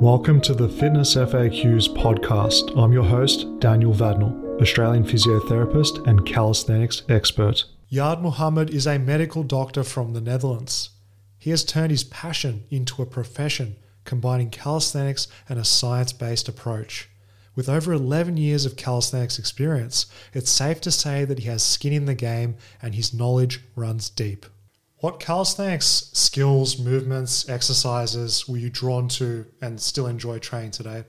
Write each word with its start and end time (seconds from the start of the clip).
Welcome 0.00 0.40
to 0.42 0.54
the 0.54 0.66
Fitness 0.66 1.14
FAQs 1.14 1.94
podcast. 1.94 2.74
I'm 2.74 2.90
your 2.90 3.04
host, 3.04 3.46
Daniel 3.60 3.92
Vadnal, 3.92 4.58
Australian 4.58 5.04
physiotherapist 5.04 6.06
and 6.06 6.24
calisthenics 6.24 7.02
expert. 7.10 7.66
Yard 7.90 8.22
Muhammad 8.22 8.70
is 8.70 8.86
a 8.86 8.98
medical 8.98 9.42
doctor 9.42 9.84
from 9.84 10.14
the 10.14 10.22
Netherlands. 10.22 10.88
He 11.38 11.50
has 11.50 11.66
turned 11.66 11.90
his 11.90 12.04
passion 12.04 12.64
into 12.70 13.02
a 13.02 13.06
profession, 13.06 13.76
combining 14.06 14.48
calisthenics 14.48 15.28
and 15.50 15.58
a 15.58 15.66
science 15.66 16.14
based 16.14 16.48
approach. 16.48 17.10
With 17.54 17.68
over 17.68 17.92
11 17.92 18.38
years 18.38 18.64
of 18.64 18.76
calisthenics 18.76 19.38
experience, 19.38 20.06
it's 20.32 20.50
safe 20.50 20.80
to 20.80 20.90
say 20.90 21.26
that 21.26 21.40
he 21.40 21.48
has 21.50 21.62
skin 21.62 21.92
in 21.92 22.06
the 22.06 22.14
game 22.14 22.56
and 22.80 22.94
his 22.94 23.12
knowledge 23.12 23.60
runs 23.76 24.08
deep. 24.08 24.46
What 25.00 25.18
calisthenics 25.18 26.10
skills, 26.12 26.78
movements, 26.78 27.48
exercises 27.48 28.46
were 28.46 28.58
you 28.58 28.68
drawn 28.68 29.08
to 29.08 29.46
and 29.62 29.80
still 29.80 30.06
enjoy 30.06 30.38
training 30.38 30.72
today? 30.72 31.04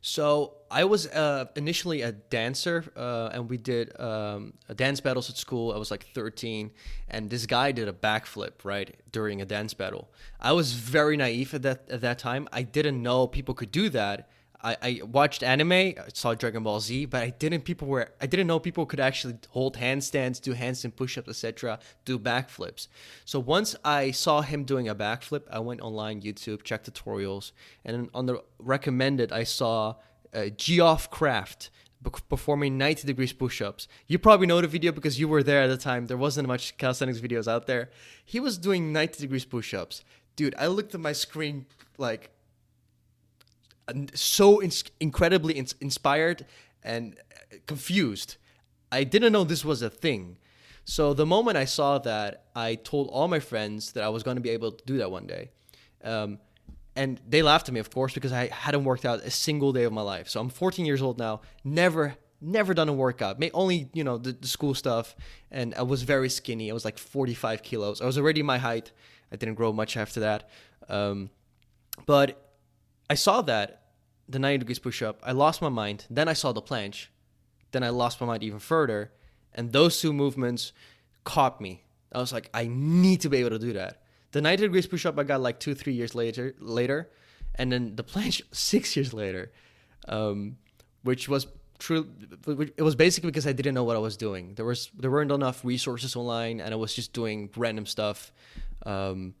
So 0.00 0.54
I 0.70 0.84
was 0.84 1.06
uh, 1.06 1.44
initially 1.54 2.00
a 2.00 2.12
dancer, 2.12 2.90
uh, 2.96 3.28
and 3.34 3.50
we 3.50 3.58
did 3.58 3.98
um, 4.00 4.54
dance 4.74 5.00
battles 5.00 5.28
at 5.28 5.36
school. 5.36 5.72
I 5.72 5.76
was 5.76 5.90
like 5.90 6.06
13, 6.14 6.70
and 7.08 7.28
this 7.28 7.44
guy 7.44 7.72
did 7.72 7.88
a 7.88 7.92
backflip 7.92 8.64
right 8.64 8.96
during 9.12 9.42
a 9.42 9.44
dance 9.44 9.74
battle. 9.74 10.10
I 10.40 10.52
was 10.52 10.72
very 10.72 11.18
naive 11.18 11.52
at 11.52 11.62
that 11.62 11.90
at 11.90 12.00
that 12.00 12.18
time. 12.18 12.48
I 12.52 12.62
didn't 12.62 13.02
know 13.02 13.26
people 13.26 13.54
could 13.54 13.70
do 13.70 13.90
that, 13.90 14.30
I, 14.62 14.76
I 14.82 15.00
watched 15.02 15.42
anime, 15.42 15.72
I 15.72 15.94
saw 16.14 16.34
Dragon 16.34 16.62
Ball 16.62 16.80
Z, 16.80 17.06
but 17.06 17.22
I 17.22 17.30
didn't 17.30 17.62
people 17.62 17.88
were 17.88 18.10
I 18.20 18.26
didn't 18.26 18.46
know 18.46 18.60
people 18.60 18.86
could 18.86 19.00
actually 19.00 19.38
hold 19.50 19.76
handstands, 19.76 20.40
do 20.40 20.54
handstand 20.54 20.94
push-ups, 20.96 21.28
etc., 21.28 21.80
do 22.04 22.18
backflips. 22.18 22.86
So 23.24 23.40
once 23.40 23.74
I 23.84 24.12
saw 24.12 24.42
him 24.42 24.64
doing 24.64 24.88
a 24.88 24.94
backflip, 24.94 25.42
I 25.50 25.58
went 25.58 25.80
online, 25.80 26.22
YouTube, 26.22 26.62
checked 26.62 26.92
tutorials, 26.92 27.52
and 27.84 28.08
on 28.14 28.26
the 28.26 28.42
recommended, 28.58 29.32
I 29.32 29.44
saw 29.44 29.96
uh, 30.32 30.46
Geoff 30.56 31.10
Craft 31.10 31.70
performing 32.28 32.76
90 32.78 33.06
degrees 33.06 33.32
push-ups. 33.32 33.86
You 34.06 34.18
probably 34.18 34.46
know 34.46 34.60
the 34.60 34.66
video 34.66 34.92
because 34.92 35.20
you 35.20 35.28
were 35.28 35.42
there 35.42 35.62
at 35.62 35.68
the 35.68 35.76
time. 35.76 36.06
There 36.06 36.16
wasn't 36.16 36.48
much 36.48 36.76
calisthenics 36.76 37.20
videos 37.20 37.46
out 37.46 37.66
there. 37.66 37.90
He 38.24 38.40
was 38.40 38.58
doing 38.58 38.92
90 38.92 39.20
degrees 39.20 39.44
push-ups. 39.44 40.02
Dude, 40.34 40.54
I 40.58 40.66
looked 40.66 40.94
at 40.94 41.00
my 41.00 41.12
screen 41.12 41.66
like 41.98 42.30
so 44.14 44.60
in- 44.60 44.72
incredibly 45.00 45.56
in- 45.58 45.66
inspired 45.80 46.46
and 46.82 47.16
confused. 47.66 48.36
I 48.90 49.04
didn't 49.04 49.32
know 49.32 49.44
this 49.44 49.64
was 49.64 49.82
a 49.82 49.90
thing. 49.90 50.36
So 50.84 51.14
the 51.14 51.26
moment 51.26 51.56
I 51.56 51.64
saw 51.64 51.98
that, 51.98 52.46
I 52.54 52.74
told 52.74 53.08
all 53.08 53.28
my 53.28 53.40
friends 53.40 53.92
that 53.92 54.02
I 54.04 54.08
was 54.08 54.22
going 54.22 54.36
to 54.36 54.40
be 54.40 54.50
able 54.50 54.72
to 54.72 54.84
do 54.84 54.98
that 54.98 55.10
one 55.10 55.26
day. 55.26 55.50
Um, 56.02 56.38
and 56.96 57.20
they 57.26 57.42
laughed 57.42 57.68
at 57.68 57.74
me, 57.74 57.80
of 57.80 57.90
course, 57.90 58.12
because 58.12 58.32
I 58.32 58.48
hadn't 58.48 58.84
worked 58.84 59.04
out 59.04 59.20
a 59.20 59.30
single 59.30 59.72
day 59.72 59.84
of 59.84 59.92
my 59.92 60.02
life. 60.02 60.28
So 60.28 60.40
I'm 60.40 60.50
14 60.50 60.84
years 60.84 61.00
old 61.00 61.18
now, 61.18 61.40
never, 61.64 62.16
never 62.40 62.74
done 62.74 62.88
a 62.88 62.92
workout. 62.92 63.38
May 63.38 63.50
only, 63.54 63.88
you 63.94 64.04
know, 64.04 64.18
the, 64.18 64.32
the 64.32 64.48
school 64.48 64.74
stuff. 64.74 65.16
And 65.50 65.74
I 65.74 65.82
was 65.82 66.02
very 66.02 66.28
skinny. 66.28 66.70
I 66.70 66.74
was 66.74 66.84
like 66.84 66.98
45 66.98 67.62
kilos. 67.62 68.02
I 68.02 68.06
was 68.06 68.18
already 68.18 68.42
my 68.42 68.58
height. 68.58 68.92
I 69.30 69.36
didn't 69.36 69.54
grow 69.54 69.72
much 69.72 69.96
after 69.96 70.20
that. 70.20 70.50
Um, 70.88 71.30
but 72.04 72.58
I 73.08 73.14
saw 73.14 73.42
that 73.42 73.81
the 74.32 74.38
90 74.38 74.58
degrees 74.58 74.78
push 74.78 75.02
up. 75.02 75.20
I 75.22 75.32
lost 75.32 75.62
my 75.62 75.68
mind. 75.68 76.06
Then 76.10 76.28
I 76.28 76.32
saw 76.32 76.52
the 76.52 76.62
planche. 76.62 77.06
Then 77.70 77.82
I 77.82 77.90
lost 77.90 78.20
my 78.20 78.26
mind 78.26 78.42
even 78.42 78.58
further. 78.58 79.12
And 79.54 79.72
those 79.72 80.00
two 80.00 80.12
movements 80.12 80.72
caught 81.24 81.60
me. 81.60 81.84
I 82.12 82.18
was 82.18 82.32
like, 82.32 82.50
I 82.52 82.68
need 82.70 83.20
to 83.22 83.30
be 83.30 83.38
able 83.38 83.50
to 83.50 83.58
do 83.58 83.72
that. 83.74 84.02
The 84.32 84.40
90 84.40 84.62
degrees 84.62 84.86
push 84.86 85.06
up 85.06 85.18
I 85.18 85.24
got 85.24 85.40
like 85.40 85.60
two, 85.60 85.74
three 85.74 85.92
years 85.92 86.14
later, 86.14 86.54
later, 86.58 87.10
and 87.54 87.70
then 87.70 87.96
the 87.96 88.04
planche 88.04 88.42
six 88.52 88.96
years 88.96 89.12
later, 89.12 89.52
um, 90.08 90.56
which 91.02 91.28
was 91.28 91.46
true. 91.78 92.08
It 92.76 92.82
was 92.82 92.94
basically 92.94 93.30
because 93.30 93.46
I 93.46 93.52
didn't 93.52 93.74
know 93.74 93.84
what 93.84 93.96
I 93.96 93.98
was 93.98 94.16
doing. 94.16 94.54
There 94.54 94.64
was 94.64 94.90
there 94.98 95.10
weren't 95.10 95.30
enough 95.32 95.64
resources 95.64 96.16
online, 96.16 96.60
and 96.60 96.72
I 96.72 96.76
was 96.76 96.94
just 96.94 97.12
doing 97.12 97.50
random 97.56 97.84
stuff. 97.84 98.32
Um, 98.86 99.34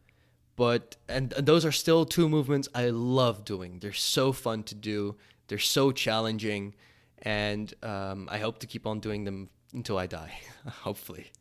but 0.62 0.94
and, 1.08 1.32
and 1.32 1.44
those 1.44 1.64
are 1.64 1.72
still 1.72 2.04
two 2.04 2.28
movements 2.28 2.68
I 2.72 2.90
love 2.90 3.44
doing. 3.44 3.80
They're 3.80 3.92
so 3.92 4.30
fun 4.30 4.62
to 4.62 4.76
do. 4.76 5.16
They're 5.48 5.58
so 5.58 5.90
challenging, 5.90 6.76
and 7.22 7.74
um, 7.82 8.28
I 8.30 8.38
hope 8.38 8.60
to 8.60 8.68
keep 8.68 8.86
on 8.86 9.00
doing 9.00 9.24
them 9.24 9.50
until 9.72 9.98
I 9.98 10.06
die. 10.06 10.32
Hopefully. 10.82 11.32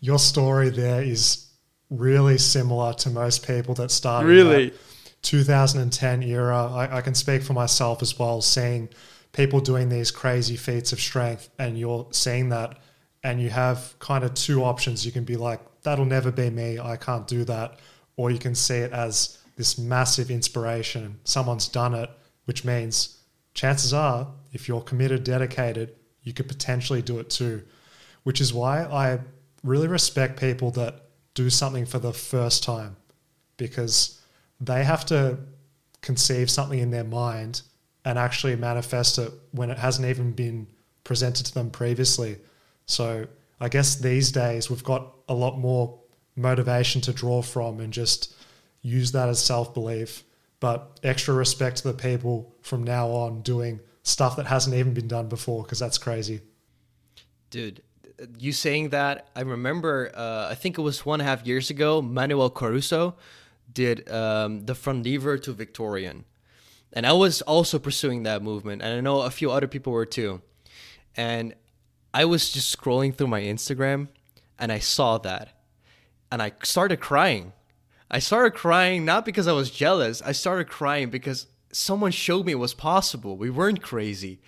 Your 0.00 0.18
story 0.18 0.70
there 0.70 1.04
is 1.04 1.52
really 1.88 2.36
similar 2.36 2.94
to 2.94 3.10
most 3.10 3.46
people 3.46 3.74
that 3.74 3.92
started. 3.92 4.26
Really. 4.26 4.72
2010 5.22 6.24
era. 6.24 6.66
I, 6.66 6.96
I, 6.96 7.00
can 7.02 7.14
speak 7.14 7.44
for 7.44 7.52
myself 7.52 8.02
as 8.02 8.18
well, 8.18 8.42
seeing 8.42 8.88
people 9.30 9.60
doing 9.60 9.88
these 9.88 10.10
crazy 10.10 10.56
feats 10.56 10.92
of 10.92 10.98
strength, 10.98 11.48
and 11.60 11.78
you're 11.78 12.08
seeing 12.10 12.48
that, 12.48 12.76
and 13.22 13.40
you 13.40 13.50
have 13.50 13.94
kind 14.00 14.24
of 14.24 14.34
two 14.34 14.64
options. 14.64 15.06
You 15.06 15.12
can 15.12 15.22
be 15.22 15.36
like, 15.36 15.60
that'll 15.82 16.06
never 16.06 16.32
be 16.32 16.50
me. 16.50 16.80
I 16.80 16.96
can't 16.96 17.28
do 17.28 17.44
that 17.44 17.78
or 18.20 18.30
you 18.30 18.38
can 18.38 18.54
see 18.54 18.76
it 18.76 18.92
as 18.92 19.38
this 19.56 19.78
massive 19.78 20.30
inspiration. 20.30 21.18
Someone's 21.24 21.68
done 21.68 21.94
it, 21.94 22.10
which 22.44 22.66
means 22.66 23.22
chances 23.54 23.94
are, 23.94 24.28
if 24.52 24.68
you're 24.68 24.82
committed, 24.82 25.24
dedicated, 25.24 25.94
you 26.22 26.34
could 26.34 26.46
potentially 26.46 27.00
do 27.00 27.18
it 27.18 27.30
too. 27.30 27.62
Which 28.24 28.42
is 28.42 28.52
why 28.52 28.82
I 28.84 29.20
really 29.64 29.88
respect 29.88 30.38
people 30.38 30.70
that 30.72 31.06
do 31.32 31.48
something 31.48 31.86
for 31.86 31.98
the 31.98 32.12
first 32.12 32.62
time 32.62 32.94
because 33.56 34.20
they 34.60 34.84
have 34.84 35.06
to 35.06 35.38
conceive 36.02 36.50
something 36.50 36.78
in 36.78 36.90
their 36.90 37.04
mind 37.04 37.62
and 38.04 38.18
actually 38.18 38.54
manifest 38.54 39.18
it 39.18 39.32
when 39.52 39.70
it 39.70 39.78
hasn't 39.78 40.06
even 40.06 40.32
been 40.32 40.66
presented 41.04 41.46
to 41.46 41.54
them 41.54 41.70
previously. 41.70 42.36
So 42.84 43.28
I 43.58 43.70
guess 43.70 43.94
these 43.94 44.30
days 44.30 44.68
we've 44.68 44.84
got 44.84 45.10
a 45.26 45.34
lot 45.34 45.58
more 45.58 45.99
motivation 46.40 47.00
to 47.02 47.12
draw 47.12 47.42
from 47.42 47.80
and 47.80 47.92
just 47.92 48.34
use 48.82 49.12
that 49.12 49.28
as 49.28 49.44
self 49.44 49.74
belief. 49.74 50.24
But 50.58 51.00
extra 51.02 51.32
respect 51.34 51.78
to 51.78 51.88
the 51.88 51.94
people 51.94 52.54
from 52.62 52.84
now 52.84 53.08
on 53.08 53.40
doing 53.42 53.80
stuff 54.02 54.36
that 54.36 54.46
hasn't 54.46 54.76
even 54.76 54.92
been 54.92 55.08
done 55.08 55.28
before 55.28 55.62
because 55.62 55.78
that's 55.78 55.98
crazy. 55.98 56.40
Dude, 57.48 57.82
you 58.38 58.52
saying 58.52 58.90
that, 58.90 59.28
I 59.34 59.40
remember, 59.40 60.12
uh, 60.14 60.48
I 60.50 60.54
think 60.54 60.78
it 60.78 60.82
was 60.82 61.06
one 61.06 61.20
and 61.20 61.26
a 61.26 61.30
half 61.30 61.46
years 61.46 61.70
ago, 61.70 62.02
Manuel 62.02 62.50
Caruso 62.50 63.16
did 63.72 64.10
um, 64.10 64.66
the 64.66 64.74
front 64.74 65.04
lever 65.04 65.38
to 65.38 65.52
Victorian. 65.52 66.24
And 66.92 67.06
I 67.06 67.12
was 67.12 67.40
also 67.42 67.78
pursuing 67.78 68.24
that 68.24 68.42
movement. 68.42 68.82
And 68.82 68.92
I 68.96 69.00
know 69.00 69.22
a 69.22 69.30
few 69.30 69.50
other 69.50 69.68
people 69.68 69.92
were 69.92 70.06
too. 70.06 70.42
And 71.16 71.54
I 72.12 72.24
was 72.24 72.50
just 72.50 72.76
scrolling 72.76 73.14
through 73.14 73.28
my 73.28 73.40
Instagram 73.40 74.08
and 74.58 74.72
I 74.72 74.80
saw 74.80 75.18
that 75.18 75.59
and 76.30 76.42
I 76.42 76.52
started 76.62 77.00
crying. 77.00 77.52
I 78.10 78.18
started 78.18 78.52
crying 78.52 79.04
not 79.04 79.24
because 79.24 79.46
I 79.46 79.52
was 79.52 79.70
jealous. 79.70 80.20
I 80.22 80.32
started 80.32 80.68
crying 80.68 81.10
because 81.10 81.46
someone 81.72 82.10
showed 82.10 82.46
me 82.46 82.52
it 82.52 82.56
was 82.56 82.74
possible. 82.74 83.36
We 83.36 83.50
weren't 83.50 83.82
crazy. 83.82 84.40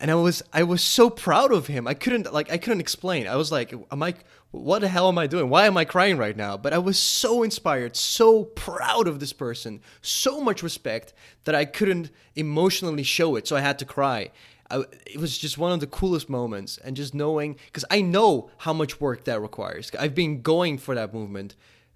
And 0.00 0.10
I 0.10 0.16
was 0.16 0.42
I 0.52 0.64
was 0.64 0.82
so 0.82 1.08
proud 1.08 1.52
of 1.52 1.68
him. 1.68 1.86
I 1.86 1.94
couldn't 1.94 2.32
like 2.32 2.50
I 2.50 2.58
couldn't 2.58 2.80
explain. 2.80 3.28
I 3.28 3.36
was 3.36 3.52
like, 3.52 3.72
am 3.90 4.02
I 4.02 4.14
what 4.50 4.80
the 4.80 4.88
hell 4.88 5.08
am 5.08 5.18
I 5.18 5.26
doing? 5.26 5.48
Why 5.48 5.66
am 5.66 5.76
I 5.76 5.84
crying 5.84 6.16
right 6.16 6.36
now? 6.36 6.56
But 6.56 6.72
I 6.72 6.78
was 6.78 6.98
so 6.98 7.42
inspired, 7.42 7.96
so 7.96 8.44
proud 8.44 9.06
of 9.06 9.20
this 9.20 9.32
person, 9.32 9.80
so 10.02 10.40
much 10.40 10.62
respect 10.62 11.12
that 11.44 11.54
I 11.54 11.64
couldn't 11.64 12.10
emotionally 12.34 13.02
show 13.04 13.36
it. 13.36 13.46
So 13.46 13.56
I 13.56 13.60
had 13.60 13.78
to 13.80 13.84
cry. 13.84 14.30
I, 14.70 14.84
it 15.06 15.18
was 15.18 15.36
just 15.36 15.58
one 15.58 15.72
of 15.72 15.80
the 15.80 15.86
coolest 15.86 16.28
moments 16.28 16.78
and 16.78 16.96
just 16.96 17.14
knowing 17.14 17.56
because 17.66 17.84
i 17.90 18.00
know 18.00 18.50
how 18.58 18.72
much 18.72 19.00
work 19.00 19.24
that 19.24 19.40
requires. 19.40 19.90
I've 19.98 20.14
been 20.14 20.42
going 20.42 20.78
for 20.78 20.94
that 20.94 21.12
movement 21.12 21.54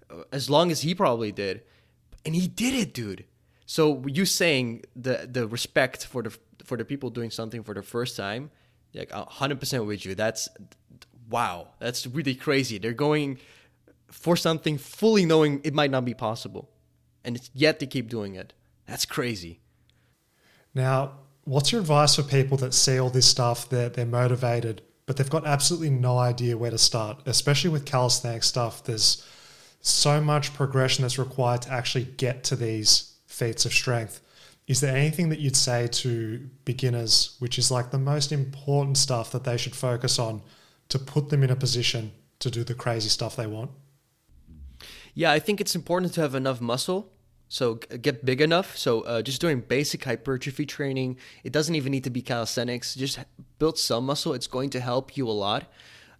uh, 0.09 0.23
as 0.31 0.49
long 0.49 0.71
as 0.71 0.81
he 0.81 0.93
probably 0.93 1.31
did 1.31 1.61
and 2.25 2.35
he 2.35 2.47
did 2.47 2.73
it 2.73 2.93
dude. 2.93 3.25
So 3.65 4.03
you 4.07 4.25
saying 4.25 4.83
the 4.95 5.27
the 5.31 5.47
respect 5.47 6.05
for 6.05 6.23
the 6.23 6.37
for 6.63 6.77
the 6.77 6.85
people 6.85 7.09
doing 7.09 7.31
something 7.31 7.63
for 7.63 7.73
the 7.73 7.81
first 7.81 8.15
time 8.15 8.51
like 8.93 9.09
100% 9.09 9.85
with 9.85 10.05
you. 10.05 10.15
That's 10.15 10.49
wow. 11.29 11.69
That's 11.79 12.07
really 12.07 12.35
crazy. 12.35 12.77
They're 12.77 12.93
going 12.93 13.37
for 14.07 14.35
something 14.35 14.77
fully 14.77 15.25
knowing 15.25 15.61
it 15.63 15.73
might 15.73 15.91
not 15.91 16.03
be 16.05 16.13
possible 16.13 16.69
and 17.23 17.35
it's 17.35 17.51
yet 17.53 17.79
to 17.79 17.85
keep 17.85 18.09
doing 18.09 18.35
it. 18.35 18.53
That's 18.87 19.05
crazy. 19.05 19.59
Now 20.73 21.19
what's 21.49 21.71
your 21.71 21.81
advice 21.81 22.15
for 22.15 22.21
people 22.21 22.57
that 22.57 22.75
see 22.75 22.99
all 22.99 23.09
this 23.09 23.25
stuff, 23.25 23.67
they're, 23.69 23.89
they're 23.89 24.05
motivated, 24.05 24.83
but 25.07 25.17
they've 25.17 25.29
got 25.31 25.47
absolutely 25.47 25.89
no 25.89 26.19
idea 26.19 26.55
where 26.55 26.69
to 26.69 26.77
start, 26.77 27.19
especially 27.25 27.71
with 27.71 27.85
calisthenics 27.85 28.45
stuff? 28.45 28.83
There's 28.83 29.25
so 29.81 30.21
much 30.21 30.53
progression 30.53 31.01
that's 31.01 31.17
required 31.17 31.63
to 31.63 31.71
actually 31.71 32.03
get 32.03 32.43
to 32.45 32.55
these 32.55 33.15
feats 33.25 33.65
of 33.65 33.73
strength. 33.73 34.21
Is 34.67 34.79
there 34.79 34.95
anything 34.95 35.29
that 35.29 35.39
you'd 35.39 35.55
say 35.55 35.87
to 35.87 36.47
beginners, 36.65 37.35
which 37.39 37.57
is 37.57 37.71
like 37.71 37.89
the 37.89 37.97
most 37.97 38.31
important 38.31 38.97
stuff 38.97 39.31
that 39.31 39.43
they 39.43 39.57
should 39.57 39.75
focus 39.75 40.19
on 40.19 40.43
to 40.89 40.99
put 40.99 41.29
them 41.29 41.41
in 41.41 41.49
a 41.49 41.55
position 41.55 42.11
to 42.39 42.51
do 42.51 42.63
the 42.63 42.75
crazy 42.75 43.09
stuff 43.09 43.35
they 43.35 43.47
want? 43.47 43.71
Yeah, 45.15 45.31
I 45.31 45.39
think 45.39 45.59
it's 45.59 45.75
important 45.75 46.13
to 46.13 46.21
have 46.21 46.35
enough 46.35 46.61
muscle 46.61 47.11
So 47.49 47.75
get 47.75 48.23
big 48.23 48.41
enough. 48.41 48.77
So 48.77 49.01
uh, 49.01 49.21
just 49.23 49.41
doing 49.41 49.61
basic 49.61 50.05
hypertrophy 50.05 50.65
training. 50.65 51.17
It 51.43 51.51
doesn't 51.51 51.75
even 51.75 51.91
need 51.91 52.03
to 52.03 52.11
be 52.11 52.21
calisthenics. 52.21 52.93
Just 52.95 53.19
build 53.57 53.77
some 53.77 54.05
muscle. 54.05 54.33
It's 54.33 54.47
going 54.47 54.69
to 54.71 54.79
help 54.79 55.17
you 55.17 55.27
a 55.27 55.31
lot. 55.33 55.65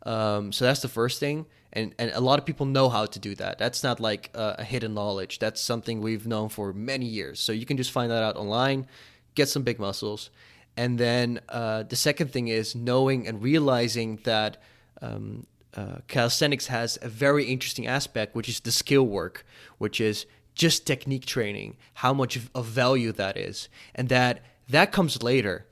Um, 0.03 0.51
so 0.51 0.65
that's 0.65 0.81
the 0.81 0.87
first 0.87 1.19
thing. 1.19 1.45
And, 1.71 1.93
and 1.99 2.11
a 2.15 2.19
lot 2.19 2.39
of 2.39 2.45
people 2.45 2.65
know 2.65 2.89
how 2.89 3.05
to 3.05 3.19
do 3.19 3.35
that. 3.35 3.59
That's 3.59 3.83
not 3.83 3.99
like 3.99 4.31
a, 4.33 4.55
a 4.59 4.63
hidden 4.63 4.95
knowledge. 4.95 5.37
That's 5.37 5.61
something 5.61 6.01
we've 6.01 6.25
known 6.25 6.49
for 6.49 6.73
many 6.73 7.05
years. 7.05 7.39
So 7.39 7.51
you 7.51 7.65
can 7.65 7.77
just 7.77 7.91
find 7.91 8.09
that 8.09 8.23
out 8.23 8.35
online, 8.35 8.87
get 9.35 9.49
some 9.49 9.61
big 9.61 9.79
muscles. 9.79 10.31
And 10.75 10.97
then 10.97 11.41
uh, 11.49 11.83
the 11.83 11.95
second 11.95 12.31
thing 12.31 12.47
is 12.47 12.73
knowing 12.73 13.27
and 13.27 13.43
realizing 13.43 14.19
that 14.23 14.57
um, 15.01 15.45
uh, 15.75 15.97
calisthenics 16.07 16.67
has 16.67 16.97
a 17.03 17.09
very 17.09 17.45
interesting 17.45 17.85
aspect, 17.85 18.35
which 18.35 18.49
is 18.49 18.61
the 18.61 18.71
skill 18.71 19.03
work, 19.05 19.45
which 19.77 20.01
is 20.01 20.25
just 20.59 20.85
technique 20.85 21.25
training, 21.25 21.77
how 21.95 22.13
much 22.13 22.37
of 22.53 22.65
value 22.65 23.13
that 23.13 23.37
is, 23.37 23.69
and 23.95 24.09
that 24.09 24.43
that 24.67 24.91
comes 24.91 25.23
later. 25.23 25.65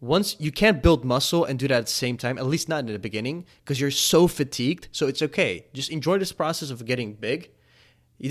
Once 0.00 0.36
you 0.38 0.52
can't 0.52 0.82
build 0.82 1.02
muscle 1.02 1.46
and 1.46 1.58
do 1.58 1.66
that 1.66 1.78
at 1.78 1.86
the 1.86 1.92
same 2.04 2.18
time, 2.18 2.36
at 2.36 2.44
least 2.44 2.68
not 2.68 2.80
in 2.80 2.92
the 2.92 2.98
beginning, 2.98 3.46
because 3.60 3.80
you're 3.80 3.90
so 3.90 4.28
fatigued. 4.28 4.86
So 4.92 5.06
it's 5.06 5.22
okay. 5.22 5.64
Just 5.72 5.90
enjoy 5.90 6.18
this 6.18 6.32
process 6.32 6.68
of 6.68 6.84
getting 6.84 7.14
big, 7.14 7.50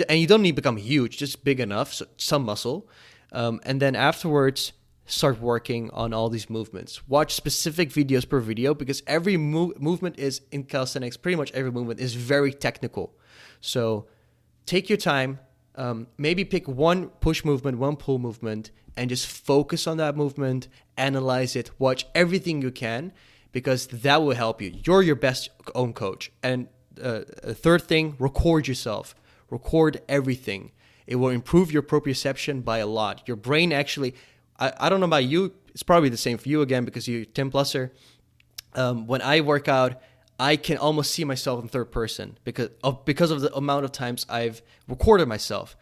and 0.08 0.20
you 0.20 0.28
don't 0.28 0.44
need 0.44 0.52
to 0.52 0.62
become 0.62 0.78
huge, 0.78 1.18
just 1.18 1.44
big 1.44 1.60
enough, 1.60 1.92
so 1.92 2.06
some 2.18 2.44
muscle, 2.46 2.88
um, 3.32 3.60
and 3.64 3.82
then 3.82 3.96
afterwards 3.96 4.74
start 5.06 5.42
working 5.42 5.90
on 5.94 6.14
all 6.14 6.30
these 6.30 6.48
movements. 6.48 7.08
Watch 7.08 7.34
specific 7.34 7.90
videos 7.90 8.30
per 8.30 8.40
video 8.40 8.76
because 8.76 9.02
every 9.08 9.36
mo- 9.36 9.74
movement 9.80 10.20
is 10.20 10.42
in 10.52 10.64
calisthenics. 10.64 11.18
Pretty 11.18 11.36
much 11.36 11.52
every 11.54 11.72
movement 11.72 12.00
is 12.00 12.14
very 12.14 12.54
technical. 12.54 13.16
So 13.60 14.06
take 14.66 14.90
your 14.90 14.98
time, 14.98 15.40
um, 15.76 16.08
maybe 16.18 16.46
pick 16.46 16.68
one 16.68 17.08
push 17.08 17.44
movement, 17.44 17.78
one 17.78 17.96
pull 17.96 18.20
movement, 18.20 18.72
and 18.96 19.10
just 19.10 19.28
focus 19.28 19.88
on 19.88 19.98
that 19.98 20.16
movement, 20.16 20.68
analyze 20.98 21.56
it, 21.56 21.72
watch 21.80 22.06
everything 22.14 22.62
you 22.62 22.72
can, 22.72 23.12
because 23.52 23.88
that 23.88 24.22
will 24.22 24.36
help 24.36 24.62
you. 24.62 24.74
You're 24.86 25.02
your 25.02 25.16
best 25.16 25.50
own 25.74 25.94
coach. 25.94 26.32
And 26.42 26.68
uh, 27.02 27.22
third 27.22 27.82
thing, 27.84 28.16
record 28.20 28.68
yourself. 28.68 29.16
Record 29.50 30.02
everything. 30.08 30.72
It 31.08 31.16
will 31.18 31.30
improve 31.30 31.72
your 31.72 31.84
proprioception 31.84 32.64
by 32.64 32.78
a 32.80 32.88
lot. 32.88 33.28
Your 33.28 33.38
brain 33.38 33.74
actually, 33.74 34.16
I, 34.60 34.74
I 34.80 34.90
don't 34.90 35.00
know 35.00 35.06
about 35.06 35.26
you, 35.26 35.54
it's 35.70 35.84
probably 35.84 36.10
the 36.10 36.18
same 36.18 36.38
for 36.38 36.50
you 36.50 36.62
again 36.62 36.86
because 36.86 37.08
you're 37.08 37.26
10 37.26 37.52
pluser. 37.52 37.92
Um, 38.76 39.08
when 39.08 39.22
I 39.22 39.42
work 39.42 39.68
out, 39.68 40.02
I 40.40 40.56
can 40.56 40.78
almost 40.78 41.12
see 41.12 41.24
myself 41.24 41.62
in 41.62 41.70
third 41.70 41.92
person 41.92 42.38
because 42.44 42.70
of 42.84 43.06
because 43.06 43.32
of 43.32 43.42
the 43.42 43.54
amount 43.56 43.86
of 43.86 43.92
times 43.92 44.26
I've 44.30 44.62
recorded 44.88 45.28
myself. 45.28 45.78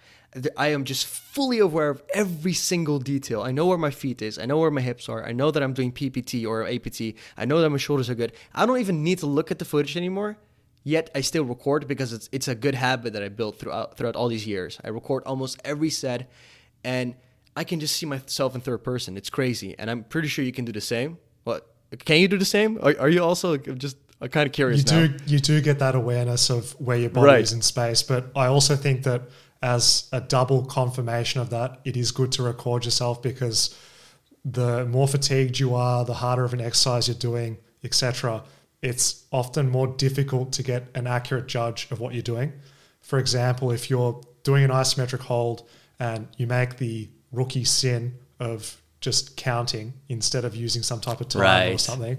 I 0.55 0.69
am 0.69 0.85
just 0.85 1.05
fully 1.05 1.59
aware 1.59 1.89
of 1.89 2.01
every 2.13 2.53
single 2.53 2.99
detail. 2.99 3.41
I 3.41 3.51
know 3.51 3.65
where 3.65 3.77
my 3.77 3.91
feet 3.91 4.21
is. 4.21 4.39
I 4.39 4.45
know 4.45 4.57
where 4.59 4.71
my 4.71 4.79
hips 4.79 5.09
are. 5.09 5.25
I 5.25 5.33
know 5.33 5.51
that 5.51 5.61
I'm 5.61 5.73
doing 5.73 5.91
PPT 5.91 6.47
or 6.47 6.65
APT. 6.65 7.19
I 7.37 7.43
know 7.43 7.59
that 7.59 7.69
my 7.69 7.77
shoulders 7.77 8.09
are 8.09 8.15
good. 8.15 8.31
I 8.53 8.65
don't 8.65 8.79
even 8.79 9.03
need 9.03 9.19
to 9.19 9.25
look 9.25 9.51
at 9.51 9.59
the 9.59 9.65
footage 9.65 9.97
anymore. 9.97 10.37
Yet 10.83 11.09
I 11.13 11.21
still 11.21 11.43
record 11.43 11.87
because 11.87 12.11
it's 12.13 12.27
it's 12.31 12.47
a 12.47 12.55
good 12.55 12.75
habit 12.75 13.13
that 13.13 13.23
I 13.23 13.29
built 13.29 13.59
throughout 13.59 13.97
throughout 13.97 14.15
all 14.15 14.29
these 14.29 14.47
years. 14.47 14.79
I 14.83 14.89
record 14.89 15.23
almost 15.25 15.61
every 15.63 15.89
set, 15.89 16.29
and 16.83 17.15
I 17.55 17.63
can 17.63 17.79
just 17.79 17.95
see 17.95 18.05
myself 18.05 18.55
in 18.55 18.61
third 18.61 18.83
person. 18.83 19.17
It's 19.17 19.29
crazy, 19.29 19.75
and 19.77 19.91
I'm 19.91 20.03
pretty 20.03 20.27
sure 20.27 20.43
you 20.43 20.51
can 20.51 20.65
do 20.65 20.71
the 20.71 20.81
same. 20.81 21.17
What 21.43 21.67
can 22.05 22.19
you 22.19 22.27
do 22.27 22.37
the 22.37 22.45
same? 22.45 22.79
Are, 22.81 22.95
are 22.99 23.09
you 23.09 23.23
also 23.23 23.57
just 23.57 23.97
I'm 24.21 24.29
kind 24.29 24.45
of 24.45 24.53
curious. 24.53 24.79
You 24.91 25.07
now. 25.07 25.07
do 25.07 25.23
you 25.25 25.39
do 25.39 25.61
get 25.61 25.79
that 25.79 25.95
awareness 25.95 26.49
of 26.49 26.73
where 26.79 26.97
your 26.97 27.09
body 27.09 27.27
right. 27.27 27.41
is 27.41 27.53
in 27.53 27.61
space, 27.61 28.03
but 28.03 28.31
I 28.35 28.45
also 28.47 28.75
think 28.75 29.03
that 29.03 29.23
as 29.63 30.07
a 30.11 30.21
double 30.21 30.65
confirmation 30.65 31.41
of 31.41 31.49
that, 31.51 31.79
it 31.85 31.95
is 31.97 32.11
good 32.11 32.31
to 32.33 32.43
record 32.43 32.85
yourself 32.85 33.21
because 33.21 33.77
the 34.43 34.85
more 34.85 35.07
fatigued 35.07 35.59
you 35.59 35.75
are, 35.75 36.03
the 36.03 36.15
harder 36.15 36.43
of 36.43 36.53
an 36.53 36.61
exercise 36.61 37.07
you're 37.07 37.15
doing, 37.15 37.57
etc. 37.83 38.43
It's 38.81 39.23
often 39.31 39.69
more 39.69 39.87
difficult 39.87 40.53
to 40.53 40.63
get 40.63 40.87
an 40.95 41.05
accurate 41.05 41.47
judge 41.47 41.87
of 41.91 41.99
what 41.99 42.13
you're 42.13 42.23
doing. 42.23 42.53
For 43.01 43.19
example, 43.19 43.71
if 43.71 43.89
you're 43.89 44.21
doing 44.43 44.63
an 44.63 44.71
isometric 44.71 45.19
hold 45.19 45.67
and 45.99 46.27
you 46.37 46.47
make 46.47 46.77
the 46.77 47.09
rookie 47.31 47.63
sin 47.63 48.17
of 48.39 48.81
just 48.99 49.37
counting 49.37 49.93
instead 50.09 50.45
of 50.45 50.55
using 50.55 50.81
some 50.81 50.99
type 50.99 51.21
of 51.21 51.29
time 51.29 51.41
right. 51.41 51.73
or 51.73 51.77
something, 51.77 52.17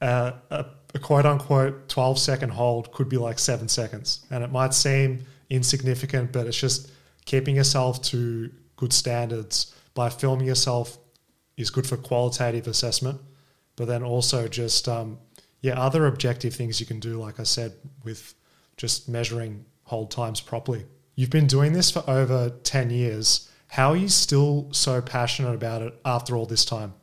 uh, 0.00 0.32
a 0.50 0.66
a 0.96 0.98
quote 0.98 1.26
unquote 1.26 1.88
12 1.88 2.18
second 2.18 2.50
hold 2.50 2.90
could 2.92 3.08
be 3.08 3.16
like 3.16 3.38
seven 3.38 3.68
seconds. 3.68 4.26
And 4.30 4.42
it 4.42 4.50
might 4.50 4.74
seem 4.74 5.24
insignificant, 5.48 6.32
but 6.32 6.46
it's 6.48 6.58
just 6.58 6.90
keeping 7.24 7.54
yourself 7.54 8.02
to 8.02 8.50
good 8.74 8.92
standards 8.92 9.74
by 9.94 10.08
filming 10.08 10.46
yourself 10.46 10.98
is 11.56 11.70
good 11.70 11.86
for 11.86 11.96
qualitative 11.96 12.66
assessment. 12.66 13.20
But 13.76 13.88
then 13.88 14.02
also 14.02 14.48
just, 14.48 14.88
um, 14.88 15.18
yeah, 15.60 15.78
other 15.80 16.06
objective 16.06 16.54
things 16.54 16.80
you 16.80 16.86
can 16.86 16.98
do, 16.98 17.20
like 17.20 17.38
I 17.38 17.44
said, 17.44 17.74
with 18.02 18.34
just 18.76 19.08
measuring 19.08 19.64
hold 19.84 20.10
times 20.10 20.40
properly. 20.40 20.84
You've 21.14 21.30
been 21.30 21.46
doing 21.46 21.72
this 21.72 21.90
for 21.90 22.02
over 22.08 22.50
10 22.62 22.90
years. 22.90 23.50
How 23.68 23.90
are 23.90 23.96
you 23.96 24.08
still 24.08 24.68
so 24.72 25.00
passionate 25.00 25.54
about 25.54 25.82
it 25.82 25.94
after 26.04 26.36
all 26.36 26.46
this 26.46 26.64
time? 26.64 26.94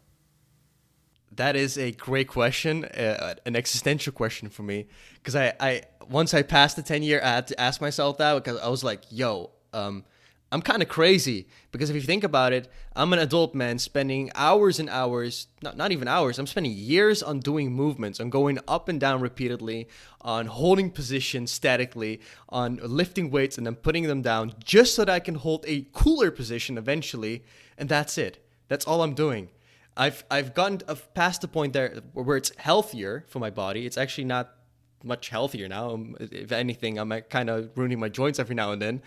That 1.36 1.56
is 1.56 1.78
a 1.78 1.92
great 1.92 2.28
question, 2.28 2.86
uh, 2.86 3.36
an 3.46 3.56
existential 3.56 4.14
question 4.14 4.50
for 4.50 4.64
me. 4.64 4.88
Because 5.16 5.36
I, 5.36 5.54
I 5.60 5.82
once 6.10 6.34
I 6.34 6.44
passed 6.44 6.76
the 6.76 6.84
ten 6.84 7.02
year, 7.02 7.22
I 7.24 7.30
had 7.30 7.48
to 7.48 7.60
ask 7.60 7.82
myself 7.82 8.18
that 8.20 8.36
because 8.36 8.60
I 8.60 8.68
was 8.68 8.84
like, 8.84 9.02
"Yo, 9.10 9.52
um, 9.74 10.04
I'm 10.52 10.62
kind 10.62 10.84
of 10.84 10.90
crazy." 10.90 11.48
Because 11.72 11.90
if 11.90 11.96
you 11.96 12.04
think 12.04 12.24
about 12.24 12.54
it, 12.54 12.68
I'm 12.96 13.14
an 13.14 13.20
adult 13.20 13.56
man 13.56 13.80
spending 13.80 14.30
hours 14.36 14.80
and 14.80 14.90
hours, 14.90 15.48
not 15.64 15.76
not 15.76 15.92
even 15.92 16.08
hours. 16.08 16.38
I'm 16.38 16.46
spending 16.46 16.74
years 16.74 17.24
on 17.24 17.40
doing 17.40 17.72
movements, 17.72 18.20
on 18.20 18.30
going 18.30 18.60
up 18.68 18.88
and 18.88 19.00
down 19.00 19.20
repeatedly, 19.22 19.88
on 20.22 20.46
holding 20.46 20.92
positions 20.92 21.52
statically, 21.52 22.22
on 22.50 22.80
lifting 22.84 23.32
weights 23.32 23.58
and 23.58 23.66
then 23.66 23.76
putting 23.76 24.04
them 24.04 24.22
down, 24.22 24.54
just 24.64 24.94
so 24.94 25.04
that 25.06 25.12
I 25.12 25.20
can 25.20 25.36
hold 25.36 25.66
a 25.68 25.88
cooler 25.94 26.30
position 26.30 26.78
eventually, 26.78 27.44
and 27.76 27.90
that's 27.90 28.20
it. 28.20 28.46
That's 28.68 28.86
all 28.86 29.02
I'm 29.02 29.16
doing. 29.16 29.50
I've 29.96 30.24
I've 30.30 30.54
gotten 30.54 30.82
past 31.14 31.42
the 31.42 31.48
point 31.48 31.74
there 31.74 32.02
where 32.14 32.38
it's 32.38 32.52
healthier 32.58 33.26
for 33.28 33.40
my 33.40 33.50
body. 33.50 33.86
It's 33.86 33.98
actually 33.98 34.26
not 34.26 34.56
much 35.04 35.30
healthier 35.30 35.68
now. 35.68 35.92
Um, 35.92 36.16
if 36.20 36.52
anything, 36.52 36.98
I'm 36.98 37.12
kind 37.30 37.50
of 37.50 37.72
ruining 37.76 38.00
my 38.00 38.10
joints 38.10 38.40
every 38.40 38.56
now 38.56 38.72
and 38.72 38.82
then. 38.82 39.02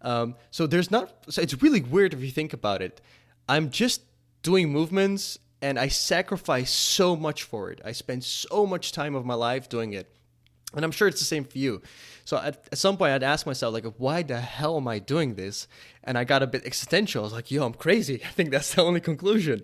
Um, 0.00 0.34
so 0.50 0.66
there's 0.66 0.90
not. 0.90 1.12
So 1.28 1.42
it's 1.42 1.62
really 1.62 1.80
weird 1.80 2.14
if 2.14 2.20
you 2.20 2.30
think 2.30 2.52
about 2.52 2.82
it. 2.82 3.00
I'm 3.48 3.70
just 3.70 4.02
doing 4.42 4.70
movements, 4.70 5.38
and 5.60 5.78
I 5.78 5.88
sacrifice 5.88 6.70
so 6.70 7.14
much 7.14 7.44
for 7.44 7.70
it. 7.70 7.80
I 7.84 7.92
spend 7.92 8.24
so 8.24 8.66
much 8.66 8.92
time 8.92 9.14
of 9.14 9.24
my 9.24 9.34
life 9.34 9.68
doing 9.68 9.92
it, 9.92 10.12
and 10.74 10.84
I'm 10.84 10.90
sure 10.90 11.06
it's 11.06 11.20
the 11.20 11.26
same 11.26 11.44
for 11.44 11.58
you. 11.58 11.82
So 12.24 12.36
at, 12.36 12.66
at 12.72 12.78
some 12.78 12.96
point, 12.96 13.12
I'd 13.12 13.22
ask 13.22 13.46
myself, 13.46 13.74
like, 13.74 13.84
why 13.98 14.22
the 14.22 14.40
hell 14.40 14.76
am 14.76 14.88
I 14.88 14.98
doing 14.98 15.34
this? 15.34 15.68
And 16.04 16.16
I 16.16 16.24
got 16.24 16.42
a 16.42 16.46
bit 16.46 16.64
existential. 16.64 17.22
I 17.22 17.24
was 17.24 17.32
like, 17.32 17.50
yo, 17.50 17.64
I'm 17.64 17.74
crazy. 17.74 18.22
I 18.24 18.28
think 18.28 18.50
that's 18.50 18.74
the 18.74 18.82
only 18.82 19.00
conclusion. 19.00 19.62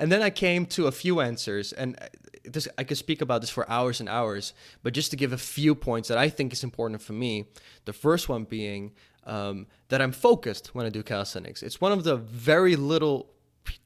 And 0.00 0.10
then 0.10 0.22
I 0.22 0.30
came 0.30 0.64
to 0.66 0.86
a 0.86 0.92
few 0.92 1.20
answers, 1.20 1.74
and 1.74 1.94
uh, 2.00 2.06
this 2.42 2.66
I 2.78 2.84
could 2.84 2.96
speak 2.96 3.20
about 3.20 3.42
this 3.42 3.50
for 3.50 3.70
hours 3.70 4.00
and 4.00 4.08
hours. 4.08 4.54
But 4.82 4.94
just 4.94 5.10
to 5.10 5.16
give 5.16 5.34
a 5.34 5.38
few 5.38 5.74
points 5.74 6.08
that 6.08 6.16
I 6.16 6.30
think 6.30 6.54
is 6.54 6.64
important 6.64 7.02
for 7.02 7.12
me, 7.12 7.44
the 7.84 7.92
first 7.92 8.26
one 8.26 8.44
being 8.44 8.92
um, 9.24 9.66
that 9.88 10.00
I'm 10.00 10.12
focused 10.12 10.74
when 10.74 10.86
I 10.86 10.88
do 10.88 11.02
calisthenics. 11.02 11.62
It's 11.62 11.82
one 11.82 11.92
of 11.92 12.02
the 12.02 12.16
very 12.16 12.76
little 12.76 13.28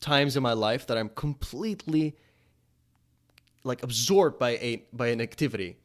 times 0.01 0.37
in 0.37 0.43
my 0.45 0.53
life 0.53 0.87
that 0.87 0.97
I'm 0.97 1.09
completely 1.09 2.15
like 3.65 3.83
absorbed 3.83 4.39
by 4.39 4.51
a 4.51 4.85
by 4.93 5.09
an 5.09 5.21
activity 5.21 5.79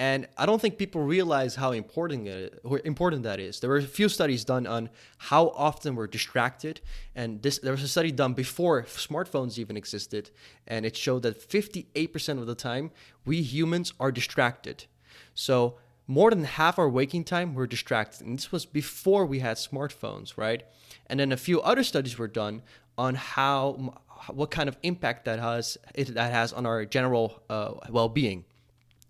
and 0.00 0.26
I 0.38 0.46
don't 0.46 0.62
think 0.62 0.78
people 0.78 1.02
realize 1.02 1.56
how 1.56 1.72
important 1.72 2.26
it, 2.26 2.58
important 2.86 3.22
that 3.24 3.38
is. 3.38 3.60
There 3.60 3.68
were 3.68 3.76
a 3.76 3.82
few 3.82 4.08
studies 4.08 4.46
done 4.46 4.66
on 4.66 4.88
how 5.18 5.48
often 5.48 5.94
we're 5.94 6.06
distracted, 6.06 6.80
and 7.14 7.42
this 7.42 7.58
there 7.58 7.72
was 7.72 7.82
a 7.82 7.88
study 7.88 8.10
done 8.10 8.32
before 8.32 8.84
smartphones 8.84 9.58
even 9.58 9.76
existed, 9.76 10.30
and 10.66 10.86
it 10.86 10.96
showed 10.96 11.20
that 11.24 11.46
58% 11.46 12.38
of 12.38 12.46
the 12.46 12.54
time 12.54 12.92
we 13.26 13.42
humans 13.42 13.92
are 14.00 14.10
distracted. 14.10 14.86
So 15.34 15.76
more 16.06 16.30
than 16.30 16.44
half 16.44 16.78
our 16.78 16.88
waking 16.88 17.24
time 17.24 17.54
we're 17.54 17.66
distracted, 17.66 18.26
and 18.26 18.38
this 18.38 18.50
was 18.50 18.64
before 18.64 19.26
we 19.26 19.40
had 19.40 19.58
smartphones, 19.58 20.38
right? 20.38 20.62
And 21.08 21.20
then 21.20 21.30
a 21.30 21.36
few 21.36 21.60
other 21.60 21.84
studies 21.84 22.16
were 22.16 22.32
done 22.42 22.62
on 22.96 23.16
how 23.16 23.92
what 24.28 24.50
kind 24.50 24.70
of 24.70 24.78
impact 24.82 25.26
that 25.26 25.40
has 25.40 25.76
it, 25.94 26.14
that 26.14 26.32
has 26.32 26.54
on 26.54 26.64
our 26.64 26.86
general 26.86 27.42
uh, 27.50 27.74
well-being 27.90 28.46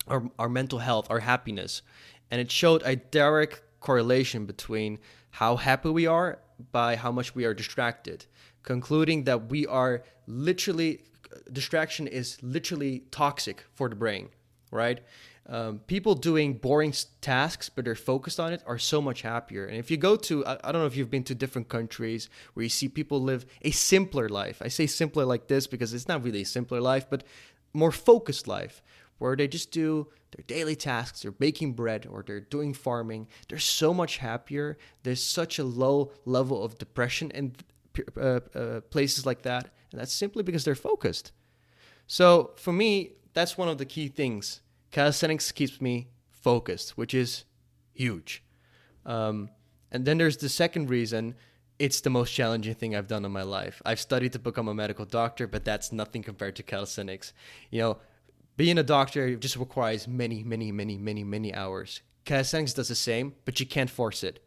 our, 0.07 0.31
our 0.39 0.49
mental 0.49 0.79
health, 0.79 1.07
our 1.11 1.21
happiness. 1.21 1.83
And 2.31 2.41
it 2.41 2.51
showed 2.51 2.83
a 2.85 2.97
direct 2.97 3.63
correlation 3.81 4.47
between 4.47 4.99
how 5.31 5.57
happy 5.57 5.89
we 5.91 6.07
are 6.07 6.39
by 6.73 6.97
how 6.97 7.13
much 7.13 7.35
we 7.35 7.45
are 7.45 7.55
distracted, 7.55 8.27
concluding 8.63 9.25
that 9.25 9.51
we 9.51 9.67
are 9.67 10.03
literally, 10.27 11.03
distraction 11.53 12.07
is 12.07 12.39
literally 12.43 13.05
toxic 13.11 13.65
for 13.75 13.89
the 13.89 13.97
brain, 13.97 14.29
right? 14.71 15.01
um, 15.51 15.81
people 15.81 16.15
doing 16.15 16.55
boring 16.55 16.95
tasks 17.21 17.69
but 17.69 17.85
they're 17.85 17.95
focused 17.95 18.39
on 18.39 18.53
it 18.53 18.63
are 18.67 18.79
so 18.79 19.03
much 19.03 19.23
happier 19.23 19.67
and 19.67 19.77
if 19.77 19.91
you 19.91 19.97
go 19.97 20.17
to 20.17 20.47
I, 20.47 20.59
I, 20.63 20.73
don't 20.73 20.81
know 20.81 20.87
if 20.87 20.97
you've 20.97 21.11
been 21.11 21.25
to 21.25 21.35
different 21.35 21.69
countries 21.69 22.31
where 22.55 22.63
you 22.63 22.69
see 22.69 22.89
people 22.89 23.21
live 23.21 23.45
a 23.63 23.73
simpler 23.73 24.29
life 24.29 24.63
i 24.63 24.69
say 24.69 24.87
simpler 24.87 25.25
like 25.25 25.49
this 25.49 25.67
because 25.67 25.93
it's 25.93 26.09
not 26.09 26.23
really 26.23 26.43
a 26.43 26.47
simpler 26.47 26.81
life 26.81 27.11
but 27.11 27.25
more 27.73 27.93
focused 27.93 28.47
life 28.47 28.83
where 29.21 29.37
they 29.37 29.47
just 29.47 29.71
do 29.71 30.09
their 30.33 30.45
daily 30.47 30.75
tasks 30.75 31.23
they're 31.23 31.31
baking 31.31 31.73
bread 31.73 32.07
or 32.11 32.25
they're 32.27 32.41
doing 32.41 32.75
farming 32.75 33.29
they're 33.49 33.59
so 33.59 33.95
much 33.95 34.19
happier 34.19 34.77
there's 35.05 35.23
such 35.23 35.59
a 35.59 35.65
low 35.65 36.11
level 36.25 36.65
of 36.65 36.77
depression 36.79 37.31
in 37.31 37.55
uh, 38.17 38.41
uh, 38.55 38.81
places 38.91 39.25
like 39.25 39.43
that 39.43 39.71
and 39.93 40.01
that's 40.01 40.13
simply 40.13 40.43
because 40.43 40.65
they're 40.65 40.75
focused 40.75 41.33
so 42.07 42.51
for 42.57 42.73
me 42.73 43.13
that's 43.33 43.57
one 43.57 43.69
of 43.69 43.79
the 43.79 43.87
key 43.87 44.09
things 44.09 44.61
calisthenics 44.91 45.53
keeps 45.53 45.81
me 45.81 46.09
focused, 46.41 46.97
which 46.97 47.15
is 47.15 47.45
huge. 47.95 48.43
Um, 49.07 49.51
and 49.93 50.05
then 50.05 50.19
there's 50.19 50.39
the 50.39 50.49
second 50.49 50.91
reason 50.91 51.35
it's 51.79 52.03
the 52.03 52.11
most 52.11 52.33
challenging 52.33 52.75
thing 52.75 52.95
I've 52.95 53.07
done 53.07 53.25
in 53.25 53.33
my 53.33 53.43
life. 53.43 53.81
I've 53.87 54.01
studied 54.01 54.35
to 54.35 54.39
become 54.39 54.69
a 54.69 54.75
medical 54.75 55.07
doctor, 55.07 55.47
but 55.47 55.65
that's 55.65 55.93
nothing 55.93 56.23
compared 56.23 56.57
to 56.57 56.63
calisthenics. 56.63 57.33
You 57.71 57.81
know, 57.81 57.99
being 58.61 58.77
a 58.77 58.83
doctor 58.83 59.37
just 59.37 59.57
requires 59.57 60.07
many, 60.07 60.45
many, 60.45 60.71
many, 60.71 60.99
many, 60.99 61.25
many 61.25 61.55
hours. 61.55 62.03
Calisthenics 62.27 62.75
does 62.75 62.89
the 62.89 62.95
same, 62.95 63.33
but 63.47 63.59
you 63.59 63.65
can't 63.65 63.89
force 63.89 64.23
it. 64.23 64.45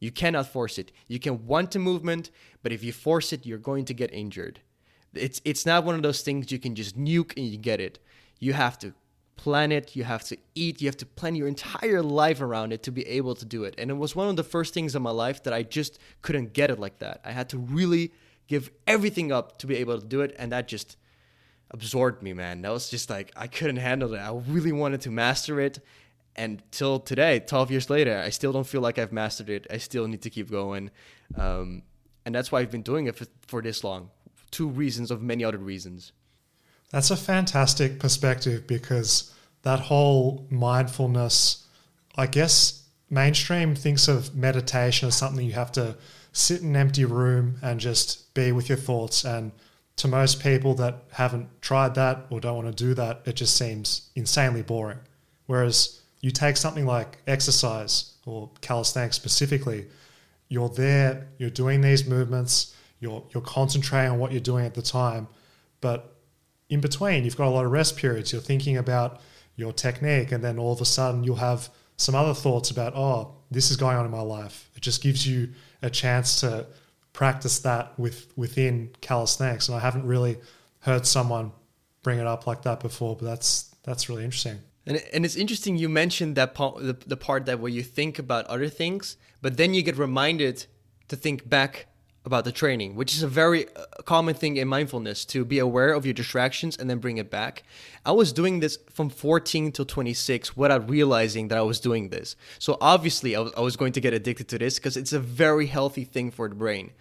You 0.00 0.10
cannot 0.10 0.46
force 0.46 0.78
it. 0.78 0.90
You 1.08 1.20
can 1.20 1.46
want 1.46 1.76
a 1.76 1.78
movement, 1.78 2.30
but 2.62 2.72
if 2.72 2.82
you 2.82 2.90
force 2.90 3.34
it, 3.34 3.44
you're 3.44 3.58
going 3.58 3.84
to 3.84 3.92
get 3.92 4.14
injured. 4.14 4.60
It's 5.12 5.42
it's 5.44 5.66
not 5.66 5.84
one 5.84 5.94
of 5.94 6.02
those 6.02 6.22
things 6.22 6.50
you 6.50 6.58
can 6.58 6.74
just 6.74 6.98
nuke 6.98 7.36
and 7.36 7.44
you 7.44 7.58
get 7.58 7.82
it. 7.82 7.98
You 8.40 8.54
have 8.54 8.78
to 8.78 8.94
plan 9.36 9.72
it, 9.72 9.94
you 9.94 10.04
have 10.04 10.24
to 10.30 10.38
eat, 10.54 10.80
you 10.80 10.88
have 10.88 10.96
to 10.96 11.04
plan 11.04 11.34
your 11.34 11.46
entire 11.46 12.00
life 12.00 12.40
around 12.40 12.72
it 12.72 12.82
to 12.84 12.90
be 12.90 13.06
able 13.06 13.34
to 13.34 13.44
do 13.44 13.64
it. 13.64 13.74
And 13.76 13.90
it 13.90 13.98
was 13.98 14.16
one 14.16 14.28
of 14.28 14.36
the 14.36 14.42
first 14.54 14.72
things 14.72 14.96
in 14.96 15.02
my 15.02 15.10
life 15.10 15.42
that 15.42 15.52
I 15.52 15.64
just 15.64 15.98
couldn't 16.22 16.54
get 16.54 16.70
it 16.70 16.80
like 16.80 16.98
that. 17.00 17.20
I 17.22 17.32
had 17.32 17.50
to 17.50 17.58
really 17.58 18.14
give 18.46 18.70
everything 18.86 19.32
up 19.32 19.58
to 19.58 19.66
be 19.66 19.76
able 19.76 20.00
to 20.00 20.06
do 20.06 20.22
it, 20.22 20.34
and 20.38 20.50
that 20.50 20.66
just 20.66 20.96
absorbed 21.70 22.22
me, 22.22 22.32
man. 22.32 22.62
That 22.62 22.72
was 22.72 22.88
just 22.88 23.10
like 23.10 23.32
I 23.36 23.46
couldn't 23.46 23.76
handle 23.76 24.14
it. 24.14 24.18
I 24.18 24.32
really 24.48 24.72
wanted 24.72 25.00
to 25.02 25.10
master 25.10 25.60
it. 25.60 25.80
And 26.36 26.62
till 26.72 26.98
today, 26.98 27.40
12 27.40 27.70
years 27.70 27.90
later, 27.90 28.18
I 28.18 28.30
still 28.30 28.52
don't 28.52 28.66
feel 28.66 28.80
like 28.80 28.98
I've 28.98 29.12
mastered 29.12 29.48
it. 29.50 29.66
I 29.70 29.78
still 29.78 30.08
need 30.08 30.22
to 30.22 30.30
keep 30.30 30.50
going. 30.50 30.90
Um, 31.36 31.82
and 32.26 32.34
that's 32.34 32.50
why 32.50 32.60
I've 32.60 32.70
been 32.70 32.82
doing 32.82 33.06
it 33.06 33.16
for, 33.16 33.26
for 33.46 33.62
this 33.62 33.84
long. 33.84 34.10
Two 34.50 34.68
reasons 34.68 35.10
of 35.10 35.22
many 35.22 35.44
other 35.44 35.58
reasons. 35.58 36.12
That's 36.90 37.10
a 37.10 37.16
fantastic 37.16 37.98
perspective 37.98 38.66
because 38.66 39.32
that 39.62 39.80
whole 39.80 40.46
mindfulness, 40.50 41.66
I 42.16 42.26
guess 42.26 42.84
mainstream 43.10 43.74
thinks 43.74 44.08
of 44.08 44.34
meditation 44.34 45.08
as 45.08 45.16
something 45.16 45.44
you 45.44 45.52
have 45.52 45.72
to 45.72 45.96
sit 46.32 46.62
in 46.62 46.70
an 46.70 46.76
empty 46.76 47.04
room 47.04 47.58
and 47.62 47.78
just 47.80 48.32
be 48.34 48.52
with 48.52 48.68
your 48.68 48.78
thoughts. 48.78 49.24
And 49.24 49.52
to 49.96 50.08
most 50.08 50.42
people 50.42 50.74
that 50.74 51.04
haven't 51.12 51.48
tried 51.62 51.94
that 51.94 52.26
or 52.30 52.40
don't 52.40 52.64
want 52.64 52.76
to 52.76 52.84
do 52.84 52.94
that, 52.94 53.22
it 53.24 53.36
just 53.36 53.56
seems 53.56 54.10
insanely 54.16 54.62
boring. 54.62 54.98
Whereas 55.46 56.00
you 56.20 56.30
take 56.30 56.56
something 56.56 56.86
like 56.86 57.18
exercise 57.26 58.14
or 58.26 58.50
calisthenics 58.60 59.16
specifically, 59.16 59.86
you're 60.48 60.68
there, 60.68 61.28
you're 61.38 61.50
doing 61.50 61.80
these 61.80 62.06
movements, 62.06 62.74
you're, 63.00 63.22
you're 63.32 63.42
concentrating 63.42 64.12
on 64.12 64.18
what 64.18 64.32
you're 64.32 64.40
doing 64.40 64.66
at 64.66 64.74
the 64.74 64.82
time, 64.82 65.28
but 65.80 66.14
in 66.70 66.80
between, 66.80 67.24
you've 67.24 67.36
got 67.36 67.46
a 67.46 67.50
lot 67.50 67.64
of 67.64 67.70
rest 67.70 67.96
periods. 67.96 68.32
You're 68.32 68.42
thinking 68.42 68.78
about 68.78 69.20
your 69.56 69.72
technique, 69.72 70.32
and 70.32 70.42
then 70.42 70.58
all 70.58 70.72
of 70.72 70.80
a 70.80 70.84
sudden, 70.84 71.22
you'll 71.22 71.36
have 71.36 71.68
some 71.96 72.14
other 72.14 72.34
thoughts 72.34 72.70
about, 72.70 72.94
oh, 72.96 73.34
this 73.50 73.70
is 73.70 73.76
going 73.76 73.96
on 73.96 74.04
in 74.04 74.10
my 74.10 74.20
life. 74.20 74.68
It 74.74 74.80
just 74.80 75.02
gives 75.02 75.26
you 75.26 75.50
a 75.82 75.90
chance 75.90 76.40
to 76.40 76.66
practice 77.14 77.60
that 77.60 77.98
with 77.98 78.30
within 78.36 78.90
calisthenics. 79.00 79.68
And 79.68 79.76
I 79.76 79.80
haven't 79.80 80.06
really 80.06 80.36
heard 80.80 81.06
someone 81.06 81.52
bring 82.02 82.18
it 82.18 82.26
up 82.26 82.46
like 82.46 82.62
that 82.62 82.80
before, 82.80 83.16
but 83.16 83.24
that's 83.24 83.74
that's 83.84 84.10
really 84.10 84.24
interesting. 84.24 84.58
And, 84.86 85.02
and 85.14 85.24
it's 85.24 85.36
interesting 85.36 85.78
you 85.78 85.88
mentioned 85.88 86.36
that 86.36 86.54
part, 86.54 86.76
the, 86.76 86.92
the 87.06 87.16
part 87.16 87.46
that 87.46 87.58
where 87.58 87.70
you 87.70 87.82
think 87.82 88.18
about 88.18 88.44
other 88.46 88.68
things, 88.68 89.16
but 89.40 89.56
then 89.56 89.72
you 89.72 89.80
get 89.82 89.96
reminded 89.96 90.66
to 91.08 91.16
think 91.16 91.48
back 91.48 91.86
about 92.24 92.44
the 92.44 92.52
training, 92.52 92.94
which 92.94 93.14
is 93.14 93.22
a 93.22 93.28
very 93.28 93.66
uh, 93.76 93.84
common 94.04 94.34
thing 94.34 94.56
in 94.56 94.66
mindfulness 94.66 95.24
to 95.26 95.44
be 95.44 95.58
aware 95.58 95.92
of 95.92 96.06
your 96.06 96.14
distractions 96.14 96.76
and 96.76 96.88
then 96.88 96.98
bring 96.98 97.18
it 97.18 97.30
back. 97.30 97.64
I 98.06 98.12
was 98.12 98.32
doing 98.32 98.60
this 98.60 98.78
from 98.90 99.10
14 99.10 99.72
to 99.72 99.84
26 99.84 100.56
without 100.56 100.88
realizing 100.88 101.48
that 101.48 101.58
I 101.58 101.62
was 101.62 101.80
doing 101.80 102.08
this. 102.08 102.34
So 102.58 102.78
obviously, 102.80 103.36
I 103.36 103.40
was, 103.40 103.52
I 103.56 103.60
was 103.60 103.76
going 103.76 103.92
to 103.92 104.00
get 104.00 104.14
addicted 104.14 104.48
to 104.48 104.58
this 104.58 104.76
because 104.76 104.96
it's 104.96 105.12
a 105.12 105.20
very 105.20 105.66
healthy 105.66 106.04
thing 106.04 106.30
for 106.30 106.48
the 106.48 106.54
brain. 106.54 106.92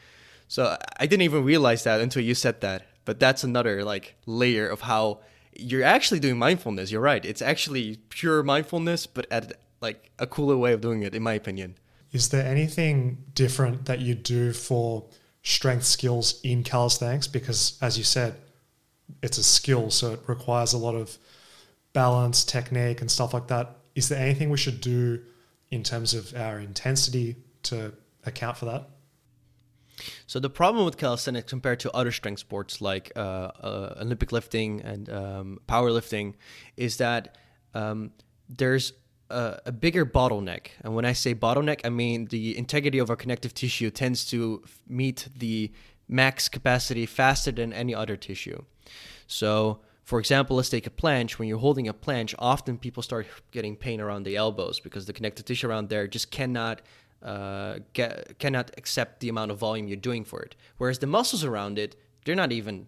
So 0.50 0.78
I 1.00 1.06
didn't 1.06 1.24
even 1.24 1.44
realize 1.46 1.84
that 1.86 2.02
until 2.02 2.22
you 2.22 2.36
said 2.36 2.62
that. 2.62 2.86
But 3.06 3.20
that's 3.20 3.44
another 3.44 3.84
like 3.84 4.16
layer 4.26 4.68
of 4.68 4.82
how 4.82 5.22
you're 5.58 5.84
actually 5.84 6.20
doing 6.20 6.38
mindfulness. 6.38 6.92
You're 6.92 7.02
right. 7.02 7.24
It's 7.24 7.42
actually 7.42 7.98
pure 8.10 8.44
mindfulness, 8.44 9.08
but 9.08 9.26
at 9.32 9.54
like 9.82 10.12
a 10.20 10.28
cooler 10.28 10.58
way 10.58 10.74
of 10.74 10.82
doing 10.82 11.04
it, 11.04 11.16
in 11.16 11.24
my 11.24 11.34
opinion. 11.34 11.76
Is 12.14 12.30
there 12.30 12.46
anything 12.46 13.26
different 13.34 13.86
that 13.86 14.00
you 14.00 14.14
do 14.14 14.54
for 14.54 15.06
strength 15.42 15.84
skills 15.84 16.40
in 16.44 16.64
calisthenics? 16.64 17.28
Because, 17.28 17.78
as 17.82 17.98
you 17.98 18.04
said, 18.04 18.36
it's 19.22 19.40
a 19.40 19.44
skill, 19.44 19.90
so 19.90 20.14
it 20.14 20.22
requires 20.28 20.74
a 20.74 20.78
lot 20.78 20.96
of 20.96 21.18
balance, 21.92 22.46
technique, 22.46 23.02
and 23.02 23.10
stuff 23.10 23.34
like 23.34 23.48
that. 23.48 23.78
Is 23.96 24.10
there 24.10 24.20
anything 24.20 24.52
we 24.52 24.58
should 24.58 24.80
do 24.80 25.22
in 25.72 25.84
terms 25.84 26.14
of 26.14 26.34
our 26.36 26.60
intensity 26.60 27.36
to 27.64 27.94
account 28.26 28.58
for 28.58 28.66
that? 28.66 28.90
So 30.28 30.40
the 30.40 30.50
problem 30.50 30.86
with 30.86 30.98
calisthenics 30.98 31.50
compared 31.50 31.80
to 31.82 31.92
other 31.92 32.12
strength 32.12 32.40
sports 32.40 32.82
like 32.82 33.12
uh, 33.16 33.20
uh, 33.20 33.96
Olympic 34.02 34.32
lifting 34.32 34.82
and 34.82 35.10
um, 35.10 35.60
powerlifting 35.68 36.34
is 36.78 36.98
that 36.98 37.38
um, 37.74 38.12
there's 38.50 38.94
a, 39.34 39.62
a, 39.66 39.72
bigger 39.72 40.06
bottleneck. 40.06 40.68
And 40.82 40.96
when 40.96 41.06
I 41.06 41.14
say 41.14 41.34
bottleneck, 41.36 41.82
I 41.84 41.90
mean 41.90 42.26
the 42.26 42.58
integrity 42.58 43.00
of 43.00 43.10
our 43.10 43.16
connective 43.16 43.54
tissue 43.54 43.90
tends 43.90 44.26
to 44.32 44.64
meet 44.88 45.28
the 45.36 45.72
max 46.08 46.50
capacity 46.50 47.06
faster 47.06 47.52
than 47.52 47.74
any 47.74 47.96
other 47.96 48.16
tissue. 48.16 48.64
So, 49.28 49.80
for 50.04 50.20
example, 50.20 50.58
let's 50.58 50.70
take 50.70 50.86
a 50.86 50.90
planche. 50.90 51.40
When 51.40 51.48
you're 51.48 51.58
holding 51.58 51.88
a 51.88 51.94
planche, 51.94 52.36
often 52.38 52.78
people 52.78 53.02
start 53.02 53.26
getting 53.52 53.76
pain 53.76 54.00
around 54.02 54.24
the 54.24 54.36
elbows 54.36 54.80
because 54.80 55.06
the 55.06 55.14
connective 55.14 55.46
tissue 55.46 55.68
around 55.68 55.90
there 55.90 56.08
just 56.08 56.30
cannot 56.30 56.82
uh, 57.22 57.80
get, 57.94 58.38
cannot 58.38 58.72
accept 58.78 59.22
the 59.22 59.30
amount 59.30 59.52
of 59.52 59.58
volume 59.58 59.88
you're 59.88 59.98
doing 59.98 60.26
for 60.26 60.42
it. 60.42 60.56
Whereas 60.78 61.00
the 61.00 61.08
muscles 61.08 61.44
around 61.44 61.80
it, 61.80 61.96
they're 62.26 62.36
not 62.36 62.52
even 62.52 62.88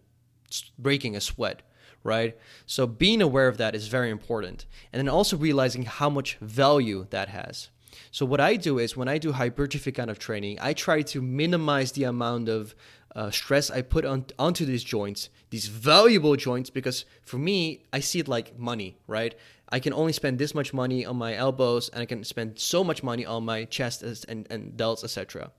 breaking 0.77 1.15
a 1.15 1.21
sweat 1.21 1.61
right? 2.05 2.37
So 2.65 2.87
being 2.87 3.21
aware 3.21 3.49
of 3.49 3.57
that 3.57 3.75
is 3.75 3.87
very 3.87 4.11
important. 4.11 4.65
And 4.93 4.99
then 4.99 5.09
also 5.09 5.35
realizing 5.35 5.83
how 5.83 6.09
much 6.09 6.37
value 6.39 7.07
that 7.09 7.29
has. 7.29 7.69
So 8.11 8.25
what 8.25 8.39
I 8.39 8.55
do 8.55 8.77
is 8.77 8.95
when 8.95 9.07
I 9.07 9.17
do 9.17 9.33
hypertrophy 9.33 9.91
kind 9.91 10.09
of 10.09 10.19
training, 10.19 10.59
I 10.61 10.73
try 10.73 11.01
to 11.01 11.21
minimize 11.21 11.91
the 11.91 12.03
amount 12.03 12.47
of 12.47 12.75
uh, 13.15 13.31
stress 13.31 13.71
I 13.71 13.81
put 13.81 14.05
on 14.05 14.25
onto 14.37 14.65
these 14.65 14.83
joints, 14.83 15.29
these 15.49 15.67
valuable 15.67 16.35
joints, 16.35 16.69
because 16.69 17.05
for 17.23 17.37
me, 17.37 17.85
I 17.91 18.01
see 18.01 18.19
it 18.19 18.27
like 18.27 18.59
money, 18.59 18.97
right? 19.07 19.33
I 19.69 19.79
can 19.79 19.93
only 19.93 20.13
spend 20.13 20.37
this 20.37 20.53
much 20.53 20.73
money 20.73 21.05
on 21.05 21.15
my 21.15 21.33
elbows, 21.33 21.89
and 21.89 22.01
I 22.01 22.05
can 22.05 22.23
spend 22.23 22.59
so 22.59 22.83
much 22.83 23.01
money 23.03 23.25
on 23.25 23.45
my 23.45 23.63
chest 23.65 24.03
and, 24.03 24.45
and 24.49 24.73
delts, 24.73 25.03
etc. 25.03 25.51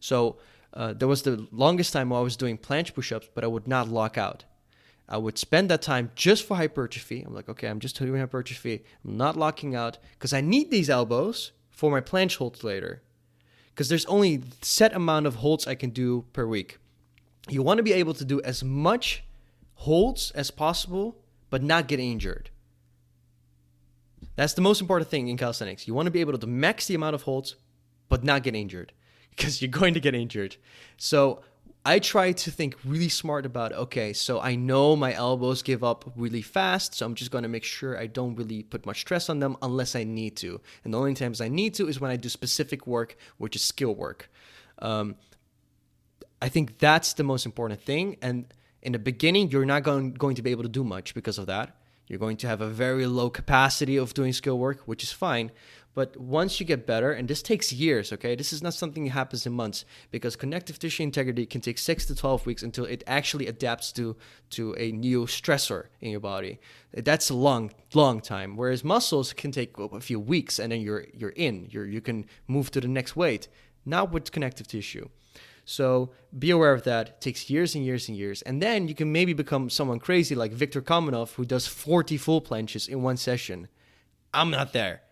So 0.00 0.38
uh, 0.74 0.94
there 0.94 1.08
was 1.08 1.22
the 1.22 1.46
longest 1.52 1.92
time 1.92 2.12
I 2.12 2.20
was 2.20 2.36
doing 2.36 2.58
planche 2.58 2.94
push-ups, 2.94 3.28
but 3.34 3.44
I 3.44 3.46
would 3.46 3.68
not 3.68 3.88
lock 3.88 4.16
out. 4.16 4.44
I 5.08 5.18
would 5.18 5.38
spend 5.38 5.70
that 5.70 5.82
time 5.82 6.10
just 6.14 6.46
for 6.46 6.56
hypertrophy. 6.56 7.22
I'm 7.22 7.34
like, 7.34 7.48
okay, 7.48 7.68
I'm 7.68 7.80
just 7.80 7.98
doing 7.98 8.18
hypertrophy. 8.18 8.84
I'm 9.04 9.16
not 9.16 9.36
locking 9.36 9.74
out 9.74 9.98
because 10.12 10.32
I 10.32 10.40
need 10.40 10.70
these 10.70 10.88
elbows 10.88 11.52
for 11.70 11.90
my 11.90 12.00
planche 12.00 12.36
holds 12.36 12.64
later. 12.64 13.02
Because 13.74 13.88
there's 13.88 14.06
only 14.06 14.42
set 14.60 14.92
amount 14.92 15.26
of 15.26 15.36
holds 15.36 15.66
I 15.66 15.74
can 15.74 15.90
do 15.90 16.24
per 16.32 16.46
week. 16.46 16.78
You 17.48 17.62
want 17.62 17.78
to 17.78 17.82
be 17.82 17.92
able 17.92 18.14
to 18.14 18.24
do 18.24 18.40
as 18.42 18.62
much 18.62 19.24
holds 19.74 20.30
as 20.32 20.50
possible, 20.50 21.16
but 21.50 21.62
not 21.62 21.88
get 21.88 21.98
injured. 21.98 22.50
That's 24.36 24.54
the 24.54 24.60
most 24.62 24.80
important 24.80 25.10
thing 25.10 25.28
in 25.28 25.36
calisthenics. 25.36 25.86
You 25.86 25.94
want 25.94 26.06
to 26.06 26.10
be 26.10 26.20
able 26.20 26.38
to 26.38 26.46
max 26.46 26.86
the 26.86 26.94
amount 26.94 27.14
of 27.14 27.22
holds, 27.22 27.56
but 28.08 28.22
not 28.24 28.42
get 28.42 28.54
injured 28.54 28.92
because 29.30 29.60
you're 29.60 29.70
going 29.70 29.94
to 29.94 30.00
get 30.00 30.14
injured. 30.14 30.56
So 30.96 31.42
I 31.84 31.98
try 31.98 32.30
to 32.30 32.50
think 32.52 32.76
really 32.84 33.08
smart 33.08 33.44
about 33.44 33.72
okay, 33.72 34.12
so 34.12 34.40
I 34.40 34.54
know 34.54 34.94
my 34.94 35.14
elbows 35.14 35.62
give 35.62 35.82
up 35.82 36.12
really 36.14 36.42
fast, 36.42 36.94
so 36.94 37.04
I'm 37.04 37.16
just 37.16 37.32
to 37.32 37.48
make 37.48 37.64
sure 37.64 37.98
I 37.98 38.06
don't 38.06 38.36
really 38.36 38.62
put 38.62 38.86
much 38.86 39.00
stress 39.00 39.28
on 39.28 39.40
them 39.40 39.56
unless 39.62 39.96
I 39.96 40.04
need 40.04 40.36
to. 40.36 40.60
And 40.84 40.94
the 40.94 40.98
only 40.98 41.14
times 41.14 41.40
I 41.40 41.48
need 41.48 41.74
to 41.74 41.88
is 41.88 42.00
when 42.00 42.12
I 42.12 42.16
do 42.16 42.28
specific 42.28 42.86
work, 42.86 43.16
which 43.38 43.56
is 43.56 43.62
skill 43.62 43.94
work. 43.96 44.30
Um, 44.78 45.16
I 46.40 46.48
think 46.48 46.78
that's 46.78 47.14
the 47.14 47.24
most 47.24 47.46
important 47.46 47.82
thing. 47.82 48.16
And 48.22 48.52
in 48.80 48.92
the 48.92 48.98
beginning, 49.00 49.50
you're 49.50 49.64
not 49.64 49.82
going, 49.82 50.12
going 50.14 50.36
to 50.36 50.42
be 50.42 50.52
able 50.52 50.62
to 50.62 50.68
do 50.68 50.84
much 50.84 51.14
because 51.14 51.38
of 51.38 51.46
that. 51.46 51.76
You're 52.06 52.18
going 52.18 52.36
to 52.38 52.48
have 52.48 52.60
a 52.60 52.68
very 52.68 53.06
low 53.06 53.30
capacity 53.30 53.96
of 53.96 54.12
doing 54.14 54.32
skill 54.32 54.58
work, 54.58 54.82
which 54.86 55.02
is 55.02 55.12
fine. 55.12 55.50
But 55.94 56.16
once 56.16 56.58
you 56.58 56.64
get 56.64 56.86
better, 56.86 57.12
and 57.12 57.28
this 57.28 57.42
takes 57.42 57.72
years, 57.72 58.12
okay? 58.12 58.34
This 58.34 58.52
is 58.52 58.62
not 58.62 58.72
something 58.72 59.04
that 59.04 59.10
happens 59.10 59.44
in 59.44 59.52
months 59.52 59.84
because 60.10 60.36
connective 60.36 60.78
tissue 60.78 61.02
integrity 61.02 61.44
can 61.44 61.60
take 61.60 61.76
six 61.76 62.06
to 62.06 62.14
12 62.14 62.46
weeks 62.46 62.62
until 62.62 62.86
it 62.86 63.04
actually 63.06 63.46
adapts 63.46 63.92
to, 63.92 64.16
to 64.50 64.74
a 64.78 64.90
new 64.92 65.26
stressor 65.26 65.86
in 66.00 66.10
your 66.10 66.20
body. 66.20 66.60
That's 66.94 67.28
a 67.28 67.34
long, 67.34 67.72
long 67.92 68.20
time. 68.20 68.56
Whereas 68.56 68.82
muscles 68.82 69.34
can 69.34 69.52
take 69.52 69.76
a 69.78 70.00
few 70.00 70.18
weeks 70.18 70.58
and 70.58 70.72
then 70.72 70.80
you're, 70.80 71.06
you're 71.12 71.30
in, 71.30 71.68
you're, 71.70 71.86
you 71.86 72.00
can 72.00 72.24
move 72.46 72.70
to 72.70 72.80
the 72.80 72.88
next 72.88 73.14
weight. 73.14 73.48
Not 73.84 74.12
with 74.12 74.32
connective 74.32 74.68
tissue. 74.68 75.08
So 75.64 76.10
be 76.36 76.50
aware 76.50 76.72
of 76.72 76.84
that. 76.84 77.08
It 77.08 77.20
takes 77.20 77.50
years 77.50 77.74
and 77.74 77.84
years 77.84 78.08
and 78.08 78.16
years. 78.16 78.42
And 78.42 78.62
then 78.62 78.88
you 78.88 78.94
can 78.94 79.12
maybe 79.12 79.32
become 79.32 79.70
someone 79.70 79.98
crazy 79.98 80.34
like 80.34 80.52
Viktor 80.52 80.80
Kamenov, 80.80 81.34
who 81.34 81.44
does 81.44 81.66
40 81.66 82.16
full 82.16 82.40
planches 82.40 82.88
in 82.88 83.02
one 83.02 83.16
session. 83.16 83.68
I'm 84.32 84.50
not 84.50 84.72
there. 84.72 85.02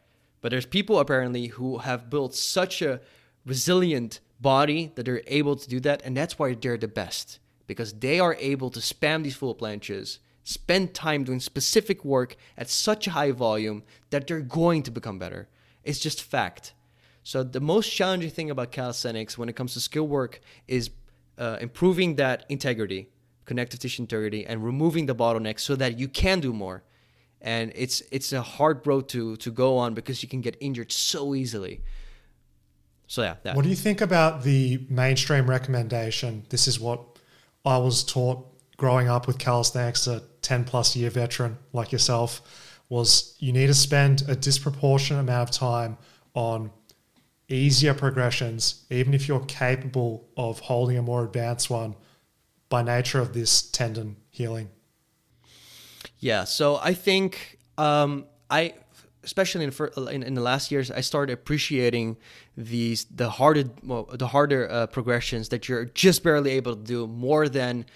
But 0.41 0.51
there's 0.51 0.67
people 0.67 0.99
apparently 0.99 1.49
who 1.49 1.79
have 1.79 2.11
built 2.11 2.35
such 2.35 2.83
a 2.83 3.01
resilient 3.45 4.21
body 4.41 4.93
that 4.95 5.05
they're 5.05 5.23
able 5.27 5.57
to 5.57 5.69
do 5.69 5.81
that, 5.81 6.03
and 6.05 6.17
that's 6.17 6.39
why 6.39 6.55
they're 6.55 6.79
the 6.79 6.89
best 6.89 7.39
because 7.67 7.93
they 7.93 8.19
are 8.19 8.35
able 8.41 8.69
to 8.69 8.81
spam 8.81 9.23
these 9.23 9.37
full 9.37 9.55
planches, 9.55 10.19
spend 10.43 10.93
time 10.93 11.23
doing 11.23 11.39
specific 11.39 12.05
work 12.05 12.35
at 12.59 12.69
such 12.69 13.07
a 13.07 13.13
high 13.13 13.31
volume 13.31 13.85
that 14.11 14.27
they're 14.27 14.41
going 14.41 14.83
to 14.83 14.91
become 14.91 15.21
better. 15.21 15.49
It's 15.85 16.01
just 16.01 16.21
fact. 16.21 16.75
So 17.23 17.45
the 17.45 17.61
most 17.61 17.91
challenging 17.91 18.31
thing 18.31 18.51
about 18.51 18.73
calisthenics 18.73 19.39
when 19.39 19.49
it 19.49 19.55
comes 19.55 19.75
to 19.75 19.81
skill 19.81 20.09
work 20.09 20.41
is 20.67 20.91
uh, 21.39 21.59
improving 21.61 22.17
that 22.17 22.45
integrity, 22.49 23.09
connective 23.45 23.79
tissue 23.79 24.03
integrity, 24.03 24.45
and 24.45 24.65
removing 24.65 25.07
the 25.07 25.15
bottlenecks 25.15 25.61
so 25.61 25.77
that 25.77 25.97
you 25.97 26.09
can 26.09 26.41
do 26.41 26.53
more 26.53 26.83
and 27.41 27.73
it's 27.75 28.03
it's 28.11 28.33
a 28.33 28.43
hard 28.43 28.87
road 28.87 29.09
to 29.11 29.37
to 29.37 29.51
go 29.51 29.79
on 29.79 29.95
because 29.95 30.23
you 30.23 30.29
can 30.29 30.41
get 30.41 30.57
injured 30.61 30.93
so 30.93 31.35
easily. 31.35 31.83
So 33.07 33.23
yeah. 33.23 33.37
That. 33.43 33.57
What 33.57 33.63
do 33.63 33.69
you 33.69 33.77
think 33.77 34.01
about 34.01 34.43
the 34.43 34.87
mainstream 34.89 35.49
recommendation? 35.49 36.45
This 36.51 36.69
is 36.69 36.79
what 36.79 37.01
I 37.65 37.79
was 37.79 38.05
taught 38.05 38.47
growing 38.77 39.09
up 39.09 39.27
with 39.27 39.39
calisthenics, 39.39 40.07
a 40.07 40.23
ten 40.43 40.65
plus 40.65 40.95
year 40.97 41.11
veteran 41.11 41.59
like 41.73 41.93
yourself. 41.93 42.43
Was 42.89 43.37
you 43.39 43.53
need 43.53 43.69
to 43.69 43.75
spend 43.75 44.25
a 44.29 44.35
disproportionate 44.35 45.21
amount 45.21 45.51
of 45.51 45.55
time 45.55 45.99
on 46.35 46.71
easier 47.49 47.95
progressions, 47.95 48.85
even 48.91 49.13
if 49.13 49.27
you're 49.29 49.45
capable 49.47 50.29
of 50.37 50.61
holding 50.61 50.97
a 50.97 51.03
more 51.03 51.25
advanced 51.25 51.69
one 51.69 51.97
by 52.69 52.83
nature 52.83 53.19
of 53.19 53.33
this 53.33 53.63
tendon 53.63 54.17
healing. 54.31 54.71
Yeah, 56.21 56.45
so 56.45 56.79
I 56.83 56.95
think 56.95 57.59
um, 57.79 58.27
I, 58.51 58.75
especially 59.25 59.65
in, 59.65 59.73
in, 60.11 60.23
in 60.23 60.35
the 60.35 60.43
last 60.43 60.71
years, 60.71 60.91
I 60.91 61.01
started 61.01 61.33
appreciating 61.33 62.19
these 62.57 63.07
the 63.07 63.31
harder 63.31 63.65
well, 63.83 64.05
the 64.13 64.27
harder 64.27 64.71
uh, 64.71 64.87
progressions 64.87 65.49
that 65.49 65.69
you're 65.69 65.87
just 65.87 66.23
barely 66.23 66.51
able 66.53 66.77
to 66.77 66.83
do 66.83 67.07
more 67.07 67.49
than 67.49 67.87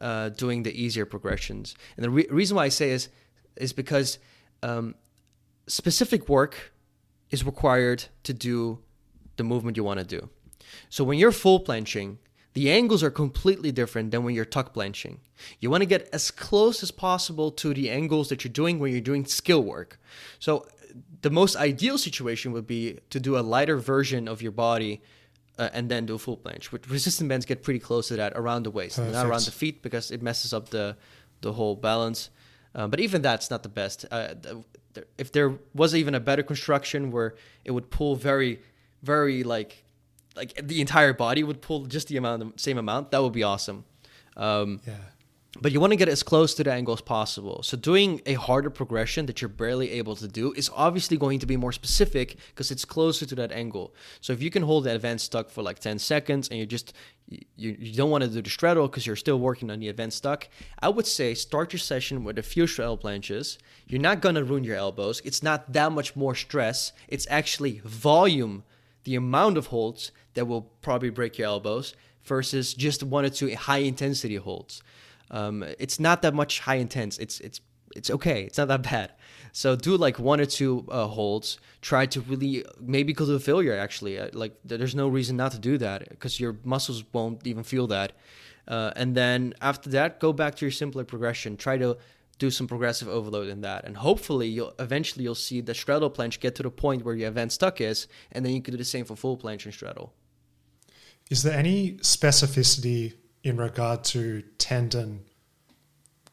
uh, 0.00 0.30
doing 0.30 0.62
the 0.62 0.72
easier 0.72 1.04
progressions. 1.04 1.74
And 1.96 2.04
the 2.04 2.10
re- 2.10 2.26
reason 2.30 2.56
why 2.56 2.64
I 2.64 2.70
say 2.70 2.90
is 2.90 3.10
is 3.56 3.72
because 3.72 4.18
um, 4.62 4.94
specific 5.66 6.28
work 6.28 6.72
is 7.30 7.44
required 7.44 8.04
to 8.22 8.32
do 8.32 8.78
the 9.36 9.44
movement 9.44 9.76
you 9.76 9.84
want 9.84 10.00
to 10.00 10.06
do. 10.06 10.30
So 10.88 11.04
when 11.04 11.18
you're 11.18 11.32
full 11.32 11.60
planching, 11.60 12.16
the 12.54 12.70
angles 12.70 13.02
are 13.02 13.10
completely 13.10 13.72
different 13.72 14.10
than 14.10 14.24
when 14.24 14.34
you're 14.34 14.44
tuck 14.44 14.74
planching. 14.74 15.18
You 15.60 15.70
want 15.70 15.82
to 15.82 15.86
get 15.86 16.08
as 16.12 16.30
close 16.30 16.82
as 16.82 16.90
possible 16.90 17.50
to 17.52 17.74
the 17.74 17.90
angles 17.90 18.28
that 18.28 18.44
you're 18.44 18.52
doing 18.52 18.78
when 18.78 18.92
you're 18.92 19.00
doing 19.00 19.26
skill 19.26 19.62
work. 19.62 20.00
So 20.38 20.66
the 21.22 21.30
most 21.30 21.56
ideal 21.56 21.98
situation 21.98 22.52
would 22.52 22.66
be 22.66 23.00
to 23.10 23.18
do 23.18 23.36
a 23.36 23.40
lighter 23.40 23.76
version 23.76 24.28
of 24.28 24.40
your 24.40 24.52
body 24.52 25.02
uh, 25.58 25.70
and 25.72 25.88
then 25.88 26.06
do 26.06 26.14
a 26.14 26.18
full 26.18 26.36
planche. 26.36 26.70
With 26.70 26.88
resistant 26.88 27.28
bands 27.28 27.44
get 27.44 27.62
pretty 27.62 27.80
close 27.80 28.08
to 28.08 28.16
that 28.16 28.32
around 28.36 28.64
the 28.64 28.70
waist, 28.70 28.96
Perfect. 28.96 29.14
not 29.14 29.26
around 29.26 29.44
the 29.44 29.50
feet 29.50 29.82
because 29.82 30.10
it 30.10 30.22
messes 30.22 30.52
up 30.52 30.70
the 30.70 30.96
the 31.40 31.52
whole 31.52 31.76
balance. 31.76 32.30
Uh, 32.74 32.88
but 32.88 33.00
even 33.00 33.22
that's 33.22 33.50
not 33.50 33.62
the 33.62 33.68
best. 33.68 34.04
Uh, 34.10 34.34
if 35.18 35.30
there 35.32 35.58
was 35.74 35.94
even 35.94 36.14
a 36.14 36.20
better 36.20 36.42
construction 36.42 37.10
where 37.10 37.34
it 37.64 37.70
would 37.72 37.90
pull 37.90 38.16
very, 38.16 38.60
very 39.02 39.42
like 39.42 39.83
like 40.36 40.54
the 40.62 40.80
entire 40.80 41.12
body 41.12 41.42
would 41.42 41.60
pull 41.60 41.86
just 41.86 42.08
the 42.08 42.16
amount, 42.16 42.56
the 42.56 42.60
same 42.60 42.78
amount, 42.78 43.10
that 43.10 43.22
would 43.22 43.32
be 43.32 43.42
awesome. 43.42 43.84
Um, 44.36 44.80
yeah. 44.86 44.94
But 45.60 45.72
you 45.72 45.80
want 45.80 45.92
to 45.92 45.96
get 45.96 46.08
as 46.08 46.22
close 46.22 46.54
to 46.54 46.64
the 46.64 46.72
angle 46.72 46.94
as 46.94 47.00
possible. 47.00 47.62
So 47.62 47.76
doing 47.76 48.20
a 48.26 48.34
harder 48.34 48.70
progression 48.70 49.26
that 49.26 49.40
you're 49.40 49.48
barely 49.48 49.92
able 49.92 50.16
to 50.16 50.26
do 50.26 50.52
is 50.54 50.70
obviously 50.74 51.16
going 51.16 51.38
to 51.38 51.46
be 51.46 51.56
more 51.56 51.72
specific 51.72 52.36
because 52.48 52.70
it's 52.70 52.84
closer 52.84 53.24
to 53.26 53.34
that 53.36 53.52
angle. 53.52 53.94
So 54.20 54.32
if 54.32 54.42
you 54.42 54.50
can 54.50 54.62
hold 54.62 54.84
the 54.84 54.94
advanced 54.94 55.30
tuck 55.30 55.50
for 55.50 55.62
like 55.62 55.78
10 55.78 55.98
seconds 55.98 56.48
and 56.48 56.58
you 56.58 56.66
just 56.66 56.92
you, 57.28 57.40
you 57.56 57.94
don't 57.94 58.10
want 58.10 58.22
to 58.24 58.28
do 58.28 58.42
the 58.42 58.50
straddle 58.50 58.86
because 58.86 59.06
you're 59.06 59.16
still 59.16 59.38
working 59.38 59.70
on 59.70 59.80
the 59.80 59.88
advanced 59.88 60.22
tuck, 60.22 60.48
I 60.80 60.88
would 60.88 61.06
say 61.06 61.34
start 61.34 61.72
your 61.72 61.80
session 61.80 62.24
with 62.24 62.38
a 62.38 62.42
few 62.42 62.66
straddle 62.66 62.98
planches. 62.98 63.58
You're 63.86 64.00
not 64.00 64.20
to 64.22 64.44
ruin 64.44 64.64
your 64.64 64.76
elbows. 64.76 65.22
It's 65.24 65.42
not 65.42 65.72
that 65.72 65.92
much 65.92 66.16
more 66.16 66.34
stress. 66.34 66.92
It's 67.08 67.26
actually 67.30 67.80
volume, 67.84 68.64
the 69.04 69.14
amount 69.14 69.56
of 69.56 69.66
holds 69.66 70.12
that 70.34 70.46
will 70.46 70.62
probably 70.82 71.10
break 71.10 71.38
your 71.38 71.46
elbows 71.46 71.94
versus 72.24 72.74
just 72.74 73.02
one 73.02 73.24
or 73.24 73.30
two 73.30 73.54
high 73.54 73.78
intensity 73.78 74.36
holds. 74.36 74.82
Um, 75.30 75.62
it's 75.78 76.00
not 76.00 76.22
that 76.22 76.34
much 76.34 76.60
high 76.60 76.76
intense. 76.76 77.18
It's 77.18 77.40
it's 77.40 77.60
it's 77.96 78.10
okay. 78.10 78.42
It's 78.42 78.58
not 78.58 78.68
that 78.68 78.82
bad. 78.82 79.12
So 79.52 79.76
do 79.76 79.96
like 79.96 80.18
one 80.18 80.40
or 80.40 80.46
two 80.46 80.84
uh, 80.90 81.06
holds. 81.06 81.58
Try 81.80 82.06
to 82.06 82.20
really 82.22 82.64
maybe 82.80 83.12
go 83.12 83.24
to 83.26 83.38
failure. 83.38 83.76
Actually, 83.76 84.18
uh, 84.18 84.30
like 84.32 84.54
there's 84.64 84.94
no 84.94 85.08
reason 85.08 85.36
not 85.36 85.52
to 85.52 85.58
do 85.58 85.78
that 85.78 86.08
because 86.08 86.40
your 86.40 86.56
muscles 86.64 87.04
won't 87.12 87.46
even 87.46 87.62
feel 87.62 87.86
that. 87.88 88.12
Uh, 88.66 88.90
and 88.96 89.14
then 89.14 89.54
after 89.60 89.90
that, 89.90 90.20
go 90.20 90.32
back 90.32 90.54
to 90.56 90.64
your 90.64 90.72
simpler 90.72 91.04
progression. 91.04 91.56
Try 91.56 91.76
to 91.78 91.98
do 92.38 92.50
some 92.50 92.66
progressive 92.66 93.08
overload 93.08 93.48
in 93.48 93.60
that, 93.62 93.84
and 93.84 93.96
hopefully 93.96 94.48
you'll 94.48 94.74
eventually 94.78 95.24
you'll 95.24 95.34
see 95.34 95.60
the 95.60 95.74
straddle 95.74 96.10
planche 96.10 96.40
get 96.40 96.54
to 96.56 96.62
the 96.62 96.70
point 96.70 97.04
where 97.04 97.14
your 97.14 97.28
advanced 97.28 97.60
tuck 97.60 97.80
is, 97.80 98.06
and 98.32 98.44
then 98.44 98.52
you 98.52 98.62
can 98.62 98.72
do 98.72 98.78
the 98.78 98.84
same 98.84 99.04
for 99.04 99.16
full 99.16 99.36
planche 99.36 99.64
and 99.64 99.74
straddle. 99.74 100.12
Is 101.30 101.42
there 101.42 101.56
any 101.56 101.92
specificity 101.98 103.14
in 103.42 103.56
regard 103.56 104.04
to 104.04 104.42
tendon 104.58 105.24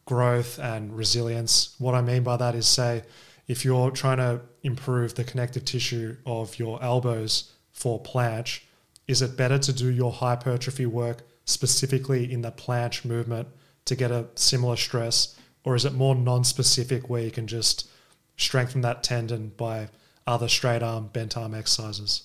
growth 0.06 0.60
and 0.60 0.96
resilience? 0.96 1.76
What 1.78 1.96
I 1.96 2.02
mean 2.02 2.24
by 2.24 2.38
that 2.38 2.56
is, 2.56 2.68
say, 2.68 3.04
if 3.48 3.64
you're 3.64 3.92
trying 3.92 4.18
to 4.18 4.42
improve 4.64 5.16
the 5.16 5.24
connective 5.24 5.66
tissue 5.66 6.18
of 6.26 6.58
your 6.60 6.82
elbows 6.84 7.54
for 7.72 8.02
planche, 8.02 8.62
is 9.08 9.22
it 9.22 9.38
better 9.38 9.60
to 9.60 9.74
do 9.74 9.90
your 9.90 10.12
hypertrophy 10.12 10.86
work 10.86 11.24
specifically 11.46 12.32
in 12.32 12.42
the 12.42 12.52
planche 12.52 13.04
movement 13.04 13.48
to 13.86 13.96
get 13.96 14.12
a 14.12 14.28
similar 14.36 14.76
stress, 14.76 15.36
or 15.64 15.76
is 15.76 15.86
it 15.86 15.94
more 15.94 16.16
non-specific 16.16 17.10
where 17.10 17.24
you 17.24 17.32
can 17.32 17.48
just 17.48 17.90
strengthen 18.38 18.82
that 18.82 19.04
tendon 19.04 19.52
by 19.56 19.90
other 20.26 20.48
straight 20.48 20.84
arm, 20.84 21.08
bent 21.08 21.38
arm 21.38 21.54
exercises? 21.54 22.24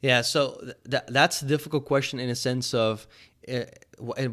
Yeah, 0.00 0.22
so 0.22 0.62
th- 0.88 1.02
that's 1.08 1.42
a 1.42 1.44
difficult 1.44 1.84
question 1.84 2.20
in 2.20 2.30
a 2.30 2.36
sense 2.36 2.72
of 2.72 3.06
uh, 3.48 3.64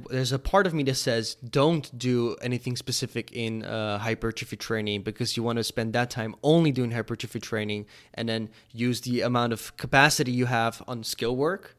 there's 0.09 0.31
a 0.31 0.39
part 0.39 0.67
of 0.67 0.73
me 0.73 0.83
that 0.83 0.95
says 0.95 1.35
don't 1.35 1.97
do 1.97 2.35
anything 2.41 2.75
specific 2.75 3.31
in 3.31 3.63
uh, 3.63 3.97
hypertrophy 3.97 4.57
training 4.57 5.01
because 5.01 5.35
you 5.35 5.43
want 5.43 5.57
to 5.57 5.63
spend 5.63 5.93
that 5.93 6.09
time 6.09 6.35
only 6.43 6.71
doing 6.71 6.91
hypertrophy 6.91 7.39
training 7.39 7.85
and 8.13 8.29
then 8.29 8.49
use 8.71 9.01
the 9.01 9.21
amount 9.21 9.53
of 9.53 9.75
capacity 9.77 10.31
you 10.31 10.45
have 10.45 10.83
on 10.87 11.03
skill 11.03 11.35
work. 11.35 11.77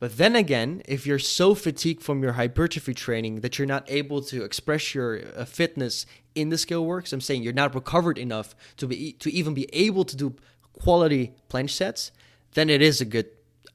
But 0.00 0.16
then 0.16 0.36
again, 0.36 0.82
if 0.86 1.06
you're 1.06 1.18
so 1.18 1.54
fatigued 1.54 2.02
from 2.02 2.22
your 2.22 2.32
hypertrophy 2.32 2.94
training 2.94 3.40
that 3.40 3.58
you're 3.58 3.66
not 3.66 3.84
able 3.90 4.22
to 4.22 4.44
express 4.44 4.94
your 4.94 5.22
uh, 5.36 5.44
fitness 5.44 6.06
in 6.34 6.50
the 6.50 6.58
skill 6.58 6.84
works, 6.84 7.12
I'm 7.12 7.20
saying 7.20 7.42
you're 7.42 7.52
not 7.52 7.74
recovered 7.74 8.16
enough 8.18 8.54
to 8.76 8.86
be 8.86 9.12
to 9.14 9.32
even 9.32 9.54
be 9.54 9.68
able 9.72 10.04
to 10.04 10.16
do 10.16 10.36
quality 10.72 11.34
planche 11.50 11.70
sets 11.70 12.12
then 12.54 12.70
it 12.70 12.82
is 12.82 13.00
a 13.00 13.04
good 13.04 13.26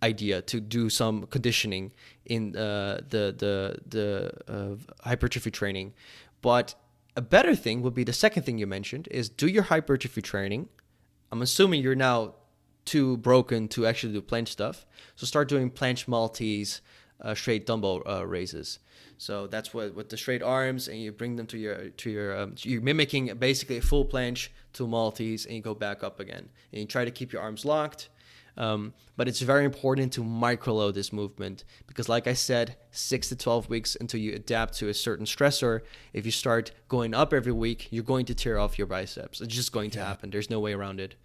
idea 0.01 0.41
to 0.41 0.59
do 0.59 0.89
some 0.89 1.25
conditioning 1.27 1.91
in 2.25 2.55
uh, 2.55 2.99
the 3.09 3.33
the 3.38 3.79
the 3.88 4.31
uh, 4.47 4.75
hypertrophy 5.07 5.51
training. 5.51 5.93
But 6.41 6.75
a 7.15 7.21
better 7.21 7.55
thing 7.55 7.81
would 7.83 7.93
be 7.93 8.03
the 8.03 8.13
second 8.13 8.43
thing 8.43 8.57
you 8.57 8.67
mentioned 8.67 9.07
is 9.12 9.29
do 9.29 9.47
your 9.47 9.63
hypertrophy 9.63 10.21
training. 10.21 10.69
I'm 11.31 11.41
assuming 11.41 11.81
you're 11.81 11.95
now 11.95 12.36
too 12.85 13.17
broken 13.17 13.67
to 13.69 13.85
actually 13.85 14.13
do 14.13 14.21
planche 14.21 14.49
stuff, 14.49 14.85
so 15.15 15.25
start 15.25 15.47
doing 15.47 15.69
planche 15.69 16.07
multis, 16.07 16.81
uh, 17.21 17.33
straight 17.33 17.65
dumbbell 17.65 18.01
uh, 18.07 18.25
raises. 18.25 18.79
So 19.17 19.47
that's 19.47 19.73
what 19.73 19.95
with 19.95 20.09
the 20.09 20.17
straight 20.17 20.43
arms, 20.43 20.87
and 20.87 20.99
you 20.99 21.11
bring 21.11 21.35
them 21.35 21.47
to 21.47 21.57
your 21.57 21.89
to 21.89 22.09
your 22.09 22.37
um, 22.37 22.55
you're 22.59 22.81
mimicking 22.81 23.33
basically 23.37 23.77
a 23.77 23.81
full 23.81 24.05
planche 24.05 24.49
to 24.73 24.87
multis, 24.87 25.45
and 25.45 25.55
you 25.55 25.61
go 25.61 25.75
back 25.75 26.03
up 26.03 26.19
again, 26.19 26.49
and 26.71 26.81
you 26.81 26.85
try 26.85 27.05
to 27.05 27.11
keep 27.11 27.31
your 27.31 27.41
arms 27.41 27.63
locked 27.63 28.09
Um, 28.55 28.93
but 29.15 29.27
it's 29.27 29.41
very 29.41 29.65
important 29.65 30.13
to 30.13 30.23
microload 30.23 30.93
this 30.93 31.11
movement 31.11 31.63
because, 31.87 32.07
like 32.07 32.27
I 32.27 32.33
said, 32.33 32.75
six 32.91 33.29
to 33.29 33.35
12 33.35 33.69
weeks 33.69 33.97
until 33.99 34.19
you 34.19 34.33
adapt 34.33 34.75
to 34.75 34.89
a 34.89 34.93
certain 34.93 35.25
stressor, 35.25 35.81
if 36.13 36.25
you 36.25 36.31
start 36.31 36.71
going 36.87 37.13
up 37.13 37.33
every 37.33 37.51
week, 37.51 37.87
you're 37.91 38.03
going 38.03 38.25
to 38.27 38.35
tear 38.35 38.59
off 38.59 38.77
your 38.77 38.87
biceps. 38.87 39.41
It's 39.41 39.53
just 39.53 39.71
going 39.71 39.91
to 39.91 39.99
yeah. 39.99 40.07
happen. 40.07 40.29
There's 40.29 40.49
no 40.49 40.59
way 40.59 40.73
around 40.73 40.99
it. 40.99 41.15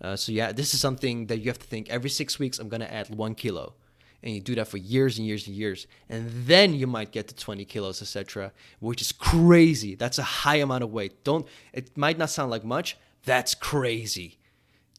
Uh, 0.00 0.16
so, 0.16 0.32
yeah, 0.32 0.52
this 0.52 0.72
is 0.74 0.80
something 0.80 1.26
that 1.26 1.38
you 1.38 1.46
have 1.46 1.58
to 1.58 1.66
think 1.66 1.88
every 1.90 2.10
six 2.10 2.38
weeks, 2.38 2.58
I'm 2.58 2.68
going 2.68 2.80
to 2.80 2.92
add 2.92 3.14
one 3.14 3.34
kilo. 3.34 3.74
And 4.22 4.34
you 4.34 4.40
do 4.40 4.54
that 4.56 4.68
for 4.68 4.76
years 4.76 5.16
and 5.18 5.26
years 5.26 5.46
and 5.46 5.56
years. 5.56 5.86
And 6.08 6.30
then 6.46 6.74
you 6.74 6.86
might 6.86 7.10
get 7.10 7.28
to 7.28 7.34
20 7.34 7.64
kilos, 7.64 8.02
etc., 8.02 8.52
which 8.78 9.00
is 9.00 9.12
crazy. 9.12 9.94
That's 9.94 10.18
a 10.18 10.22
high 10.22 10.56
amount 10.56 10.84
of 10.84 10.92
weight. 10.92 11.24
Don't, 11.24 11.46
it 11.72 11.96
might 11.96 12.18
not 12.18 12.28
sound 12.30 12.50
like 12.50 12.64
much. 12.64 12.98
That's 13.24 13.54
crazy 13.54 14.38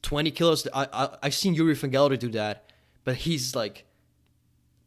20 0.02 0.32
kilos. 0.32 0.68
I, 0.74 0.88
I 0.92 1.18
I've 1.24 1.34
seen 1.34 1.54
Yuri 1.54 1.76
van 1.76 1.90
Gelder 1.90 2.18
do 2.18 2.30
that, 2.30 2.72
but 3.04 3.16
he's 3.16 3.56
like 3.56 3.86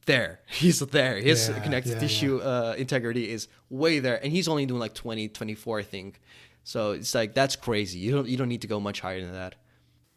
there. 0.07 0.41
He's 0.49 0.81
there. 0.81 1.17
His 1.17 1.49
yeah, 1.49 1.61
connective 1.61 1.95
yeah, 1.95 1.99
tissue 1.99 2.39
yeah. 2.39 2.49
Uh, 2.49 2.75
integrity 2.77 3.31
is 3.31 3.49
way 3.71 4.01
there, 4.01 4.23
and 4.23 4.31
he's 4.31 4.49
only 4.49 4.67
doing 4.67 4.79
like 4.79 4.93
20, 4.93 5.29
24, 5.29 5.79
I 5.79 5.83
think. 5.83 6.21
So 6.63 6.93
it's 6.93 7.15
like 7.15 7.35
that's 7.35 7.57
crazy. 7.57 7.99
You 7.99 8.13
don't 8.13 8.29
you 8.29 8.37
don't 8.37 8.49
need 8.49 8.63
to 8.63 8.67
go 8.67 8.81
much 8.81 9.01
higher 9.01 9.21
than 9.21 9.33
that. 9.33 9.55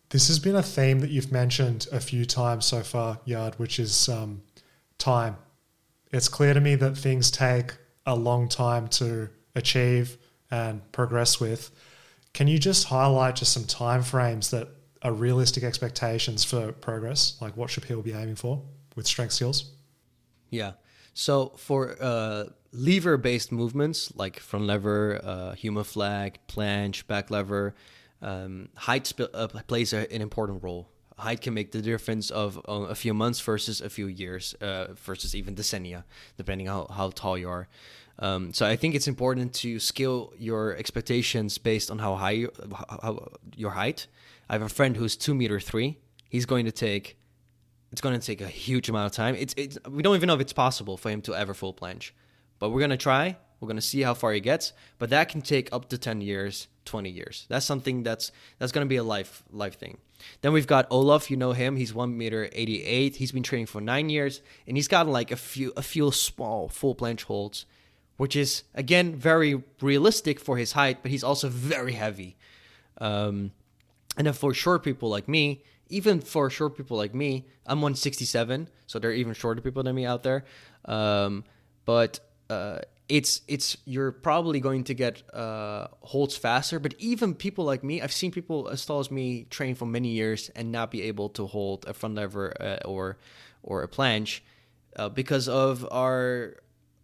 This 0.09 0.29
has 0.29 0.39
been 0.39 0.55
a 0.55 0.63
theme 0.63 0.99
that 0.99 1.09
you've 1.09 1.31
mentioned 1.31 1.87
a 1.91 1.99
few 1.99 2.25
times 2.25 2.65
so 2.65 2.81
far, 2.81 3.19
Yard, 3.25 3.55
which 3.59 3.79
is 3.79 4.07
um, 4.07 4.41
time. 4.97 5.35
It's 6.13 6.29
clear 6.29 6.53
to 6.53 6.61
me 6.61 6.75
that 6.75 6.97
things 6.97 7.29
take 7.29 7.73
a 8.05 8.15
long 8.15 8.47
time 8.47 8.87
to 8.87 9.29
achieve 9.55 10.17
and 10.49 10.89
progress 10.93 11.39
with. 11.41 11.71
Can 12.33 12.47
you 12.47 12.57
just 12.57 12.87
highlight 12.87 13.35
just 13.35 13.51
some 13.51 13.65
time 13.65 14.01
frames 14.01 14.51
that 14.51 14.69
are 15.01 15.11
realistic 15.11 15.63
expectations 15.63 16.45
for 16.45 16.71
progress? 16.71 17.37
Like 17.41 17.57
what 17.57 17.69
should 17.69 17.83
people 17.83 18.01
be 18.01 18.13
aiming 18.13 18.35
for 18.35 18.61
with 18.95 19.07
strength 19.07 19.33
skills? 19.33 19.71
Yeah. 20.49 20.73
So 21.13 21.53
for 21.57 21.97
uh, 21.99 22.45
lever 22.71 23.17
based 23.17 23.51
movements 23.51 24.13
like 24.15 24.39
front 24.39 24.65
lever, 24.65 25.19
uh, 25.21 25.53
human 25.53 25.83
flag, 25.83 26.39
planche, 26.47 27.05
back 27.07 27.29
lever, 27.29 27.75
um, 28.21 28.69
height 28.75 29.07
sp- 29.07 29.33
uh, 29.33 29.47
plays 29.67 29.93
a, 29.93 30.11
an 30.13 30.21
important 30.21 30.63
role. 30.63 30.89
Height 31.17 31.41
can 31.41 31.53
make 31.53 31.71
the 31.71 31.81
difference 31.81 32.29
of 32.29 32.57
uh, 32.69 32.87
a 32.89 32.95
few 32.95 33.13
months 33.13 33.39
versus 33.39 33.81
a 33.81 33.89
few 33.89 34.07
years, 34.07 34.53
uh, 34.61 34.93
versus 34.93 35.35
even 35.35 35.55
decennia, 35.55 36.03
depending 36.37 36.67
how, 36.67 36.85
how 36.91 37.09
tall 37.09 37.37
you 37.37 37.49
are. 37.49 37.67
Um, 38.19 38.53
so 38.53 38.65
I 38.65 38.75
think 38.75 38.95
it's 38.95 39.07
important 39.07 39.53
to 39.55 39.79
scale 39.79 40.33
your 40.37 40.75
expectations 40.75 41.57
based 41.57 41.89
on 41.89 41.99
how 41.99 42.15
high 42.15 42.31
you, 42.31 42.51
how, 42.71 42.99
how, 43.01 43.27
your 43.55 43.71
height 43.71 44.07
I 44.49 44.53
have 44.53 44.61
a 44.61 44.69
friend 44.69 44.95
who's 44.95 45.15
two 45.15 45.35
meter 45.35 45.59
three. 45.59 45.97
He's 46.29 46.45
going 46.45 46.65
to 46.65 46.71
take. 46.71 47.17
It's 47.91 48.01
going 48.01 48.19
to 48.19 48.25
take 48.25 48.41
a 48.41 48.47
huge 48.47 48.89
amount 48.89 49.05
of 49.05 49.11
time. 49.13 49.35
It's, 49.35 49.53
it's 49.55 49.77
we 49.89 50.03
don't 50.03 50.15
even 50.15 50.27
know 50.27 50.35
if 50.35 50.41
it's 50.41 50.53
possible 50.53 50.97
for 50.97 51.09
him 51.09 51.21
to 51.21 51.35
ever 51.35 51.53
full 51.53 51.73
planche, 51.73 52.11
but 52.59 52.69
we're 52.69 52.81
gonna 52.81 52.97
try. 52.97 53.37
We're 53.59 53.67
gonna 53.67 53.81
see 53.81 54.01
how 54.01 54.13
far 54.13 54.33
he 54.33 54.39
gets, 54.39 54.73
but 54.99 55.09
that 55.09 55.29
can 55.29 55.41
take 55.41 55.69
up 55.71 55.89
to 55.89 55.97
ten 55.97 56.21
years, 56.21 56.67
twenty 56.85 57.09
years. 57.09 57.45
That's 57.49 57.65
something 57.65 58.03
that's 58.03 58.31
that's 58.59 58.71
gonna 58.71 58.85
be 58.85 58.97
a 58.97 59.03
life 59.03 59.43
life 59.51 59.79
thing. 59.79 59.97
Then 60.41 60.53
we've 60.53 60.67
got 60.67 60.87
Olaf. 60.89 61.31
You 61.31 61.37
know 61.37 61.53
him. 61.53 61.75
He's 61.75 61.93
one 61.93 62.17
meter 62.17 62.49
eighty 62.53 62.83
eight. 62.83 63.15
He's 63.15 63.31
been 63.31 63.43
training 63.43 63.67
for 63.67 63.81
nine 63.81 64.09
years, 64.09 64.41
and 64.67 64.77
he's 64.77 64.87
gotten 64.87 65.11
like 65.11 65.31
a 65.31 65.35
few 65.35 65.73
a 65.75 65.81
few 65.81 66.11
small 66.11 66.69
full 66.69 66.95
planche 66.95 67.23
holds, 67.23 67.65
which 68.17 68.35
is 68.35 68.63
again 68.75 69.15
very 69.15 69.63
realistic 69.81 70.39
for 70.39 70.57
his 70.57 70.73
height, 70.73 70.99
but 71.01 71.11
he's 71.11 71.23
also 71.23 71.49
very 71.49 71.93
heavy. 71.93 72.37
Um, 72.99 73.51
and 74.17 74.25
then 74.25 74.33
for 74.33 74.53
short 74.53 74.83
people 74.83 75.09
like 75.09 75.27
me, 75.27 75.63
even 75.89 76.21
for 76.21 76.49
short 76.49 76.75
people 76.75 76.97
like 76.97 77.13
me, 77.13 77.45
I'm 77.65 77.79
167, 77.79 78.69
so 78.87 78.99
there 78.99 79.11
are 79.11 79.13
even 79.13 79.33
shorter 79.33 79.61
people 79.61 79.83
than 79.83 79.95
me 79.95 80.05
out 80.05 80.23
there. 80.23 80.45
Um, 80.85 81.43
but 81.85 82.19
uh, 82.49 82.79
it's 83.09 83.41
it's 83.47 83.77
you're 83.85 84.11
probably 84.11 84.59
going 84.59 84.83
to 84.85 84.93
get 84.93 85.23
uh, 85.33 85.87
holds 86.01 86.35
faster. 86.35 86.79
But 86.79 86.93
even 86.99 87.33
people 87.33 87.63
like 87.63 87.83
me, 87.83 88.01
I've 88.01 88.11
seen 88.11 88.31
people 88.31 88.67
as 88.67 88.85
tall 88.85 88.99
as 88.99 89.09
me 89.09 89.45
train 89.49 89.75
for 89.75 89.85
many 89.85 90.09
years 90.09 90.49
and 90.55 90.71
not 90.71 90.91
be 90.91 91.03
able 91.03 91.29
to 91.29 91.47
hold 91.47 91.85
a 91.87 91.93
front 91.93 92.15
lever 92.15 92.53
uh, 92.59 92.85
or 92.85 93.17
or 93.63 93.83
a 93.83 93.87
planche 93.87 94.41
uh, 94.97 95.09
because 95.09 95.47
of 95.47 95.87
our 95.91 96.55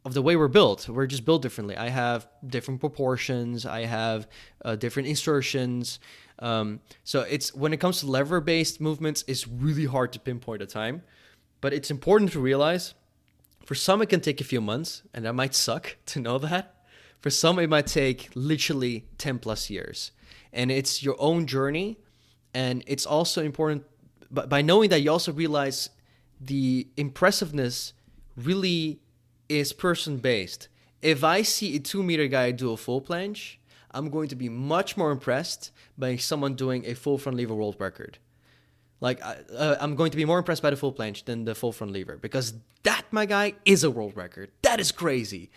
of 0.05 0.13
the 0.13 0.21
way 0.21 0.35
we're 0.35 0.49
built. 0.49 0.89
We're 0.89 1.07
just 1.07 1.23
built 1.23 1.41
differently. 1.41 1.77
I 1.77 1.89
have 1.89 2.27
different 2.45 2.81
proportions. 2.81 3.65
I 3.65 3.85
have 3.85 4.27
uh, 4.65 4.75
different 4.75 5.07
insertions. 5.07 5.99
Um, 6.39 6.81
so 7.05 7.21
it's 7.21 7.53
when 7.55 7.71
it 7.71 7.77
comes 7.77 8.01
to 8.01 8.07
lever 8.07 8.41
based 8.41 8.81
movements, 8.81 9.23
it's 9.27 9.47
really 9.47 9.85
hard 9.85 10.11
to 10.13 10.19
pinpoint 10.19 10.61
a 10.61 10.65
time. 10.65 11.03
But 11.61 11.71
it's 11.71 11.89
important 11.89 12.33
to 12.33 12.41
realize 12.41 12.93
for 13.65 13.75
some 13.75 14.01
it 14.01 14.09
can 14.09 14.21
take 14.21 14.41
a 14.41 14.43
few 14.43 14.61
months, 14.61 15.03
and 15.13 15.25
that 15.25 15.33
might 15.33 15.55
suck 15.55 15.97
to 16.07 16.19
know 16.19 16.37
that. 16.39 16.75
For 17.21 17.29
some 17.29 17.59
it 17.59 17.69
might 17.69 17.87
take 17.87 18.29
literally 18.35 19.05
10 19.17 19.39
plus 19.39 19.69
years. 19.69 20.11
And 20.51 20.71
it's 20.71 21.01
your 21.01 21.15
own 21.19 21.47
journey. 21.47 21.97
And 22.53 22.83
it's 22.85 23.05
also 23.05 23.41
important 23.41 23.85
but 24.33 24.49
by 24.49 24.63
knowing 24.63 24.89
that 24.89 25.01
you 25.01 25.11
also 25.11 25.31
realize 25.31 25.91
the 26.41 26.87
impressiveness 26.97 27.93
really 28.35 28.99
is 29.47 29.71
person 29.71 30.17
based. 30.17 30.67
If 31.03 31.23
I 31.23 31.43
see 31.43 31.75
a 31.75 31.79
two 31.79 32.01
meter 32.01 32.27
guy 32.27 32.49
do 32.49 32.71
a 32.71 32.77
full 32.77 32.99
planche, 32.99 33.57
I'm 33.91 34.09
going 34.09 34.29
to 34.29 34.35
be 34.35 34.49
much 34.49 34.97
more 34.97 35.11
impressed 35.11 35.71
by 35.97 36.15
someone 36.15 36.55
doing 36.55 36.83
a 36.87 36.95
full 36.95 37.19
front 37.19 37.37
lever 37.37 37.53
world 37.53 37.75
record. 37.77 38.17
Like 39.03 39.19
uh, 39.21 39.75
I'm 39.81 39.95
going 39.95 40.11
to 40.11 40.17
be 40.17 40.23
more 40.23 40.37
impressed 40.37 40.63
by 40.63 40.69
the 40.69 40.77
full 40.77 40.93
planche 40.93 41.25
than 41.25 41.43
the 41.43 41.53
full 41.53 41.73
front 41.73 41.91
lever 41.91 42.15
because 42.15 42.53
that, 42.83 43.03
my 43.11 43.25
guy, 43.25 43.55
is 43.65 43.83
a 43.83 43.91
world 43.91 44.15
record. 44.15 44.49
That 44.61 44.79
is 44.79 44.93
crazy. 44.93 45.51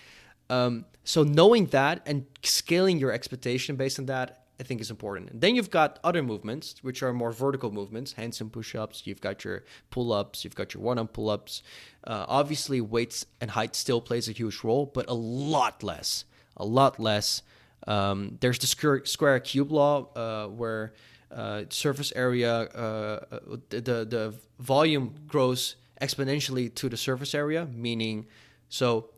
Um, 0.51 0.85
so 1.05 1.23
knowing 1.23 1.67
that 1.67 2.03
and 2.07 2.27
scaling 2.43 2.99
your 2.99 3.13
expectation 3.13 3.77
based 3.77 4.01
on 4.01 4.07
that, 4.07 4.43
I 4.59 4.65
think 4.65 4.81
is 4.81 4.91
important. 4.91 5.31
And 5.31 5.41
then 5.41 5.55
you've 5.55 5.71
got 5.71 6.01
other 6.03 6.25
movements, 6.25 6.83
which 6.83 7.05
are 7.05 7.13
more 7.13 7.31
vertical 7.31 7.71
movements, 7.71 8.15
hands 8.15 8.37
handstand 8.41 8.51
push-ups. 8.51 9.07
You've 9.07 9.21
got 9.21 9.45
your 9.45 9.63
pull-ups. 9.91 10.43
You've 10.43 10.57
got 10.57 10.75
your 10.75 10.83
one-arm 10.83 11.09
pull-ups. 11.09 11.63
Uh, 12.03 12.25
obviously, 12.27 12.81
weights 12.81 13.27
and 13.41 13.53
height 13.53 13.77
still 13.77 14.01
plays 14.01 14.29
a 14.29 14.33
huge 14.33 14.65
role, 14.65 14.87
but 14.87 15.09
a 15.09 15.15
lot 15.15 15.85
less. 15.85 16.25
A 16.57 16.65
lot 16.65 16.99
less 16.99 17.43
um, 17.87 18.39
there's 18.41 18.59
the 18.59 18.67
square, 18.67 19.05
square 19.05 19.39
cube 19.41 19.71
law 19.71 20.09
uh, 20.15 20.49
where 20.49 20.95
uh, 21.31 21.63
surface 21.69 22.13
area, 22.15 22.53
uh, 22.53 23.25
uh, 23.31 23.39
the, 23.71 23.81
the 23.81 24.35
volume 24.59 25.15
grows 25.27 25.77
exponentially 26.01 26.75
to 26.75 26.89
the 26.89 26.97
surface 26.97 27.35
area, 27.35 27.67
meaning 27.73 28.27
so 28.69 29.11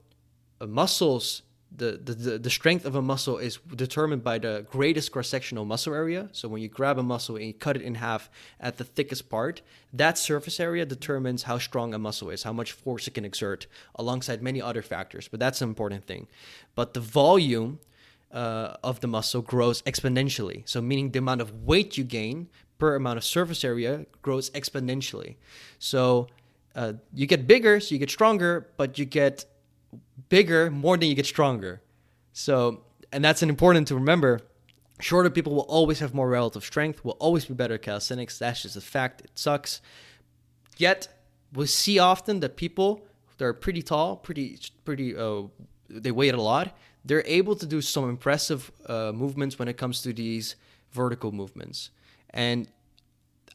muscles 0.67 1.43
the, 1.75 2.01
the, 2.03 2.39
the 2.39 2.51
strength 2.51 2.87
of 2.87 2.95
a 2.95 3.03
muscle 3.03 3.37
is 3.37 3.59
determined 3.77 4.25
by 4.25 4.39
the 4.39 4.67
greatest 4.71 5.13
cross-sectional 5.13 5.65
muscle 5.65 5.95
area. 5.95 6.29
So 6.33 6.49
when 6.49 6.63
you 6.63 6.69
grab 6.69 6.99
a 6.99 7.03
muscle 7.03 7.37
and 7.37 7.47
you 7.47 7.55
cut 7.55 7.77
it 7.77 7.83
in 7.83 7.97
half 7.97 8.31
at 8.59 8.79
the 8.79 8.85
thickest 8.85 9.29
part, 9.29 9.61
that 9.93 10.17
surface 10.17 10.61
area 10.61 10.87
determines 10.87 11.43
how 11.43 11.59
strong 11.59 11.93
a 11.93 11.99
muscle 11.99 12.31
is, 12.31 12.43
how 12.43 12.53
much 12.53 12.73
force 12.73 13.07
it 13.07 13.15
can 13.15 13.25
exert, 13.25 13.67
alongside 13.97 14.43
many 14.43 14.63
other 14.63 14.83
factors. 14.83 15.29
But 15.29 15.41
that's 15.41 15.61
an 15.61 15.69
important 15.69 16.07
thing. 16.07 16.27
But 16.75 16.95
the 16.95 17.01
volume 17.01 17.81
uh, 18.33 18.77
of 18.83 19.01
the 19.01 19.07
muscle 19.07 19.43
grows 19.43 19.83
exponentially. 19.83 20.63
So, 20.69 20.81
meaning 20.81 21.11
the 21.11 21.19
amount 21.19 21.41
of 21.41 21.65
weight 21.65 21.97
you 21.97 22.05
gain 22.05 22.49
per 22.79 22.95
amount 22.95 23.17
of 23.19 23.25
surface 23.25 23.65
area 23.65 24.07
grows 24.23 24.51
exponentially. 24.51 25.37
So, 25.79 26.29
uh, 26.75 26.95
you 27.15 27.27
get 27.27 27.47
bigger, 27.47 27.81
so 27.81 27.95
you 27.95 27.99
get 27.99 28.11
stronger, 28.11 28.69
but 28.77 28.99
you 28.99 29.05
get 29.05 29.47
bigger 30.29 30.71
more 30.71 30.97
than 30.97 31.09
you 31.09 31.15
get 31.15 31.27
stronger. 31.27 31.81
So, 32.33 32.83
and 33.13 33.25
that's 33.25 33.43
an 33.43 33.49
important 33.49 33.89
to 33.89 33.95
remember. 33.95 34.41
Shorter 35.01 35.31
people 35.31 35.55
will 35.55 35.63
always 35.63 36.01
have 36.01 36.13
more 36.13 36.29
relative 36.29 36.65
strength, 36.65 37.05
will 37.05 37.17
always 37.21 37.45
be 37.47 37.55
better 37.55 37.79
calisthenics. 37.79 38.39
That's 38.39 38.63
just 38.63 38.77
a 38.77 38.81
fact. 38.81 39.23
It 39.23 39.31
sucks. 39.35 39.81
Yet, 40.77 41.09
we 41.55 41.67
see 41.67 41.99
often 41.99 42.41
that 42.41 42.57
people 42.57 43.07
that 43.39 43.45
are 43.45 43.55
pretty 43.55 43.83
tall, 43.83 44.17
pretty, 44.17 44.59
pretty, 44.85 45.17
uh, 45.17 45.43
they 45.89 46.11
weigh 46.11 46.29
a 46.29 46.37
lot 46.37 46.77
they're 47.09 47.27
able 47.27 47.57
to 47.57 47.67
do 47.67 47.81
some 47.81 48.09
impressive 48.09 48.71
uh, 48.87 49.13
movements 49.15 49.59
when 49.59 49.67
it 49.67 49.77
comes 49.77 50.03
to 50.03 50.13
these 50.13 50.57
vertical 50.93 51.33
movements. 51.33 51.91
And 52.31 52.69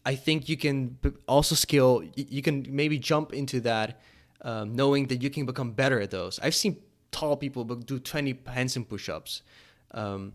I 0.06 0.16
think 0.16 0.50
you 0.50 0.58
can 0.58 0.98
also 1.28 1.56
skill, 1.56 2.04
you 2.16 2.42
can 2.42 2.66
maybe 2.68 2.98
jump 2.98 3.32
into 3.32 3.62
that 3.62 4.02
um, 4.42 4.76
knowing 4.76 5.08
that 5.08 5.22
you 5.22 5.30
can 5.30 5.46
become 5.46 5.72
better 5.72 6.02
at 6.02 6.10
those. 6.10 6.39
I've 6.42 6.56
seen 6.56 6.78
tall 7.12 7.38
people 7.38 7.63
do 7.63 8.00
20 8.00 8.34
handstand 8.34 8.89
push 8.89 9.08
ups. 9.08 9.44
Um, 9.92 10.34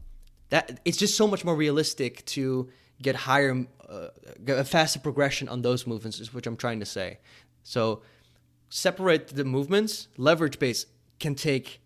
that 0.51 0.81
it's 0.85 0.97
just 0.97 1.17
so 1.17 1.27
much 1.27 1.45
more 1.45 1.57
realistic 1.57 2.25
to 2.27 2.71
get 3.03 3.17
higher, 3.17 3.67
uh, 3.89 4.09
get 4.45 4.59
a 4.59 4.65
faster 4.65 5.01
progression 5.01 5.49
on 5.49 5.61
those 5.63 5.87
movements, 5.87 6.21
is 6.21 6.33
what 6.33 6.47
I'm 6.47 6.57
trying 6.57 6.81
to 6.81 6.87
say. 6.87 7.19
So 7.65 8.03
separate 8.71 9.29
the 9.29 9.45
movements. 9.45 10.07
Leverage 10.17 10.59
base 10.59 10.87
can 11.19 11.35
take 11.35 11.81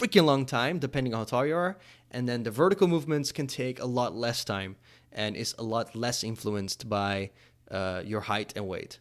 freaking 0.00 0.24
long 0.24 0.46
time, 0.46 0.78
depending 0.78 1.12
on 1.12 1.20
how 1.20 1.24
tall 1.24 1.46
you 1.46 1.54
are. 1.54 1.76
And 2.10 2.28
then 2.28 2.42
the 2.42 2.50
vertical 2.50 2.88
movements 2.88 3.32
can 3.32 3.46
take 3.46 3.80
a 3.80 3.86
lot 3.86 4.14
less 4.14 4.44
time 4.44 4.76
and 5.12 5.36
is 5.36 5.54
a 5.58 5.62
lot 5.62 5.94
less 5.94 6.24
influenced 6.24 6.88
by 6.88 7.30
uh, 7.70 8.02
your 8.04 8.22
height 8.22 8.52
and 8.56 8.66
weight. 8.66 8.98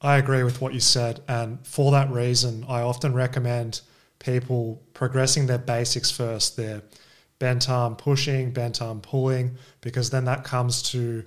I 0.00 0.18
agree 0.18 0.42
with 0.42 0.60
what 0.60 0.74
you 0.74 0.80
said. 0.80 1.20
And 1.28 1.64
for 1.66 1.90
that 1.92 2.10
reason, 2.10 2.64
I 2.68 2.82
often 2.82 3.14
recommend 3.14 3.80
people 4.18 4.82
progressing 4.94 5.46
their 5.46 5.58
basics 5.58 6.10
first, 6.10 6.56
their 6.56 6.82
bent 7.38 7.68
arm 7.68 7.96
pushing, 7.96 8.52
bent 8.52 8.82
arm 8.82 9.00
pulling, 9.00 9.56
because 9.80 10.10
then 10.10 10.24
that 10.26 10.44
comes 10.44 10.82
to 10.90 11.24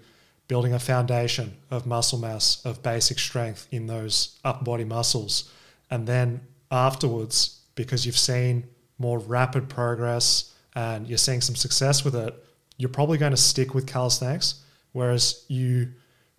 building 0.48 0.74
a 0.74 0.80
foundation 0.80 1.58
of 1.72 1.86
muscle 1.86 2.20
mass, 2.20 2.64
of 2.66 2.84
basic 2.84 3.18
strength 3.18 3.68
in 3.72 3.88
those 3.88 4.40
upper 4.46 4.64
body 4.64 4.86
muscles. 4.86 5.52
And 5.90 6.06
then 6.08 6.42
afterwards, 6.70 7.62
because 7.76 8.06
you've 8.06 8.18
seen 8.18 8.68
more 8.98 9.20
rapid 9.20 9.70
progress 9.70 10.54
and 10.76 11.08
you're 11.08 11.18
seeing 11.18 11.42
some 11.42 11.56
success 11.56 12.04
with 12.04 12.16
it, 12.16 12.34
you're 12.78 12.90
probably 12.90 13.18
going 13.18 13.32
to 13.32 13.38
stick 13.38 13.74
with 13.74 13.88
calisthenics. 13.88 14.62
Whereas 14.92 15.46
you 15.48 15.92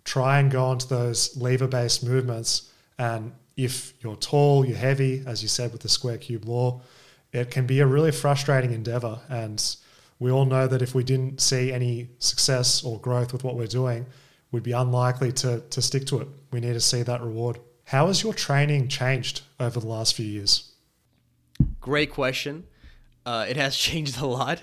try 0.03 0.39
and 0.39 0.49
go 0.49 0.65
onto 0.65 0.87
those 0.87 1.35
lever 1.37 1.67
based 1.67 2.03
movements. 2.03 2.71
And 2.97 3.33
if 3.55 3.93
you're 4.01 4.15
tall, 4.15 4.65
you're 4.65 4.77
heavy, 4.77 5.23
as 5.27 5.41
you 5.43 5.49
said 5.49 5.71
with 5.71 5.81
the 5.81 5.89
square 5.89 6.17
cube 6.17 6.45
law, 6.45 6.81
it 7.33 7.51
can 7.51 7.67
be 7.67 7.81
a 7.81 7.85
really 7.85 8.11
frustrating 8.11 8.71
endeavor. 8.73 9.19
And 9.29 9.63
we 10.19 10.31
all 10.31 10.45
know 10.45 10.65
that 10.67 10.81
if 10.81 10.95
we 10.95 11.03
didn't 11.03 11.41
see 11.41 11.71
any 11.71 12.09
success 12.19 12.83
or 12.83 12.99
growth 12.99 13.33
with 13.33 13.43
what 13.43 13.55
we're 13.55 13.67
doing, 13.67 14.05
we'd 14.51 14.63
be 14.63 14.71
unlikely 14.71 15.31
to, 15.33 15.59
to 15.69 15.81
stick 15.81 16.05
to 16.07 16.21
it. 16.21 16.27
We 16.51 16.59
need 16.59 16.73
to 16.73 16.79
see 16.79 17.03
that 17.03 17.21
reward. 17.21 17.59
How 17.83 18.07
has 18.07 18.23
your 18.23 18.33
training 18.33 18.87
changed 18.87 19.41
over 19.59 19.79
the 19.79 19.87
last 19.87 20.15
few 20.15 20.25
years? 20.25 20.71
Great 21.87 22.11
question. 22.11 22.65
Uh, 23.25 23.45
it 23.47 23.55
has 23.55 23.77
changed 23.87 24.19
a 24.19 24.25
lot. 24.25 24.61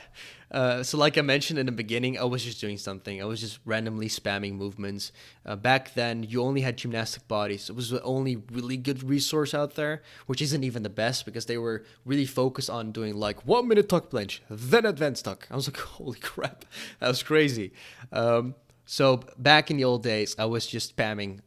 Uh, 0.50 0.82
so, 0.82 0.98
like 0.98 1.16
I 1.16 1.22
mentioned 1.22 1.58
in 1.58 1.64
the 1.64 1.72
beginning, 1.72 2.18
I 2.18 2.24
was 2.24 2.44
just 2.44 2.60
doing 2.60 2.76
something. 2.76 3.22
I 3.22 3.24
was 3.24 3.40
just 3.40 3.60
randomly 3.64 4.10
spamming 4.10 4.56
movements. 4.56 5.10
Uh, 5.46 5.56
back 5.56 5.94
then, 5.94 6.22
you 6.22 6.42
only 6.42 6.60
had 6.60 6.76
gymnastic 6.76 7.26
bodies. 7.26 7.70
It 7.70 7.76
was 7.76 7.88
the 7.88 8.02
only 8.02 8.37
really 8.52 8.76
good 8.76 9.02
resource 9.02 9.54
out 9.54 9.74
there, 9.74 10.02
which 10.26 10.42
isn't 10.42 10.64
even 10.64 10.82
the 10.82 10.90
best 10.90 11.24
because 11.24 11.46
they 11.46 11.56
were 11.56 11.87
really 12.04 12.26
focused 12.26 12.68
on 12.68 12.92
doing 12.92 13.14
like 13.14 13.46
one 13.46 13.68
minute 13.68 13.88
tuck 13.88 14.10
planche, 14.10 14.40
then 14.50 14.84
advanced 14.84 15.24
tuck. 15.24 15.48
I 15.50 15.56
was 15.56 15.66
like, 15.66 15.78
holy 15.96 16.18
crap, 16.18 16.66
that 17.00 17.08
was 17.08 17.22
crazy. 17.22 17.72
Um, 18.12 18.54
so, 18.84 19.20
back 19.38 19.70
in 19.70 19.78
the 19.78 19.84
old 19.84 20.02
days, 20.02 20.37
I 20.38 20.44
was 20.44 20.66
just 20.66 20.94
spamming 20.94 21.40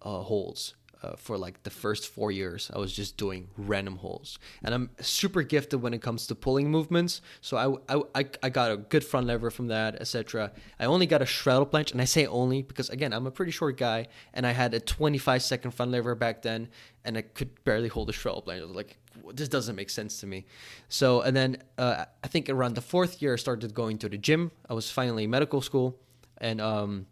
uh, 0.00 0.20
holds 0.20 0.74
uh, 1.04 1.16
for 1.16 1.36
like 1.36 1.62
the 1.62 1.70
first 1.70 2.08
four 2.08 2.32
years. 2.32 2.70
I 2.74 2.78
was 2.78 2.92
just 2.92 3.16
doing 3.16 3.48
random 3.56 3.96
holds, 3.96 4.38
and 4.62 4.74
I'm 4.74 4.90
super 5.00 5.42
gifted 5.42 5.82
when 5.82 5.92
it 5.92 6.00
comes 6.00 6.26
to 6.28 6.34
pulling 6.34 6.70
movements. 6.70 7.20
So 7.40 7.56
I 7.88 7.96
I, 8.14 8.24
I 8.42 8.48
got 8.48 8.70
a 8.70 8.76
good 8.76 9.04
front 9.04 9.26
lever 9.26 9.50
from 9.50 9.68
that, 9.68 9.96
etc. 10.00 10.52
I 10.80 10.86
only 10.86 11.06
got 11.06 11.20
a 11.20 11.26
straddle 11.26 11.66
planche, 11.66 11.92
and 11.92 12.00
I 12.00 12.06
say 12.06 12.26
only 12.26 12.62
because 12.62 12.88
again 12.88 13.12
I'm 13.12 13.26
a 13.26 13.30
pretty 13.30 13.52
short 13.52 13.76
guy, 13.76 14.06
and 14.32 14.46
I 14.46 14.52
had 14.52 14.72
a 14.72 14.80
25 14.80 15.42
second 15.42 15.72
front 15.72 15.92
lever 15.92 16.14
back 16.14 16.42
then, 16.42 16.68
and 17.04 17.18
I 17.18 17.22
could 17.22 17.62
barely 17.64 17.88
hold 17.88 18.08
a 18.08 18.12
straddle 18.12 18.42
planche. 18.42 18.62
I 18.62 18.64
was 18.64 18.76
like, 18.76 18.96
this 19.34 19.48
doesn't 19.48 19.76
make 19.76 19.90
sense 19.90 20.20
to 20.20 20.26
me. 20.26 20.46
So 20.88 21.20
and 21.20 21.36
then 21.36 21.58
uh, 21.76 22.06
I 22.22 22.28
think 22.28 22.48
around 22.48 22.76
the 22.76 22.86
fourth 22.92 23.20
year 23.20 23.34
I 23.34 23.36
started 23.36 23.74
going 23.74 23.98
to 23.98 24.08
the 24.08 24.18
gym. 24.18 24.52
I 24.70 24.74
was 24.74 24.90
finally 24.90 25.24
in 25.24 25.30
medical 25.30 25.60
school, 25.60 25.98
and 26.38 26.60
um 26.60 27.06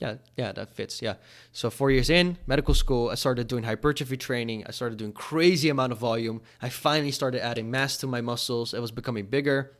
yeah, 0.00 0.14
yeah, 0.36 0.52
that 0.52 0.70
fits. 0.70 1.02
Yeah. 1.02 1.14
So 1.52 1.68
four 1.68 1.90
years 1.90 2.08
in 2.08 2.38
medical 2.46 2.72
school, 2.74 3.10
I 3.10 3.16
started 3.16 3.48
doing 3.48 3.64
hypertrophy 3.64 4.16
training. 4.16 4.64
I 4.66 4.70
started 4.70 4.98
doing 4.98 5.12
crazy 5.12 5.68
amount 5.68 5.92
of 5.92 5.98
volume. 5.98 6.40
I 6.62 6.70
finally 6.70 7.10
started 7.10 7.44
adding 7.44 7.70
mass 7.70 7.98
to 7.98 8.06
my 8.06 8.22
muscles. 8.22 8.72
It 8.72 8.80
was 8.80 8.90
becoming 8.90 9.26
bigger. 9.26 9.76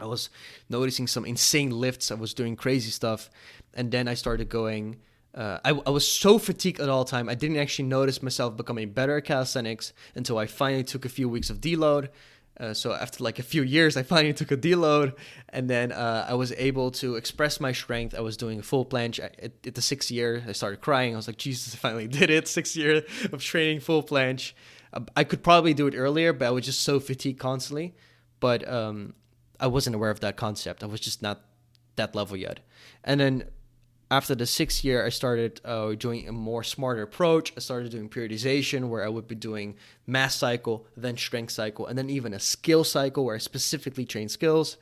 I 0.00 0.06
was 0.06 0.30
noticing 0.68 1.06
some 1.06 1.24
insane 1.24 1.70
lifts. 1.70 2.10
I 2.10 2.14
was 2.14 2.34
doing 2.34 2.56
crazy 2.56 2.90
stuff, 2.90 3.30
and 3.72 3.90
then 3.92 4.08
I 4.08 4.14
started 4.14 4.48
going. 4.48 4.96
Uh, 5.34 5.58
I, 5.64 5.70
I 5.70 5.90
was 5.90 6.06
so 6.06 6.38
fatigued 6.38 6.80
at 6.80 6.88
all 6.90 7.04
time. 7.04 7.28
I 7.28 7.34
didn't 7.34 7.56
actually 7.56 7.88
notice 7.88 8.22
myself 8.22 8.56
becoming 8.56 8.90
better 8.90 9.16
at 9.16 9.24
calisthenics 9.24 9.92
until 10.14 10.36
I 10.38 10.46
finally 10.46 10.84
took 10.84 11.04
a 11.06 11.08
few 11.08 11.28
weeks 11.28 11.48
of 11.48 11.58
deload. 11.60 12.08
Uh, 12.60 12.74
so 12.74 12.92
after 12.92 13.24
like 13.24 13.38
a 13.38 13.42
few 13.42 13.62
years, 13.62 13.96
I 13.96 14.02
finally 14.02 14.34
took 14.34 14.50
a 14.50 14.56
deload, 14.56 15.14
and 15.48 15.68
then 15.68 15.90
uh, 15.90 16.26
I 16.28 16.34
was 16.34 16.52
able 16.52 16.90
to 16.92 17.16
express 17.16 17.60
my 17.60 17.72
strength. 17.72 18.14
I 18.14 18.20
was 18.20 18.36
doing 18.36 18.60
a 18.60 18.62
full 18.62 18.84
planche 18.84 19.18
at, 19.18 19.40
at, 19.42 19.74
the 19.74 19.82
sixth 19.82 20.10
year. 20.10 20.44
I 20.46 20.52
started 20.52 20.80
crying. 20.80 21.14
I 21.14 21.16
was 21.16 21.26
like, 21.26 21.38
Jesus, 21.38 21.74
I 21.74 21.78
finally 21.78 22.08
did 22.08 22.30
it! 22.30 22.48
Six 22.52 22.76
year 22.76 23.02
of 23.32 23.42
training 23.42 23.80
full 23.80 24.02
planche. 24.02 24.52
Uh, 24.92 25.00
I 25.16 25.24
could 25.24 25.42
probably 25.42 25.72
do 25.72 25.86
it 25.86 25.94
earlier, 25.96 26.32
but 26.32 26.46
I 26.46 26.50
was 26.50 26.66
just 26.66 26.82
so 26.82 27.00
fatigued 27.00 27.40
constantly. 27.40 27.94
But 28.38 28.68
um, 28.68 29.14
I 29.58 29.68
wasn't 29.68 29.96
aware 29.96 30.10
of 30.10 30.20
that 30.20 30.36
concept. 30.36 30.82
I 30.82 30.86
was 30.86 31.00
just 31.00 31.22
not 31.22 31.40
that 31.96 32.14
level 32.14 32.36
yet. 32.36 32.60
And 33.04 33.18
then 33.20 33.44
after 34.12 34.34
the 34.34 34.44
sixth 34.44 34.84
year, 34.84 35.06
I 35.06 35.08
started 35.08 35.58
uh, 35.64 35.94
doing 35.94 36.28
a 36.28 36.32
more 36.32 36.62
smarter 36.62 37.00
approach. 37.00 37.50
I 37.56 37.60
started 37.60 37.92
doing 37.92 38.10
periodization 38.10 38.90
where 38.90 39.02
I 39.02 39.08
would 39.08 39.26
be 39.26 39.34
doing 39.34 39.74
mass 40.06 40.36
cycle, 40.36 40.86
then 40.98 41.16
strength 41.16 41.52
cycle, 41.52 41.86
and 41.86 41.96
then 41.96 42.10
even 42.10 42.34
a 42.34 42.38
skill 42.38 42.84
cycle 42.84 43.24
where 43.24 43.36
I 43.36 43.38
specifically 43.38 44.04
train 44.04 44.28
skills. 44.28 44.76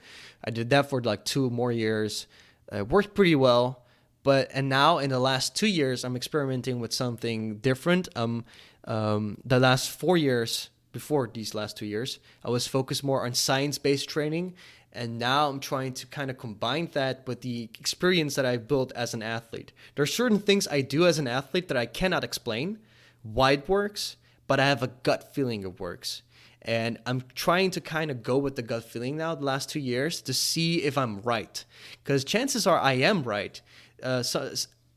I 0.45 0.51
did 0.51 0.69
that 0.71 0.91
for 0.91 1.01
like 1.01 1.25
two 1.25 1.49
more 1.49 1.71
years. 1.71 2.27
It 2.73 2.89
worked 2.89 3.15
pretty 3.15 3.37
well. 3.37 3.85
But 4.25 4.51
and 4.53 4.69
now 4.69 4.99
in 4.99 5.11
the 5.11 5.21
last 5.21 5.55
two 5.55 5.69
years, 5.69 6.05
I'm 6.05 6.17
experimenting 6.17 6.81
with 6.81 6.93
something 6.93 7.59
different. 7.59 8.09
Um, 8.17 8.45
um, 8.85 9.39
the 9.45 9.61
last 9.61 9.91
four 9.91 10.17
years, 10.17 10.71
before 10.91 11.31
these 11.33 11.55
last 11.55 11.77
two 11.77 11.87
years, 11.87 12.19
I 12.45 12.51
was 12.51 12.67
focused 12.67 13.05
more 13.05 13.25
on 13.25 13.35
science 13.35 13.79
based 13.79 14.09
training 14.09 14.55
and 14.93 15.19
now 15.19 15.49
I'm 15.49 15.61
trying 15.61 15.93
to 15.95 16.07
kind 16.07 16.31
of 16.31 16.39
combine 16.39 16.89
that 16.93 17.27
with 17.27 17.43
the 17.43 17.71
experience 17.79 18.35
that 18.35 18.47
I've 18.47 18.67
built 18.67 18.93
as 18.93 19.15
an 19.15 19.23
athlete. 19.23 19.73
There 19.95 20.03
are 20.03 20.07
certain 20.07 20.39
things 20.39 20.67
I 20.69 20.81
do 20.81 21.07
as 21.07 21.19
an 21.19 21.29
athlete 21.29 21.69
that 21.69 21.77
I 21.77 21.87
cannot 21.87 22.25
explain 22.25 22.79
why 23.23 23.53
it 23.53 23.69
works, 23.69 24.17
but 24.47 24.59
I 24.59 24.67
have 24.67 24.83
a 24.83 24.89
gut 24.89 25.33
feeling 25.35 25.63
it 25.63 25.79
works. 25.79 26.23
And 26.63 26.99
I'm 27.07 27.23
trying 27.35 27.71
to 27.73 27.81
kind 27.81 28.11
of 28.11 28.23
go 28.23 28.37
with 28.37 28.57
the 28.57 28.63
gut 28.63 28.85
feeling 28.85 29.17
now 29.17 29.35
the 29.35 29.45
last 29.45 29.71
two 29.71 29.81
years 29.81 30.21
to 30.23 30.35
see 30.35 30.83
if 30.83 30.99
I'm 30.99 31.21
right. 31.23 31.65
Because 32.03 32.25
chances 32.25 32.67
are 32.67 32.79
I 32.79 32.95
am 32.95 33.23
right. 33.23 33.61
Uh, 34.03 34.23
so, 34.23 34.53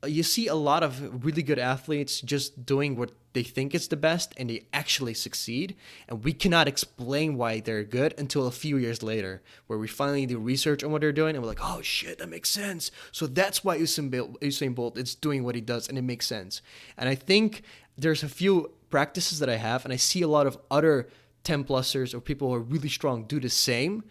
you 0.05 0.23
see 0.23 0.47
a 0.47 0.55
lot 0.55 0.83
of 0.83 1.23
really 1.23 1.43
good 1.43 1.59
athletes 1.59 2.19
just 2.19 2.65
doing 2.65 2.97
what 2.97 3.11
they 3.33 3.43
think 3.43 3.73
is 3.75 3.87
the 3.87 3.97
best 3.97 4.33
and 4.37 4.49
they 4.49 4.65
actually 4.71 5.13
succeed 5.13 5.75
and 6.07 6.23
we 6.23 6.33
cannot 6.33 6.67
explain 6.67 7.35
why 7.35 7.59
they're 7.59 7.83
good 7.83 8.13
until 8.17 8.47
a 8.47 8.51
few 8.51 8.77
years 8.77 9.03
later 9.03 9.41
where 9.67 9.79
we 9.79 9.87
finally 9.87 10.25
do 10.25 10.37
research 10.37 10.83
on 10.83 10.91
what 10.91 11.01
they're 11.01 11.11
doing 11.11 11.35
and 11.35 11.43
we're 11.43 11.49
like 11.49 11.63
oh 11.63 11.81
shit 11.81 12.19
that 12.19 12.29
makes 12.29 12.49
sense. 12.49 12.91
So 13.11 13.27
that's 13.27 13.63
why 13.63 13.77
Usain 13.77 14.09
Bolt, 14.09 14.39
Usain 14.41 14.75
Bolt 14.75 14.97
is 14.97 15.15
doing 15.15 15.43
what 15.43 15.55
he 15.55 15.61
does 15.61 15.89
and 15.89 15.97
it 15.97 16.03
makes 16.03 16.27
sense. 16.27 16.61
And 16.97 17.09
I 17.09 17.15
think 17.15 17.63
there's 17.97 18.23
a 18.23 18.29
few 18.29 18.71
practices 18.89 19.39
that 19.39 19.49
I 19.49 19.57
have 19.57 19.83
and 19.83 19.93
I 19.93 19.97
see 19.97 20.21
a 20.21 20.27
lot 20.27 20.47
of 20.47 20.57
other 20.69 21.09
10 21.43 21.65
plusers 21.65 22.13
or 22.13 22.21
people 22.21 22.49
who 22.49 22.55
are 22.55 22.59
really 22.61 22.89
strong 22.89 23.25
do 23.25 23.39
the 23.39 23.49
same 23.49 24.03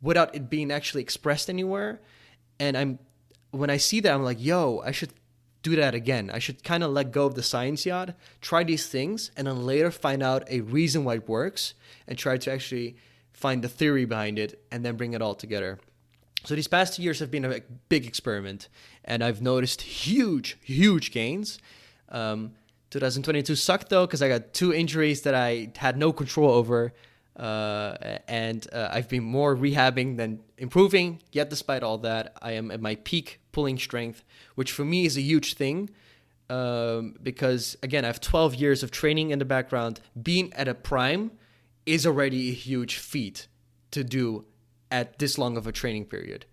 without 0.00 0.34
it 0.34 0.48
being 0.48 0.70
actually 0.70 1.02
expressed 1.02 1.50
anywhere. 1.50 2.00
And 2.58 2.76
I'm 2.76 2.98
when 3.50 3.68
I 3.68 3.78
see 3.78 3.98
that 4.00 4.12
I'm 4.14 4.22
like 4.22 4.42
yo 4.42 4.80
I 4.84 4.92
should 4.92 5.12
do 5.62 5.76
that 5.76 5.94
again. 5.94 6.30
I 6.32 6.38
should 6.38 6.64
kind 6.64 6.82
of 6.82 6.90
let 6.90 7.12
go 7.12 7.26
of 7.26 7.34
the 7.34 7.42
science 7.42 7.84
yacht, 7.84 8.14
try 8.40 8.64
these 8.64 8.86
things, 8.86 9.30
and 9.36 9.46
then 9.46 9.64
later 9.64 9.90
find 9.90 10.22
out 10.22 10.44
a 10.48 10.60
reason 10.60 11.04
why 11.04 11.14
it 11.16 11.28
works 11.28 11.74
and 12.08 12.16
try 12.16 12.38
to 12.38 12.52
actually 12.52 12.96
find 13.32 13.62
the 13.62 13.68
theory 13.68 14.04
behind 14.04 14.38
it 14.38 14.62
and 14.70 14.84
then 14.84 14.96
bring 14.96 15.12
it 15.12 15.22
all 15.22 15.34
together. 15.34 15.78
So 16.44 16.54
these 16.54 16.68
past 16.68 16.96
two 16.96 17.02
years 17.02 17.18
have 17.18 17.30
been 17.30 17.44
a 17.44 17.60
big 17.88 18.06
experiment, 18.06 18.68
and 19.04 19.22
I've 19.22 19.42
noticed 19.42 19.82
huge, 19.82 20.56
huge 20.62 21.12
gains. 21.12 21.58
Um, 22.08 22.52
2022 22.90 23.54
sucked 23.54 23.88
though 23.88 24.06
because 24.06 24.20
I 24.20 24.28
got 24.28 24.52
two 24.52 24.74
injuries 24.74 25.22
that 25.22 25.34
I 25.34 25.70
had 25.76 25.96
no 25.96 26.12
control 26.12 26.50
over, 26.50 26.92
uh, 27.36 27.96
and 28.28 28.66
uh, 28.72 28.88
I've 28.90 29.08
been 29.08 29.24
more 29.24 29.56
rehabbing 29.56 30.16
than 30.16 30.40
improving. 30.58 31.20
Yet, 31.32 31.50
despite 31.50 31.82
all 31.82 31.98
that, 31.98 32.36
I 32.42 32.52
am 32.52 32.70
at 32.70 32.80
my 32.80 32.96
peak 32.96 33.40
pulling 33.52 33.78
strength, 33.78 34.24
which 34.54 34.72
for 34.72 34.84
me 34.84 35.06
is 35.06 35.16
a 35.16 35.22
huge 35.22 35.54
thing. 35.54 35.90
Um, 36.48 37.14
because 37.22 37.76
again, 37.82 38.04
I 38.04 38.08
have 38.08 38.20
12 38.20 38.56
years 38.56 38.82
of 38.82 38.90
training 38.90 39.30
in 39.30 39.38
the 39.38 39.44
background. 39.44 40.00
Being 40.20 40.52
at 40.54 40.66
a 40.66 40.74
prime 40.74 41.30
is 41.86 42.06
already 42.06 42.50
a 42.50 42.52
huge 42.52 42.96
feat 42.96 43.46
to 43.92 44.02
do 44.02 44.44
at 44.90 45.18
this 45.18 45.38
long 45.38 45.56
of 45.56 45.66
a 45.66 45.72
training 45.72 46.06
period. 46.06 46.46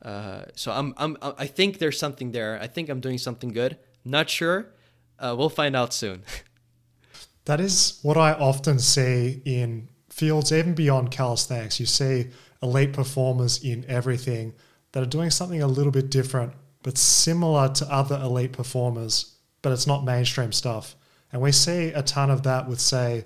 Uh, 0.00 0.44
so 0.54 0.72
I'm, 0.72 0.94
I'm, 0.96 1.16
I 1.22 1.46
think 1.46 1.78
there's 1.78 1.98
something 1.98 2.32
there. 2.32 2.58
I 2.60 2.66
think 2.66 2.88
I'm 2.88 3.00
doing 3.00 3.18
something 3.18 3.50
good. 3.50 3.78
Not 4.04 4.30
sure. 4.30 4.72
Uh, 5.18 5.34
we'll 5.38 5.50
find 5.50 5.76
out 5.76 5.92
soon. 5.92 6.24
that 7.44 7.60
is 7.60 8.00
what 8.02 8.16
I 8.16 8.32
often 8.32 8.78
see 8.78 9.42
in 9.44 9.88
fields, 10.12 10.52
even 10.52 10.74
beyond 10.74 11.10
calisthenics. 11.10 11.80
You 11.80 11.86
see 11.86 12.28
elite 12.62 12.92
performers 12.92 13.64
in 13.64 13.84
everything 13.88 14.52
that 14.92 15.02
are 15.02 15.06
doing 15.06 15.30
something 15.30 15.62
a 15.62 15.66
little 15.66 15.90
bit 15.90 16.10
different, 16.10 16.52
but 16.82 16.98
similar 16.98 17.70
to 17.70 17.90
other 17.90 18.16
elite 18.16 18.52
performers, 18.52 19.34
but 19.62 19.72
it's 19.72 19.86
not 19.86 20.04
mainstream 20.04 20.52
stuff. 20.52 20.94
And 21.32 21.40
we 21.40 21.50
see 21.50 21.88
a 21.88 22.02
ton 22.02 22.30
of 22.30 22.42
that 22.42 22.68
with, 22.68 22.78
say, 22.78 23.24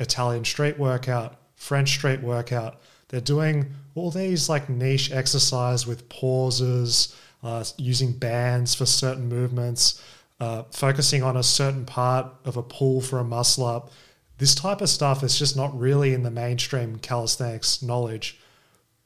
Italian 0.00 0.44
street 0.44 0.76
workout, 0.76 1.36
French 1.54 1.90
street 1.90 2.20
workout. 2.20 2.80
They're 3.08 3.20
doing 3.20 3.72
all 3.94 4.10
these 4.10 4.48
like 4.48 4.68
niche 4.68 5.12
exercise 5.12 5.86
with 5.86 6.08
pauses, 6.08 7.16
uh, 7.44 7.64
using 7.76 8.12
bands 8.12 8.74
for 8.74 8.86
certain 8.86 9.28
movements, 9.28 10.02
uh, 10.40 10.64
focusing 10.72 11.22
on 11.22 11.36
a 11.36 11.42
certain 11.44 11.84
part 11.84 12.26
of 12.44 12.56
a 12.56 12.62
pull 12.62 13.00
for 13.00 13.20
a 13.20 13.24
muscle 13.24 13.66
up. 13.66 13.92
This 14.38 14.54
type 14.54 14.80
of 14.80 14.88
stuff 14.88 15.22
is 15.22 15.38
just 15.38 15.56
not 15.56 15.78
really 15.78 16.14
in 16.14 16.22
the 16.22 16.30
mainstream 16.30 16.98
calisthenics 16.98 17.82
knowledge. 17.82 18.38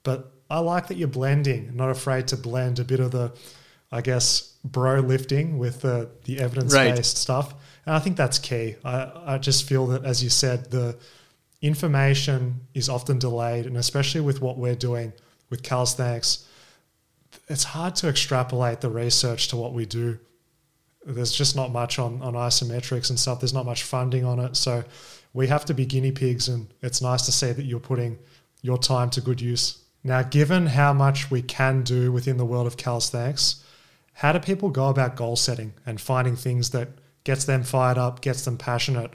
But 0.03 0.31
I 0.49 0.59
like 0.59 0.87
that 0.87 0.97
you're 0.97 1.07
blending, 1.07 1.75
not 1.75 1.89
afraid 1.89 2.27
to 2.29 2.37
blend 2.37 2.79
a 2.79 2.83
bit 2.83 2.99
of 2.99 3.11
the, 3.11 3.33
I 3.91 4.01
guess, 4.01 4.53
bro 4.63 4.99
lifting 4.99 5.57
with 5.57 5.81
the, 5.81 6.09
the 6.25 6.39
evidence 6.39 6.73
based 6.73 6.97
Right. 6.97 7.05
stuff. 7.05 7.53
And 7.85 7.95
I 7.95 7.99
think 7.99 8.15
that's 8.15 8.37
key. 8.39 8.75
I, 8.85 9.11
I 9.25 9.37
just 9.39 9.67
feel 9.67 9.87
that, 9.87 10.05
as 10.05 10.23
you 10.23 10.29
said, 10.29 10.71
the 10.71 10.97
information 11.61 12.61
is 12.73 12.89
often 12.89 13.19
delayed, 13.19 13.65
and 13.65 13.77
especially 13.77 14.21
with 14.21 14.41
what 14.41 14.57
we're 14.57 14.75
doing 14.75 15.13
with 15.49 15.63
calisthenics, 15.63 16.45
it's 17.47 17.63
hard 17.63 17.95
to 17.95 18.07
extrapolate 18.07 18.81
the 18.81 18.89
research 18.89 19.47
to 19.49 19.57
what 19.57 19.73
we 19.73 19.85
do. 19.85 20.19
There's 21.05 21.31
just 21.31 21.55
not 21.55 21.71
much 21.71 21.99
on, 21.99 22.21
on 22.21 22.33
isometrics 22.33 23.09
and 23.09 23.19
stuff. 23.19 23.39
There's 23.39 23.53
not 23.53 23.65
much 23.65 23.83
funding 23.83 24.23
on 24.23 24.39
it. 24.39 24.55
So 24.55 24.83
we 25.33 25.47
have 25.47 25.65
to 25.65 25.73
be 25.73 25.85
guinea 25.85 26.11
pigs, 26.11 26.47
and 26.47 26.73
it's 26.81 27.01
nice 27.01 27.25
to 27.25 27.31
see 27.31 27.51
that 27.51 27.65
you're 27.65 27.79
putting 27.79 28.19
your 28.61 28.77
time 28.77 29.09
to 29.11 29.21
good 29.21 29.41
use. 29.41 29.83
Now, 30.03 30.21
given 30.21 30.67
how 30.67 30.93
much 30.93 31.31
we 31.31 31.41
can 31.41 31.81
do 31.81 32.11
within 32.11 32.37
the 32.37 32.45
world 32.45 32.67
of 32.67 32.77
calisthenics, 32.77 33.63
how 34.13 34.31
do 34.31 34.39
people 34.39 34.69
go 34.69 34.89
about 34.89 35.15
goal 35.15 35.35
setting 35.35 35.73
and 35.85 35.99
finding 35.99 36.35
things 36.35 36.69
that 36.71 36.89
gets 37.23 37.45
them 37.45 37.63
fired 37.63 37.97
up, 37.97 38.21
gets 38.21 38.45
them 38.45 38.57
passionate 38.57 39.11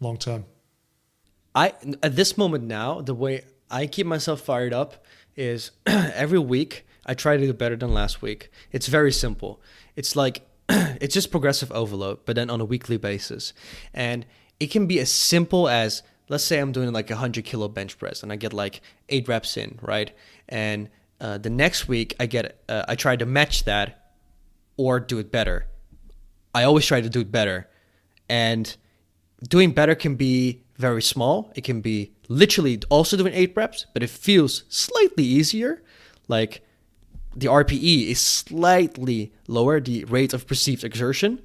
long 0.00 0.16
term? 0.16 0.46
I 1.54 1.74
at 2.02 2.16
this 2.16 2.36
moment 2.36 2.64
now, 2.64 3.00
the 3.00 3.14
way 3.14 3.44
I 3.70 3.86
keep 3.86 4.06
myself 4.06 4.40
fired 4.40 4.72
up 4.72 5.04
is 5.36 5.70
every 5.86 6.38
week 6.38 6.86
I 7.06 7.14
try 7.14 7.36
to 7.36 7.46
do 7.46 7.52
better 7.52 7.76
than 7.76 7.92
last 7.92 8.22
week. 8.22 8.50
It's 8.72 8.88
very 8.88 9.12
simple. 9.12 9.60
It's 9.94 10.16
like 10.16 10.42
it's 10.68 11.14
just 11.14 11.30
progressive 11.30 11.70
overload, 11.70 12.24
but 12.24 12.34
then 12.34 12.50
on 12.50 12.60
a 12.60 12.64
weekly 12.64 12.96
basis. 12.96 13.52
And 13.92 14.26
it 14.60 14.70
can 14.70 14.86
be 14.86 14.98
as 15.00 15.10
simple 15.10 15.68
as 15.68 16.02
let's 16.28 16.44
say 16.44 16.58
I'm 16.58 16.72
doing 16.72 16.92
like 16.92 17.10
a 17.10 17.16
hundred 17.16 17.44
kilo 17.44 17.68
bench 17.68 17.98
press 17.98 18.22
and 18.22 18.32
I 18.32 18.36
get 18.36 18.52
like 18.52 18.80
eight 19.08 19.28
reps 19.28 19.56
in, 19.56 19.78
right? 19.82 20.10
And 20.48 20.88
uh, 21.20 21.38
the 21.38 21.50
next 21.50 21.88
week 21.88 22.14
I 22.18 22.26
get 22.26 22.62
uh, 22.68 22.84
I 22.88 22.94
try 22.94 23.16
to 23.16 23.26
match 23.26 23.64
that 23.64 24.12
or 24.76 25.00
do 25.00 25.18
it 25.18 25.30
better. 25.30 25.66
I 26.54 26.64
always 26.64 26.86
try 26.86 27.00
to 27.00 27.08
do 27.08 27.20
it 27.20 27.30
better. 27.30 27.68
And 28.28 28.74
doing 29.48 29.72
better 29.72 29.94
can 29.94 30.14
be 30.16 30.62
very 30.76 31.02
small. 31.02 31.52
It 31.54 31.64
can 31.64 31.80
be 31.80 32.12
literally 32.28 32.80
also 32.88 33.16
doing 33.16 33.34
eight 33.34 33.52
reps, 33.56 33.86
but 33.92 34.02
it 34.02 34.10
feels 34.10 34.64
slightly 34.68 35.24
easier. 35.24 35.82
Like 36.26 36.62
the 37.36 37.46
RPE 37.48 38.10
is 38.10 38.20
slightly 38.20 39.32
lower, 39.46 39.80
the 39.80 40.04
rate 40.04 40.32
of 40.32 40.46
perceived 40.46 40.84
exertion. 40.84 41.42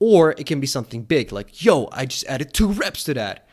Or 0.00 0.32
it 0.32 0.46
can 0.46 0.60
be 0.60 0.66
something 0.66 1.02
big, 1.02 1.32
like, 1.32 1.64
yo, 1.64 1.88
I 1.90 2.06
just 2.06 2.26
added 2.26 2.52
two 2.52 2.68
reps 2.68 3.02
to 3.04 3.14
that. 3.14 3.48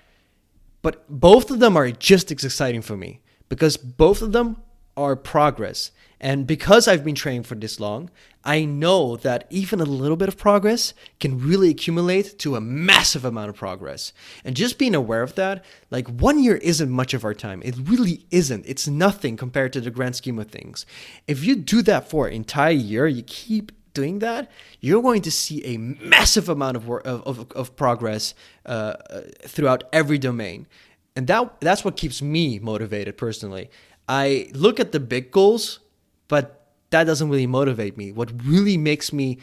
But 0.82 1.04
both 1.10 1.50
of 1.50 1.60
them 1.60 1.76
are 1.76 1.90
just 1.90 2.32
as 2.32 2.44
exciting 2.44 2.84
for 2.84 2.96
me 2.96 3.22
because 3.50 3.78
both 3.78 4.22
of 4.22 4.32
them 4.32 4.58
are 4.96 5.16
progress. 5.16 5.92
And 6.20 6.48
because 6.48 6.88
I've 6.88 7.04
been 7.04 7.16
training 7.16 7.44
for 7.44 7.56
this 7.56 7.80
long, 7.80 8.10
I 8.44 8.64
know 8.64 9.18
that 9.18 9.48
even 9.50 9.82
a 9.82 9.86
little 9.86 10.16
bit 10.16 10.30
of 10.30 10.38
progress 10.38 10.94
can 11.20 11.40
really 11.40 11.70
accumulate 11.70 12.40
to 12.40 12.56
a 12.56 12.62
massive 12.62 13.26
amount 13.26 13.50
of 13.50 13.56
progress. 13.56 14.14
And 14.44 14.56
just 14.56 14.78
being 14.78 14.96
aware 14.96 15.24
of 15.24 15.36
that, 15.36 15.66
like 15.92 16.08
one 16.08 16.42
year 16.42 16.56
isn't 16.58 16.90
much 16.90 17.14
of 17.14 17.26
our 17.26 17.34
time. 17.34 17.62
It 17.66 17.76
really 17.78 18.26
isn't. 18.32 18.66
It's 18.68 18.88
nothing 18.88 19.36
compared 19.36 19.74
to 19.74 19.82
the 19.82 19.92
grand 19.92 20.16
scheme 20.16 20.40
of 20.40 20.50
things. 20.50 20.86
If 21.28 21.44
you 21.44 21.56
do 21.56 21.82
that 21.82 22.10
for 22.10 22.28
an 22.28 22.34
entire 22.34 22.72
year, 22.72 23.08
you 23.08 23.24
keep 23.24 23.72
doing 23.96 24.20
that, 24.20 24.52
you're 24.82 25.02
going 25.02 25.24
to 25.24 25.32
see 25.32 25.66
a 25.66 25.78
massive 25.78 26.48
amount 26.50 26.78
of 26.78 26.88
work, 26.88 27.06
of, 27.08 27.26
of, 27.28 27.52
of 27.54 27.76
progress 27.76 28.36
uh, 28.68 28.70
uh, 29.10 29.22
throughout 29.48 29.86
every 29.92 30.20
domain, 30.20 30.68
and 31.16 31.26
that 31.26 31.60
that's 31.62 31.84
what 31.84 31.98
keeps 31.98 32.22
me 32.22 32.60
motivated 32.60 33.18
personally. 33.18 33.72
I 34.08 34.50
look 34.54 34.80
at 34.80 34.92
the 34.92 35.00
big 35.00 35.32
goals, 35.32 35.80
but 36.28 36.68
that 36.92 37.06
doesn't 37.06 37.30
really 37.30 37.48
motivate 37.48 37.98
me. 37.98 38.12
What 38.12 38.32
really 38.46 38.78
makes 38.78 39.12
me 39.12 39.40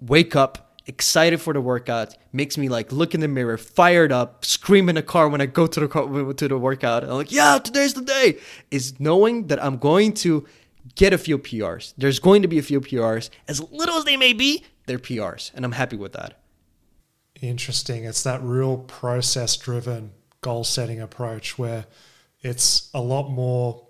wake 0.00 0.34
up 0.34 0.72
excited 0.86 1.40
for 1.40 1.52
the 1.52 1.60
workout 1.60 2.16
makes 2.32 2.58
me 2.58 2.68
like 2.68 2.90
look 2.90 3.14
in 3.14 3.20
the 3.20 3.28
mirror 3.28 3.56
fired 3.56 4.10
up 4.10 4.44
scream 4.44 4.88
in 4.88 4.96
the 4.96 5.02
car 5.02 5.28
when 5.28 5.40
i 5.40 5.46
go 5.46 5.66
to 5.66 5.78
the 5.78 5.86
car, 5.86 6.32
to 6.32 6.48
the 6.48 6.58
workout 6.58 7.04
i'm 7.04 7.10
like 7.10 7.30
yeah 7.30 7.56
today's 7.58 7.94
the 7.94 8.02
day 8.02 8.36
is 8.72 8.98
knowing 8.98 9.46
that 9.46 9.62
i'm 9.62 9.76
going 9.76 10.12
to 10.12 10.44
get 10.94 11.12
a 11.12 11.18
few 11.18 11.38
PRs. 11.38 11.94
There's 11.96 12.18
going 12.18 12.42
to 12.42 12.48
be 12.48 12.58
a 12.58 12.62
few 12.62 12.80
PRs. 12.80 13.30
As 13.48 13.60
little 13.70 13.96
as 13.96 14.04
they 14.04 14.16
may 14.16 14.32
be, 14.32 14.64
they're 14.86 14.98
PRs. 14.98 15.52
And 15.54 15.64
I'm 15.64 15.72
happy 15.72 15.96
with 15.96 16.12
that. 16.12 16.38
Interesting. 17.40 18.04
It's 18.04 18.22
that 18.22 18.42
real 18.42 18.78
process 18.78 19.56
driven 19.56 20.12
goal 20.40 20.64
setting 20.64 21.00
approach 21.00 21.58
where 21.58 21.86
it's 22.40 22.90
a 22.94 23.00
lot 23.00 23.30
more 23.30 23.86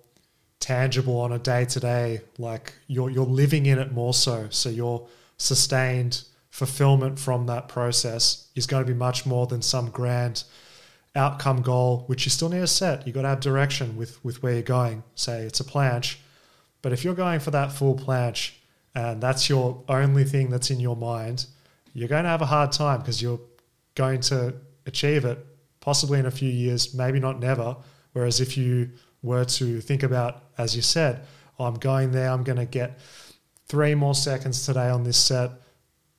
tangible 0.61 1.20
on 1.20 1.33
a 1.33 1.38
day 1.38 1.64
to 1.66 1.81
day. 1.81 2.20
Like 2.38 2.74
you're, 2.87 3.11
you're 3.11 3.26
living 3.26 3.66
in 3.66 3.78
it 3.78 3.92
more 3.92 4.14
so. 4.14 4.48
So 4.50 4.68
your 4.68 5.09
sustained 5.37 6.22
fulfillment 6.50 7.18
from 7.18 7.46
that 7.46 7.68
process 7.68 8.48
is 8.55 8.66
going 8.66 8.85
to 8.85 8.92
be 8.92 8.96
much 8.96 9.24
more 9.26 9.46
than 9.46 9.62
some 9.62 9.90
grand 9.90 10.44
outcome 11.14 11.62
goal, 11.62 12.05
which 12.07 12.24
you 12.24 12.31
still 12.31 12.48
need 12.48 12.61
to 12.61 12.66
set. 12.66 13.07
You've 13.07 13.14
got 13.14 13.22
to 13.22 13.28
have 13.28 13.40
direction 13.40 13.96
with, 13.96 14.22
with 14.24 14.42
where 14.42 14.55
you're 14.55 14.62
going. 14.62 15.02
Say 15.14 15.42
it's 15.42 15.61
a 15.61 15.64
planche 15.64 16.16
but 16.82 16.92
if 16.92 17.04
you're 17.04 17.14
going 17.14 17.40
for 17.40 17.52
that 17.52 17.72
full 17.72 17.94
planche 17.94 18.52
and 18.94 19.22
that's 19.22 19.48
your 19.48 19.82
only 19.88 20.24
thing 20.24 20.50
that's 20.50 20.70
in 20.70 20.80
your 20.80 20.96
mind, 20.96 21.46
you're 21.94 22.08
going 22.08 22.24
to 22.24 22.30
have 22.30 22.42
a 22.42 22.46
hard 22.46 22.72
time 22.72 23.00
because 23.00 23.22
you're 23.22 23.40
going 23.94 24.20
to 24.20 24.54
achieve 24.86 25.24
it 25.24 25.38
possibly 25.80 26.18
in 26.18 26.26
a 26.26 26.30
few 26.30 26.48
years, 26.48 26.94
maybe 26.94 27.20
not 27.20 27.40
never. 27.40 27.76
Whereas 28.12 28.40
if 28.40 28.56
you 28.56 28.90
were 29.22 29.44
to 29.44 29.80
think 29.80 30.02
about, 30.02 30.44
as 30.58 30.76
you 30.76 30.82
said, 30.82 31.24
oh, 31.58 31.64
I'm 31.64 31.74
going 31.74 32.12
there, 32.12 32.30
I'm 32.30 32.44
going 32.44 32.58
to 32.58 32.64
get 32.64 32.98
three 33.66 33.94
more 33.94 34.14
seconds 34.14 34.64
today 34.64 34.88
on 34.88 35.04
this 35.04 35.16
set. 35.16 35.50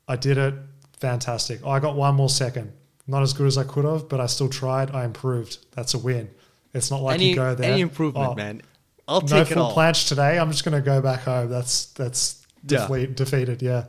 I 0.07 0.15
did 0.15 0.37
it. 0.37 0.53
Fantastic. 0.99 1.61
Oh, 1.63 1.71
I 1.71 1.79
got 1.79 1.95
one 1.95 2.15
more 2.15 2.29
second. 2.29 2.71
Not 3.07 3.21
as 3.21 3.33
good 3.33 3.47
as 3.47 3.57
I 3.57 3.63
could 3.63 3.85
have, 3.85 4.07
but 4.07 4.21
I 4.21 4.27
still 4.27 4.49
tried. 4.49 4.91
I 4.91 5.03
improved. 5.05 5.57
That's 5.71 5.93
a 5.93 5.97
win. 5.97 6.29
It's 6.73 6.89
not 6.89 7.01
like 7.01 7.15
any, 7.15 7.29
you 7.29 7.35
go 7.35 7.53
there. 7.55 7.71
Any 7.71 7.81
improvement, 7.81 8.31
oh, 8.31 8.35
man. 8.35 8.61
I'll 9.07 9.21
no 9.21 9.27
take 9.27 9.51
it 9.51 9.53
full 9.55 9.63
all. 9.63 9.75
planche 9.75 10.07
today. 10.07 10.39
I'm 10.39 10.51
just 10.51 10.63
going 10.65 10.75
to 10.75 10.85
go 10.85 11.01
back 11.01 11.21
home. 11.21 11.49
That's 11.49 11.85
that's 11.87 12.45
Yeah. 12.67 12.87
defeat, 12.87 13.15
defeated. 13.15 13.61
Yeah. 13.61 13.85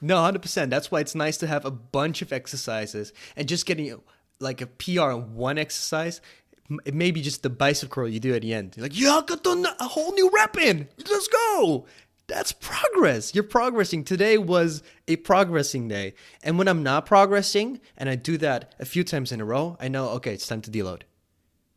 No, 0.00 0.16
hundred 0.22 0.42
percent. 0.42 0.70
That's 0.70 0.90
why 0.90 1.00
it's 1.00 1.14
nice 1.14 1.36
to 1.38 1.46
have 1.46 1.64
a 1.64 1.70
bunch 1.70 2.22
of 2.22 2.32
exercises 2.32 3.12
and 3.36 3.48
just 3.48 3.66
getting 3.66 4.00
like 4.40 4.60
a 4.60 4.66
PR 4.66 5.10
on 5.12 5.34
one 5.34 5.58
exercise. 5.58 6.20
It 6.84 6.94
may 6.94 7.10
be 7.12 7.22
just 7.22 7.42
the 7.42 7.50
bicep 7.50 7.90
curl 7.90 8.08
you 8.08 8.18
do 8.20 8.34
at 8.34 8.42
the 8.42 8.52
end. 8.52 8.74
You're 8.76 8.82
like, 8.84 8.98
yeah, 8.98 9.18
I 9.18 9.22
got 9.22 9.42
done 9.44 9.64
a 9.78 9.84
whole 9.88 10.12
new 10.12 10.30
rep 10.34 10.56
in. 10.58 10.88
Let's 10.98 11.28
go. 11.28 11.86
That's 12.26 12.50
progress. 12.50 13.34
You're 13.36 13.44
progressing. 13.44 14.02
Today 14.02 14.36
was 14.36 14.82
a 15.06 15.14
progressing 15.16 15.86
day. 15.86 16.14
And 16.42 16.58
when 16.58 16.66
I'm 16.66 16.82
not 16.82 17.06
progressing 17.06 17.80
and 17.96 18.08
I 18.08 18.16
do 18.16 18.36
that 18.38 18.74
a 18.80 18.84
few 18.84 19.04
times 19.04 19.30
in 19.30 19.40
a 19.40 19.44
row, 19.44 19.76
I 19.78 19.86
know, 19.86 20.08
okay, 20.10 20.34
it's 20.34 20.46
time 20.48 20.60
to 20.62 20.70
deload. 20.70 21.02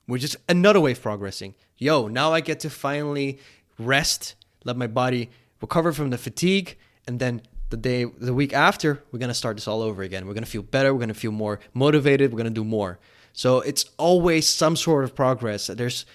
Which 0.10 0.24
is 0.24 0.36
another 0.48 0.80
way 0.80 0.93
of 0.93 1.02
progressing. 1.02 1.54
Yo, 1.78 2.08
now 2.08 2.34
I 2.34 2.41
get 2.41 2.60
to 2.62 2.69
finally 2.69 3.38
rest, 3.78 4.36
let 4.63 4.76
my 4.76 4.88
body 4.88 5.30
recover 5.62 5.93
from 5.93 6.10
the 6.10 6.17
fatigue, 6.17 6.78
and 7.08 7.19
then 7.19 7.41
the 7.69 7.78
day, 7.78 8.06
the 8.06 8.34
week 8.34 8.52
after, 8.52 9.04
we're 9.12 9.19
gonna 9.19 9.34
start 9.36 9.58
this 9.58 9.67
all 9.67 9.84
over 9.84 10.02
again. 10.02 10.26
We're 10.26 10.34
gonna 10.34 10.48
feel 10.48 10.63
better. 10.63 10.93
We're 10.93 11.00
gonna 11.00 11.13
feel 11.13 11.32
more 11.32 11.60
motivated. 11.74 12.32
We're 12.32 12.38
gonna 12.38 12.50
do 12.50 12.63
more. 12.63 12.98
So 13.34 13.62
it's 13.62 13.86
always 13.98 14.48
some 14.48 14.76
sort 14.76 15.04
of 15.04 15.15
progress. 15.15 15.67
There's 15.67 16.08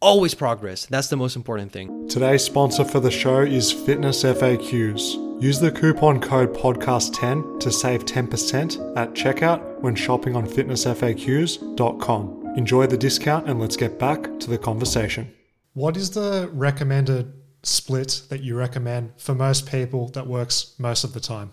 always 0.00 0.34
progress. 0.34 0.86
That's 0.86 1.08
the 1.08 1.16
most 1.16 1.34
important 1.34 1.72
thing. 1.72 2.08
Today's 2.08 2.44
sponsor 2.44 2.84
for 2.84 3.00
the 3.00 3.10
show 3.10 3.40
is 3.40 3.72
Fitness 3.72 4.22
FAQs. 4.22 5.42
Use 5.42 5.58
the 5.58 5.72
coupon 5.72 6.20
code 6.20 6.54
podcast10 6.54 7.58
to 7.58 7.72
save 7.72 8.04
10% 8.04 8.96
at 8.96 9.12
checkout 9.14 9.80
when 9.80 9.96
shopping 9.96 10.36
on 10.36 10.46
fitnessfaqs.com. 10.46 12.41
Enjoy 12.56 12.86
the 12.86 12.98
discount 12.98 13.48
and 13.48 13.58
let's 13.58 13.78
get 13.78 13.98
back 13.98 14.38
to 14.40 14.50
the 14.50 14.58
conversation. 14.58 15.32
What 15.72 15.96
is 15.96 16.10
the 16.10 16.50
recommended 16.52 17.32
split 17.62 18.24
that 18.28 18.42
you 18.42 18.56
recommend 18.56 19.14
for 19.16 19.34
most 19.34 19.66
people 19.66 20.08
that 20.08 20.26
works 20.26 20.74
most 20.78 21.02
of 21.02 21.14
the 21.14 21.20
time? 21.20 21.52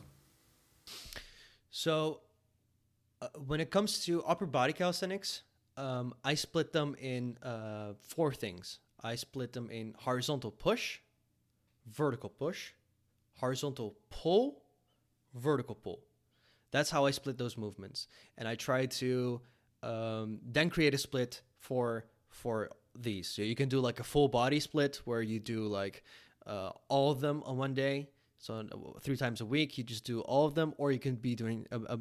So, 1.72 2.20
uh, 3.22 3.30
when 3.48 3.62
it 3.62 3.72
comes 3.72 4.04
to 4.06 4.22
upper 4.26 4.46
body 4.46 4.74
calisthenics, 4.74 5.44
um, 5.78 6.14
I 6.26 6.34
split 6.36 6.74
them 6.74 6.98
in 7.00 7.38
uh, 7.44 7.94
four 8.02 8.34
things. 8.34 8.80
I 9.02 9.16
split 9.16 9.54
them 9.54 9.72
in 9.72 9.96
horizontal 9.98 10.52
push, 10.52 11.00
vertical 11.90 12.30
push, 12.30 12.74
horizontal 13.36 13.96
pull, 14.10 14.64
vertical 15.34 15.76
pull. 15.76 16.02
That's 16.72 16.90
how 16.90 17.06
I 17.06 17.12
split 17.12 17.38
those 17.38 17.58
movements, 17.58 18.08
and 18.38 18.50
I 18.50 18.56
try 18.56 18.86
to 18.86 19.40
um, 19.84 20.40
then 20.44 20.70
create 20.70 20.94
a 20.94 20.98
split 20.98 21.42
for 21.58 22.06
for 22.30 22.70
these. 22.96 23.28
So 23.30 23.42
you 23.42 23.56
can 23.56 23.70
do 23.70 23.80
like 23.80 24.00
a 24.00 24.04
full 24.04 24.28
body 24.28 24.60
split 24.60 25.02
where 25.06 25.22
you 25.22 25.40
do 25.40 25.68
like 25.68 26.04
uh, 26.46 26.72
all 26.88 27.12
of 27.12 27.20
them 27.20 27.44
on 27.46 27.58
one 27.58 27.74
day. 27.74 28.10
So 28.38 28.66
three 29.02 29.18
times 29.18 29.42
a 29.42 29.46
week, 29.46 29.78
you 29.78 29.84
just 29.84 30.06
do 30.06 30.22
all 30.22 30.46
of 30.46 30.56
them, 30.56 30.74
or 30.78 30.94
you 30.94 31.00
can 31.00 31.16
be 31.16 31.36
doing 31.36 31.68
a, 31.72 31.80
a 31.80 32.00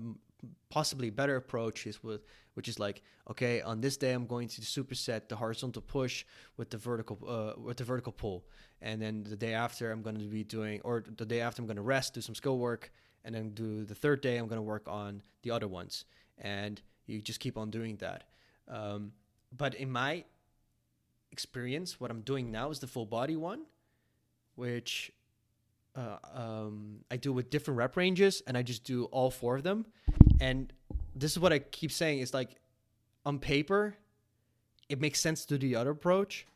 possibly 0.71 1.11
better 1.11 1.37
approach 1.37 1.87
is 1.87 2.03
with 2.03 2.25
which 2.55 2.69
is 2.69 2.79
like 2.79 3.03
okay 3.29 3.61
on 3.63 3.81
this 3.81 3.97
day 3.97 4.13
i'm 4.13 4.27
going 4.27 4.47
to 4.47 4.61
superset 4.61 5.29
the 5.29 5.37
horizontal 5.37 5.83
push 5.83 6.25
with 6.57 6.71
the 6.71 6.77
vertical 6.77 7.19
uh, 7.27 7.61
with 7.61 7.77
the 7.77 7.85
vertical 7.85 8.13
pull 8.13 8.45
and 8.81 9.01
then 9.01 9.25
the 9.25 9.37
day 9.37 9.55
after 9.55 9.91
i'm 9.91 10.03
going 10.03 10.17
to 10.17 10.27
be 10.27 10.45
doing 10.45 10.81
or 10.85 11.05
the 11.17 11.25
day 11.27 11.41
after 11.41 11.61
i'm 11.61 11.67
going 11.67 11.77
to 11.77 11.83
rest 11.83 12.15
do 12.15 12.21
some 12.21 12.35
skill 12.35 12.59
work 12.59 12.93
and 13.25 13.35
then 13.35 13.51
do 13.51 13.85
the 13.85 13.95
third 13.95 14.21
day 14.21 14.37
i'm 14.37 14.47
going 14.47 14.59
to 14.59 14.63
work 14.63 14.87
on 14.87 15.23
the 15.43 15.51
other 15.51 15.67
ones 15.67 16.05
and 16.37 16.83
you 17.09 17.21
just 17.21 17.41
keep 17.41 17.59
on 17.59 17.71
doing 17.71 17.97
that 17.97 18.25
um, 18.69 19.13
but 19.57 19.75
in 19.75 19.91
my 19.91 20.25
experience 21.33 22.01
what 22.01 22.11
i'm 22.11 22.21
doing 22.21 22.51
now 22.51 22.71
is 22.71 22.79
the 22.79 22.87
full 22.87 23.07
body 23.07 23.37
one 23.37 23.63
which 24.55 25.13
uh, 25.99 26.17
um, 26.35 27.01
I 27.11 27.17
do 27.17 27.33
with 27.33 27.51
different 27.51 27.79
rep 27.79 27.97
ranges, 27.97 28.43
and 28.47 28.57
I 28.57 28.63
just 28.63 28.85
do 28.85 29.05
all 29.07 29.31
four 29.31 29.57
of 29.57 29.63
them. 29.63 29.87
And 30.41 30.73
this 31.15 31.33
is 31.33 31.39
what 31.39 31.53
I 31.53 31.59
keep 31.59 31.91
saying: 31.91 32.21
is 32.21 32.33
like 32.33 32.57
on 33.27 33.39
paper, 33.39 33.97
it 34.89 35.01
makes 35.01 35.21
sense 35.21 35.45
to 35.47 35.59
do 35.59 35.69
the 35.69 35.77
other 35.77 35.91
approach, 35.91 36.47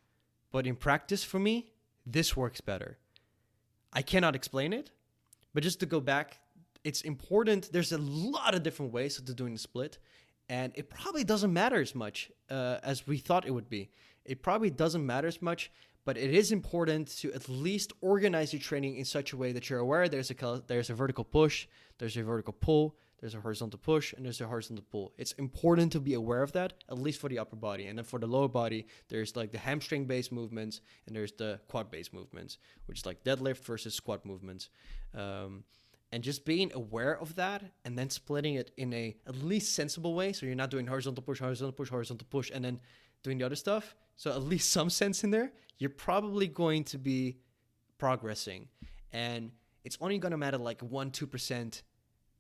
but 0.50 0.66
in 0.66 0.76
practice, 0.76 1.24
for 1.24 1.38
me, 1.38 1.70
this 2.07 2.36
works 2.36 2.61
better. 2.61 2.98
I 3.92 4.03
cannot 4.03 4.34
explain 4.34 4.72
it, 4.72 4.90
but 5.53 5.62
just 5.62 5.80
to 5.80 5.86
go 5.86 6.00
back, 6.00 6.38
it's 6.84 7.03
important. 7.03 7.72
There's 7.72 7.92
a 7.92 7.98
lot 7.98 8.55
of 8.55 8.62
different 8.62 8.92
ways 8.92 9.18
of 9.18 9.36
doing 9.36 9.55
the 9.55 9.59
split, 9.59 9.98
and 10.53 10.68
it 10.74 10.86
probably 10.90 11.24
doesn't 11.24 11.53
matter 11.53 11.80
as 11.80 11.94
much 11.94 12.30
uh, 12.50 12.76
as 12.82 13.07
we 13.07 13.18
thought 13.26 13.46
it 13.46 13.55
would 13.59 13.70
be. 13.78 13.90
It 14.24 14.42
probably 14.42 14.70
doesn't 14.70 15.05
matter 15.05 15.28
as 15.34 15.40
much 15.40 15.70
but 16.05 16.16
it 16.16 16.32
is 16.34 16.50
important 16.53 17.09
to 17.18 17.32
at 17.32 17.48
least 17.48 17.92
organize 18.00 18.53
your 18.53 18.61
training 18.61 18.96
in 18.96 19.05
such 19.05 19.32
a 19.32 19.36
way 19.36 19.53
that 19.53 19.70
you're 19.70 19.78
aware 19.78 20.09
there's 20.09 20.30
a 20.30 20.62
there's 20.66 20.90
a 20.90 20.94
vertical 20.94 21.24
push, 21.24 21.66
there's 21.98 22.16
a 22.16 22.22
vertical 22.22 22.53
pull, 22.53 22.96
there's 23.20 23.34
a 23.34 23.40
horizontal 23.40 23.78
push, 23.78 24.12
and 24.12 24.24
there's 24.24 24.40
a 24.40 24.46
horizontal 24.46 24.84
pull. 24.90 25.12
It's 25.16 25.32
important 25.32 25.92
to 25.92 26.00
be 26.00 26.14
aware 26.14 26.42
of 26.42 26.53
that, 26.53 26.72
at 26.90 26.98
least 26.98 27.20
for 27.20 27.28
the 27.28 27.38
upper 27.38 27.57
body. 27.57 27.86
And 27.86 27.96
then 27.98 28.05
for 28.05 28.18
the 28.18 28.26
lower 28.26 28.48
body, 28.48 28.86
there's 29.09 29.36
like 29.36 29.53
the 29.53 29.59
hamstring 29.59 30.07
based 30.07 30.32
movements 30.32 30.80
and 31.07 31.14
there's 31.14 31.32
the 31.32 31.61
quad 31.68 31.90
based 31.90 32.12
movements, 32.12 32.59
which 32.86 32.98
is 32.98 33.07
like 33.07 33.22
deadlift 33.22 33.64
versus 33.64 33.94
squat 33.94 34.26
movements. 34.26 34.70
Um, 35.14 35.62
and 36.12 36.22
just 36.22 36.44
being 36.44 36.70
aware 36.74 37.18
of 37.18 37.34
that 37.36 37.62
and 37.86 37.98
then 37.98 38.10
splitting 38.10 38.54
it 38.54 38.70
in 38.76 38.92
a 38.92 39.16
at 39.26 39.34
least 39.34 39.74
sensible 39.74 40.14
way. 40.14 40.32
So 40.32 40.44
you're 40.44 40.54
not 40.54 40.70
doing 40.70 40.86
horizontal 40.86 41.22
push 41.22 41.40
horizontal 41.40 41.72
push 41.72 41.88
horizontal 41.88 42.26
push 42.30 42.50
and 42.54 42.62
then 42.62 42.78
doing 43.22 43.38
the 43.38 43.46
other 43.46 43.56
stuff. 43.56 43.96
So 44.16 44.30
at 44.30 44.42
least 44.42 44.70
some 44.70 44.90
sense 44.90 45.24
in 45.24 45.30
there. 45.30 45.52
You're 45.78 45.90
probably 45.90 46.46
going 46.46 46.84
to 46.84 46.98
be 46.98 47.38
progressing. 47.96 48.68
And 49.12 49.52
it's 49.84 49.96
only 50.00 50.18
going 50.18 50.32
to 50.32 50.36
matter 50.36 50.58
like 50.58 50.82
1 50.82 51.10
2% 51.10 51.82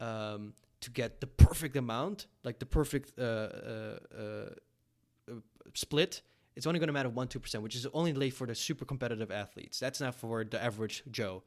um, 0.00 0.52
to 0.80 0.90
get 0.90 1.20
the 1.20 1.26
perfect 1.26 1.76
amount 1.76 2.26
like 2.44 2.58
the 2.58 2.66
perfect 2.66 3.18
uh, 3.18 3.22
uh, 3.22 3.98
uh, 4.18 5.34
split. 5.72 6.20
It's 6.56 6.66
only 6.66 6.78
going 6.78 6.88
to 6.88 6.92
matter 6.92 7.08
1 7.08 7.28
2% 7.28 7.62
which 7.62 7.74
is 7.74 7.86
only 7.94 8.12
late 8.12 8.34
for 8.34 8.46
the 8.46 8.54
super 8.54 8.84
competitive 8.84 9.30
athletes. 9.30 9.80
That's 9.80 10.00
not 10.00 10.14
for 10.14 10.44
the 10.44 10.62
average 10.62 11.04
joe. 11.10 11.42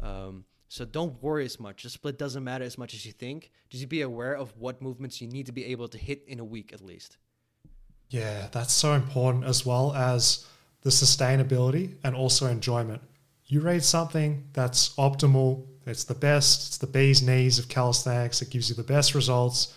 Um, 0.00 0.44
so 0.72 0.86
don't 0.86 1.22
worry 1.22 1.44
as 1.44 1.60
much. 1.60 1.82
The 1.82 1.90
split 1.90 2.18
doesn't 2.18 2.42
matter 2.42 2.64
as 2.64 2.78
much 2.78 2.94
as 2.94 3.04
you 3.04 3.12
think. 3.12 3.50
Just 3.68 3.90
be 3.90 4.00
aware 4.00 4.34
of 4.34 4.56
what 4.56 4.80
movements 4.80 5.20
you 5.20 5.28
need 5.28 5.44
to 5.44 5.52
be 5.52 5.66
able 5.66 5.86
to 5.88 5.98
hit 5.98 6.24
in 6.26 6.40
a 6.40 6.44
week 6.44 6.72
at 6.72 6.80
least. 6.80 7.18
Yeah, 8.08 8.48
that's 8.52 8.72
so 8.72 8.94
important 8.94 9.44
as 9.44 9.66
well 9.66 9.92
as 9.92 10.46
the 10.80 10.88
sustainability 10.88 11.96
and 12.02 12.16
also 12.16 12.46
enjoyment. 12.46 13.02
You 13.44 13.60
read 13.60 13.84
something 13.84 14.48
that's 14.54 14.94
optimal, 14.96 15.66
it's 15.84 16.04
the 16.04 16.14
best, 16.14 16.68
it's 16.68 16.78
the 16.78 16.86
bee's 16.86 17.20
knees 17.20 17.58
of 17.58 17.68
calisthenics, 17.68 18.40
it 18.40 18.48
gives 18.48 18.70
you 18.70 18.74
the 18.74 18.82
best 18.82 19.14
results. 19.14 19.74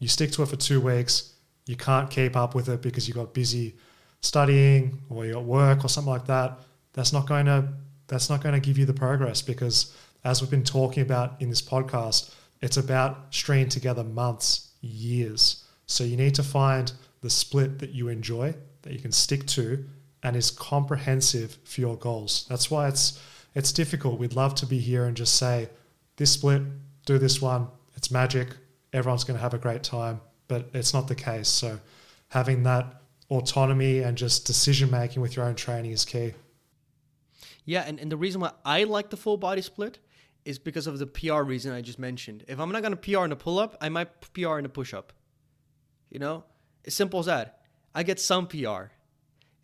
You 0.00 0.08
stick 0.08 0.32
to 0.32 0.42
it 0.42 0.48
for 0.48 0.56
two 0.56 0.80
weeks, 0.80 1.34
you 1.66 1.76
can't 1.76 2.10
keep 2.10 2.34
up 2.34 2.56
with 2.56 2.68
it 2.68 2.82
because 2.82 3.06
you 3.06 3.14
got 3.14 3.32
busy 3.32 3.76
studying 4.22 5.02
or 5.08 5.24
you 5.24 5.34
got 5.34 5.44
work 5.44 5.84
or 5.84 5.88
something 5.88 6.12
like 6.12 6.26
that. 6.26 6.58
That's 6.94 7.12
not 7.12 7.28
going 7.28 7.46
to 7.46 7.68
that's 8.08 8.28
not 8.28 8.42
going 8.42 8.54
to 8.54 8.60
give 8.60 8.76
you 8.76 8.84
the 8.84 8.92
progress 8.92 9.40
because 9.40 9.96
as 10.24 10.40
we've 10.40 10.50
been 10.50 10.64
talking 10.64 11.02
about 11.02 11.40
in 11.40 11.50
this 11.50 11.62
podcast, 11.62 12.34
it's 12.60 12.76
about 12.76 13.34
stringing 13.34 13.68
together 13.68 14.04
months, 14.04 14.68
years. 14.80 15.64
So 15.86 16.04
you 16.04 16.16
need 16.16 16.34
to 16.36 16.42
find 16.42 16.92
the 17.20 17.30
split 17.30 17.78
that 17.80 17.90
you 17.90 18.08
enjoy, 18.08 18.54
that 18.82 18.92
you 18.92 18.98
can 18.98 19.12
stick 19.12 19.46
to, 19.46 19.84
and 20.22 20.36
is 20.36 20.50
comprehensive 20.50 21.58
for 21.64 21.80
your 21.80 21.96
goals. 21.96 22.46
That's 22.48 22.70
why 22.70 22.88
it's 22.88 23.20
it's 23.54 23.72
difficult. 23.72 24.18
We'd 24.18 24.34
love 24.34 24.54
to 24.56 24.66
be 24.66 24.78
here 24.78 25.04
and 25.04 25.16
just 25.16 25.34
say, 25.34 25.68
this 26.16 26.32
split, 26.32 26.62
do 27.04 27.18
this 27.18 27.42
one, 27.42 27.68
it's 27.96 28.10
magic, 28.10 28.48
everyone's 28.92 29.24
going 29.24 29.36
to 29.36 29.42
have 29.42 29.54
a 29.54 29.58
great 29.58 29.82
time, 29.82 30.20
but 30.48 30.70
it's 30.72 30.94
not 30.94 31.08
the 31.08 31.14
case. 31.14 31.48
So 31.48 31.78
having 32.28 32.62
that 32.62 33.02
autonomy 33.30 34.00
and 34.00 34.16
just 34.16 34.46
decision 34.46 34.90
making 34.90 35.20
with 35.20 35.36
your 35.36 35.44
own 35.44 35.54
training 35.54 35.90
is 35.90 36.04
key. 36.04 36.32
Yeah, 37.64 37.84
and, 37.86 38.00
and 38.00 38.10
the 38.10 38.16
reason 38.16 38.40
why 38.40 38.52
I 38.64 38.84
like 38.84 39.10
the 39.10 39.16
full 39.16 39.36
body 39.36 39.62
split 39.62 39.98
is 40.44 40.58
because 40.58 40.86
of 40.86 40.98
the 40.98 41.06
PR 41.06 41.42
reason 41.42 41.72
I 41.72 41.80
just 41.80 41.98
mentioned. 41.98 42.44
If 42.48 42.58
I'm 42.58 42.72
not 42.72 42.82
going 42.82 42.96
to 42.96 42.96
PR 42.96 43.24
in 43.24 43.32
a 43.32 43.36
pull 43.36 43.58
up, 43.58 43.76
I 43.80 43.88
might 43.88 44.08
PR 44.32 44.58
in 44.58 44.64
a 44.64 44.68
push 44.68 44.92
up. 44.92 45.12
You 46.10 46.18
know, 46.18 46.44
as 46.84 46.94
simple 46.94 47.20
as 47.20 47.26
that. 47.26 47.60
I 47.94 48.02
get 48.02 48.18
some 48.18 48.46
PR. 48.46 48.90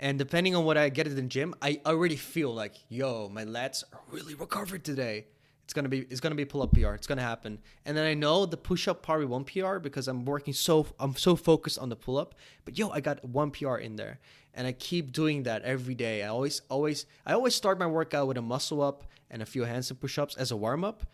And 0.01 0.19
depending 0.19 0.55
on 0.55 0.65
what 0.65 0.77
I 0.77 0.89
get 0.91 1.07
at 1.07 1.17
the 1.17 1.23
gym, 1.23 1.55
I 1.61 1.81
already 1.85 2.17
feel 2.17 2.55
like, 2.55 2.75
yo, 2.89 3.29
my 3.29 3.45
lats 3.45 3.83
are 3.93 4.01
really 4.11 4.35
recovered 4.35 4.85
today. 4.85 5.27
It's 5.65 5.75
gonna 5.75 5.91
be 5.91 5.99
it's 6.09 6.21
gonna 6.21 6.35
be 6.35 6.47
pull 6.47 6.63
up 6.63 6.73
PR. 6.73 6.95
It's 6.95 7.07
gonna 7.07 7.21
happen. 7.21 7.59
And 7.85 7.95
then 7.95 8.07
I 8.07 8.15
know 8.15 8.47
the 8.47 8.57
push 8.57 8.89
up 8.89 9.03
probably 9.03 9.27
won't 9.27 9.47
PR 9.53 9.79
because 9.79 10.09
I'm 10.09 10.25
working 10.25 10.55
so 10.55 10.87
I'm 10.99 11.15
so 11.15 11.37
focused 11.37 11.79
on 11.79 11.91
the 11.91 11.97
pull 11.97 12.17
up. 12.17 12.35
But 12.65 12.79
yo, 12.79 12.89
I 12.89 13.01
got 13.01 13.23
one 13.23 13.51
PR 13.51 13.77
in 13.77 13.97
there, 13.97 14.19
and 14.59 14.67
I 14.67 14.73
keep 14.73 15.13
doing 15.13 15.45
that 15.45 15.63
every 15.63 15.95
day. 15.95 16.25
I 16.25 16.29
always 16.29 16.61
always 16.69 17.07
I 17.25 17.33
always 17.33 17.55
start 17.55 17.79
my 17.79 17.87
workout 17.87 18.27
with 18.27 18.37
a 18.37 18.43
muscle 18.43 18.83
up 18.83 19.05
and 19.31 19.41
a 19.41 19.47
few 19.47 19.63
handstand 19.63 20.01
push 20.01 20.19
ups 20.19 20.37
as 20.37 20.51
a 20.51 20.57
warm 20.57 20.85
up, 20.85 21.05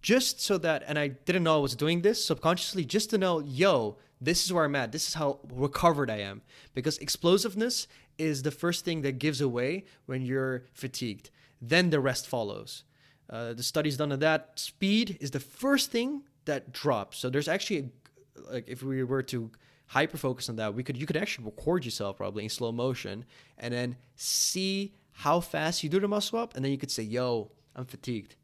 just 0.00 0.40
so 0.40 0.58
that. 0.58 0.84
And 0.86 0.96
I 0.96 1.08
didn't 1.08 1.42
know 1.42 1.56
I 1.56 1.60
was 1.60 1.74
doing 1.74 2.02
this 2.02 2.24
subconsciously, 2.24 2.84
just 2.84 3.10
to 3.10 3.18
know, 3.18 3.40
yo, 3.40 3.96
this 4.20 4.44
is 4.44 4.52
where 4.52 4.64
I'm 4.64 4.76
at. 4.76 4.92
This 4.92 5.08
is 5.08 5.14
how 5.14 5.40
recovered 5.52 6.08
I 6.08 6.18
am. 6.18 6.42
Because 6.72 6.98
explosiveness 6.98 7.88
is 8.16 8.42
the 8.42 8.52
first 8.52 8.84
thing 8.84 9.02
that 9.02 9.18
gives 9.18 9.40
away 9.40 9.84
when 10.06 10.22
you're 10.22 10.64
fatigued. 10.72 11.30
Then 11.60 11.90
the 11.90 11.98
rest 11.98 12.28
follows. 12.28 12.84
Uh, 13.28 13.54
the 13.54 13.62
studies 13.64 13.96
done 13.96 14.12
on 14.12 14.20
that. 14.20 14.52
Speed 14.54 15.18
is 15.20 15.32
the 15.32 15.40
first 15.40 15.90
thing 15.90 16.22
that 16.44 16.72
drops. 16.72 17.18
So 17.18 17.28
there's 17.28 17.48
actually, 17.48 17.90
a, 18.36 18.52
like, 18.52 18.68
if 18.68 18.84
we 18.84 19.02
were 19.02 19.22
to 19.24 19.50
hyper 19.92 20.16
focus 20.16 20.48
on 20.48 20.56
that, 20.56 20.74
we 20.74 20.82
could 20.82 20.96
you 20.96 21.06
could 21.06 21.18
actually 21.18 21.44
record 21.44 21.84
yourself 21.84 22.16
probably 22.16 22.44
in 22.44 22.48
slow 22.48 22.72
motion 22.72 23.26
and 23.58 23.74
then 23.74 23.96
see 24.16 24.94
how 25.12 25.40
fast 25.40 25.82
you 25.82 25.90
do 25.90 26.00
the 26.00 26.08
muscle 26.08 26.38
up, 26.38 26.56
and 26.56 26.64
then 26.64 26.72
you 26.72 26.78
could 26.78 26.90
say, 26.90 27.02
"Yo, 27.02 27.50
I'm 27.76 27.84
fatigued." 27.84 28.36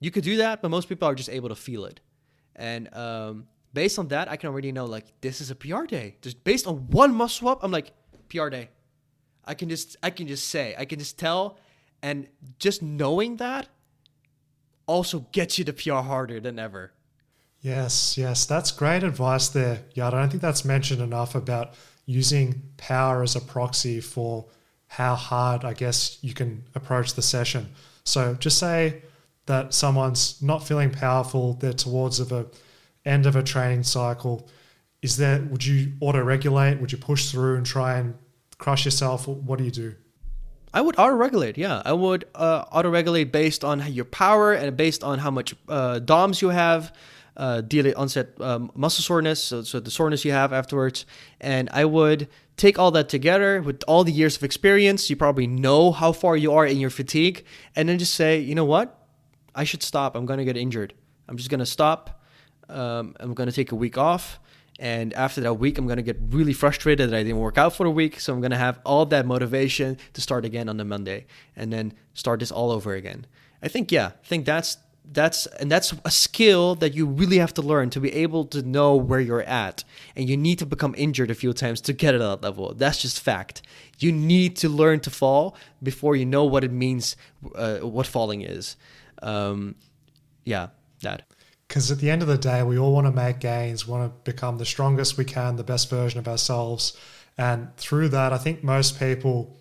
You 0.00 0.10
could 0.10 0.24
do 0.24 0.36
that, 0.36 0.60
but 0.60 0.68
most 0.68 0.88
people 0.88 1.08
are 1.08 1.14
just 1.14 1.30
able 1.30 1.48
to 1.48 1.54
feel 1.54 1.86
it. 1.86 2.00
And 2.56 2.94
um, 2.94 3.46
based 3.72 3.98
on 3.98 4.08
that, 4.08 4.30
I 4.30 4.36
can 4.36 4.50
already 4.50 4.72
know 4.72 4.84
like 4.84 5.06
this 5.22 5.40
is 5.40 5.50
a 5.50 5.54
PR 5.54 5.84
day. 5.84 6.16
Just 6.20 6.44
based 6.44 6.66
on 6.66 6.90
one 6.90 7.14
muscle 7.14 7.48
up, 7.48 7.64
I'm 7.64 7.70
like 7.70 7.92
PR 8.28 8.50
day. 8.50 8.68
I 9.46 9.54
can 9.54 9.70
just 9.70 9.96
I 10.02 10.10
can 10.10 10.26
just 10.26 10.48
say 10.48 10.74
I 10.78 10.84
can 10.84 10.98
just 10.98 11.18
tell, 11.18 11.58
and 12.02 12.28
just 12.58 12.82
knowing 12.82 13.36
that 13.38 13.68
also 14.86 15.20
gets 15.32 15.58
you 15.58 15.64
to 15.64 15.72
PR 15.72 16.04
harder 16.12 16.40
than 16.40 16.58
ever. 16.58 16.92
Yes, 17.64 18.18
yes, 18.18 18.44
that's 18.44 18.70
great 18.72 19.02
advice 19.02 19.48
there, 19.48 19.80
Yada. 19.94 20.18
I 20.18 20.20
don't 20.20 20.28
think 20.28 20.42
that's 20.42 20.66
mentioned 20.66 21.00
enough 21.00 21.34
about 21.34 21.72
using 22.04 22.60
power 22.76 23.22
as 23.22 23.36
a 23.36 23.40
proxy 23.40 24.02
for 24.02 24.44
how 24.86 25.14
hard 25.14 25.64
I 25.64 25.72
guess 25.72 26.18
you 26.20 26.34
can 26.34 26.64
approach 26.74 27.14
the 27.14 27.22
session. 27.22 27.70
So 28.04 28.34
just 28.34 28.58
say 28.58 29.00
that 29.46 29.72
someone's 29.72 30.42
not 30.42 30.68
feeling 30.68 30.90
powerful, 30.90 31.54
they're 31.54 31.72
towards 31.72 32.20
of 32.20 32.32
a 32.32 32.44
end 33.06 33.24
of 33.24 33.34
a 33.34 33.42
training 33.42 33.84
cycle. 33.84 34.46
Is 35.00 35.16
there 35.16 35.40
would 35.44 35.64
you 35.64 35.94
auto 36.00 36.22
regulate? 36.22 36.78
Would 36.82 36.92
you 36.92 36.98
push 36.98 37.30
through 37.30 37.56
and 37.56 37.64
try 37.64 37.96
and 37.96 38.14
crush 38.58 38.84
yourself? 38.84 39.26
What 39.26 39.56
do 39.56 39.64
you 39.64 39.70
do? 39.70 39.94
I 40.74 40.82
would 40.82 40.98
auto 40.98 41.14
regulate. 41.14 41.56
Yeah, 41.56 41.80
I 41.82 41.94
would 41.94 42.26
uh, 42.34 42.66
auto 42.70 42.90
regulate 42.90 43.32
based 43.32 43.64
on 43.64 43.90
your 43.90 44.04
power 44.04 44.52
and 44.52 44.76
based 44.76 45.02
on 45.02 45.18
how 45.18 45.30
much 45.30 45.54
uh, 45.66 46.00
DOMs 46.00 46.42
you 46.42 46.50
have, 46.50 46.92
uh, 47.36 47.60
delayed 47.60 47.94
onset 47.94 48.40
um, 48.40 48.70
muscle 48.74 49.02
soreness, 49.02 49.42
so, 49.42 49.62
so 49.62 49.80
the 49.80 49.90
soreness 49.90 50.24
you 50.24 50.32
have 50.32 50.52
afterwards. 50.52 51.04
And 51.40 51.68
I 51.72 51.84
would 51.84 52.28
take 52.56 52.78
all 52.78 52.90
that 52.92 53.08
together 53.08 53.60
with 53.60 53.82
all 53.88 54.04
the 54.04 54.12
years 54.12 54.36
of 54.36 54.44
experience. 54.44 55.10
You 55.10 55.16
probably 55.16 55.46
know 55.46 55.92
how 55.92 56.12
far 56.12 56.36
you 56.36 56.52
are 56.52 56.66
in 56.66 56.78
your 56.78 56.90
fatigue, 56.90 57.44
and 57.74 57.88
then 57.88 57.98
just 57.98 58.14
say, 58.14 58.38
you 58.38 58.54
know 58.54 58.64
what, 58.64 59.06
I 59.54 59.64
should 59.64 59.82
stop. 59.82 60.14
I'm 60.14 60.26
to 60.38 60.44
get 60.44 60.56
injured. 60.56 60.94
I'm 61.28 61.36
just 61.36 61.50
to 61.60 61.66
stop. 61.66 62.22
Um, 62.68 63.14
I'm 63.20 63.34
to 63.48 63.52
take 63.52 63.72
a 63.72 63.76
week 63.76 63.98
off. 63.98 64.38
And 64.80 65.12
after 65.14 65.40
that 65.42 65.54
week, 65.54 65.78
I'm 65.78 65.86
going 65.86 65.98
to 65.98 66.02
get 66.02 66.18
really 66.30 66.52
frustrated 66.52 67.10
that 67.10 67.16
I 67.16 67.22
didn't 67.22 67.38
work 67.38 67.58
out 67.58 67.76
for 67.76 67.86
a 67.86 67.90
week. 67.90 68.18
So 68.18 68.32
I'm 68.32 68.40
going 68.40 68.50
to 68.50 68.56
have 68.56 68.80
all 68.84 69.06
that 69.06 69.24
motivation 69.24 69.98
to 70.14 70.20
start 70.20 70.44
again 70.44 70.68
on 70.68 70.78
the 70.78 70.84
Monday 70.84 71.26
and 71.54 71.72
then 71.72 71.92
start 72.14 72.40
this 72.40 72.50
all 72.50 72.72
over 72.72 72.94
again. 72.94 73.26
I 73.62 73.68
think 73.68 73.92
yeah, 73.92 74.06
I 74.06 74.26
think 74.26 74.44
that's 74.44 74.78
that's 75.12 75.46
and 75.46 75.70
that's 75.70 75.94
a 76.04 76.10
skill 76.10 76.74
that 76.76 76.94
you 76.94 77.06
really 77.06 77.38
have 77.38 77.54
to 77.54 77.62
learn 77.62 77.90
to 77.90 78.00
be 78.00 78.12
able 78.12 78.44
to 78.46 78.62
know 78.62 78.96
where 78.96 79.20
you're 79.20 79.42
at. 79.42 79.84
And 80.16 80.28
you 80.28 80.36
need 80.36 80.58
to 80.60 80.66
become 80.66 80.94
injured 80.96 81.30
a 81.30 81.34
few 81.34 81.52
times 81.52 81.80
to 81.82 81.92
get 81.92 82.14
at 82.14 82.18
that 82.18 82.42
level. 82.42 82.74
That's 82.74 83.00
just 83.02 83.20
fact. 83.20 83.62
You 83.98 84.12
need 84.12 84.56
to 84.56 84.68
learn 84.68 85.00
to 85.00 85.10
fall 85.10 85.56
before 85.82 86.16
you 86.16 86.26
know 86.26 86.44
what 86.44 86.64
it 86.64 86.72
means 86.72 87.16
uh, 87.54 87.78
what 87.78 88.06
falling 88.06 88.42
is. 88.42 88.76
Um, 89.22 89.76
yeah 90.44 90.68
that. 91.00 91.28
Because 91.68 91.90
at 91.90 91.98
the 91.98 92.10
end 92.10 92.22
of 92.22 92.28
the 92.28 92.38
day 92.38 92.62
we 92.62 92.78
all 92.78 92.92
want 92.92 93.06
to 93.06 93.12
make 93.12 93.40
gains 93.40 93.86
want 93.86 94.10
to 94.10 94.30
become 94.30 94.58
the 94.58 94.66
strongest 94.66 95.16
we 95.16 95.24
can 95.24 95.56
the 95.56 95.64
best 95.64 95.90
version 95.90 96.18
of 96.18 96.28
ourselves. 96.28 96.96
And 97.36 97.76
through 97.76 98.10
that 98.10 98.32
i 98.32 98.38
think 98.38 98.62
most 98.62 98.98
people 98.98 99.60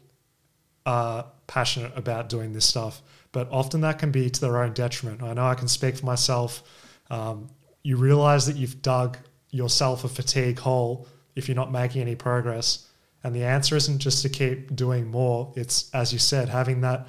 are 0.85 1.25
passionate 1.47 1.91
about 1.95 2.29
doing 2.29 2.53
this 2.53 2.65
stuff 2.65 3.01
but 3.33 3.49
often 3.51 3.81
that 3.81 3.99
can 3.99 4.11
be 4.11 4.29
to 4.29 4.39
their 4.39 4.63
own 4.63 4.71
detriment. 4.71 5.21
I 5.21 5.33
know 5.33 5.45
I 5.45 5.55
can 5.55 5.67
speak 5.67 5.97
for 5.97 6.05
myself. 6.05 6.63
Um, 7.09 7.49
you 7.83 7.97
realize 7.97 8.45
that 8.45 8.55
you've 8.55 8.81
dug 8.81 9.17
yourself 9.49 10.05
a 10.05 10.07
fatigue 10.07 10.59
hole 10.59 11.07
if 11.35 11.49
you're 11.49 11.55
not 11.55 11.71
making 11.71 12.01
any 12.01 12.15
progress. 12.15 12.87
And 13.23 13.35
the 13.35 13.43
answer 13.43 13.75
isn't 13.75 13.99
just 13.99 14.21
to 14.21 14.29
keep 14.29 14.75
doing 14.75 15.07
more, 15.07 15.51
it's, 15.55 15.93
as 15.93 16.13
you 16.13 16.19
said, 16.19 16.47
having 16.49 16.81
that 16.81 17.07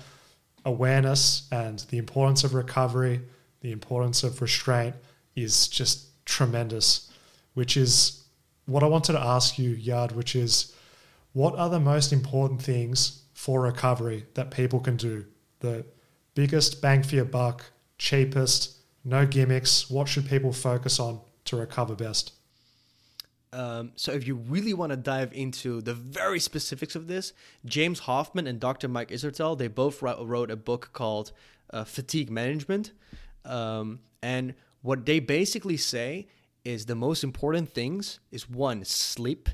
awareness 0.65 1.47
and 1.53 1.81
the 1.91 1.99
importance 1.99 2.43
of 2.43 2.55
recovery, 2.55 3.21
the 3.61 3.73
importance 3.73 4.23
of 4.23 4.41
restraint 4.41 4.95
is 5.37 5.69
just 5.69 6.25
tremendous, 6.25 7.11
which 7.55 7.77
is 7.77 8.25
what 8.67 8.83
I 8.83 8.87
wanted 8.87 9.13
to 9.13 9.21
ask 9.21 9.59
you, 9.59 9.71
Yard, 9.71 10.13
which 10.13 10.35
is 10.35 10.75
what 11.33 11.55
are 11.57 11.69
the 11.69 11.81
most 11.81 12.13
important 12.13 12.63
things 12.63 13.23
for 13.35 13.61
recovery 13.61 14.25
that 14.35 14.51
people 14.51 14.81
can 14.81 14.97
do? 14.97 15.27
The 15.61 15.85
biggest 16.35 16.83
bang 16.83 17.03
for 17.03 17.15
your 17.15 17.25
buck, 17.25 17.65
cheapest, 17.99 18.77
no 19.05 19.27
gimmicks. 19.27 19.91
What 19.91 20.09
should 20.09 20.29
people 20.29 20.53
focus 20.53 20.99
on 20.99 21.21
to 21.47 21.57
recover 21.57 21.95
best? 21.95 22.33
Um, 23.53 23.93
so, 23.95 24.11
if 24.11 24.27
you 24.27 24.35
really 24.35 24.75
want 24.75 24.91
to 24.91 24.97
dive 24.97 25.33
into 25.33 25.81
the 25.81 25.95
very 25.95 26.41
specifics 26.41 26.97
of 26.97 27.07
this, 27.07 27.33
James 27.65 28.01
Hoffmann 28.01 28.49
and 28.49 28.59
Dr. 28.59 28.89
Mike 28.89 29.11
Israetel, 29.11 29.57
they 29.57 29.69
both 29.69 30.03
wrote 30.03 30.51
a 30.51 30.57
book 30.57 30.91
called 30.93 31.31
uh, 31.71 31.85
Fatigue 31.85 32.31
Management. 32.31 32.91
Um, 33.45 34.01
and 34.23 34.55
what 34.83 35.07
they 35.07 35.21
basically 35.21 35.77
say 35.77 36.27
is 36.65 36.87
the 36.87 36.97
most 36.97 37.23
important 37.23 37.73
things 37.73 38.19
is 38.33 38.51
one, 38.51 38.85
sleep. 38.85 39.49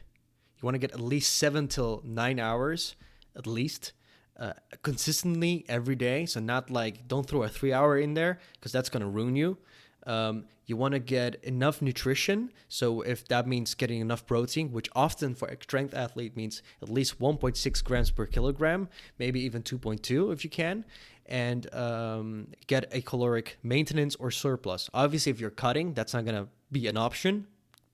You 0.57 0.67
want 0.67 0.77
to 0.77 0.79
get 0.79 0.93
at 0.93 1.01
least 1.01 1.37
seven 1.37 1.69
till 1.69 2.03
nine 2.05 2.39
hours, 2.39 2.95
at 3.37 3.47
least 3.47 3.93
uh, 4.41 4.55
consistently 4.83 5.65
every 5.69 5.95
day. 5.95 6.27
So 6.27 6.41
not 6.41 6.71
like 6.71 7.07
don't 7.07 7.27
throw 7.27 7.43
a 7.43 7.49
three 7.49 7.73
hour 7.73 7.99
in 7.99 8.15
there 8.15 8.41
because 8.55 8.73
that's 8.73 8.89
gonna 8.89 9.09
ruin 9.09 9.37
you. 9.37 9.59
Um, 10.07 10.47
you 10.65 10.77
want 10.77 10.95
to 10.95 11.01
get 11.01 11.45
enough 11.45 11.83
nutrition. 11.83 12.53
So 12.69 13.03
if 13.03 13.27
that 13.29 13.47
means 13.47 13.75
getting 13.75 14.01
enough 14.01 14.25
protein, 14.27 14.73
which 14.73 14.89
often 14.95 15.35
for 15.35 15.49
a 15.49 15.57
strength 15.61 15.95
athlete 15.95 16.37
means 16.37 16.63
at 16.81 16.89
least 16.89 17.19
1.6 17.21 17.85
grams 17.85 18.11
per 18.11 18.25
kilogram, 18.25 18.89
maybe 19.19 19.41
even 19.41 19.63
2.2 19.63 20.33
if 20.33 20.43
you 20.43 20.51
can, 20.51 20.85
and 21.27 21.73
um, 21.75 22.49
get 22.67 22.89
a 22.93 23.03
caloric 23.03 23.59
maintenance 23.63 24.15
or 24.17 24.31
surplus. 24.31 24.89
Obviously, 24.95 25.31
if 25.31 25.41
you're 25.41 25.51
cutting, 25.51 25.93
that's 25.93 26.15
not 26.15 26.25
gonna 26.25 26.49
be 26.73 26.87
an 26.87 26.97
option. 26.97 27.47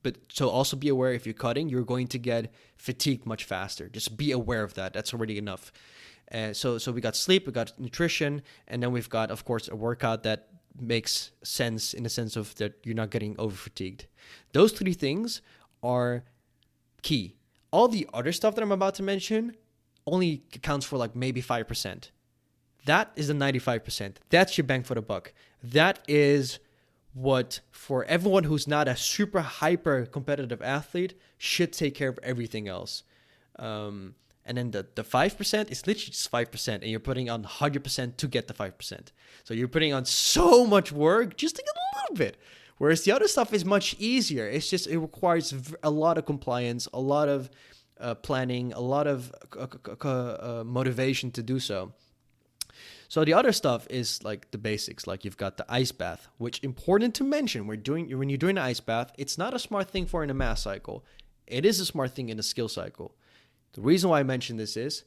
But 0.03 0.17
so 0.29 0.47
also 0.47 0.77
be 0.77 0.89
aware 0.89 1.11
if 1.11 1.25
you're 1.25 1.33
cutting, 1.33 1.67
you're 1.67 1.83
going 1.83 2.07
to 2.09 2.19
get 2.19 2.53
fatigued 2.77 3.25
much 3.25 3.43
faster. 3.43 3.89
Just 3.89 4.15
be 4.15 4.31
aware 4.31 4.63
of 4.63 4.75
that. 4.75 4.93
That's 4.93 5.13
already 5.13 5.37
enough. 5.37 5.73
Uh, 6.31 6.53
so 6.53 6.77
so 6.77 6.91
we 6.91 7.01
got 7.01 7.15
sleep, 7.15 7.47
we 7.47 7.53
got 7.53 7.79
nutrition, 7.79 8.41
and 8.67 8.83
then 8.83 8.91
we've 8.91 9.09
got 9.09 9.31
of 9.31 9.45
course 9.45 9.69
a 9.69 9.75
workout 9.75 10.23
that 10.23 10.47
makes 10.79 11.31
sense 11.43 11.93
in 11.93 12.03
the 12.03 12.09
sense 12.09 12.35
of 12.35 12.53
that 12.55 12.73
you're 12.83 12.95
not 12.95 13.09
getting 13.09 13.35
over 13.39 13.55
fatigued. 13.55 14.05
Those 14.53 14.71
three 14.71 14.93
things 14.93 15.41
are 15.81 16.23
key. 17.01 17.35
All 17.71 17.87
the 17.87 18.07
other 18.13 18.31
stuff 18.31 18.55
that 18.55 18.61
I'm 18.61 18.71
about 18.71 18.95
to 18.95 19.03
mention 19.03 19.55
only 20.05 20.43
accounts 20.55 20.85
for 20.85 20.97
like 20.97 21.15
maybe 21.15 21.41
5%. 21.41 22.09
That 22.85 23.11
is 23.15 23.27
the 23.27 23.33
95%. 23.33 24.15
That's 24.29 24.57
your 24.57 24.65
bang 24.65 24.83
for 24.83 24.95
the 24.95 25.01
buck. 25.01 25.33
That 25.61 25.99
is 26.07 26.59
what 27.13 27.59
for 27.71 28.05
everyone 28.05 28.45
who's 28.45 28.67
not 28.67 28.87
a 28.87 28.95
super 28.95 29.41
hyper 29.41 30.05
competitive 30.05 30.61
athlete 30.61 31.15
should 31.37 31.73
take 31.73 31.95
care 31.95 32.09
of 32.09 32.19
everything 32.23 32.67
else. 32.67 33.03
Um, 33.59 34.15
and 34.47 34.57
then 34.57 34.71
the, 34.71 34.87
the 34.95 35.03
5% 35.03 35.71
is 35.71 35.85
literally 35.85 36.11
just 36.11 36.31
5% 36.31 36.73
and 36.73 36.85
you're 36.85 36.99
putting 36.99 37.29
on 37.29 37.43
100% 37.43 38.17
to 38.17 38.27
get 38.27 38.47
the 38.47 38.53
5% 38.53 38.99
so 39.43 39.53
you're 39.53 39.67
putting 39.67 39.93
on 39.93 40.05
so 40.05 40.65
much 40.65 40.91
work 40.91 41.37
just 41.37 41.55
to 41.57 41.61
get 41.61 41.75
a 41.75 41.99
little 41.99 42.15
bit 42.15 42.37
whereas 42.77 43.03
the 43.03 43.11
other 43.11 43.27
stuff 43.27 43.53
is 43.53 43.65
much 43.65 43.95
easier 43.99 44.47
it's 44.47 44.69
just 44.69 44.87
it 44.87 44.97
requires 44.97 45.53
a 45.83 45.89
lot 45.89 46.17
of 46.17 46.25
compliance 46.25 46.87
a 46.93 46.99
lot 46.99 47.27
of 47.27 47.49
uh, 47.99 48.15
planning 48.15 48.73
a 48.73 48.79
lot 48.79 49.07
of 49.07 49.33
uh, 50.03 50.63
motivation 50.65 51.31
to 51.31 51.43
do 51.43 51.59
so 51.59 51.93
so 53.09 53.23
the 53.23 53.33
other 53.33 53.53
stuff 53.53 53.87
is 53.89 54.23
like 54.23 54.51
the 54.51 54.57
basics, 54.57 55.07
like 55.07 55.23
you've 55.23 55.37
got 55.37 55.55
the 55.57 55.65
ice 55.69 55.91
bath, 55.93 56.27
which 56.37 56.61
important 56.63 57.15
to 57.15 57.23
mention. 57.23 57.65
We're 57.65 57.77
doing 57.77 58.15
when 58.17 58.29
you're 58.29 58.37
doing 58.37 58.57
an 58.57 58.63
ice 58.63 58.81
bath, 58.81 59.13
it's 59.17 59.37
not 59.37 59.53
a 59.53 59.59
smart 59.59 59.89
thing 59.89 60.05
for 60.05 60.23
in 60.23 60.29
a 60.29 60.33
mass 60.33 60.61
cycle. 60.61 61.05
It 61.45 61.65
is 61.65 61.79
a 61.79 61.85
smart 61.85 62.13
thing 62.13 62.27
in 62.29 62.37
a 62.37 62.43
skill 62.43 62.67
cycle. 62.67 63.15
The 63.73 63.81
reason 63.81 64.09
why 64.09 64.19
I 64.19 64.23
mention 64.23 64.57
this 64.57 64.75
is 64.77 65.03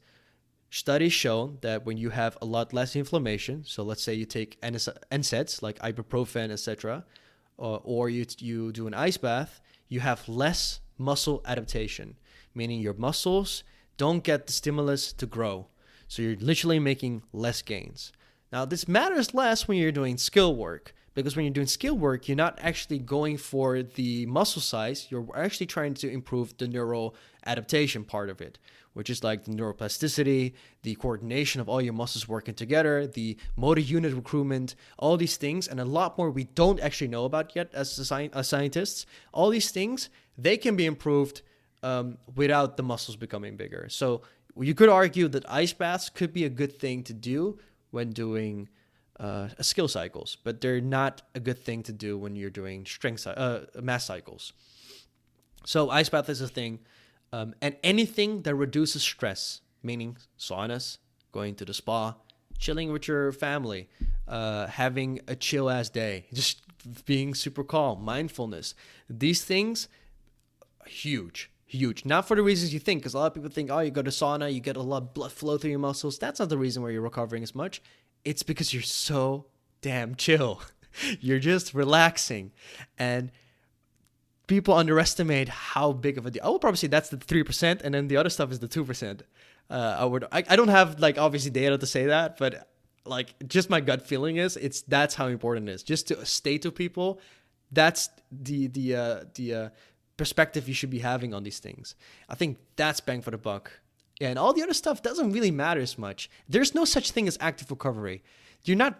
studies 0.70 1.12
show 1.12 1.56
that 1.60 1.84
when 1.84 1.96
you 1.96 2.10
have 2.10 2.38
a 2.40 2.46
lot 2.46 2.72
less 2.72 2.94
inflammation, 2.94 3.64
so 3.64 3.82
let's 3.82 4.02
say 4.02 4.14
you 4.14 4.24
take 4.24 4.60
NSAIDs 4.60 5.62
like 5.62 5.78
ibuprofen, 5.80 6.50
etc., 6.50 7.04
uh, 7.58 7.76
or 7.76 8.08
you 8.08 8.24
you 8.38 8.72
do 8.72 8.86
an 8.86 8.94
ice 8.94 9.16
bath, 9.16 9.60
you 9.88 10.00
have 10.00 10.28
less 10.28 10.80
muscle 10.96 11.42
adaptation, 11.44 12.16
meaning 12.54 12.80
your 12.80 12.94
muscles 12.94 13.64
don't 13.96 14.24
get 14.24 14.46
the 14.46 14.52
stimulus 14.52 15.12
to 15.12 15.26
grow. 15.26 15.66
So 16.08 16.22
you're 16.22 16.36
literally 16.36 16.78
making 16.78 17.22
less 17.32 17.62
gains. 17.62 18.12
Now, 18.52 18.64
this 18.64 18.88
matters 18.88 19.34
less 19.34 19.68
when 19.68 19.78
you're 19.78 19.92
doing 19.92 20.16
skill 20.16 20.56
work 20.56 20.94
because 21.14 21.36
when 21.36 21.44
you're 21.44 21.52
doing 21.52 21.66
skill 21.66 21.96
work, 21.96 22.28
you're 22.28 22.36
not 22.36 22.58
actually 22.60 22.98
going 22.98 23.36
for 23.36 23.82
the 23.82 24.26
muscle 24.26 24.62
size, 24.62 25.06
you're 25.10 25.26
actually 25.34 25.66
trying 25.66 25.94
to 25.94 26.10
improve 26.10 26.56
the 26.58 26.68
neural 26.68 27.14
adaptation 27.46 28.04
part 28.04 28.30
of 28.30 28.40
it, 28.40 28.58
which 28.92 29.10
is 29.10 29.24
like 29.24 29.44
the 29.44 29.50
neuroplasticity, 29.50 30.54
the 30.82 30.94
coordination 30.96 31.60
of 31.60 31.68
all 31.68 31.80
your 31.80 31.92
muscles 31.92 32.28
working 32.28 32.54
together, 32.54 33.06
the 33.06 33.36
motor 33.56 33.80
unit 33.80 34.14
recruitment, 34.14 34.74
all 34.98 35.16
these 35.16 35.36
things, 35.36 35.66
and 35.66 35.80
a 35.80 35.84
lot 35.84 36.16
more 36.16 36.30
we 36.30 36.44
don't 36.44 36.80
actually 36.80 37.08
know 37.08 37.24
about 37.24 37.54
yet 37.56 37.70
as, 37.72 37.98
sci- 37.98 38.30
as 38.32 38.48
scientists. 38.48 39.06
All 39.32 39.50
these 39.50 39.70
things, 39.70 40.10
they 40.38 40.56
can 40.56 40.76
be 40.76 40.86
improved 40.86 41.42
um, 41.82 42.18
without 42.34 42.76
the 42.76 42.82
muscles 42.82 43.16
becoming 43.16 43.56
bigger. 43.56 43.88
So 43.88 44.22
you 44.56 44.74
could 44.74 44.88
argue 44.88 45.28
that 45.28 45.50
ice 45.50 45.72
baths 45.72 46.10
could 46.10 46.32
be 46.32 46.44
a 46.44 46.50
good 46.50 46.78
thing 46.78 47.02
to 47.04 47.12
do 47.12 47.58
when 47.90 48.10
doing 48.10 48.68
uh, 49.20 49.48
skill 49.60 49.86
cycles, 49.86 50.38
but 50.42 50.60
they're 50.60 50.80
not 50.80 51.22
a 51.34 51.40
good 51.40 51.58
thing 51.58 51.82
to 51.84 51.92
do 51.92 52.16
when 52.16 52.34
you're 52.34 52.50
doing 52.50 52.86
strength 52.86 53.26
uh, 53.26 53.60
mass 53.80 54.06
cycles. 54.06 54.54
So 55.64 55.90
ice 55.90 56.08
bath 56.08 56.28
is 56.30 56.40
a 56.40 56.48
thing, 56.48 56.80
um, 57.32 57.54
and 57.60 57.76
anything 57.84 58.42
that 58.42 58.54
reduces 58.54 59.02
stress, 59.02 59.60
meaning 59.82 60.16
saunas, 60.38 60.98
going 61.32 61.54
to 61.56 61.66
the 61.66 61.74
spa, 61.74 62.14
chilling 62.58 62.90
with 62.92 63.06
your 63.08 63.30
family, 63.30 63.88
uh, 64.26 64.66
having 64.68 65.20
a 65.28 65.36
chill 65.36 65.68
ass 65.68 65.90
day, 65.90 66.26
just 66.32 66.62
being 67.04 67.34
super 67.34 67.62
calm, 67.62 68.02
mindfulness. 68.02 68.74
These 69.08 69.44
things, 69.44 69.86
huge, 70.86 71.50
huge. 71.66 72.06
Not 72.06 72.26
for 72.26 72.36
the 72.36 72.42
reasons 72.42 72.72
you 72.72 72.80
think, 72.80 73.02
because 73.02 73.12
a 73.12 73.18
lot 73.18 73.26
of 73.26 73.34
people 73.34 73.50
think, 73.50 73.70
oh, 73.70 73.80
you 73.80 73.90
go 73.90 74.00
to 74.00 74.10
sauna, 74.10 74.52
you 74.52 74.60
get 74.60 74.76
a 74.76 74.82
lot 74.82 75.02
of 75.02 75.12
blood 75.12 75.32
flow 75.32 75.58
through 75.58 75.72
your 75.72 75.78
muscles. 75.78 76.18
That's 76.18 76.40
not 76.40 76.48
the 76.48 76.56
reason 76.56 76.82
why 76.82 76.88
you're 76.88 77.02
recovering 77.02 77.42
as 77.42 77.54
much 77.54 77.82
it's 78.24 78.42
because 78.42 78.72
you're 78.72 78.82
so 78.82 79.46
damn 79.80 80.14
chill. 80.14 80.62
you're 81.20 81.38
just 81.38 81.74
relaxing. 81.74 82.52
And 82.98 83.30
people 84.46 84.74
underestimate 84.74 85.48
how 85.48 85.92
big 85.92 86.18
of 86.18 86.26
a 86.26 86.30
deal. 86.30 86.42
I 86.44 86.50
would 86.50 86.60
probably 86.60 86.78
say 86.78 86.88
that's 86.88 87.08
the 87.08 87.16
3%, 87.16 87.82
and 87.82 87.94
then 87.94 88.08
the 88.08 88.16
other 88.16 88.30
stuff 88.30 88.50
is 88.50 88.58
the 88.58 88.68
2%. 88.68 89.20
Uh, 89.68 89.96
I 90.00 90.04
would 90.04 90.24
I, 90.32 90.42
I 90.48 90.56
don't 90.56 90.68
have 90.68 90.98
like 90.98 91.16
obviously 91.16 91.52
data 91.52 91.78
to 91.78 91.86
say 91.86 92.06
that, 92.06 92.38
but 92.38 92.68
like 93.04 93.34
just 93.46 93.70
my 93.70 93.80
gut 93.80 94.04
feeling 94.04 94.36
is 94.36 94.56
it's 94.56 94.82
that's 94.82 95.14
how 95.14 95.28
important 95.28 95.68
it 95.68 95.72
is. 95.72 95.82
Just 95.84 96.08
to 96.08 96.26
state 96.26 96.62
to 96.62 96.72
people 96.72 97.20
that's 97.72 98.10
the 98.30 98.66
the 98.68 98.94
uh, 98.94 99.24
the 99.34 99.54
uh, 99.54 99.68
perspective 100.16 100.68
you 100.68 100.74
should 100.74 100.90
be 100.90 100.98
having 100.98 101.34
on 101.34 101.42
these 101.42 101.58
things. 101.58 101.94
I 102.28 102.34
think 102.34 102.58
that's 102.76 103.00
bang 103.00 103.22
for 103.22 103.30
the 103.30 103.38
buck 103.38 103.72
and 104.20 104.38
all 104.38 104.52
the 104.52 104.62
other 104.62 104.74
stuff 104.74 105.02
doesn't 105.02 105.32
really 105.32 105.50
matter 105.50 105.80
as 105.80 105.96
much. 105.98 106.28
There's 106.48 106.74
no 106.74 106.84
such 106.84 107.10
thing 107.10 107.26
as 107.28 107.36
active 107.40 107.70
recovery. 107.70 108.22
You're 108.64 108.76
not 108.76 108.98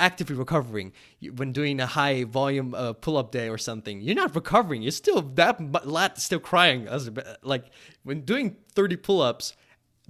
actively 0.00 0.34
recovering 0.34 0.92
when 1.36 1.52
doing 1.52 1.78
a 1.78 1.86
high 1.86 2.24
volume 2.24 2.74
uh, 2.74 2.92
pull 2.94 3.16
up 3.16 3.30
day 3.30 3.48
or 3.48 3.58
something. 3.58 4.00
You're 4.00 4.16
not 4.16 4.34
recovering. 4.34 4.82
You're 4.82 4.90
still 4.90 5.22
that 5.22 5.86
lat 5.86 6.18
still 6.18 6.40
crying. 6.40 6.88
As 6.88 7.10
like 7.42 7.66
when 8.02 8.22
doing 8.22 8.56
30 8.74 8.96
pull 8.96 9.22
ups 9.22 9.54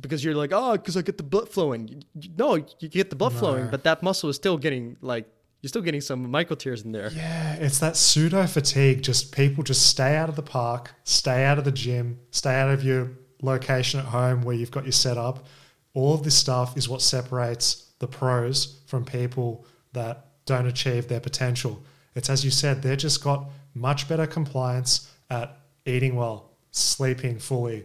because 0.00 0.24
you're 0.24 0.34
like, 0.34 0.50
oh, 0.52 0.72
because 0.72 0.96
I 0.96 1.02
get 1.02 1.18
the 1.18 1.22
blood 1.22 1.48
flowing. 1.50 2.04
No, 2.38 2.54
you 2.80 2.88
get 2.88 3.10
the 3.10 3.16
blood 3.16 3.34
No. 3.34 3.38
flowing, 3.40 3.68
but 3.70 3.84
that 3.84 4.02
muscle 4.02 4.30
is 4.30 4.36
still 4.36 4.56
getting 4.56 4.96
like 5.02 5.26
you're 5.60 5.68
still 5.68 5.82
getting 5.82 6.00
some 6.00 6.28
micro 6.30 6.56
tears 6.56 6.82
in 6.82 6.90
there. 6.92 7.10
Yeah, 7.12 7.54
it's 7.54 7.78
that 7.80 7.96
pseudo 7.96 8.46
fatigue. 8.46 9.02
Just 9.02 9.30
people 9.32 9.62
just 9.62 9.86
stay 9.86 10.16
out 10.16 10.28
of 10.28 10.34
the 10.36 10.42
park, 10.42 10.94
stay 11.04 11.44
out 11.44 11.58
of 11.58 11.64
the 11.64 11.70
gym, 11.70 12.18
stay 12.30 12.54
out 12.54 12.70
of 12.70 12.82
your 12.82 13.12
location 13.42 14.00
at 14.00 14.06
home 14.06 14.42
where 14.42 14.56
you've 14.56 14.70
got 14.70 14.84
your 14.84 14.92
setup. 14.92 15.46
All 15.94 16.14
of 16.14 16.22
this 16.22 16.36
stuff 16.36 16.76
is 16.76 16.88
what 16.88 17.02
separates 17.02 17.88
the 17.98 18.06
pros 18.06 18.80
from 18.86 19.04
people 19.04 19.66
that 19.92 20.26
don't 20.46 20.66
achieve 20.66 21.08
their 21.08 21.20
potential. 21.20 21.82
It's 22.14 22.30
as 22.30 22.44
you 22.44 22.50
said, 22.50 22.82
they've 22.82 22.96
just 22.96 23.22
got 23.22 23.50
much 23.74 24.08
better 24.08 24.26
compliance 24.26 25.10
at 25.30 25.56
eating 25.86 26.16
well, 26.16 26.50
sleeping 26.70 27.38
fully, 27.38 27.84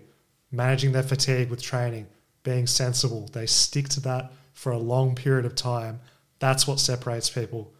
managing 0.51 0.91
their 0.91 1.03
fatigue 1.03 1.49
with 1.49 1.61
training, 1.61 2.07
being 2.43 2.67
sensible. 2.67 3.29
They 3.33 3.45
stick 3.45 3.89
to 3.89 3.99
that 4.01 4.31
for 4.53 4.71
a 4.71 4.77
long 4.77 5.15
period 5.15 5.45
of 5.45 5.55
time. 5.55 5.99
That's 6.39 6.67
what 6.67 6.79
separates 6.79 7.29
people. 7.29 7.73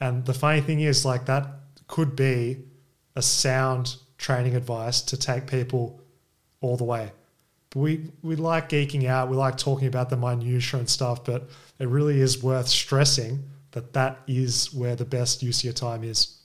And 0.00 0.24
the 0.24 0.34
funny 0.34 0.60
thing 0.60 0.80
is, 0.80 1.04
like, 1.04 1.26
that 1.26 1.46
could 1.86 2.16
be 2.16 2.58
a 3.14 3.22
sound 3.22 3.96
training 4.18 4.54
advice 4.54 5.00
to 5.02 5.16
take 5.16 5.46
people 5.46 6.00
all 6.66 6.76
the 6.76 6.84
way. 6.84 7.12
But 7.70 7.80
we, 7.80 8.10
we 8.22 8.36
like 8.36 8.68
geeking 8.68 9.06
out, 9.06 9.28
we 9.28 9.36
like 9.36 9.56
talking 9.56 9.88
about 9.88 10.10
the 10.10 10.16
minutiae 10.16 10.78
and 10.78 10.88
stuff, 10.88 11.24
but 11.24 11.48
it 11.78 11.88
really 11.88 12.20
is 12.20 12.42
worth 12.42 12.68
stressing 12.68 13.44
that 13.72 13.92
that 13.92 14.20
is 14.26 14.72
where 14.72 14.96
the 14.96 15.04
best 15.04 15.42
use 15.42 15.58
of 15.60 15.64
your 15.64 15.72
time 15.72 16.02
is. 16.02 16.38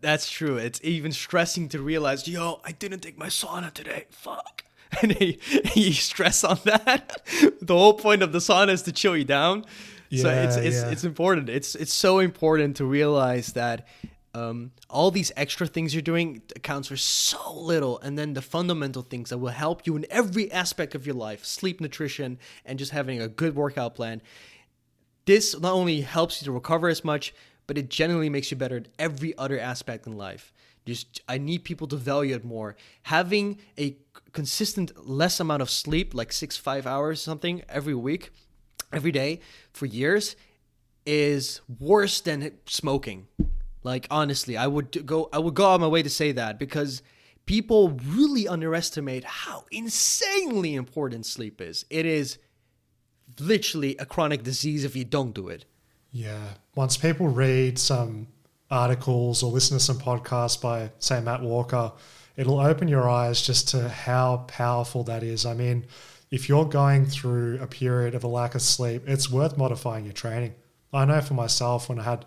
That's 0.00 0.30
true. 0.30 0.56
It's 0.56 0.80
even 0.82 1.12
stressing 1.12 1.68
to 1.70 1.80
realize, 1.80 2.26
yo, 2.26 2.60
I 2.64 2.72
didn't 2.72 3.00
take 3.00 3.18
my 3.18 3.26
sauna 3.26 3.72
today. 3.72 4.06
Fuck. 4.10 4.64
And 5.02 5.20
you, 5.20 5.36
you 5.76 5.92
stress 5.92 6.42
on 6.42 6.58
that. 6.64 7.22
the 7.62 7.76
whole 7.76 7.94
point 7.94 8.22
of 8.22 8.32
the 8.32 8.38
sauna 8.38 8.70
is 8.70 8.82
to 8.82 8.92
chill 8.92 9.16
you 9.16 9.24
down. 9.24 9.64
Yeah, 10.08 10.22
so 10.22 10.30
it's 10.30 10.56
it's 10.56 10.82
yeah. 10.82 10.90
it's 10.90 11.04
important. 11.04 11.48
It's 11.48 11.76
it's 11.76 11.94
so 11.94 12.18
important 12.18 12.76
to 12.78 12.84
realize 12.84 13.52
that 13.52 13.86
um, 14.34 14.70
all 14.88 15.10
these 15.10 15.32
extra 15.36 15.66
things 15.66 15.94
you're 15.94 16.02
doing 16.02 16.42
accounts 16.54 16.88
for 16.88 16.96
so 16.96 17.52
little, 17.52 17.98
and 18.00 18.18
then 18.18 18.34
the 18.34 18.42
fundamental 18.42 19.02
things 19.02 19.30
that 19.30 19.38
will 19.38 19.48
help 19.48 19.86
you 19.86 19.96
in 19.96 20.06
every 20.10 20.50
aspect 20.52 20.94
of 20.94 21.06
your 21.06 21.16
life: 21.16 21.44
sleep, 21.44 21.80
nutrition, 21.80 22.38
and 22.64 22.78
just 22.78 22.92
having 22.92 23.20
a 23.20 23.28
good 23.28 23.54
workout 23.54 23.94
plan 23.94 24.22
this 25.30 25.58
not 25.58 25.72
only 25.72 26.00
helps 26.00 26.40
you 26.40 26.46
to 26.46 26.52
recover 26.52 26.88
as 26.88 27.04
much, 27.04 27.32
but 27.66 27.78
it 27.78 27.88
generally 27.88 28.28
makes 28.28 28.50
you 28.50 28.56
better 28.56 28.78
at 28.78 28.88
every 28.98 29.36
other 29.38 29.60
aspect 29.60 30.06
in 30.06 30.16
life. 30.16 30.52
Just 30.86 31.20
I 31.28 31.38
need 31.38 31.62
people 31.62 31.86
to 31.88 31.96
value 31.96 32.34
it 32.34 32.44
more. 32.44 32.74
Having 33.04 33.58
a 33.78 33.96
consistent 34.32 35.08
less 35.08 35.38
amount 35.38 35.62
of 35.62 35.70
sleep, 35.70 36.14
like 36.14 36.32
six, 36.32 36.56
five 36.56 36.86
hours 36.86 37.22
something 37.22 37.62
every 37.68 37.94
week, 37.94 38.30
every 38.92 39.12
day 39.12 39.40
for 39.72 39.86
years, 39.86 40.34
is 41.06 41.60
worse 41.78 42.20
than 42.20 42.52
smoking. 42.66 43.28
Like 43.82 44.06
honestly, 44.10 44.56
I 44.56 44.66
would 44.66 45.06
go 45.06 45.28
I 45.32 45.38
would 45.38 45.54
go 45.54 45.70
on 45.70 45.80
my 45.80 45.86
way 45.86 46.02
to 46.02 46.10
say 46.10 46.32
that 46.32 46.58
because 46.58 47.02
people 47.46 47.98
really 48.06 48.46
underestimate 48.46 49.24
how 49.24 49.64
insanely 49.70 50.74
important 50.74 51.26
sleep 51.26 51.60
is. 51.60 51.84
It 51.90 52.06
is 52.06 52.38
literally 53.38 53.96
a 53.96 54.06
chronic 54.06 54.42
disease 54.42 54.84
if 54.84 54.94
you 54.94 55.04
don't 55.04 55.32
do 55.32 55.48
it. 55.48 55.64
Yeah. 56.12 56.54
Once 56.74 56.96
people 56.96 57.28
read 57.28 57.78
some 57.78 58.28
articles 58.70 59.42
or 59.42 59.50
listen 59.50 59.78
to 59.78 59.84
some 59.84 59.98
podcasts 59.98 60.60
by, 60.60 60.90
say, 60.98 61.20
Matt 61.20 61.42
Walker, 61.42 61.92
it'll 62.36 62.60
open 62.60 62.88
your 62.88 63.08
eyes 63.08 63.42
just 63.42 63.68
to 63.68 63.88
how 63.88 64.44
powerful 64.48 65.04
that 65.04 65.22
is. 65.22 65.46
I 65.46 65.54
mean, 65.54 65.86
if 66.30 66.48
you're 66.48 66.64
going 66.64 67.06
through 67.06 67.58
a 67.60 67.66
period 67.66 68.14
of 68.14 68.24
a 68.24 68.28
lack 68.28 68.54
of 68.54 68.62
sleep, 68.62 69.02
it's 69.06 69.30
worth 69.30 69.58
modifying 69.58 70.04
your 70.04 70.14
training. 70.14 70.54
I 70.92 71.04
know 71.04 71.20
for 71.20 71.34
myself 71.34 71.88
when 71.88 71.98
I 71.98 72.04
had 72.04 72.24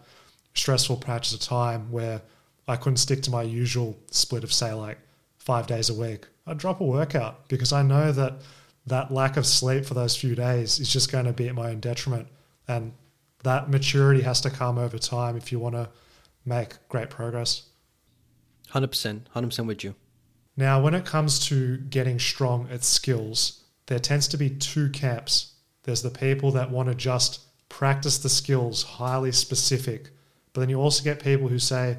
stressful 0.53 0.97
patches 0.97 1.33
of 1.33 1.39
time 1.39 1.91
where 1.91 2.21
I 2.67 2.75
couldn't 2.75 2.97
stick 2.97 3.21
to 3.23 3.31
my 3.31 3.43
usual 3.43 3.97
split 4.11 4.43
of, 4.43 4.53
say, 4.53 4.73
like 4.73 4.97
five 5.37 5.67
days 5.67 5.89
a 5.89 5.93
week, 5.93 6.27
I'd 6.47 6.57
drop 6.57 6.81
a 6.81 6.85
workout 6.85 7.47
because 7.49 7.73
I 7.73 7.83
know 7.83 8.11
that 8.11 8.41
that 8.85 9.11
lack 9.11 9.37
of 9.37 9.45
sleep 9.45 9.85
for 9.85 9.93
those 9.93 10.15
few 10.15 10.35
days 10.35 10.79
is 10.79 10.91
just 10.91 11.11
going 11.11 11.25
to 11.25 11.33
be 11.33 11.47
at 11.47 11.55
my 11.55 11.69
own 11.69 11.79
detriment. 11.79 12.27
And 12.67 12.93
that 13.43 13.69
maturity 13.69 14.21
has 14.21 14.41
to 14.41 14.49
come 14.49 14.77
over 14.77 14.97
time 14.97 15.35
if 15.35 15.51
you 15.51 15.59
want 15.59 15.75
to 15.75 15.89
make 16.45 16.75
great 16.89 17.09
progress. 17.09 17.63
100%, 18.71 19.21
100% 19.35 19.67
with 19.67 19.83
you. 19.83 19.95
Now, 20.55 20.81
when 20.81 20.93
it 20.93 21.05
comes 21.05 21.39
to 21.47 21.77
getting 21.77 22.19
strong 22.19 22.67
at 22.71 22.83
skills, 22.83 23.63
there 23.87 23.99
tends 23.99 24.27
to 24.29 24.37
be 24.37 24.49
two 24.49 24.89
camps. 24.89 25.53
There's 25.83 26.01
the 26.01 26.09
people 26.09 26.51
that 26.51 26.71
want 26.71 26.89
to 26.89 26.95
just 26.95 27.41
practice 27.69 28.17
the 28.17 28.29
skills 28.29 28.83
highly 28.83 29.31
specific, 29.31 30.11
but 30.53 30.61
then 30.61 30.69
you 30.69 30.79
also 30.79 31.03
get 31.03 31.23
people 31.23 31.47
who 31.47 31.59
say 31.59 31.97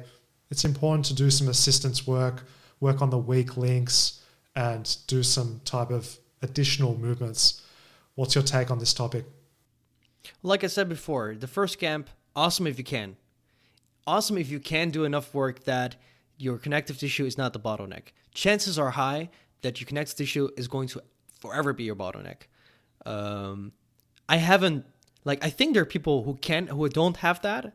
it's 0.49 0.65
important 0.65 1.05
to 1.05 1.13
do 1.13 1.29
some 1.29 1.47
assistance 1.47 2.07
work, 2.07 2.45
work 2.79 3.01
on 3.01 3.09
the 3.09 3.17
weak 3.17 3.57
links, 3.57 4.21
and 4.55 4.97
do 5.07 5.23
some 5.23 5.61
type 5.65 5.91
of 5.91 6.17
additional 6.41 6.97
movements. 6.97 7.61
What's 8.15 8.35
your 8.35 8.43
take 8.43 8.71
on 8.71 8.79
this 8.79 8.93
topic? 8.93 9.25
Like 10.41 10.63
I 10.63 10.67
said 10.67 10.87
before, 10.87 11.35
the 11.35 11.47
first 11.47 11.79
camp, 11.79 12.09
awesome 12.35 12.67
if 12.67 12.77
you 12.77 12.83
can. 12.83 13.17
Awesome 14.07 14.37
if 14.37 14.49
you 14.49 14.59
can 14.59 14.91
do 14.91 15.03
enough 15.03 15.33
work 15.33 15.63
that 15.65 15.95
your 16.37 16.57
connective 16.57 16.97
tissue 16.97 17.25
is 17.25 17.37
not 17.37 17.53
the 17.53 17.59
bottleneck. 17.59 18.09
Chances 18.33 18.77
are 18.77 18.91
high 18.91 19.29
that 19.61 19.79
your 19.79 19.87
connective 19.87 20.15
tissue 20.15 20.49
is 20.57 20.67
going 20.67 20.87
to 20.89 21.01
forever 21.39 21.73
be 21.73 21.83
your 21.83 21.95
bottleneck. 21.95 22.43
Um, 23.05 23.71
I 24.29 24.37
haven't, 24.37 24.85
like, 25.23 25.43
I 25.43 25.49
think 25.49 25.73
there 25.73 25.83
are 25.83 25.87
people 25.87 26.23
who 26.23 26.35
can, 26.35 26.67
who 26.67 26.87
don't 26.89 27.17
have 27.17 27.41
that, 27.41 27.73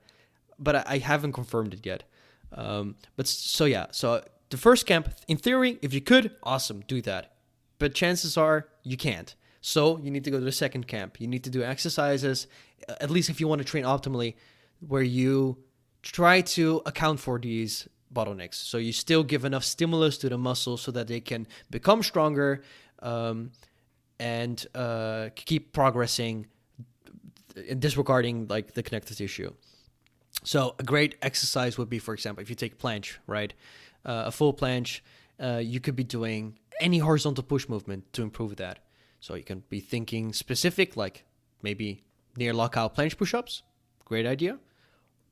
but 0.60 0.76
I, 0.76 0.84
I 0.86 0.98
haven't 0.98 1.32
confirmed 1.32 1.74
it 1.74 1.84
yet. 1.84 2.04
Um, 2.52 2.96
but 3.16 3.26
so 3.26 3.64
yeah, 3.64 3.86
so 3.90 4.22
the 4.50 4.56
first 4.56 4.86
camp, 4.86 5.12
in 5.26 5.36
theory, 5.36 5.78
if 5.82 5.92
you 5.94 6.00
could, 6.00 6.36
awesome, 6.42 6.82
do 6.86 7.00
that. 7.02 7.34
But 7.78 7.94
chances 7.94 8.36
are 8.36 8.68
you 8.82 8.96
can't. 8.96 9.34
So 9.60 9.98
you 9.98 10.10
need 10.10 10.24
to 10.24 10.30
go 10.30 10.38
to 10.38 10.44
the 10.44 10.52
second 10.52 10.86
camp. 10.86 11.20
You 11.20 11.26
need 11.26 11.44
to 11.44 11.50
do 11.50 11.62
exercises, 11.62 12.46
at 12.88 13.10
least 13.10 13.30
if 13.30 13.40
you 13.40 13.48
want 13.48 13.60
to 13.60 13.64
train 13.64 13.84
optimally, 13.84 14.34
where 14.86 15.02
you 15.02 15.58
try 16.02 16.40
to 16.40 16.82
account 16.86 17.20
for 17.20 17.38
these 17.38 17.88
bottlenecks. 18.12 18.54
So 18.54 18.78
you 18.78 18.92
still 18.92 19.22
give 19.22 19.44
enough 19.44 19.64
stimulus 19.64 20.18
to 20.18 20.28
the 20.28 20.38
muscles 20.38 20.80
so 20.80 20.90
that 20.92 21.06
they 21.08 21.20
can 21.20 21.46
become 21.70 22.02
stronger 22.02 22.62
um, 23.00 23.52
and 24.18 24.66
uh, 24.74 25.28
keep 25.34 25.72
progressing, 25.72 26.46
disregarding 27.78 28.48
like 28.48 28.74
the 28.74 28.82
connective 28.82 29.16
tissue. 29.16 29.52
So 30.42 30.74
a 30.78 30.82
great 30.82 31.16
exercise 31.22 31.76
would 31.78 31.90
be, 31.90 31.98
for 31.98 32.14
example, 32.14 32.42
if 32.42 32.50
you 32.50 32.56
take 32.56 32.78
planche, 32.78 33.16
right? 33.26 33.52
Uh, 34.04 34.24
a 34.26 34.30
full 34.30 34.54
planche, 34.54 35.00
uh, 35.42 35.60
you 35.62 35.80
could 35.80 35.96
be 35.96 36.04
doing 36.04 36.58
any 36.80 36.98
horizontal 36.98 37.44
push 37.44 37.68
movement 37.68 38.10
to 38.14 38.22
improve 38.22 38.56
that. 38.56 38.78
So 39.20 39.34
you 39.34 39.44
can 39.44 39.62
be 39.68 39.80
thinking 39.80 40.32
specific, 40.32 40.96
like 40.96 41.24
maybe 41.62 42.02
near 42.36 42.54
lockout 42.54 42.96
planche 42.96 43.16
push-ups. 43.16 43.62
Great 44.04 44.26
idea. 44.26 44.58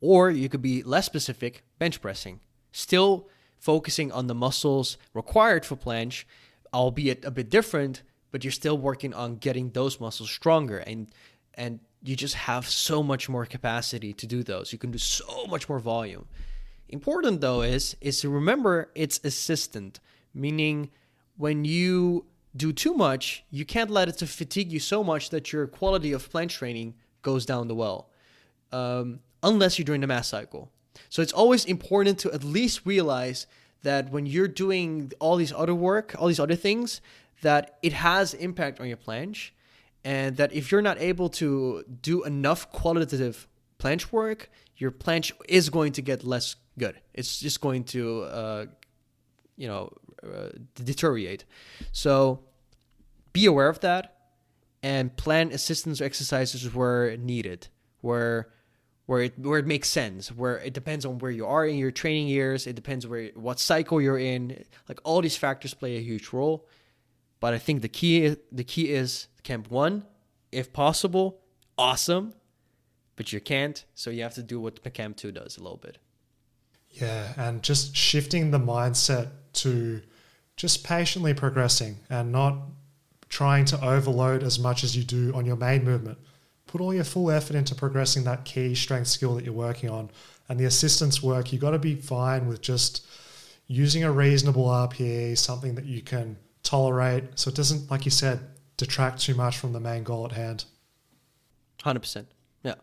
Or 0.00 0.30
you 0.30 0.48
could 0.48 0.62
be 0.62 0.82
less 0.82 1.06
specific, 1.06 1.64
bench 1.78 2.00
pressing. 2.00 2.40
Still 2.70 3.28
focusing 3.58 4.12
on 4.12 4.26
the 4.26 4.34
muscles 4.34 4.98
required 5.14 5.64
for 5.64 5.74
planche, 5.74 6.24
albeit 6.72 7.24
a 7.24 7.30
bit 7.30 7.50
different, 7.50 8.02
but 8.30 8.44
you're 8.44 8.52
still 8.52 8.78
working 8.78 9.14
on 9.14 9.36
getting 9.36 9.70
those 9.70 9.98
muscles 9.98 10.30
stronger 10.30 10.78
and 10.78 11.08
and 11.54 11.80
you 12.02 12.16
just 12.16 12.34
have 12.34 12.68
so 12.68 13.02
much 13.02 13.28
more 13.28 13.44
capacity 13.46 14.12
to 14.12 14.26
do 14.26 14.42
those. 14.42 14.72
You 14.72 14.78
can 14.78 14.90
do 14.90 14.98
so 14.98 15.46
much 15.46 15.68
more 15.68 15.78
volume. 15.78 16.26
Important 16.88 17.40
though 17.40 17.62
is 17.62 17.96
is 18.00 18.20
to 18.20 18.28
remember 18.28 18.90
it's 18.94 19.20
assistant, 19.24 20.00
meaning 20.32 20.90
when 21.36 21.64
you 21.64 22.24
do 22.56 22.72
too 22.72 22.94
much, 22.94 23.44
you 23.50 23.64
can't 23.64 23.90
let 23.90 24.08
it 24.08 24.16
to 24.18 24.26
fatigue 24.26 24.72
you 24.72 24.80
so 24.80 25.04
much 25.04 25.30
that 25.30 25.52
your 25.52 25.66
quality 25.66 26.12
of 26.12 26.30
planche 26.30 26.50
training 26.50 26.94
goes 27.22 27.44
down 27.44 27.68
the 27.68 27.74
well, 27.74 28.08
um, 28.72 29.20
unless 29.42 29.78
you're 29.78 29.84
doing 29.84 30.00
the 30.00 30.06
mass 30.06 30.28
cycle. 30.28 30.70
So 31.10 31.22
it's 31.22 31.32
always 31.32 31.64
important 31.64 32.18
to 32.20 32.32
at 32.32 32.42
least 32.42 32.80
realize 32.84 33.46
that 33.82 34.10
when 34.10 34.26
you're 34.26 34.48
doing 34.48 35.12
all 35.20 35.36
these 35.36 35.52
other 35.52 35.74
work, 35.74 36.14
all 36.18 36.26
these 36.26 36.40
other 36.40 36.56
things, 36.56 37.00
that 37.42 37.78
it 37.82 37.92
has 37.92 38.34
impact 38.34 38.80
on 38.80 38.88
your 38.88 38.96
planche, 38.96 39.50
and 40.04 40.36
that 40.36 40.52
if 40.52 40.70
you're 40.70 40.82
not 40.82 41.00
able 41.00 41.28
to 41.28 41.84
do 42.02 42.24
enough 42.24 42.70
qualitative 42.72 43.48
planche 43.78 44.10
work, 44.12 44.50
your 44.76 44.90
planche 44.90 45.32
is 45.48 45.70
going 45.70 45.92
to 45.92 46.02
get 46.02 46.24
less 46.24 46.56
good. 46.78 47.00
It's 47.14 47.38
just 47.38 47.60
going 47.60 47.84
to, 47.84 48.22
uh, 48.22 48.66
you 49.56 49.68
know, 49.68 49.92
uh, 50.22 50.50
deteriorate. 50.74 51.44
So 51.92 52.40
be 53.32 53.46
aware 53.46 53.68
of 53.68 53.80
that 53.80 54.16
and 54.82 55.14
plan 55.16 55.52
assistance 55.52 56.00
exercises 56.00 56.72
where 56.74 57.16
needed, 57.16 57.68
where 58.00 58.48
where 59.06 59.22
it 59.22 59.38
where 59.38 59.58
it 59.58 59.66
makes 59.66 59.88
sense, 59.88 60.30
where 60.30 60.58
it 60.58 60.74
depends 60.74 61.04
on 61.06 61.18
where 61.18 61.30
you 61.30 61.46
are 61.46 61.66
in 61.66 61.76
your 61.76 61.90
training 61.90 62.28
years, 62.28 62.66
it 62.66 62.76
depends 62.76 63.06
where 63.06 63.30
what 63.34 63.58
cycle 63.58 64.00
you're 64.00 64.18
in. 64.18 64.64
Like 64.88 65.00
all 65.02 65.22
these 65.22 65.36
factors 65.36 65.74
play 65.74 65.96
a 65.96 66.00
huge 66.00 66.32
role. 66.32 66.68
But 67.40 67.54
I 67.54 67.58
think 67.58 67.82
the 67.82 67.88
key 67.88 68.36
the 68.50 68.64
key 68.64 68.92
is 68.92 69.28
camp 69.42 69.70
one, 69.70 70.04
if 70.50 70.72
possible, 70.72 71.40
awesome, 71.76 72.34
but 73.16 73.32
you 73.32 73.40
can't, 73.40 73.84
so 73.94 74.10
you 74.10 74.22
have 74.22 74.34
to 74.34 74.42
do 74.42 74.60
what 74.60 74.82
camp 74.94 75.16
two 75.16 75.32
does 75.32 75.56
a 75.56 75.62
little 75.62 75.76
bit. 75.78 75.98
Yeah, 76.90 77.32
and 77.36 77.62
just 77.62 77.96
shifting 77.96 78.50
the 78.50 78.58
mindset 78.58 79.28
to 79.54 80.02
just 80.56 80.84
patiently 80.84 81.34
progressing 81.34 81.96
and 82.10 82.32
not 82.32 82.56
trying 83.28 83.64
to 83.66 83.84
overload 83.84 84.42
as 84.42 84.58
much 84.58 84.82
as 84.82 84.96
you 84.96 85.04
do 85.04 85.32
on 85.34 85.46
your 85.46 85.56
main 85.56 85.84
movement. 85.84 86.18
Put 86.66 86.80
all 86.80 86.92
your 86.92 87.04
full 87.04 87.30
effort 87.30 87.56
into 87.56 87.74
progressing 87.74 88.24
that 88.24 88.44
key 88.44 88.74
strength 88.74 89.08
skill 89.08 89.34
that 89.36 89.44
you're 89.44 89.54
working 89.54 89.90
on. 89.90 90.10
And 90.48 90.58
the 90.58 90.64
assistance 90.64 91.22
work, 91.22 91.52
you've 91.52 91.60
got 91.60 91.70
to 91.72 91.78
be 91.78 91.94
fine 91.94 92.48
with 92.48 92.60
just 92.60 93.06
using 93.66 94.02
a 94.02 94.10
reasonable 94.10 94.66
RPE, 94.66 95.36
something 95.36 95.74
that 95.74 95.84
you 95.84 96.00
can 96.02 96.36
tolerate 96.62 97.38
so 97.38 97.48
it 97.48 97.54
doesn't, 97.54 97.90
like 97.90 98.04
you 98.04 98.10
said, 98.10 98.40
detract 98.76 99.20
too 99.20 99.34
much 99.34 99.58
from 99.58 99.72
the 99.72 99.80
main 99.80 100.02
goal 100.02 100.24
at 100.24 100.32
hand. 100.32 100.64
100%. 101.80 102.26
Yeah. 102.62 102.74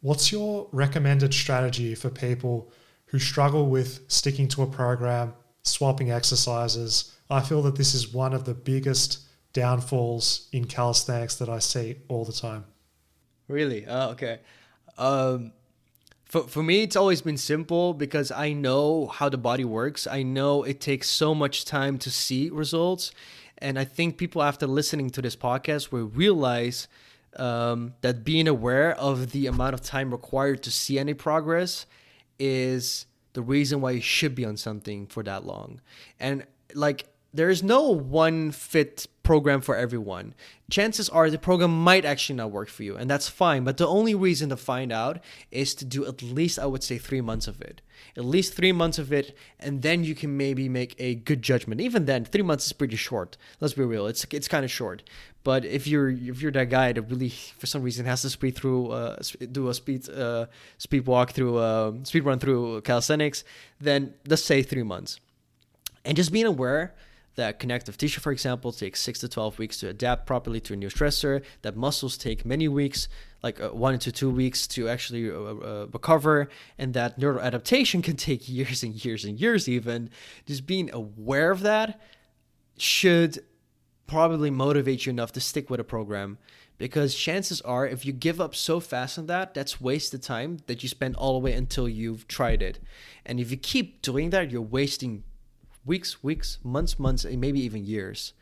What's 0.00 0.32
your 0.32 0.68
recommended 0.72 1.34
strategy 1.34 1.94
for 1.94 2.10
people 2.10 2.72
who 3.06 3.18
struggle 3.18 3.68
with 3.68 4.04
sticking 4.08 4.48
to 4.48 4.62
a 4.62 4.66
program, 4.66 5.34
swapping 5.62 6.10
exercises? 6.10 7.16
I 7.28 7.40
feel 7.40 7.62
that 7.62 7.76
this 7.76 7.94
is 7.94 8.12
one 8.12 8.32
of 8.32 8.44
the 8.44 8.54
biggest 8.54 9.20
downfalls 9.52 10.48
in 10.52 10.64
calisthenics 10.64 11.36
that 11.36 11.48
I 11.48 11.58
see 11.58 11.96
all 12.08 12.24
the 12.24 12.32
time. 12.32 12.64
Really? 13.48 13.84
Oh, 13.86 14.10
okay. 14.10 14.40
Um, 14.96 15.52
for, 16.30 16.44
for 16.44 16.62
me, 16.62 16.84
it's 16.84 16.94
always 16.94 17.22
been 17.22 17.36
simple 17.36 17.92
because 17.92 18.30
I 18.30 18.52
know 18.52 19.08
how 19.08 19.28
the 19.28 19.36
body 19.36 19.64
works. 19.64 20.06
I 20.06 20.22
know 20.22 20.62
it 20.62 20.80
takes 20.80 21.08
so 21.10 21.34
much 21.34 21.64
time 21.64 21.98
to 21.98 22.10
see 22.10 22.48
results. 22.50 23.10
And 23.58 23.76
I 23.76 23.84
think 23.84 24.16
people, 24.16 24.40
after 24.40 24.68
listening 24.68 25.10
to 25.10 25.22
this 25.22 25.34
podcast, 25.34 25.90
will 25.90 26.06
realize 26.06 26.86
um, 27.36 27.94
that 28.02 28.22
being 28.22 28.46
aware 28.46 28.94
of 28.94 29.32
the 29.32 29.48
amount 29.48 29.74
of 29.74 29.82
time 29.82 30.12
required 30.12 30.62
to 30.62 30.70
see 30.70 31.00
any 31.00 31.14
progress 31.14 31.84
is 32.38 33.06
the 33.32 33.42
reason 33.42 33.80
why 33.80 33.90
you 33.90 34.00
should 34.00 34.36
be 34.36 34.44
on 34.44 34.56
something 34.56 35.08
for 35.08 35.24
that 35.24 35.44
long. 35.44 35.80
And 36.20 36.46
like, 36.74 37.08
there 37.34 37.50
is 37.50 37.64
no 37.64 37.90
one 37.90 38.52
fit 38.52 39.08
program 39.22 39.60
for 39.60 39.76
everyone. 39.76 40.34
Chances 40.70 41.08
are 41.08 41.30
the 41.30 41.38
program 41.38 41.82
might 41.82 42.04
actually 42.04 42.36
not 42.36 42.50
work 42.50 42.68
for 42.68 42.82
you, 42.82 42.96
and 42.96 43.08
that's 43.10 43.28
fine. 43.28 43.64
But 43.64 43.76
the 43.76 43.86
only 43.86 44.14
reason 44.14 44.48
to 44.48 44.56
find 44.56 44.92
out 44.92 45.20
is 45.50 45.74
to 45.76 45.84
do 45.84 46.06
at 46.06 46.22
least, 46.22 46.58
I 46.58 46.66
would 46.66 46.82
say, 46.82 46.98
three 46.98 47.20
months 47.20 47.46
of 47.48 47.60
it. 47.60 47.80
At 48.16 48.24
least 48.24 48.54
three 48.54 48.72
months 48.72 48.98
of 48.98 49.12
it, 49.12 49.36
and 49.58 49.82
then 49.82 50.04
you 50.04 50.14
can 50.14 50.36
maybe 50.36 50.68
make 50.68 50.94
a 50.98 51.14
good 51.16 51.42
judgment. 51.42 51.80
Even 51.80 52.06
then, 52.06 52.24
three 52.24 52.42
months 52.42 52.66
is 52.66 52.72
pretty 52.72 52.96
short. 52.96 53.36
Let's 53.60 53.74
be 53.74 53.84
real; 53.84 54.06
it's 54.06 54.24
it's 54.30 54.48
kind 54.48 54.64
of 54.64 54.70
short. 54.70 55.02
But 55.42 55.64
if 55.64 55.86
you're 55.86 56.10
if 56.10 56.40
you're 56.40 56.52
that 56.52 56.70
guy 56.70 56.92
that 56.92 57.02
really, 57.02 57.30
for 57.30 57.66
some 57.66 57.82
reason, 57.82 58.06
has 58.06 58.22
to 58.22 58.30
speed 58.30 58.56
through, 58.56 58.92
uh, 58.92 59.16
do 59.52 59.68
a 59.68 59.74
speed 59.74 60.08
uh, 60.08 60.46
speed 60.78 61.06
walk 61.06 61.32
through, 61.32 61.58
uh, 61.58 61.92
speed 62.04 62.24
run 62.24 62.38
through 62.38 62.80
calisthenics, 62.82 63.44
then 63.80 64.14
let's 64.26 64.44
say 64.44 64.62
three 64.62 64.82
months, 64.82 65.20
and 66.04 66.16
just 66.16 66.32
being 66.32 66.46
aware 66.46 66.94
that 67.36 67.58
connective 67.58 67.96
tissue, 67.96 68.20
for 68.20 68.32
example, 68.32 68.72
takes 68.72 69.00
six 69.00 69.20
to 69.20 69.28
12 69.28 69.58
weeks 69.58 69.78
to 69.80 69.88
adapt 69.88 70.26
properly 70.26 70.60
to 70.60 70.74
a 70.74 70.76
new 70.76 70.88
stressor, 70.88 71.42
that 71.62 71.76
muscles 71.76 72.16
take 72.16 72.44
many 72.44 72.68
weeks, 72.68 73.08
like 73.42 73.60
uh, 73.60 73.70
one 73.70 73.98
to 73.98 74.12
two 74.12 74.30
weeks 74.30 74.66
to 74.66 74.88
actually 74.88 75.30
uh, 75.30 75.34
uh, 75.34 75.86
recover, 75.92 76.48
and 76.76 76.92
that 76.94 77.18
neural 77.18 77.40
adaptation 77.40 78.02
can 78.08 78.16
take 78.16 78.48
years 78.48 78.82
and 78.82 79.04
years 79.04 79.24
and 79.24 79.40
years, 79.40 79.68
even. 79.68 80.10
Just 80.46 80.66
being 80.66 80.90
aware 80.92 81.50
of 81.50 81.60
that 81.60 82.00
should 82.76 83.44
probably 84.06 84.50
motivate 84.50 85.06
you 85.06 85.10
enough 85.10 85.32
to 85.32 85.40
stick 85.40 85.70
with 85.70 85.78
a 85.78 85.84
program 85.84 86.36
because 86.78 87.14
chances 87.14 87.60
are 87.60 87.86
if 87.86 88.04
you 88.04 88.12
give 88.12 88.40
up 88.40 88.56
so 88.56 88.80
fast 88.80 89.16
on 89.18 89.26
that 89.26 89.54
that's 89.54 89.80
wasted 89.80 90.20
time 90.20 90.58
that 90.66 90.82
you 90.82 90.88
spend 90.88 91.14
all 91.14 91.34
the 91.34 91.38
way 91.38 91.52
until 91.52 91.88
you've 91.88 92.26
tried 92.26 92.60
it 92.60 92.80
and 93.24 93.38
if 93.38 93.52
you 93.52 93.56
keep 93.56 94.02
doing 94.02 94.30
that 94.30 94.50
you're 94.50 94.60
wasting 94.60 95.22
weeks, 95.84 96.22
weeks, 96.22 96.58
months, 96.62 96.98
months, 96.98 97.24
and 97.24 97.40
maybe 97.40 97.60
even 97.60 97.84
years. 97.84 98.32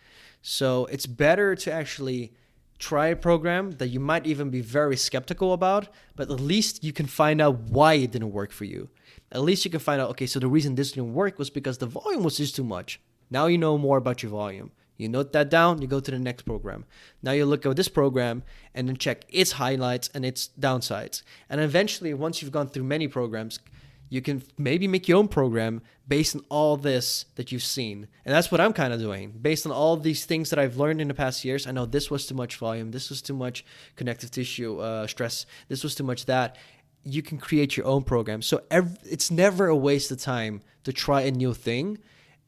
So 0.43 0.87
it's 0.87 1.07
better 1.07 1.55
to 1.57 1.73
actually 1.73 2.33
try 2.79 3.09
a 3.09 3.17
program 3.17 3.73
that 3.73 3.89
you 3.89 4.01
might 4.01 4.27
even 4.27 4.51
be 4.51 4.61
very 4.61 4.97
skeptical 4.97 5.53
about, 5.53 5.89
but 6.15 6.31
at 6.31 6.41
least 6.41 6.85
you 6.85 6.93
can 6.93 7.07
find 7.07 7.41
out 7.41 7.59
why 7.61 7.95
it 7.95 8.13
didn't 8.13 8.33
work 8.33 8.53
for 8.53 8.65
you. 8.65 8.89
At 9.33 9.43
least 9.43 9.65
you 9.65 9.71
can 9.71 9.81
find 9.81 10.01
out, 10.01 10.11
okay, 10.11 10.27
so 10.27 10.39
the 10.39 10.47
reason 10.47 10.75
this 10.75 10.93
didn't 10.93 11.15
work 11.15 11.39
was 11.39 11.51
because 11.51 11.79
the 11.79 11.87
volume 11.87 12.23
was 12.23 12.37
just 12.37 12.57
too 12.57 12.65
much. 12.65 13.01
Now 13.31 13.47
you 13.47 13.59
know 13.59 13.77
more 13.77 13.99
about 13.99 14.23
your 14.23 14.31
volume. 14.31 14.71
You 14.97 15.09
note 15.09 15.33
that 15.33 15.49
down, 15.49 15.81
you 15.81 15.87
go 15.87 16.01
to 16.01 16.11
the 16.11 16.19
next 16.19 16.43
program. 16.43 16.85
Now 17.23 17.33
you 17.33 17.47
look 17.47 17.65
at 17.65 17.77
this 17.77 17.89
program 17.89 18.43
and 18.75 18.89
then 18.89 18.97
check 18.97 19.25
its 19.29 19.53
highlights 19.53 20.11
and 20.13 20.25
its 20.25 20.51
downsides. 20.59 21.23
And 21.49 21.61
eventually, 21.61 22.15
once 22.15 22.43
you've 22.43 22.51
gone 22.51 22.69
through 22.69 22.85
many 22.85 23.07
programs, 23.07 23.61
you 24.09 24.23
can 24.23 24.43
maybe 24.57 24.89
make 24.89 25.09
your 25.09 25.19
own 25.19 25.29
program 25.29 25.83
based 26.07 26.35
on 26.35 26.43
all 26.49 26.77
this 26.77 27.27
that 27.35 27.53
you've 27.53 27.63
seen. 27.63 28.09
And 28.25 28.35
that's 28.35 28.51
what 28.51 28.61
I'm 28.61 28.73
kind 28.73 28.93
of 28.93 29.01
doing. 29.01 29.31
Based 29.31 29.67
on 29.67 29.73
all 29.73 29.97
these 29.97 30.25
things 30.25 30.51
that 30.51 30.59
I've 30.59 30.77
learned 30.77 31.01
in 31.01 31.09
the 31.09 31.15
past 31.15 31.45
years, 31.45 31.67
I 31.67 31.73
know 31.73 31.87
this 31.87 32.11
was 32.11 32.27
too 32.27 32.35
much 32.35 32.57
volume, 32.57 32.91
this 32.91 33.11
was 33.11 33.21
too 33.21 33.35
much 33.35 33.65
connective 33.97 34.31
tissue 34.31 34.79
uh, 34.79 35.07
stress, 35.07 35.47
this 35.69 35.83
was 35.83 35.95
too 35.95 36.05
much 36.05 36.27
that. 36.27 36.57
You 37.05 37.23
can 37.23 37.39
create 37.39 37.77
your 37.77 37.87
own 37.87 38.03
program. 38.03 38.43
So 38.43 38.63
every, 38.71 38.97
it's 39.05 39.31
never 39.31 39.69
a 39.69 39.77
waste 39.77 40.11
of 40.11 40.21
time 40.21 40.63
to 40.85 40.93
try 40.93 41.23
a 41.23 41.31
new 41.31 41.55
thing 41.55 41.99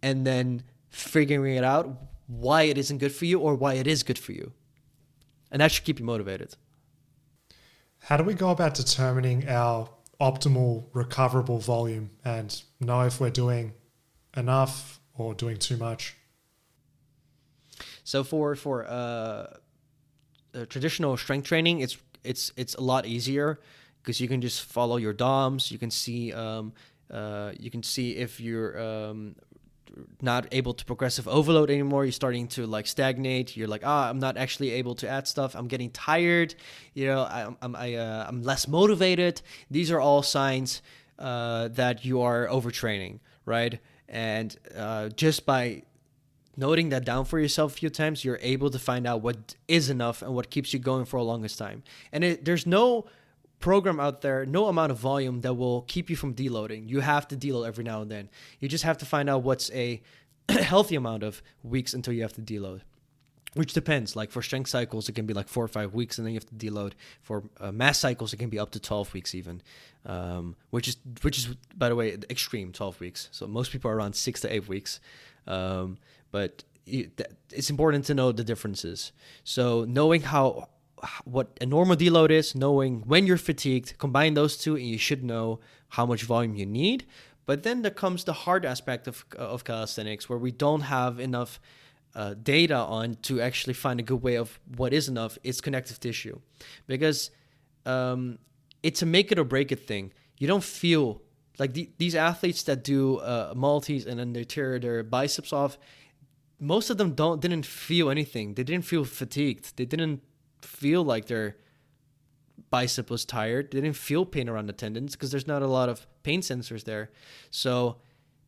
and 0.03 0.27
then 0.27 0.63
figuring 0.89 1.57
it 1.57 1.65
out 1.65 1.89
why 2.27 2.63
it 2.63 2.77
isn't 2.77 2.99
good 2.99 3.13
for 3.13 3.25
you 3.25 3.39
or 3.39 3.55
why 3.55 3.75
it 3.75 3.87
is 3.87 4.03
good 4.03 4.19
for 4.19 4.33
you. 4.33 4.53
And 5.51 5.61
that 5.61 5.73
should 5.73 5.85
keep 5.85 5.99
you 5.99 6.05
motivated. 6.05 6.57
How 8.01 8.17
do 8.17 8.25
we 8.25 8.35
go 8.35 8.51
about 8.51 8.75
determining 8.75 9.49
our 9.49 9.89
optimal 10.21 10.87
recoverable 10.93 11.59
volume 11.59 12.11
and 12.25 12.63
know 12.79 13.01
if 13.03 13.21
we're 13.21 13.31
doing 13.31 13.73
enough 14.37 15.01
or 15.15 15.35
doing 15.35 15.57
too 15.57 15.77
much. 15.77 16.17
So 18.05 18.25
for 18.25 18.55
for 18.55 18.87
uh, 18.87 19.55
traditional 20.69 21.17
strength 21.17 21.47
training, 21.47 21.81
it's 21.81 21.97
it's 22.25 22.53
it's 22.57 22.75
a 22.75 22.81
lot 22.81 23.07
easier 23.07 23.61
because 24.03 24.21
you 24.21 24.29
can 24.29 24.41
just 24.41 24.63
follow 24.63 24.97
your 24.97 25.13
DOMs. 25.13 25.71
You 25.71 25.79
can 25.79 25.91
see 25.91 26.33
um, 26.33 26.73
uh, 27.11 27.53
you 27.59 27.71
can 27.71 27.83
see 27.83 28.17
if 28.17 28.41
you're 28.41 28.81
um, 28.81 29.37
not 30.21 30.47
able 30.53 30.75
to 30.75 30.85
progressive 30.85 31.27
overload 31.29 31.71
anymore. 31.71 32.05
You're 32.05 32.13
starting 32.13 32.49
to 32.49 32.67
like 32.67 32.87
stagnate. 32.87 33.57
You're 33.57 33.69
like 33.69 33.83
ah 33.85 34.09
i'm 34.09 34.19
not 34.19 34.37
actually 34.37 34.73
able 34.73 34.95
to 34.97 35.09
add 35.09 35.27
stuff. 35.27 35.55
I'm 35.55 35.69
getting 35.69 35.91
tired. 35.91 36.55
You 36.95 37.07
know 37.07 37.23
I, 37.23 37.49
i'm 37.63 37.77
I, 37.77 37.95
uh, 37.95 38.27
i'm 38.29 38.43
less 38.43 38.69
motivated. 38.69 39.43
These 39.71 39.91
are 39.91 40.01
all 40.01 40.23
signs 40.23 40.83
uh, 41.19 41.69
that 41.69 42.05
you 42.05 42.23
are 42.23 42.47
overtraining 42.47 43.21
right? 43.51 43.81
And 44.09 44.57
uh, 44.77 45.09
just 45.09 45.45
by 45.45 45.83
noting 46.57 46.91
that 46.91 47.05
down 47.05 47.25
for 47.25 47.39
yourself 47.39 47.73
a 47.73 47.77
few 47.77 47.91
times 47.91 48.25
you're 48.25 48.39
able 48.43 48.71
to 48.71 48.79
find 48.79 49.07
out 49.07 49.23
what 49.23 49.55
is 49.67 49.89
enough 49.89 50.21
and 50.23 50.35
what 50.35 50.51
keeps 50.51 50.73
you 50.73 50.79
going 50.79 51.05
for 51.05 51.17
a 51.17 51.23
longest 51.23 51.59
time. 51.59 51.83
And 52.13 52.25
it, 52.25 52.45
there's 52.45 52.67
no 52.67 53.07
program 53.61 54.01
out 54.01 54.23
there, 54.23 54.45
no 54.45 54.67
amount 54.67 54.91
of 54.91 54.99
volume 54.99 55.43
that 55.43 55.55
will 55.55 55.83
keep 55.83 56.11
you 56.11 56.17
from 56.17 56.35
deloading. 56.35 56.89
You 56.89 57.01
have 57.01 57.29
to 57.29 57.37
deload 57.37 57.69
every 57.69 57.85
now 57.85 58.03
and 58.03 58.11
then. 58.11 58.29
You 58.59 58.69
just 58.69 58.85
have 58.85 58.99
to 58.99 59.07
find 59.07 59.31
out 59.31 59.43
what's 59.43 59.71
a 59.73 60.03
healthy 60.49 60.97
amount 60.97 61.23
of 61.23 61.43
weeks 61.63 61.95
until 61.95 62.15
you 62.15 62.23
have 62.23 62.33
to 62.35 62.41
deload. 62.41 62.81
Which 63.55 63.73
depends. 63.73 64.15
Like 64.15 64.31
for 64.31 64.43
strength 64.43 64.71
cycles, 64.71 65.09
it 65.09 65.13
can 65.13 65.27
be 65.27 65.35
like 65.35 65.49
four 65.49 65.65
or 65.65 65.69
five 65.69 65.93
weeks, 65.93 66.19
and 66.19 66.27
then 66.27 66.35
you 66.35 66.39
have 66.39 66.49
to 66.49 66.55
deload. 66.55 66.93
For 67.21 67.43
uh, 67.59 67.73
mass 67.73 67.99
cycles, 67.99 68.33
it 68.33 68.37
can 68.37 68.49
be 68.49 68.61
up 68.61 68.71
to 68.71 68.81
twelve 68.81 69.13
weeks 69.13 69.35
even, 69.35 69.61
um, 70.07 70.55
which 70.71 70.87
is 70.87 70.97
which 71.23 71.37
is 71.37 71.49
by 71.77 71.89
the 71.89 71.97
way 71.97 72.17
extreme 72.31 72.71
twelve 72.71 73.01
weeks. 73.01 73.29
So 73.33 73.49
most 73.49 73.73
people 73.73 73.91
are 73.91 73.97
around 73.97 74.15
six 74.15 74.41
to 74.43 74.55
eight 74.55 74.69
weeks, 74.69 75.01
um, 75.49 75.99
but 76.31 76.63
it's 76.87 77.71
important 77.71 78.05
to 78.05 78.15
know 78.15 78.31
the 78.31 78.45
differences. 78.45 79.11
So 79.43 79.85
knowing 79.85 80.23
how 80.23 80.69
what 81.25 81.57
a 81.61 81.67
normal 81.67 81.97
deload 81.97 82.31
is, 82.31 82.55
knowing 82.55 83.03
when 83.07 83.27
you're 83.27 83.37
fatigued, 83.37 83.99
combine 83.99 84.35
those 84.35 84.57
two, 84.57 84.77
and 84.77 84.87
you 84.87 84.99
should 84.99 85.25
know 85.25 85.61
how 85.91 86.07
much 86.07 86.25
volume 86.25 86.55
you 86.55 86.67
need. 86.67 87.07
But 87.47 87.63
then 87.63 87.83
there 87.83 87.91
comes 87.91 88.25
the 88.25 88.33
hard 88.33 88.65
aspect 88.65 89.09
of, 89.09 89.25
of 89.37 89.65
calisthenics 89.65 90.29
where 90.29 90.39
we 90.39 90.53
don't 90.53 90.83
have 90.83 91.19
enough 91.19 91.59
uh, 92.15 92.35
data 92.41 92.77
on 92.77 93.17
to 93.23 93.41
actually 93.41 93.75
find 93.75 93.99
a 94.01 94.03
good 94.03 94.23
way 94.23 94.37
of 94.37 94.61
what 94.77 94.93
is 94.93 95.09
enough. 95.09 95.39
It's 95.43 95.61
connective 95.61 95.99
tissue. 96.01 96.41
Because 96.87 97.31
um, 97.87 98.39
it's 98.83 99.03
a 99.03 99.07
make 99.07 99.33
it 99.33 99.39
or 99.39 99.45
break 99.45 99.73
it 99.73 99.87
thing. 99.87 100.13
You 100.39 100.47
don't 100.47 100.65
feel 100.65 101.23
like 101.59 101.75
the, 101.75 101.91
these 101.99 102.15
athletes 102.15 102.63
that 102.65 102.85
do 102.85 103.19
uh, 103.19 103.53
multis 103.57 104.07
and 104.07 104.19
then 104.19 104.33
they 104.33 104.45
tear 104.45 104.79
their 104.79 105.03
biceps 105.03 105.53
off. 105.53 105.79
Most 106.59 106.91
of 106.91 106.99
them 106.99 107.15
don't 107.15 107.41
didn't 107.41 107.65
feel 107.65 108.11
anything. 108.11 108.55
They 108.55 108.65
didn't 108.65 108.85
feel 108.85 109.05
fatigued. 109.05 109.77
They 109.77 109.87
didn't 109.87 110.23
feel 110.63 111.05
like 111.05 111.27
their 111.27 111.57
bicep 112.71 113.11
was 113.11 113.25
tired. 113.25 113.71
They 113.71 113.81
didn't 113.81 113.97
feel 113.97 114.25
pain 114.25 114.49
around 114.49 114.67
the 114.67 114.73
tendons 114.73 115.13
because 115.13 115.31
there's 115.31 115.47
not 115.47 115.63
a 115.63 115.67
lot 115.67 115.89
of 115.89 116.07
pain 116.23 116.41
sensors 116.41 116.85
there. 116.85 117.11
So 117.51 117.97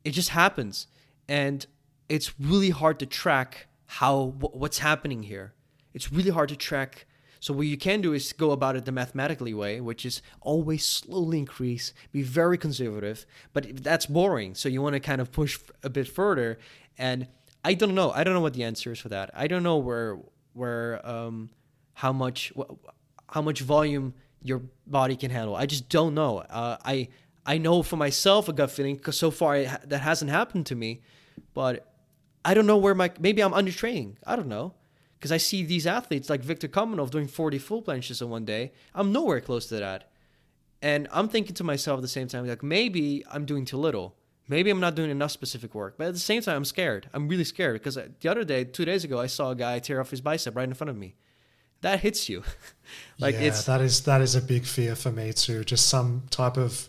it 0.05 0.11
just 0.11 0.31
happens. 0.31 0.87
And 1.29 1.67
it's 2.09 2.39
really 2.39 2.71
hard 2.71 2.99
to 3.01 3.07
track 3.07 3.67
how 3.87 4.35
what's 4.39 4.79
happening 4.79 5.25
here. 5.25 5.55
It's 5.95 6.13
really 6.13 6.31
hard 6.31 6.49
to 6.51 6.57
track. 6.57 7.07
So 7.41 7.53
what 7.53 7.67
you 7.67 7.77
can 7.77 8.01
do 8.01 8.13
is 8.13 8.33
go 8.33 8.53
about 8.53 8.77
it 8.77 8.85
the 8.85 8.93
mathematically 8.93 9.53
way, 9.53 9.81
which 9.81 10.07
is 10.07 10.23
always 10.41 10.87
slowly 10.87 11.39
increase, 11.39 11.93
be 12.13 12.23
very 12.23 12.57
conservative. 12.57 13.27
But 13.53 13.83
that's 13.83 14.07
boring. 14.07 14.55
So 14.55 14.69
you 14.69 14.81
want 14.81 14.95
to 14.95 15.01
kind 15.01 15.21
of 15.21 15.33
push 15.33 15.59
a 15.83 15.91
bit 15.91 16.07
further. 16.07 16.59
And 16.97 17.27
I 17.65 17.75
don't 17.75 17.95
know. 17.95 18.13
I 18.13 18.25
don't 18.25 18.35
know 18.35 18.41
what 18.41 18.55
the 18.55 18.65
answer 18.65 18.93
is 18.93 19.01
for 19.01 19.09
that. 19.09 19.31
I 19.35 19.47
don't 19.47 19.63
know 19.63 19.79
where 19.79 20.19
where 20.55 21.05
um, 21.09 21.51
how 21.95 22.13
much 22.13 22.53
how 23.29 23.43
much 23.43 23.61
volume 23.61 24.15
your 24.43 24.63
body 24.87 25.17
can 25.17 25.31
handle. 25.31 25.57
I 25.57 25.67
just 25.67 25.89
don't 25.89 26.15
know. 26.15 26.39
Uh, 26.39 26.77
I 26.85 27.09
I 27.45 27.59
know 27.59 27.83
for 27.83 27.97
myself 27.97 28.49
a 28.49 28.53
gut 28.53 28.71
feeling 28.71 28.97
because 28.97 29.19
so 29.19 29.31
far 29.31 29.63
that 29.63 29.99
hasn't 29.99 30.31
happened 30.31 30.67
to 30.67 30.75
me, 30.75 31.01
but 31.55 31.89
I 32.45 32.55
don't 32.55 32.67
know 32.67 32.77
where 32.77 32.95
my 32.95 33.11
maybe 33.19 33.43
I'm 33.43 33.53
undertraining. 33.53 34.17
I 34.27 34.37
don't 34.37 34.49
know 34.49 34.75
because 35.19 35.33
I 35.33 35.37
see 35.37 35.65
these 35.65 35.87
athletes 35.87 36.29
like 36.29 36.43
Viktor 36.43 36.69
Kamenov 36.69 37.11
doing 37.11 37.29
40 37.29 37.59
full 37.59 37.83
planches 37.83 38.21
in 38.21 38.31
one 38.31 38.45
day. 38.45 38.73
I'm 38.95 39.13
nowhere 39.13 39.41
close 39.41 39.67
to 39.67 39.77
that, 39.77 40.11
and 40.81 41.09
I'm 41.13 41.29
thinking 41.29 41.55
to 41.55 41.65
myself 41.65 41.99
at 41.99 42.03
the 42.03 42.09
same 42.09 42.29
time 42.29 42.47
like 42.47 42.63
maybe 42.63 43.25
I'm 43.31 43.45
doing 43.45 43.65
too 43.65 43.79
little. 43.79 44.17
Maybe 44.49 44.71
I'm 44.71 44.81
not 44.81 44.97
doing 44.97 45.11
enough 45.11 45.31
specific 45.31 45.73
work, 45.73 45.95
but 45.97 46.09
at 46.09 46.15
the 46.15 46.21
same 46.21 46.43
time, 46.43 46.57
I'm 46.57 46.65
scared. 46.65 47.09
I'm 47.15 47.29
really 47.29 47.45
scared 47.45 47.75
because 47.75 47.95
the 47.95 48.29
other 48.29 48.43
day, 48.43 48.65
two 48.65 48.85
days 48.85 49.05
ago, 49.05 49.21
I 49.21 49.29
saw 49.29 49.53
a 49.53 49.55
guy 49.55 49.79
tear 49.79 50.01
off 50.01 50.11
his 50.11 50.21
bicep 50.21 50.57
right 50.57 50.69
in 50.69 50.75
front 50.75 50.91
of 50.91 50.97
me 50.97 51.15
that 51.83 52.01
hits 52.01 52.29
you. 52.29 52.43
like 53.19 53.35
yeah, 53.35 53.43
it's 53.43 53.65
that 53.65 53.81
is 53.81 54.03
that 54.03 54.21
is 54.21 54.35
a 54.35 54.43
big 54.43 54.65
fear 54.65 54.97
for 54.97 55.13
me 55.13 55.33
too. 55.33 55.65
Just 55.65 55.89
some 55.89 56.23
type 56.31 56.57
of 56.57 56.89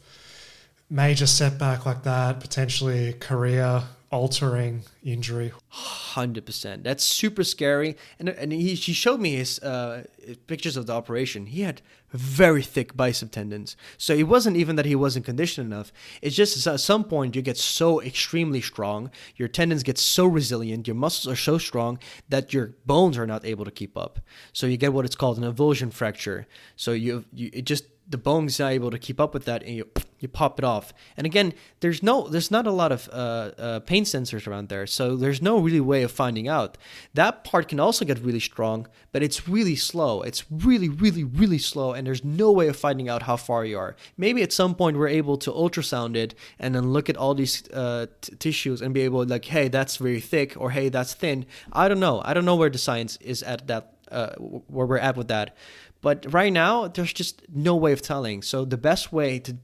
major 0.89 1.27
setback 1.27 1.85
like 1.85 2.03
that, 2.03 2.39
potentially 2.39 3.13
career 3.13 3.83
altering 4.13 4.83
injury. 5.03 5.51
Hundred 5.69 6.45
percent. 6.45 6.83
That's 6.83 7.03
super 7.03 7.43
scary. 7.43 7.97
And 8.19 8.29
and 8.29 8.53
he, 8.53 8.75
he 8.75 8.93
showed 8.93 9.19
me 9.19 9.35
his 9.35 9.59
uh, 9.59 10.03
pictures 10.45 10.77
of 10.77 10.85
the 10.85 10.93
operation. 10.93 11.47
He 11.47 11.61
had 11.61 11.81
very 12.11 12.61
thick 12.61 12.95
bicep 12.95 13.31
tendons. 13.31 13.75
So 13.97 14.13
it 14.13 14.27
wasn't 14.27 14.55
even 14.55 14.75
that 14.75 14.85
he 14.85 14.95
wasn't 14.95 15.25
conditioned 15.25 15.73
enough. 15.73 15.91
It's 16.21 16.35
just 16.35 16.67
at 16.67 16.79
some 16.79 17.03
point 17.05 17.35
you 17.35 17.41
get 17.41 17.57
so 17.57 18.01
extremely 18.01 18.61
strong, 18.61 19.09
your 19.35 19.47
tendons 19.47 19.81
get 19.81 19.97
so 19.97 20.27
resilient, 20.27 20.87
your 20.87 20.95
muscles 20.95 21.33
are 21.33 21.35
so 21.35 21.57
strong 21.57 21.97
that 22.29 22.53
your 22.53 22.75
bones 22.85 23.17
are 23.17 23.25
not 23.25 23.43
able 23.43 23.65
to 23.65 23.71
keep 23.71 23.97
up. 23.97 24.19
So 24.53 24.67
you 24.67 24.77
get 24.77 24.93
what 24.93 25.05
it's 25.05 25.15
called 25.15 25.39
an 25.39 25.51
avulsion 25.51 25.91
fracture. 25.91 26.45
So 26.75 26.91
you 26.91 27.25
you 27.33 27.49
it 27.51 27.65
just 27.65 27.85
the 28.07 28.17
bone's 28.17 28.59
not 28.59 28.71
able 28.71 28.91
to 28.91 28.99
keep 28.99 29.19
up 29.19 29.33
with 29.33 29.45
that 29.45 29.63
and 29.63 29.75
you 29.75 29.89
you 30.19 30.29
pop 30.29 30.57
it 30.57 30.63
off. 30.63 30.93
And 31.17 31.25
again 31.25 31.53
there's 31.81 32.01
no 32.01 32.27
there's 32.27 32.51
not 32.51 32.65
a 32.67 32.71
lot 32.71 32.91
of 32.91 33.09
uh, 33.11 33.51
uh, 33.57 33.79
pain 33.81 34.03
sensors 34.03 34.47
around 34.47 34.69
there 34.69 34.87
so 34.87 35.15
there's 35.15 35.41
no 35.41 35.59
really 35.59 35.79
way 35.81 36.03
of 36.03 36.11
finding 36.11 36.47
out. 36.47 36.77
That 37.13 37.43
part 37.43 37.67
can 37.67 37.79
also 37.79 38.05
get 38.05 38.19
really 38.19 38.39
strong 38.39 38.87
but 39.11 39.23
it's 39.23 39.47
really 39.47 39.75
slow. 39.75 40.21
It's 40.21 40.43
really 40.49 40.89
really 40.89 41.23
really 41.23 41.57
slow 41.57 41.93
and 41.93 42.05
there's 42.05 42.23
no 42.23 42.51
way 42.51 42.67
of 42.67 42.75
finding 42.75 43.09
out 43.09 43.23
how 43.23 43.37
far 43.37 43.65
you 43.65 43.77
are. 43.77 43.95
Maybe 44.17 44.43
at 44.43 44.53
some 44.53 44.75
point 44.75 44.97
we're 44.97 45.07
able 45.07 45.37
to 45.37 45.51
ultrasound 45.51 46.15
it 46.15 46.35
and 46.59 46.75
then 46.75 46.91
look 46.91 47.09
at 47.09 47.17
all 47.17 47.35
these 47.35 47.69
uh, 47.71 48.07
t- 48.21 48.35
tissues 48.37 48.81
and 48.81 48.93
be 48.93 49.01
able 49.01 49.25
to 49.25 49.29
like 49.29 49.45
hey 49.45 49.67
that's 49.67 49.97
very 49.97 50.21
thick 50.21 50.55
or 50.57 50.71
hey 50.71 50.89
that's 50.89 51.13
thin. 51.13 51.45
I 51.71 51.87
don't 51.87 51.99
know. 51.99 52.21
I 52.23 52.33
don't 52.33 52.45
know 52.45 52.55
where 52.55 52.69
the 52.69 52.77
science 52.77 53.17
is 53.21 53.43
at 53.43 53.67
that 53.67 53.93
uh, 54.11 54.35
where 54.35 54.85
we're 54.85 54.97
at 54.97 55.17
with 55.17 55.27
that 55.29 55.55
but 56.03 56.31
right 56.31 56.51
now, 56.51 56.89
there's 56.89 57.13
just 57.13 57.41
no 57.49 57.75
way 57.77 57.93
of 57.93 58.01
telling. 58.01 58.41
So 58.43 58.65
the 58.65 58.77
best 58.77 59.13
way 59.13 59.39
to 59.39 59.55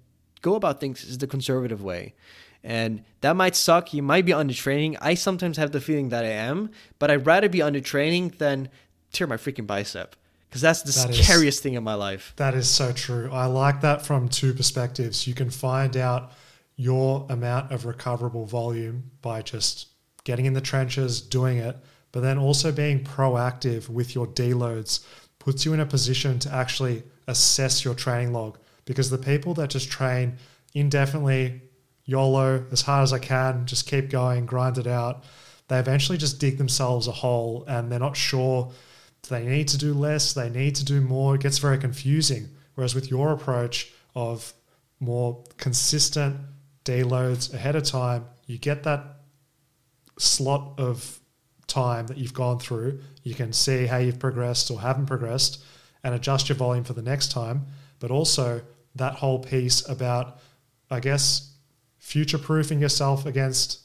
go 0.42 0.56
about 0.56 0.80
things 0.80 1.04
is 1.04 1.18
the 1.18 1.28
conservative 1.28 1.84
way. 1.84 2.16
And 2.64 3.04
that 3.22 3.36
might 3.36 3.58
suck. 3.58 3.94
You 3.94 4.02
might 4.02 4.26
be 4.26 4.32
under 4.32 4.54
training. 4.54 4.96
I 5.02 5.16
sometimes 5.16 5.58
have 5.58 5.74
the 5.74 5.82
feeling 5.82 6.10
that 6.10 6.24
I 6.24 6.30
am, 6.30 6.72
but 6.98 7.12
I'd 7.12 7.26
rather 7.26 7.50
be 7.50 7.62
under 7.62 7.82
training 7.82 8.36
than 8.38 8.70
tear 9.12 9.28
my 9.28 9.36
freaking 9.36 9.68
bicep 9.68 10.16
because 10.50 10.62
that's 10.62 10.82
the 10.82 10.94
that 10.94 11.14
scariest 11.14 11.58
is, 11.58 11.60
thing 11.62 11.74
in 11.74 11.84
my 11.84 11.94
life. 11.94 12.34
That 12.38 12.56
is 12.56 12.70
so 12.70 12.94
true. 12.94 13.30
I 13.34 13.46
like 13.46 13.82
that 13.82 14.06
from 14.06 14.30
two 14.30 14.54
perspectives. 14.54 15.28
You 15.28 15.34
can 15.34 15.50
find 15.50 15.98
out 15.98 16.32
your 16.78 17.28
amount 17.30 17.74
of 17.74 17.86
recoverable 17.86 18.46
volume 18.46 19.12
by 19.22 19.42
just 19.42 19.90
getting 20.24 20.46
in 20.46 20.54
the 20.54 20.62
trenches, 20.62 21.20
doing 21.20 21.58
it, 21.58 21.76
but 22.14 22.22
then 22.22 22.38
also 22.38 22.72
being 22.72 23.04
proactive 23.04 23.90
with 23.90 24.16
your 24.16 24.26
deloads 24.26 25.06
puts 25.40 25.66
you 25.66 25.74
in 25.74 25.80
a 25.80 25.86
position 25.86 26.38
to 26.40 26.54
actually 26.54 27.04
assess 27.28 27.84
your 27.84 27.96
training 27.96 28.34
log 28.34 28.58
because 28.86 29.10
the 29.10 29.18
people 29.18 29.54
that 29.56 29.70
just 29.70 29.90
train 29.90 30.38
indefinitely, 30.74 31.62
YOLO, 32.06 32.66
as 32.72 32.82
hard 32.82 33.04
as 33.04 33.14
I 33.14 33.20
can, 33.20 33.66
just 33.66 33.88
keep 33.88 34.10
going, 34.10 34.46
grind 34.46 34.78
it 34.78 34.88
out, 34.88 35.24
they 35.68 35.80
eventually 35.80 36.18
just 36.18 36.40
dig 36.40 36.58
themselves 36.58 37.08
a 37.08 37.12
hole 37.12 37.64
and 37.68 37.92
they're 37.92 38.00
not 38.00 38.18
sure 38.18 38.72
they 39.30 39.46
need 39.46 39.68
to 39.70 39.78
do 39.78 39.94
less, 39.94 40.34
they 40.34 40.50
need 40.50 40.76
to 40.76 40.86
do 40.86 41.02
more. 41.02 41.36
It 41.36 41.42
gets 41.42 41.60
very 41.60 41.78
confusing. 41.78 42.50
Whereas 42.76 42.96
with 42.96 43.12
your 43.12 43.32
approach 43.32 43.92
of 44.16 44.54
more 45.00 45.44
consistent 45.58 46.38
deloads 46.86 47.54
ahead 47.54 47.76
of 47.76 47.84
time, 47.84 48.26
you 48.48 48.58
get 48.58 48.84
that 48.84 49.04
slot 50.18 50.80
of 50.80 51.20
time 51.70 52.08
that 52.08 52.18
you've 52.18 52.34
gone 52.34 52.60
through, 52.60 53.00
you 53.24 53.36
can 53.36 53.54
see 53.54 53.86
how 53.86 53.98
you've 53.98 54.20
progressed 54.20 54.70
or 54.72 54.82
haven't 54.82 55.06
progressed 55.06 55.64
and 56.04 56.14
adjust 56.16 56.50
your 56.50 56.56
volume 56.58 56.84
for 56.84 56.94
the 56.94 57.02
next 57.02 57.32
time. 57.32 57.68
But 58.00 58.12
also 58.12 58.62
that 58.96 59.16
whole 59.16 59.40
piece 59.40 59.88
about, 59.88 60.40
I 60.90 61.00
guess, 61.00 61.54
future 62.00 62.38
proofing 62.38 62.80
yourself 62.80 63.26
against 63.26 63.82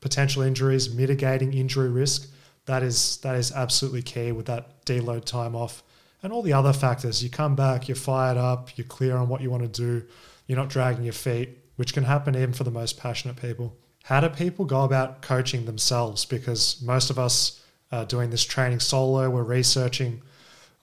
potential 0.00 0.42
injuries, 0.42 0.94
mitigating 0.94 1.52
injury 1.52 1.90
risk. 1.90 2.28
That 2.66 2.82
is 2.82 3.18
that 3.18 3.36
is 3.36 3.52
absolutely 3.52 4.02
key 4.02 4.32
with 4.32 4.46
that 4.46 4.84
deload 4.84 5.24
time 5.24 5.54
off. 5.54 5.82
And 6.22 6.32
all 6.32 6.42
the 6.42 6.52
other 6.52 6.72
factors. 6.72 7.22
You 7.22 7.30
come 7.30 7.56
back, 7.56 7.88
you're 7.88 7.96
fired 7.96 8.36
up, 8.36 8.76
you're 8.76 8.86
clear 8.86 9.16
on 9.16 9.28
what 9.28 9.40
you 9.40 9.50
want 9.50 9.62
to 9.62 9.68
do, 9.68 10.06
you're 10.46 10.58
not 10.58 10.68
dragging 10.68 11.02
your 11.02 11.12
feet, 11.12 11.58
which 11.76 11.92
can 11.92 12.04
happen 12.04 12.36
even 12.36 12.52
for 12.52 12.64
the 12.64 12.70
most 12.70 12.98
passionate 12.98 13.36
people 13.36 13.76
how 14.04 14.20
do 14.20 14.28
people 14.28 14.64
go 14.64 14.82
about 14.82 15.22
coaching 15.22 15.64
themselves? 15.64 16.24
Because 16.24 16.82
most 16.82 17.10
of 17.10 17.18
us 17.18 17.62
are 17.90 18.04
doing 18.04 18.30
this 18.30 18.44
training 18.44 18.80
solo, 18.80 19.30
we're 19.30 19.42
researching. 19.42 20.22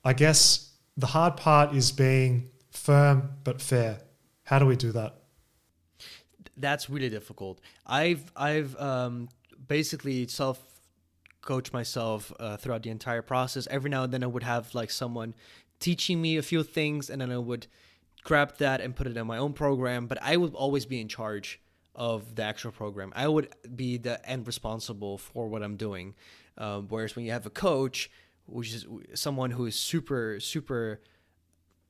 I 0.03 0.13
guess 0.13 0.72
the 0.95 1.07
hard 1.07 1.36
part 1.38 1.74
is 1.74 1.91
being 1.91 2.49
firm 2.72 3.32
but 3.43 3.61
fair. 3.61 3.99
How 4.43 4.59
do 4.59 4.65
we 4.65 4.76
do 4.76 4.91
that? 4.93 5.15
That's 6.55 6.89
really 6.89 7.09
difficult. 7.09 7.59
I've 7.86 8.32
I've 8.36 8.76
um, 8.80 9.30
basically 9.67 10.28
self 10.28 10.59
coached 11.41 11.74
myself 11.74 12.34
uh, 12.39 12.57
throughout 12.57 12.84
the 12.84 12.89
entire 12.89 13.22
process. 13.22 13.67
Every 13.72 13.89
now 13.89 14.03
and 14.03 14.13
then 14.13 14.24
I 14.24 14.28
would 14.28 14.43
have 14.43 14.74
like 14.76 14.91
someone 14.91 15.36
teaching 15.80 16.22
me 16.22 16.38
a 16.38 16.41
few 16.41 16.63
things, 16.63 17.09
and 17.09 17.22
then 17.22 17.32
I 17.32 17.38
would 17.38 17.67
grab 18.24 18.57
that 18.57 18.82
and 18.82 18.95
put 18.95 19.07
it 19.07 19.15
in 19.15 19.26
my 19.26 19.38
own 19.38 19.53
program. 19.53 20.07
But 20.07 20.20
I 20.22 20.36
would 20.38 20.53
always 20.53 20.86
be 20.86 20.99
in 20.99 21.07
charge 21.07 21.61
of 21.99 22.35
the 22.35 22.43
actual 22.43 22.71
program. 22.71 23.11
I 23.13 23.27
would 23.27 23.49
be 23.75 23.97
the 23.97 24.25
end 24.27 24.47
responsible 24.47 25.17
for 25.17 25.49
what 25.49 25.61
I'm 25.61 25.75
doing. 25.75 26.15
Um, 26.57 26.87
whereas 26.87 27.15
when 27.15 27.25
you 27.25 27.31
have 27.31 27.45
a 27.45 27.51
coach, 27.51 28.09
which 28.45 28.73
is 28.73 28.87
someone 29.13 29.51
who 29.51 29.65
is 29.65 29.75
super, 29.75 30.39
super 30.39 31.01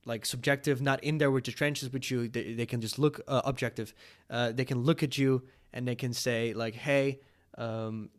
like 0.04 0.26
subjective, 0.26 0.82
not 0.82 1.02
in 1.04 1.18
there 1.18 1.30
with 1.30 1.44
the 1.44 1.52
trenches 1.52 1.92
with 1.92 2.10
you, 2.10 2.28
they, 2.28 2.54
they 2.54 2.66
can 2.66 2.80
just 2.80 2.98
look 2.98 3.20
uh, 3.28 3.42
objective. 3.44 3.94
Uh, 4.28 4.50
they 4.50 4.64
can 4.64 4.82
look 4.82 5.02
at 5.02 5.16
you 5.16 5.42
and 5.72 5.86
they 5.86 5.94
can 5.94 6.12
say 6.12 6.52
like, 6.54 6.74
hey, 6.74 7.20
um, 7.56 8.10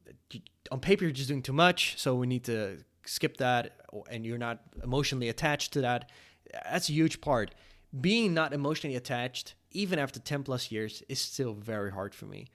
on 0.71 0.79
paper 0.79 1.03
you're 1.03 1.11
just 1.11 1.27
doing 1.27 1.41
too 1.41 1.53
much, 1.53 1.99
so 1.99 2.15
we 2.15 2.27
need 2.27 2.45
to 2.45 2.77
skip 3.05 3.37
that, 3.37 3.81
and 4.09 4.25
you're 4.25 4.37
not 4.37 4.61
emotionally 4.83 5.27
attached 5.29 5.73
to 5.73 5.81
that. 5.81 6.09
That's 6.71 6.89
a 6.89 6.93
huge 6.93 7.19
part. 7.19 7.53
Being 7.99 8.33
not 8.33 8.53
emotionally 8.53 8.95
attached 8.95 9.55
even 9.71 9.99
after 9.99 10.19
10 10.19 10.43
plus 10.43 10.71
years 10.71 11.03
is 11.09 11.19
still 11.19 11.53
very 11.53 11.91
hard 11.91 12.13
for 12.13 12.25
me. 12.25 12.47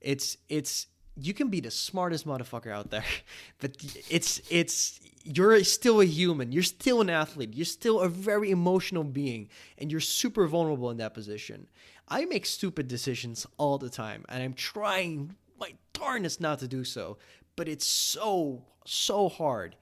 It's 0.00 0.36
it's 0.48 0.86
you 1.16 1.34
can 1.34 1.48
be 1.48 1.60
the 1.60 1.70
smartest 1.70 2.26
motherfucker 2.26 2.72
out 2.72 2.90
there, 2.90 3.04
but 3.60 3.76
it's 4.08 4.40
it's 4.50 5.00
you're 5.22 5.62
still 5.64 6.00
a 6.00 6.04
human. 6.04 6.52
You're 6.52 6.62
still 6.62 7.00
an 7.00 7.10
athlete. 7.10 7.54
You're 7.54 7.66
still 7.66 8.00
a 8.00 8.08
very 8.08 8.50
emotional 8.50 9.04
being 9.04 9.48
and 9.78 9.90
you're 9.90 10.00
super 10.00 10.46
vulnerable 10.46 10.90
in 10.90 10.96
that 10.98 11.14
position. 11.14 11.68
I 12.08 12.24
make 12.24 12.46
stupid 12.46 12.88
decisions 12.88 13.46
all 13.58 13.78
the 13.78 13.90
time 13.90 14.24
and 14.28 14.42
I'm 14.42 14.54
trying 14.54 15.36
my 15.58 15.74
darnest 15.92 16.40
not 16.40 16.58
to 16.60 16.68
do 16.68 16.84
so, 16.84 17.18
but 17.56 17.68
it's 17.68 17.86
so 17.86 18.64
so 18.86 19.28
hard. 19.28 19.76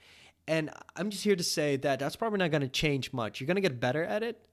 And 0.49 0.71
I'm 0.97 1.11
just 1.11 1.25
here 1.25 1.37
to 1.37 1.45
say 1.45 1.77
that 1.77 1.99
that's 1.99 2.17
probably 2.17 2.39
not 2.39 2.51
going 2.51 2.63
to 2.63 2.69
change 2.69 3.13
much. 3.13 3.39
You're 3.39 3.47
going 3.47 3.57
to 3.57 3.61
get 3.61 3.79
better 3.79 4.03
at 4.03 4.23
it, 4.23 4.48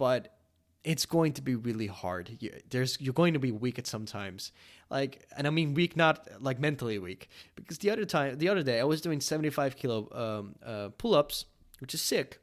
but 0.00 0.34
it's 0.82 1.04
going 1.04 1.34
to 1.34 1.42
be 1.42 1.54
really 1.54 1.86
hard. 1.86 2.38
There's 2.70 2.98
you're 3.02 3.12
going 3.12 3.34
to 3.34 3.38
be 3.38 3.52
weak 3.52 3.78
at 3.78 3.86
sometimes. 3.86 4.50
Like, 4.88 5.28
and 5.36 5.46
I 5.46 5.50
mean 5.50 5.74
weak, 5.74 5.94
not 5.94 6.26
like 6.40 6.58
mentally 6.58 6.98
weak, 6.98 7.28
because 7.54 7.76
the 7.76 7.90
other 7.90 8.06
time, 8.06 8.38
the 8.38 8.48
other 8.48 8.62
day, 8.62 8.80
I 8.80 8.84
was 8.84 9.02
doing 9.02 9.20
75 9.20 9.76
kilo 9.76 10.08
um, 10.12 10.54
uh, 10.64 10.88
pull-ups, 10.96 11.44
which 11.80 11.92
is 11.92 12.00
sick, 12.00 12.40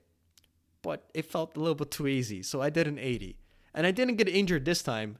but 0.83 1.09
it 1.15 1.25
felt 1.25 1.57
a 1.57 1.59
little 1.59 1.73
bit 1.73 1.89
too 1.89 2.05
easy, 2.05 2.43
so 2.43 2.61
I 2.61 2.69
did 2.69 2.87
an 2.87 2.99
80, 2.99 3.39
and 3.73 3.87
I 3.87 3.91
didn't 3.91 4.17
get 4.17 4.29
injured 4.29 4.65
this 4.65 4.83
time, 4.83 5.17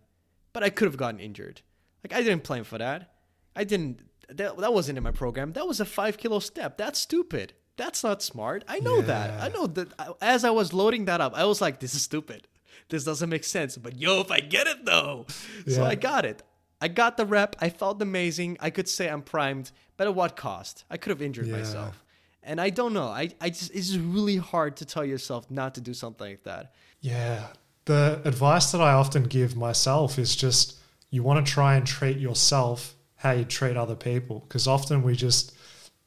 but 0.53 0.63
I 0.63 0.69
could 0.69 0.85
have 0.85 0.97
gotten 0.97 1.19
injured. 1.19 1.61
Like 2.03 2.13
I 2.13 2.21
didn't 2.21 2.43
plan 2.43 2.65
for 2.65 2.77
that. 2.77 3.15
I 3.55 3.63
didn't. 3.63 4.01
that, 4.29 4.57
that 4.57 4.73
wasn't 4.75 4.99
in 4.99 5.03
my 5.03 5.11
program. 5.11 5.53
That 5.53 5.67
was 5.67 5.79
a 5.79 5.85
five 5.85 6.19
kilo 6.19 6.37
step. 6.37 6.77
That's 6.77 6.99
stupid. 6.99 7.53
That's 7.77 8.03
not 8.03 8.21
smart. 8.21 8.63
I 8.67 8.79
know 8.79 9.01
that. 9.01 9.39
I 9.41 9.49
know 9.49 9.67
that. 9.67 9.87
As 10.21 10.43
I 10.43 10.49
was 10.49 10.73
loading 10.73 11.05
that 11.05 11.21
up, 11.21 11.33
I 11.35 11.45
was 11.45 11.61
like, 11.61 11.79
this 11.79 11.93
is 11.95 12.01
stupid. 12.01 12.47
This 12.89 13.03
doesn't 13.03 13.29
make 13.29 13.43
sense. 13.43 13.77
But 13.77 13.95
yo, 13.97 14.19
if 14.21 14.31
I 14.31 14.39
get 14.39 14.67
it 14.67 14.85
though. 14.85 15.25
So 15.67 15.83
I 15.85 15.95
got 15.95 16.25
it. 16.25 16.41
I 16.81 16.87
got 16.89 17.17
the 17.17 17.25
rep. 17.25 17.55
I 17.59 17.69
felt 17.69 18.01
amazing. 18.01 18.57
I 18.59 18.69
could 18.69 18.87
say 18.87 19.09
I'm 19.09 19.21
primed, 19.21 19.71
but 19.95 20.07
at 20.07 20.15
what 20.15 20.35
cost? 20.35 20.83
I 20.89 20.97
could 20.97 21.09
have 21.11 21.21
injured 21.21 21.47
Yeah. 21.47 21.57
myself. 21.57 22.03
And 22.43 22.61
I 22.61 22.69
don't 22.69 22.93
know. 22.93 23.07
I, 23.07 23.29
I 23.41 23.49
just 23.49 23.71
it's 23.75 23.95
really 23.95 24.37
hard 24.37 24.77
to 24.77 24.85
tell 24.85 25.03
yourself 25.03 25.49
not 25.51 25.75
to 25.75 25.81
do 25.81 25.93
something 25.93 26.29
like 26.29 26.43
that. 26.43 26.73
Yeah. 27.01 27.47
The 27.85 28.21
advice 28.25 28.71
that 28.71 28.81
I 28.81 28.93
often 28.93 29.23
give 29.23 29.55
myself 29.55 30.17
is 30.17 30.35
just 30.35 30.77
you 31.09 31.23
want 31.23 31.45
to 31.45 31.51
try 31.51 31.75
and 31.75 31.85
treat 31.85 32.17
yourself 32.17 32.95
how 33.17 33.31
you 33.31 33.43
treat 33.45 33.75
other 33.77 33.95
people. 33.95 34.39
Because 34.47 34.67
often 34.67 35.03
we 35.03 35.15
just 35.15 35.53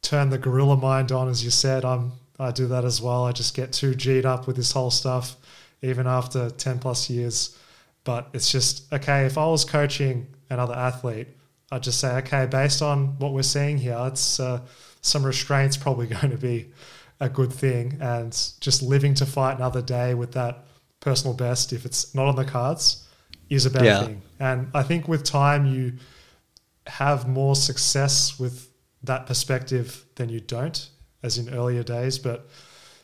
turn 0.03 0.31
the 0.31 0.39
gorilla 0.39 0.77
mind 0.77 1.13
on, 1.13 1.29
as 1.29 1.45
you 1.45 1.51
said. 1.51 1.85
I'm 1.85 2.13
I 2.39 2.51
do 2.53 2.67
that 2.69 2.87
as 2.87 3.03
well. 3.03 3.27
I 3.27 3.33
just 3.33 3.55
get 3.55 3.71
too 3.73 3.95
G'd 3.95 4.25
up 4.25 4.47
with 4.47 4.57
this 4.57 4.73
whole 4.73 4.91
stuff, 4.91 5.37
even 5.83 6.07
after 6.07 6.49
10 6.49 6.79
plus 6.79 7.11
years. 7.11 7.57
But 8.03 8.29
it's 8.33 8.51
just, 8.51 8.91
okay, 8.95 9.27
if 9.27 9.37
I 9.37 9.45
was 9.47 9.65
coaching 9.67 10.27
another 10.49 10.75
athlete, 10.75 11.29
I'd 11.71 11.83
just 11.83 12.01
say, 12.01 12.17
okay, 12.17 12.47
based 12.47 12.81
on 12.81 13.19
what 13.19 13.35
we're 13.35 13.43
seeing 13.43 13.77
here, 13.77 13.99
it's 14.07 14.41
uh, 14.41 14.63
some 15.03 15.25
restraints 15.25 15.77
probably 15.77 16.07
going 16.17 16.31
to 16.31 16.39
be 16.39 16.71
a 17.21 17.29
good 17.29 17.53
thing. 17.53 17.99
And 18.01 18.33
just 18.61 18.81
living 18.83 19.13
to 19.15 19.27
fight 19.27 19.59
another 19.59 19.83
day 19.83 20.15
with 20.15 20.33
that 20.33 20.65
personal 21.01 21.35
best, 21.35 21.75
if 21.75 21.85
it's 21.85 22.15
not 22.15 22.27
on 22.27 22.37
the 22.37 22.45
cards, 22.47 23.07
is 23.51 23.67
a 23.67 23.71
bad 23.71 23.85
Yeah. 23.85 23.99
thing. 23.99 24.23
And 24.39 24.69
I 24.73 24.83
think 24.83 25.09
with 25.09 25.25
time, 25.25 25.67
you 25.67 25.93
have 26.87 27.29
more 27.29 27.55
success 27.55 28.39
with 28.41 28.70
that 29.03 29.27
perspective 29.27 30.05
than 30.17 30.29
you 30.29 30.41
don't, 30.41 30.89
as 31.23 31.39
in 31.39 31.53
earlier 31.53 31.83
days. 31.83 32.19
But 32.19 32.49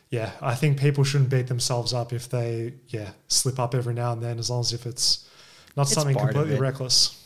yeah, 0.09 0.31
I 0.41 0.55
think 0.55 0.79
people 0.79 1.03
shouldn't 1.03 1.29
beat 1.29 1.47
themselves 1.47 1.93
up 1.93 2.13
if 2.13 2.29
they 2.29 2.73
yeah 2.87 3.11
slip 3.27 3.59
up 3.59 3.75
every 3.75 3.93
now 3.93 4.13
and 4.13 4.21
then, 4.21 4.39
as 4.39 4.49
long 4.49 4.61
as 4.61 4.73
if 4.73 4.85
it's 4.85 5.27
not 5.75 5.83
It's 5.83 5.93
something 5.93 6.17
completely 6.17 6.57
reckless. 6.57 7.23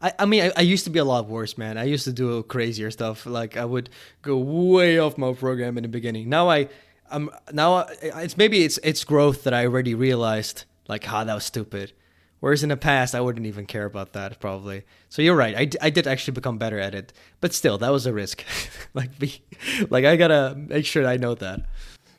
I, 0.00 0.12
I 0.18 0.26
mean, 0.26 0.42
I, 0.44 0.52
I 0.58 0.60
used 0.60 0.84
to 0.84 0.90
be 0.90 0.98
a 0.98 1.04
lot 1.04 1.28
worse, 1.28 1.56
man. 1.56 1.78
I 1.78 1.84
used 1.84 2.04
to 2.04 2.12
do 2.12 2.42
crazier 2.42 2.90
stuff. 2.90 3.26
Like 3.26 3.56
I 3.56 3.64
would 3.64 3.88
go 4.22 4.36
way 4.36 4.98
off 4.98 5.16
my 5.16 5.32
program 5.32 5.78
in 5.78 5.82
the 5.82 5.88
beginning. 5.88 6.28
Now 6.28 6.50
I, 6.50 6.68
I'm 7.10 7.30
now 7.52 7.74
I, 7.74 7.86
it's 8.22 8.36
maybe 8.36 8.64
it's 8.64 8.78
it's 8.84 9.02
growth 9.02 9.44
that 9.44 9.54
I 9.54 9.64
already 9.64 9.94
realized. 9.94 10.64
Like, 10.88 11.10
ah, 11.10 11.24
that 11.24 11.34
was 11.34 11.44
stupid. 11.44 11.92
Whereas 12.40 12.62
in 12.62 12.68
the 12.68 12.76
past, 12.76 13.14
I 13.14 13.20
wouldn't 13.20 13.46
even 13.46 13.64
care 13.64 13.86
about 13.86 14.12
that 14.12 14.38
probably. 14.38 14.84
So 15.08 15.22
you're 15.22 15.36
right. 15.36 15.56
I, 15.56 15.64
d- 15.64 15.78
I 15.80 15.90
did 15.90 16.06
actually 16.06 16.34
become 16.34 16.58
better 16.58 16.78
at 16.78 16.94
it, 16.94 17.12
but 17.40 17.54
still, 17.54 17.78
that 17.78 17.90
was 17.90 18.06
a 18.06 18.12
risk. 18.12 18.44
like 18.94 19.18
be, 19.18 19.42
like 19.88 20.04
I 20.04 20.16
gotta 20.16 20.54
make 20.56 20.84
sure 20.84 21.06
I 21.06 21.16
know 21.16 21.34
that. 21.36 21.62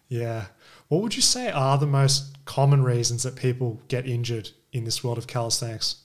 Yeah. 0.08 0.46
What 0.88 1.02
would 1.02 1.16
you 1.16 1.22
say 1.22 1.50
are 1.50 1.78
the 1.78 1.88
most 1.88 2.44
common 2.46 2.84
reasons 2.84 3.24
that 3.24 3.36
people 3.36 3.82
get 3.88 4.08
injured 4.08 4.52
in 4.72 4.84
this 4.84 5.04
world 5.04 5.18
of 5.18 5.28
calisthenics? 5.28 6.04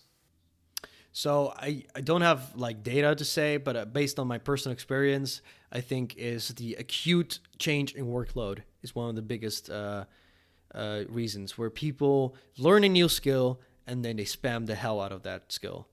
So 1.13 1.53
I, 1.57 1.85
I 1.95 2.01
don't 2.01 2.23
have 2.23 2.55
like 2.57 2.83
data 2.83 3.15
to 3.15 3.25
say, 3.25 3.57
but 3.57 3.77
uh, 3.77 3.85
based 3.85 4.19
on 4.19 4.27
my 4.27 4.39
personal 4.39 4.73
experience, 4.73 5.43
I 5.73 5.81
think 5.81 6.17
is 6.17 6.49
the 6.49 6.75
acute 6.75 7.41
change 7.59 7.95
in 7.95 8.07
workload 8.07 8.61
is 8.83 8.95
one 8.95 9.09
of 9.09 9.17
the 9.17 9.23
biggest 9.23 9.71
uh, 9.71 10.05
uh, 10.75 11.03
reasons 11.09 11.59
where 11.59 11.71
people 11.71 12.37
learn 12.59 12.85
a 12.85 12.89
new 12.89 13.09
skill 13.09 13.61
and 13.87 14.05
then 14.05 14.17
they 14.17 14.25
spam 14.25 14.67
the 14.67 14.75
hell 14.75 15.01
out 15.01 15.13
of 15.13 15.23
that 15.23 15.53
skill. 15.53 15.89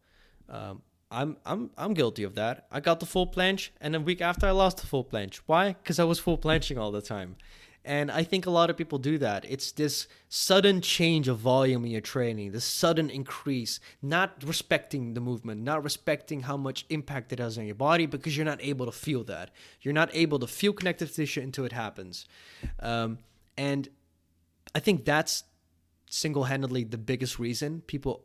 Um, 0.50 0.82
I'm 1.10 1.38
I'm 1.46 1.72
I'm 1.78 1.94
guilty 1.94 2.24
of 2.24 2.36
that. 2.36 2.68
I 2.72 2.80
got 2.80 3.00
the 3.00 3.06
full 3.06 3.28
planche, 3.28 3.70
and 3.80 3.96
a 3.96 4.00
week 4.00 4.22
after 4.22 4.46
I 4.46 4.52
lost 4.52 4.78
the 4.78 4.88
full 4.88 5.06
planche. 5.06 5.40
Why? 5.46 5.74
Because 5.74 6.00
I 6.00 6.04
was 6.04 6.20
full 6.20 6.38
planching 6.38 6.78
all 6.78 6.92
the 6.92 7.02
time. 7.02 7.38
And 7.88 8.12
I 8.12 8.24
think 8.24 8.46
a 8.46 8.50
lot 8.50 8.70
of 8.70 8.76
people 8.76 9.00
do 9.00 9.18
that. 9.20 9.46
It's 9.50 9.72
this 9.72 10.08
sudden 10.28 10.82
change 10.82 11.30
of 11.30 11.38
volume 11.38 11.86
in 11.86 11.92
your 11.92 12.02
training, 12.02 12.52
this 12.52 12.66
sudden 12.66 13.10
increase, 13.10 13.80
not 14.02 14.44
respecting 14.44 15.14
the 15.14 15.22
movement, 15.22 15.62
not 15.62 15.86
respecting 15.86 16.42
how 16.42 16.58
much 16.58 16.86
impact 16.90 17.32
it 17.32 17.40
has 17.40 17.58
on 17.58 17.66
your 17.66 17.76
body 17.76 18.06
because 18.06 18.36
you're 18.36 18.46
not 18.46 18.62
able 18.62 18.88
to 18.88 18.92
feel 18.92 19.24
that. 19.24 19.52
You're 19.82 19.94
not 19.94 20.10
able 20.12 20.38
to 20.40 20.48
feel 20.48 20.74
connective 20.74 21.14
tissue 21.14 21.40
until 21.40 21.64
it 21.64 21.72
happens. 21.72 22.26
Um, 22.82 23.20
and 23.58 23.88
I 24.76 24.80
think 24.80 25.06
that's 25.06 25.46
single 26.10 26.46
handedly 26.46 26.84
the 26.84 26.98
biggest 26.98 27.40
reason 27.40 27.82
people 27.88 28.24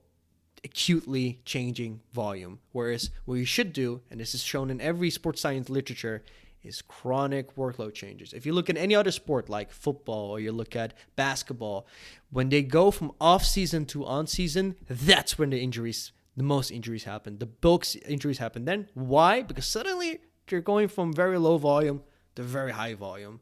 acutely 0.64 1.40
changing 1.44 2.00
volume. 2.12 2.60
Whereas 2.72 3.10
what 3.24 3.34
you 3.34 3.44
should 3.44 3.72
do, 3.72 4.00
and 4.10 4.20
this 4.20 4.34
is 4.34 4.42
shown 4.42 4.70
in 4.70 4.80
every 4.80 5.10
sports 5.10 5.40
science 5.40 5.68
literature, 5.68 6.22
is 6.62 6.80
chronic 6.82 7.56
workload 7.56 7.92
changes. 7.94 8.32
If 8.32 8.46
you 8.46 8.52
look 8.52 8.70
at 8.70 8.76
any 8.76 8.94
other 8.94 9.10
sport 9.10 9.48
like 9.48 9.72
football 9.72 10.30
or 10.30 10.38
you 10.38 10.52
look 10.52 10.76
at 10.76 10.94
basketball, 11.16 11.86
when 12.30 12.48
they 12.48 12.62
go 12.62 12.90
from 12.92 13.12
off 13.20 13.44
season 13.44 13.84
to 13.86 14.04
on 14.04 14.28
season, 14.28 14.76
that's 14.88 15.36
when 15.36 15.50
the 15.50 15.60
injuries, 15.60 16.12
the 16.36 16.44
most 16.44 16.70
injuries 16.70 17.04
happen. 17.04 17.38
The 17.38 17.46
bulk 17.46 17.84
injuries 18.06 18.38
happen 18.38 18.64
then. 18.64 18.88
Why? 18.94 19.42
Because 19.42 19.66
suddenly 19.66 20.20
they're 20.46 20.60
going 20.60 20.86
from 20.86 21.12
very 21.12 21.38
low 21.38 21.58
volume 21.58 22.02
to 22.36 22.42
very 22.42 22.70
high 22.70 22.94
volume. 22.94 23.40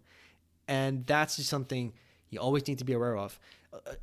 And 0.67 1.07
that's 1.07 1.37
just 1.37 1.51
something 1.51 1.93
you 2.31 2.39
always 2.41 2.67
need 2.67 2.79
to 2.79 2.85
be 2.85 2.95
aware 2.95 3.19
of. 3.19 3.39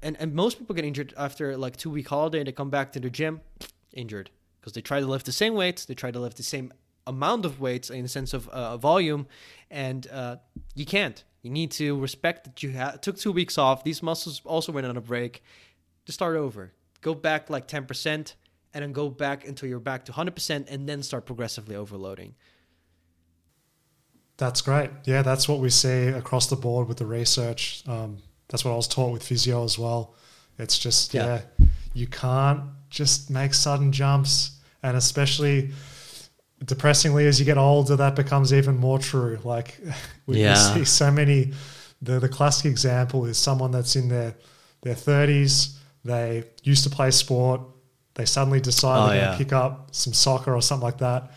And 0.01 0.15
and 0.19 0.33
most 0.33 0.59
people 0.59 0.75
get 0.75 0.85
injured 0.85 1.13
after 1.17 1.57
like 1.57 1.77
two 1.77 1.89
week 1.89 2.07
holiday. 2.07 2.39
And 2.39 2.47
they 2.47 2.51
come 2.51 2.69
back 2.69 2.91
to 2.93 2.99
the 2.99 3.09
gym, 3.09 3.41
injured 3.93 4.29
because 4.59 4.73
they 4.73 4.81
try 4.81 4.99
to 4.99 5.05
lift 5.05 5.25
the 5.25 5.31
same 5.31 5.53
weights. 5.53 5.85
They 5.85 5.93
try 5.93 6.11
to 6.11 6.19
lift 6.19 6.37
the 6.37 6.43
same 6.43 6.73
amount 7.05 7.45
of 7.45 7.59
weights 7.59 7.89
in 7.89 8.03
the 8.03 8.09
sense 8.09 8.33
of 8.33 8.49
uh, 8.49 8.75
volume, 8.77 9.27
and 9.71 10.07
uh, 10.07 10.37
you 10.75 10.85
can't. 10.85 11.23
You 11.41 11.51
need 11.51 11.71
to 11.71 11.97
respect 11.99 12.43
that 12.43 12.61
you 12.61 12.77
ha- 12.77 12.97
took 13.01 13.17
two 13.17 13.31
weeks 13.31 13.57
off. 13.57 13.83
These 13.83 14.03
muscles 14.03 14.41
also 14.43 14.71
went 14.71 14.85
on 14.85 14.97
a 14.97 15.01
break. 15.01 15.43
To 16.05 16.11
start 16.11 16.37
over, 16.37 16.71
go 17.01 17.13
back 17.13 17.49
like 17.49 17.67
ten 17.67 17.85
percent, 17.85 18.35
and 18.73 18.81
then 18.81 18.93
go 18.93 19.09
back 19.09 19.47
until 19.47 19.67
you're 19.67 19.79
back 19.79 20.05
to 20.05 20.11
hundred 20.11 20.35
percent, 20.35 20.67
and 20.69 20.87
then 20.87 21.03
start 21.03 21.25
progressively 21.25 21.75
overloading. 21.75 22.35
That's 24.37 24.61
great. 24.61 24.91
Yeah, 25.05 25.23
that's 25.23 25.49
what 25.49 25.59
we 25.59 25.69
see 25.69 26.07
across 26.07 26.47
the 26.47 26.55
board 26.55 26.87
with 26.87 26.97
the 26.97 27.05
research. 27.05 27.83
Um, 27.87 28.17
that's 28.49 28.63
what 28.65 28.71
I 28.71 28.75
was 28.75 28.87
taught 28.87 29.11
with 29.11 29.23
physio 29.23 29.63
as 29.63 29.77
well. 29.77 30.15
It's 30.57 30.77
just, 30.77 31.13
Yeah. 31.13 31.41
yeah, 31.59 31.67
you 31.93 32.07
can't 32.07 32.61
just 32.89 33.29
make 33.29 33.53
sudden 33.53 33.91
jumps. 33.91 34.51
And 34.83 34.95
especially 34.95 35.71
depressingly, 36.65 37.27
as 37.27 37.39
you 37.39 37.45
get 37.45 37.57
older, 37.57 37.95
that 37.95 38.15
becomes 38.15 38.53
even 38.53 38.77
more 38.77 38.99
true. 38.99 39.39
Like 39.43 39.79
we, 40.25 40.41
Yeah. 40.41 40.55
see 40.55 40.85
so 40.85 41.11
many, 41.11 41.53
the, 42.01 42.19
the 42.19 42.29
classic 42.29 42.65
example 42.67 43.25
is 43.25 43.37
someone 43.37 43.71
that's 43.71 43.95
in 43.95 44.09
their, 44.09 44.35
their 44.81 44.95
30s, 44.95 45.75
they 46.05 46.43
used 46.63 46.83
to 46.83 46.89
play 46.89 47.11
sport, 47.11 47.61
they 48.15 48.25
suddenly 48.25 48.59
decide 48.61 48.97
Oh, 48.97 49.07
they're 49.09 49.19
going 49.19 49.25
yeah. 49.25 49.31
to 49.31 49.37
pick 49.37 49.53
up 49.53 49.89
some 49.91 50.13
soccer 50.13 50.53
or 50.55 50.61
something 50.61 50.85
like 50.85 50.97
that. 50.99 51.31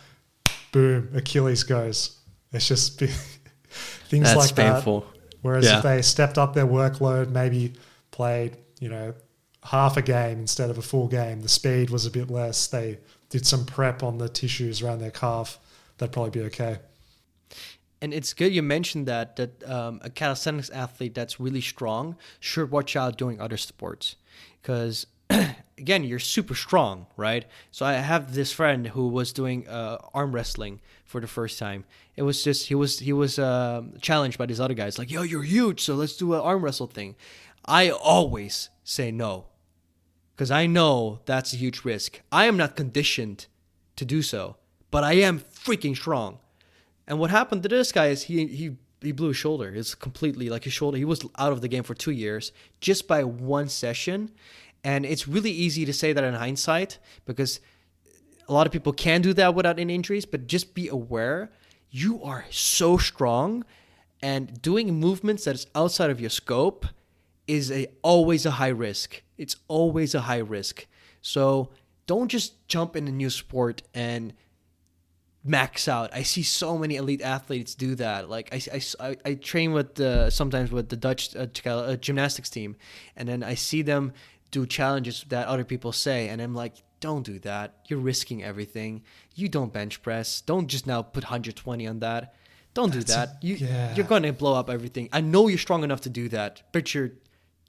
Boom, 0.72 1.10
Achilles 1.14 1.64
goes. 1.64 2.16
It's 2.52 2.68
just 2.68 2.98
things 4.08 4.24
That's 4.24 4.36
like 4.36 4.54
that. 4.54 4.84
Painful. 5.42 5.50
Whereas 5.50 5.64
Yeah. 5.64 5.78
if 5.78 5.82
they 5.82 6.02
stepped 6.02 6.38
up 6.38 6.54
their 6.54 6.66
workload, 6.66 7.30
maybe 7.30 7.74
played, 8.10 8.56
you 8.80 8.88
know, 8.88 9.14
half 9.64 9.96
a 9.96 10.02
game 10.02 10.38
instead 10.40 10.70
of 10.70 10.78
a 10.78 10.82
full 10.82 11.08
game, 11.08 11.42
the 11.42 11.48
speed 11.48 11.90
was 11.90 12.06
a 12.06 12.10
bit 12.10 12.30
less. 12.30 12.66
They 12.66 12.98
did 13.28 13.46
some 13.46 13.64
prep 13.64 14.02
on 14.02 14.18
the 14.18 14.28
tissues 14.28 14.82
around 14.82 15.00
their 15.00 15.10
calf, 15.10 15.58
that'd 15.98 16.12
probably 16.12 16.30
be 16.30 16.42
okay. 16.46 16.78
And 18.02 18.14
it's 18.14 18.32
good 18.32 18.52
you 18.54 18.62
mentioned 18.62 19.06
that 19.06 19.36
that 19.36 19.68
um, 19.68 20.00
a 20.02 20.08
calisthenics 20.08 20.70
athlete 20.70 21.14
that's 21.14 21.38
really 21.38 21.60
strong 21.60 22.16
should 22.40 22.70
watch 22.70 22.96
out 22.96 23.18
doing 23.18 23.38
other 23.40 23.58
sports 23.58 24.16
because 24.62 25.06
again 25.78 26.04
you're 26.04 26.18
super 26.18 26.54
strong, 26.54 27.06
right? 27.16 27.46
So 27.70 27.86
I 27.86 27.94
have 27.94 28.34
this 28.34 28.52
friend 28.52 28.88
who 28.88 29.08
was 29.08 29.32
doing 29.32 29.68
uh, 29.68 29.98
arm 30.12 30.32
wrestling 30.32 30.80
for 31.04 31.20
the 31.20 31.26
first 31.26 31.58
time. 31.58 31.84
It 32.16 32.22
was 32.22 32.44
just 32.44 32.68
he 32.68 32.74
was 32.74 32.98
he 32.98 33.12
was 33.12 33.38
um 33.38 33.94
challenged 34.00 34.38
by 34.38 34.46
these 34.46 34.60
other 34.60 34.74
guys 34.74 34.98
like, 34.98 35.10
"Yo, 35.10 35.22
you're 35.22 35.42
huge, 35.42 35.80
so 35.80 35.94
let's 35.94 36.16
do 36.16 36.34
an 36.34 36.40
arm 36.40 36.62
wrestle 36.62 36.86
thing." 36.86 37.16
I 37.64 37.90
always 37.90 38.70
say 38.84 39.10
no 39.10 39.46
because 40.34 40.50
I 40.50 40.66
know 40.66 41.20
that's 41.26 41.52
a 41.52 41.56
huge 41.56 41.84
risk. 41.84 42.20
I 42.32 42.46
am 42.46 42.56
not 42.56 42.74
conditioned 42.74 43.46
to 43.96 44.04
do 44.04 44.22
so, 44.22 44.56
but 44.90 45.04
I 45.04 45.12
am 45.14 45.40
freaking 45.40 45.94
strong. 45.94 46.38
And 47.06 47.18
what 47.18 47.30
happened 47.30 47.62
to 47.64 47.68
this 47.68 47.92
guy 47.92 48.06
is 48.06 48.24
he 48.24 48.46
he 48.46 48.76
he 49.02 49.12
blew 49.12 49.28
his 49.28 49.36
shoulder. 49.36 49.72
It's 49.74 49.94
completely 49.94 50.48
like 50.48 50.64
his 50.64 50.72
shoulder. 50.72 50.96
He 50.98 51.04
was 51.04 51.24
out 51.38 51.52
of 51.52 51.60
the 51.60 51.68
game 51.68 51.82
for 51.82 51.94
two 51.94 52.10
years 52.10 52.52
just 52.80 53.08
by 53.08 53.24
one 53.24 53.68
session. 53.68 54.30
And 54.82 55.04
it's 55.04 55.28
really 55.28 55.50
easy 55.50 55.84
to 55.84 55.92
say 55.92 56.12
that 56.12 56.24
in 56.24 56.34
hindsight 56.34 56.98
because 57.26 57.60
a 58.48 58.52
lot 58.52 58.66
of 58.66 58.72
people 58.72 58.92
can 58.92 59.20
do 59.20 59.32
that 59.34 59.54
without 59.54 59.78
any 59.78 59.94
injuries. 59.94 60.24
But 60.26 60.46
just 60.46 60.74
be 60.74 60.88
aware, 60.88 61.50
you 61.90 62.22
are 62.22 62.44
so 62.50 62.96
strong, 62.96 63.64
and 64.22 64.60
doing 64.60 64.98
movements 64.98 65.44
that 65.44 65.54
is 65.54 65.66
outside 65.74 66.10
of 66.10 66.20
your 66.20 66.30
scope 66.30 66.86
is 67.46 67.70
a 67.70 67.88
always 68.02 68.46
a 68.46 68.52
high 68.52 68.68
risk. 68.68 69.22
It's 69.36 69.56
always 69.68 70.14
a 70.14 70.22
high 70.22 70.38
risk. 70.38 70.86
So 71.20 71.70
don't 72.06 72.28
just 72.28 72.66
jump 72.68 72.96
in 72.96 73.08
a 73.08 73.12
new 73.12 73.30
sport 73.30 73.82
and 73.94 74.32
max 75.42 75.88
out. 75.88 76.10
I 76.12 76.22
see 76.22 76.42
so 76.42 76.76
many 76.76 76.96
elite 76.96 77.22
athletes 77.22 77.74
do 77.74 77.94
that. 77.96 78.28
Like 78.28 78.52
I, 78.52 78.80
I, 79.00 79.16
I 79.24 79.34
train 79.34 79.72
with 79.72 79.94
the 79.94 80.30
sometimes 80.30 80.70
with 80.70 80.88
the 80.88 80.96
Dutch 80.96 81.34
uh, 81.34 81.46
uh, 81.66 81.96
gymnastics 81.96 82.50
team, 82.50 82.76
and 83.16 83.28
then 83.28 83.42
I 83.42 83.54
see 83.54 83.82
them 83.82 84.12
do 84.50 84.66
challenges 84.66 85.24
that 85.28 85.46
other 85.46 85.64
people 85.64 85.92
say, 85.92 86.28
and 86.28 86.40
I'm 86.40 86.54
like, 86.54 86.74
don't 87.00 87.24
do 87.24 87.38
that. 87.40 87.76
You're 87.86 87.98
risking 87.98 88.42
everything. 88.42 89.02
You 89.34 89.48
don't 89.48 89.72
bench 89.72 90.02
press. 90.02 90.40
Don't 90.42 90.68
just 90.68 90.86
now 90.86 91.02
put 91.02 91.24
120 91.24 91.86
on 91.86 92.00
that. 92.00 92.34
Don't 92.74 92.92
That's 92.92 93.04
do 93.06 93.12
that. 93.12 93.38
You 93.42 93.54
yeah. 93.56 93.94
you're 93.94 94.06
going 94.06 94.22
to 94.22 94.32
blow 94.32 94.54
up 94.54 94.70
everything. 94.70 95.08
I 95.12 95.20
know 95.20 95.48
you're 95.48 95.58
strong 95.58 95.82
enough 95.82 96.02
to 96.02 96.10
do 96.10 96.28
that, 96.28 96.62
but 96.72 96.94
your 96.94 97.12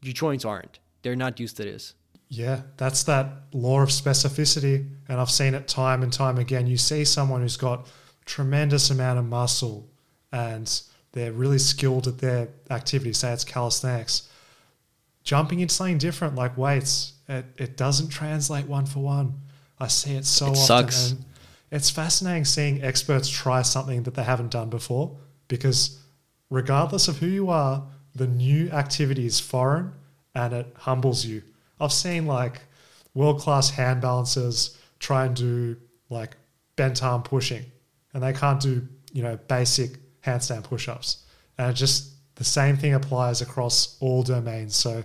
your 0.01 0.13
joints 0.13 0.45
aren't. 0.45 0.79
They're 1.01 1.15
not 1.15 1.39
used 1.39 1.57
to 1.57 1.63
this. 1.63 1.95
Yeah, 2.29 2.61
that's 2.77 3.03
that 3.03 3.27
law 3.51 3.81
of 3.81 3.89
specificity. 3.89 4.87
And 5.09 5.19
I've 5.19 5.31
seen 5.31 5.53
it 5.53 5.67
time 5.67 6.03
and 6.03 6.13
time 6.13 6.37
again. 6.37 6.67
You 6.67 6.77
see 6.77 7.03
someone 7.03 7.41
who's 7.41 7.57
got 7.57 7.87
tremendous 8.25 8.89
amount 8.89 9.19
of 9.19 9.25
muscle 9.25 9.89
and 10.31 10.81
they're 11.11 11.33
really 11.33 11.57
skilled 11.59 12.07
at 12.07 12.19
their 12.19 12.47
activity, 12.69 13.11
say 13.11 13.33
it's 13.33 13.43
calisthenics, 13.43 14.29
jumping 15.23 15.59
into 15.59 15.73
something 15.73 15.97
different 15.97 16.35
like 16.35 16.57
weights, 16.57 17.13
it, 17.27 17.45
it 17.57 17.77
doesn't 17.77 18.09
translate 18.09 18.67
one 18.67 18.85
for 18.85 18.99
one. 18.99 19.39
I 19.79 19.87
see 19.87 20.15
it 20.15 20.25
so 20.25 20.47
it 20.47 20.49
often. 20.49 20.63
Sucks. 20.63 21.11
And 21.11 21.25
it's 21.71 21.89
fascinating 21.89 22.45
seeing 22.45 22.83
experts 22.83 23.29
try 23.29 23.61
something 23.61 24.03
that 24.03 24.15
they 24.15 24.23
haven't 24.23 24.51
done 24.51 24.69
before 24.69 25.17
because 25.47 25.99
regardless 26.49 27.07
of 27.07 27.17
who 27.17 27.27
you 27.27 27.49
are, 27.49 27.83
the 28.13 28.27
new 28.27 28.69
activity 28.71 29.25
is 29.25 29.39
foreign 29.39 29.93
and 30.35 30.53
it 30.53 30.73
humbles 30.77 31.25
you. 31.25 31.41
I've 31.79 31.93
seen 31.93 32.25
like 32.25 32.61
world 33.13 33.39
class 33.39 33.69
hand 33.69 34.01
balancers 34.01 34.77
try 34.99 35.25
and 35.25 35.35
do 35.35 35.77
like 36.09 36.35
bent 36.75 37.01
arm 37.01 37.23
pushing 37.23 37.63
and 38.13 38.21
they 38.21 38.33
can't 38.33 38.59
do, 38.59 38.87
you 39.13 39.23
know, 39.23 39.37
basic 39.47 39.97
handstand 40.21 40.63
push 40.63 40.87
ups. 40.87 41.23
And 41.57 41.75
just 41.75 42.11
the 42.41 42.45
same 42.45 42.75
thing 42.75 42.95
applies 42.95 43.39
across 43.39 43.97
all 43.99 44.23
domains. 44.23 44.75
So 44.75 45.03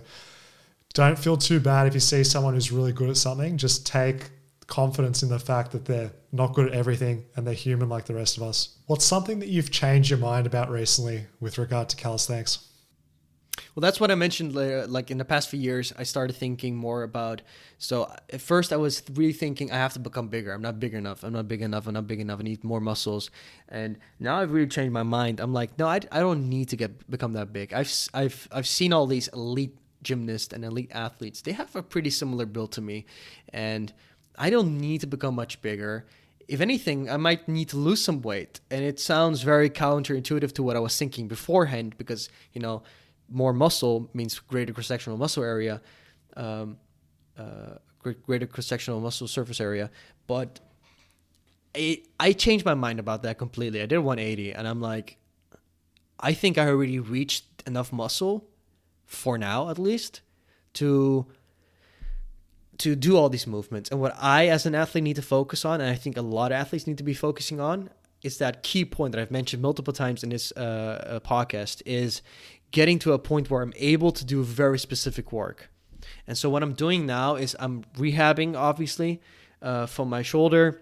don't 0.95 1.19
feel 1.19 1.37
too 1.37 1.59
bad 1.59 1.85
if 1.85 1.93
you 1.93 1.99
see 1.99 2.23
someone 2.23 2.55
who's 2.55 2.71
really 2.71 2.91
good 2.91 3.11
at 3.11 3.17
something. 3.17 3.57
Just 3.57 3.85
take 3.85 4.31
confidence 4.65 5.21
in 5.21 5.29
the 5.29 5.37
fact 5.37 5.71
that 5.73 5.85
they're 5.85 6.11
not 6.31 6.55
good 6.55 6.69
at 6.69 6.73
everything 6.73 7.25
and 7.35 7.45
they're 7.45 7.53
human 7.53 7.89
like 7.89 8.05
the 8.05 8.15
rest 8.15 8.37
of 8.37 8.43
us. 8.43 8.79
What's 8.87 9.05
something 9.05 9.37
that 9.37 9.49
you've 9.49 9.69
changed 9.69 10.09
your 10.09 10.17
mind 10.17 10.47
about 10.47 10.71
recently 10.71 11.27
with 11.39 11.59
regard 11.59 11.89
to 11.89 11.95
calisthenics? 11.95 12.67
Well, 13.75 13.81
that's 13.81 13.99
what 13.99 14.11
I 14.11 14.15
mentioned. 14.15 14.55
Like 14.55 15.11
in 15.11 15.17
the 15.17 15.25
past 15.25 15.49
few 15.49 15.59
years, 15.59 15.93
I 15.97 16.03
started 16.03 16.35
thinking 16.35 16.75
more 16.75 17.03
about. 17.03 17.41
So 17.77 18.11
at 18.31 18.41
first, 18.41 18.73
I 18.73 18.77
was 18.77 19.03
really 19.13 19.33
thinking 19.33 19.71
I 19.71 19.75
have 19.75 19.93
to 19.93 19.99
become 19.99 20.27
bigger. 20.27 20.53
I'm 20.53 20.61
not 20.61 20.79
big 20.79 20.93
enough. 20.93 21.23
I'm 21.23 21.33
not 21.33 21.47
big 21.47 21.61
enough. 21.61 21.87
I'm 21.87 21.93
not 21.93 22.07
big 22.07 22.19
enough. 22.19 22.39
I 22.39 22.43
need 22.43 22.63
more 22.63 22.79
muscles. 22.79 23.29
And 23.69 23.97
now 24.19 24.39
I've 24.39 24.51
really 24.51 24.67
changed 24.67 24.93
my 24.93 25.03
mind. 25.03 25.39
I'm 25.39 25.53
like, 25.53 25.77
no, 25.77 25.87
I, 25.87 25.99
I 26.11 26.19
don't 26.19 26.49
need 26.49 26.69
to 26.69 26.75
get 26.75 27.09
become 27.09 27.33
that 27.33 27.53
big. 27.53 27.73
I've 27.73 27.91
I've 28.13 28.47
I've 28.51 28.67
seen 28.67 28.93
all 28.93 29.07
these 29.07 29.27
elite 29.29 29.77
gymnasts 30.03 30.53
and 30.53 30.63
elite 30.63 30.91
athletes. 30.93 31.41
They 31.41 31.51
have 31.53 31.75
a 31.75 31.83
pretty 31.83 32.09
similar 32.09 32.45
build 32.45 32.71
to 32.73 32.81
me, 32.81 33.05
and 33.49 33.93
I 34.37 34.49
don't 34.49 34.77
need 34.77 35.01
to 35.01 35.07
become 35.07 35.35
much 35.35 35.61
bigger. 35.61 36.05
If 36.47 36.61
anything, 36.61 37.09
I 37.09 37.17
might 37.17 37.49
need 37.49 37.69
to 37.69 37.77
lose 37.77 38.01
some 38.01 38.21
weight. 38.21 38.61
And 38.71 38.83
it 38.85 38.99
sounds 39.01 39.41
very 39.41 39.69
counterintuitive 39.69 40.53
to 40.53 40.63
what 40.63 40.77
I 40.77 40.79
was 40.79 40.97
thinking 40.97 41.27
beforehand 41.27 41.97
because 41.97 42.29
you 42.53 42.61
know 42.61 42.83
more 43.29 43.53
muscle 43.53 44.09
means 44.13 44.39
greater 44.39 44.73
cross-sectional 44.73 45.17
muscle 45.17 45.43
area, 45.43 45.81
um, 46.35 46.77
uh, 47.37 47.75
greater 48.25 48.47
cross-sectional 48.47 48.99
muscle 48.99 49.27
surface 49.27 49.59
area. 49.59 49.89
But 50.27 50.59
I, 51.75 52.03
I 52.19 52.33
changed 52.33 52.65
my 52.65 52.73
mind 52.73 52.99
about 52.99 53.23
that 53.23 53.37
completely. 53.37 53.81
I 53.81 53.85
did 53.85 53.99
180, 53.99 54.53
and 54.53 54.67
I'm 54.67 54.81
like, 54.81 55.17
I 56.19 56.33
think 56.33 56.57
I 56.57 56.67
already 56.67 56.99
reached 56.99 57.45
enough 57.65 57.91
muscle 57.93 58.47
for 59.05 59.37
now, 59.37 59.69
at 59.69 59.77
least, 59.77 60.21
to 60.73 61.27
to 62.79 62.95
do 62.95 63.17
all 63.17 63.27
these 63.27 63.47
movements. 63.47 63.89
And 63.89 63.99
what 63.99 64.15
I, 64.19 64.49
as 64.49 64.67
an 64.67 64.75
athlete, 64.75 65.03
need 65.03 65.15
to 65.15 65.23
focus 65.23 65.65
on, 65.65 65.81
and 65.81 65.89
I 65.89 65.95
think 65.95 66.15
a 66.15 66.21
lot 66.21 66.51
of 66.51 66.57
athletes 66.57 66.85
need 66.85 66.99
to 66.99 67.03
be 67.03 67.15
focusing 67.15 67.59
on, 67.59 67.89
is 68.21 68.37
that 68.37 68.61
key 68.61 68.85
point 68.85 69.13
that 69.13 69.21
I've 69.21 69.31
mentioned 69.31 69.63
multiple 69.63 69.93
times 69.93 70.23
in 70.23 70.29
this 70.29 70.51
uh, 70.55 70.59
uh 70.59 71.19
podcast 71.19 71.81
is 71.85 72.21
getting 72.71 72.99
to 72.99 73.13
a 73.13 73.19
point 73.19 73.49
where 73.49 73.61
I'm 73.61 73.73
able 73.77 74.11
to 74.11 74.25
do 74.25 74.43
very 74.43 74.79
specific 74.79 75.31
work. 75.31 75.69
And 76.27 76.37
so 76.37 76.49
what 76.49 76.63
I'm 76.63 76.73
doing 76.73 77.05
now 77.05 77.35
is 77.35 77.55
I'm 77.59 77.83
rehabbing, 77.97 78.55
obviously, 78.55 79.21
uh, 79.61 79.85
from 79.85 80.09
my 80.09 80.21
shoulder. 80.21 80.81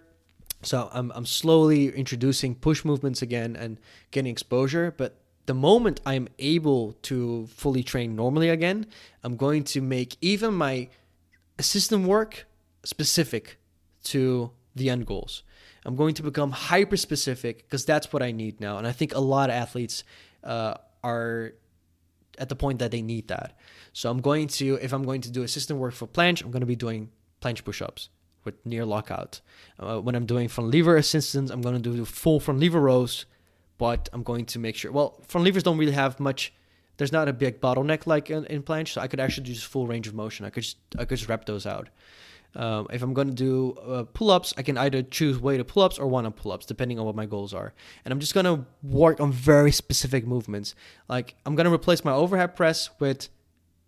So 0.61 0.89
I'm, 0.91 1.11
I'm 1.15 1.25
slowly 1.25 1.89
introducing 1.89 2.55
push 2.55 2.83
movements 2.83 3.21
again 3.21 3.55
and 3.55 3.77
getting 4.11 4.31
exposure. 4.31 4.93
But 4.95 5.17
the 5.45 5.53
moment 5.53 6.01
I'm 6.05 6.27
able 6.39 6.93
to 7.03 7.47
fully 7.47 7.83
train 7.83 8.15
normally 8.15 8.49
again, 8.49 8.87
I'm 9.23 9.37
going 9.37 9.63
to 9.65 9.81
make 9.81 10.17
even 10.21 10.53
my 10.53 10.89
system 11.59 12.05
work 12.05 12.47
specific 12.83 13.57
to 14.05 14.51
the 14.75 14.89
end 14.89 15.05
goals. 15.05 15.43
I'm 15.85 15.95
going 15.95 16.15
to 16.15 16.23
become 16.23 16.51
hyper 16.51 16.97
specific 16.97 17.57
because 17.57 17.85
that's 17.85 18.11
what 18.11 18.23
I 18.23 18.31
need 18.31 18.59
now. 18.59 18.77
And 18.77 18.87
I 18.87 18.91
think 18.91 19.13
a 19.13 19.19
lot 19.19 19.51
of 19.51 19.55
athletes 19.55 20.03
uh, 20.43 20.75
are 21.03 21.53
at 22.37 22.49
the 22.49 22.55
point 22.55 22.79
that 22.79 22.91
they 22.91 23.01
need 23.01 23.27
that. 23.27 23.57
So 23.93 24.09
I'm 24.09 24.21
going 24.21 24.47
to, 24.47 24.75
if 24.81 24.93
I'm 24.93 25.03
going 25.03 25.21
to 25.21 25.31
do 25.31 25.43
assistant 25.43 25.79
work 25.79 25.93
for 25.93 26.07
planche, 26.07 26.43
I'm 26.43 26.51
going 26.51 26.61
to 26.61 26.65
be 26.65 26.75
doing 26.75 27.09
planche 27.41 27.63
push-ups 27.63 28.09
with 28.43 28.63
near 28.65 28.85
lockout. 28.85 29.41
Uh, 29.79 29.99
when 29.99 30.15
I'm 30.15 30.25
doing 30.25 30.47
front 30.47 30.69
lever 30.69 30.95
assistance, 30.97 31.49
I'm 31.49 31.61
going 31.61 31.81
to 31.81 31.95
do 31.95 32.05
full 32.05 32.39
front 32.39 32.59
lever 32.59 32.79
rows, 32.79 33.25
but 33.77 34.09
I'm 34.13 34.23
going 34.23 34.45
to 34.45 34.59
make 34.59 34.75
sure. 34.75 34.91
Well, 34.91 35.19
front 35.27 35.45
levers 35.45 35.63
don't 35.63 35.77
really 35.77 35.93
have 35.93 36.19
much. 36.19 36.53
There's 36.97 37.11
not 37.11 37.27
a 37.27 37.33
big 37.33 37.59
bottleneck 37.59 38.07
like 38.07 38.29
in, 38.29 38.45
in 38.45 38.63
planche, 38.63 38.89
so 38.89 39.01
I 39.01 39.07
could 39.07 39.19
actually 39.19 39.45
do 39.45 39.53
just 39.53 39.65
full 39.65 39.87
range 39.87 40.07
of 40.07 40.13
motion. 40.13 40.45
I 40.45 40.49
could 40.49 40.63
just, 40.63 40.77
I 40.97 41.05
could 41.05 41.17
just 41.17 41.29
rep 41.29 41.45
those 41.45 41.65
out. 41.65 41.89
Um, 42.55 42.87
if 42.91 43.01
I'm 43.01 43.13
going 43.13 43.27
to 43.27 43.33
do 43.33 43.73
uh, 43.73 44.03
pull 44.03 44.31
ups, 44.31 44.53
I 44.57 44.61
can 44.61 44.77
either 44.77 45.01
choose 45.01 45.37
weighted 45.39 45.67
pull 45.67 45.83
ups 45.83 45.99
or 45.99 46.07
one 46.07 46.25
on 46.25 46.31
pull 46.31 46.51
ups, 46.51 46.65
depending 46.65 46.99
on 46.99 47.05
what 47.05 47.15
my 47.15 47.25
goals 47.25 47.53
are. 47.53 47.73
And 48.03 48.11
I'm 48.11 48.19
just 48.19 48.33
going 48.33 48.45
to 48.45 48.65
work 48.81 49.19
on 49.19 49.31
very 49.31 49.71
specific 49.71 50.25
movements. 50.25 50.75
Like 51.09 51.35
I'm 51.45 51.55
going 51.55 51.65
to 51.65 51.73
replace 51.73 52.05
my 52.05 52.13
overhead 52.13 52.55
press 52.55 52.89
with 52.99 53.29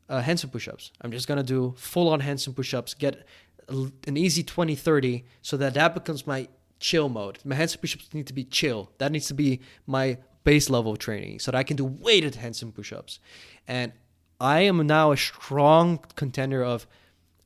uh, 0.10 0.22
handstand 0.22 0.52
push 0.52 0.68
ups. 0.68 0.92
I'm 1.02 1.12
just 1.12 1.28
going 1.28 1.38
to 1.38 1.44
do 1.44 1.74
full 1.78 2.10
on 2.10 2.22
handstand 2.22 2.56
push 2.56 2.74
ups, 2.74 2.94
get 2.94 3.26
an 3.70 4.16
easy 4.16 4.44
20 4.44 4.76
30 4.76 5.26
so 5.42 5.58
that 5.58 5.74
that 5.74 5.94
becomes 5.94 6.26
my 6.26 6.48
chill 6.80 7.10
mode. 7.10 7.40
My 7.46 7.56
handstand 7.56 7.82
push 7.82 7.96
ups 7.96 8.14
need 8.14 8.28
to 8.28 8.34
be 8.34 8.44
chill. 8.44 8.92
That 8.98 9.12
needs 9.12 9.28
to 9.28 9.34
be 9.34 9.62
my 9.86 10.18
base 10.44 10.70
level 10.70 10.96
training 10.96 11.40
so 11.40 11.52
that 11.52 11.58
I 11.58 11.64
can 11.64 11.76
do 11.78 11.86
weighted 11.86 12.34
handstand 12.36 12.74
push 12.74 12.94
ups. 12.94 13.20
And 13.68 13.92
I 14.40 14.62
am 14.62 14.86
now 14.86 15.12
a 15.12 15.18
strong 15.18 16.00
contender 16.16 16.64
of 16.64 16.88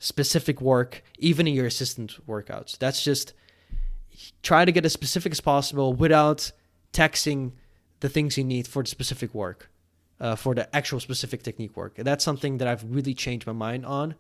specific 0.02 0.60
work, 0.60 1.04
even 1.20 1.48
in 1.48 1.54
your 1.54 1.68
assistant 1.68 2.18
workouts. 2.28 2.76
That's 2.78 3.04
just 3.04 3.34
try 4.42 4.66
to 4.66 4.72
get 4.72 4.84
as 4.84 4.94
specific 4.94 5.32
as 5.32 5.40
possible 5.40 5.94
without 5.94 6.52
taxing 6.92 7.54
the 8.00 8.10
things 8.10 8.36
you 8.36 8.44
need 8.44 8.68
for 8.68 8.82
the 8.82 8.90
specific 8.90 9.32
work, 9.36 9.70
uh, 10.20 10.36
for 10.36 10.56
the 10.56 10.76
actual 10.76 11.00
specific 11.00 11.44
technique 11.44 11.78
work. 11.78 12.00
And 12.00 12.08
that's 12.08 12.24
something 12.24 12.58
that 12.58 12.68
I've 12.68 12.84
really 12.84 13.14
changed 13.14 13.46
my 13.46 13.54
mind 13.54 13.86
on, 13.86 14.16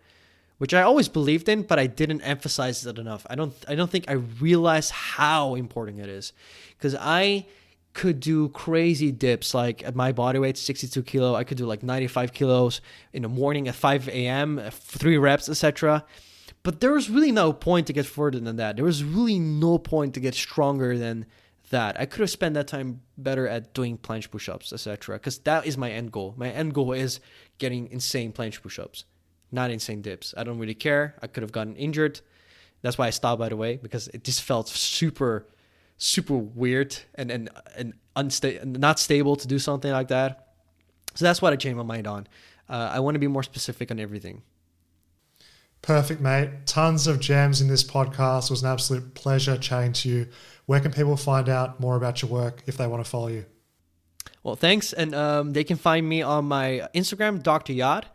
which 0.60 0.72
I 0.72 0.84
always 0.84 1.10
believed 1.10 1.50
in, 1.50 1.64
but 1.64 1.80
I 1.80 1.88
didn't 1.88 2.22
emphasize 2.22 2.86
it 2.86 3.00
enough. 3.00 3.26
I 3.28 3.34
don't, 3.34 3.56
I 3.68 3.74
don't 3.74 3.90
think 3.90 4.06
I 4.08 4.14
realized 4.40 4.92
how 4.92 5.56
important 5.56 6.00
it 6.00 6.10
is, 6.10 6.32
because 6.78 6.96
I 6.96 7.48
could 7.94 8.20
do 8.20 8.50
crazy 8.50 9.12
dips 9.12 9.54
like 9.54 9.84
at 9.84 9.96
my 9.96 10.12
body 10.12 10.40
weight 10.40 10.58
62 10.58 11.04
kilo 11.04 11.36
i 11.36 11.44
could 11.44 11.58
do 11.58 11.66
like 11.66 11.84
95 11.84 12.34
kilos 12.34 12.82
in 13.12 13.24
the 13.24 13.30
morning 13.30 13.68
at 13.68 13.76
5 13.76 14.08
a.m 14.08 14.60
uh, 14.60 14.70
three 14.72 15.18
reps 15.18 15.50
etc 15.50 16.06
but 16.64 16.80
there 16.80 16.92
was 16.92 17.10
really 17.10 17.32
no 17.32 17.54
point 17.54 17.88
to 17.88 17.94
get 17.94 18.06
further 18.06 18.40
than 18.40 18.58
that. 18.58 18.76
There 18.76 18.86
was 18.86 19.04
really 19.04 19.40
no 19.40 19.80
point 19.80 20.14
to 20.14 20.20
get 20.20 20.36
stronger 20.36 20.96
than 20.96 21.26
that. 21.72 22.00
I 22.00 22.06
could 22.06 22.20
have 22.20 22.30
spent 22.30 22.54
that 22.54 22.68
time 22.68 23.02
better 23.18 23.48
at 23.48 23.74
doing 23.74 23.98
planche 23.98 24.30
push-ups 24.30 24.72
etc 24.72 25.16
because 25.16 25.40
that 25.40 25.66
is 25.66 25.76
my 25.76 25.90
end 25.90 26.12
goal. 26.12 26.36
My 26.38 26.50
end 26.52 26.74
goal 26.76 26.92
is 26.92 27.20
getting 27.58 27.90
insane 27.92 28.32
planche 28.32 28.62
push-ups 28.62 29.06
not 29.52 29.70
insane 29.70 30.02
dips. 30.02 30.34
I 30.38 30.44
don't 30.44 30.60
really 30.60 30.74
care. 30.74 31.16
I 31.22 31.28
could 31.28 31.44
have 31.44 31.52
gotten 31.52 31.76
injured. 31.76 32.22
That's 32.82 32.98
why 32.98 33.08
i 33.08 33.10
stopped 33.10 33.40
by 33.40 33.50
the 33.50 33.58
way 33.58 33.78
because 33.78 34.08
it 34.08 34.24
just 34.24 34.42
felt 34.42 34.68
super 34.68 35.46
super 36.02 36.36
weird 36.36 36.98
and 37.16 37.32
and 37.32 37.50
and 37.76 37.94
unstable, 38.16 38.66
not 38.66 39.00
stable 39.00 39.36
to 39.36 39.48
do 39.48 39.60
something 39.60 39.92
like 39.92 40.08
that. 40.10 40.48
So 41.16 41.26
that's 41.26 41.42
what 41.42 41.54
I 41.54 41.56
changed 41.56 41.78
my 41.78 41.84
mind 41.84 42.08
on. 42.08 42.28
Uh, 42.68 42.90
I 42.94 43.00
want 43.00 43.16
to 43.16 43.20
be 43.20 43.28
more 43.28 43.44
specific 43.44 43.92
on 43.92 44.00
everything. 44.00 44.42
Perfect, 45.82 46.22
mate. 46.22 46.50
Tons 46.66 47.08
of 47.08 47.20
gems 47.20 47.60
in 47.60 47.68
this 47.68 47.84
podcast. 47.84 48.46
It 48.46 48.52
was 48.52 48.64
an 48.64 48.70
absolute 48.70 49.14
pleasure 49.14 49.58
chatting 49.58 49.94
to 49.94 50.10
you. 50.10 50.28
Where 50.68 50.80
can 50.80 50.92
people 50.92 51.18
find 51.18 51.50
out 51.50 51.80
more 51.80 51.96
about 51.96 52.22
your 52.22 52.30
work 52.32 52.64
if 52.68 52.78
they 52.78 52.88
want 52.88 53.04
to 53.04 53.10
follow 53.10 53.28
you? 53.28 53.46
Well, 54.44 54.56
thanks. 54.56 54.94
And 54.94 55.14
um, 55.14 55.54
they 55.54 55.64
can 55.64 55.78
find 55.78 56.08
me 56.08 56.22
on 56.22 56.46
my 56.46 56.88
Instagram, 56.94 57.42
Dr. 57.44 57.74
Yacht, 57.74 58.06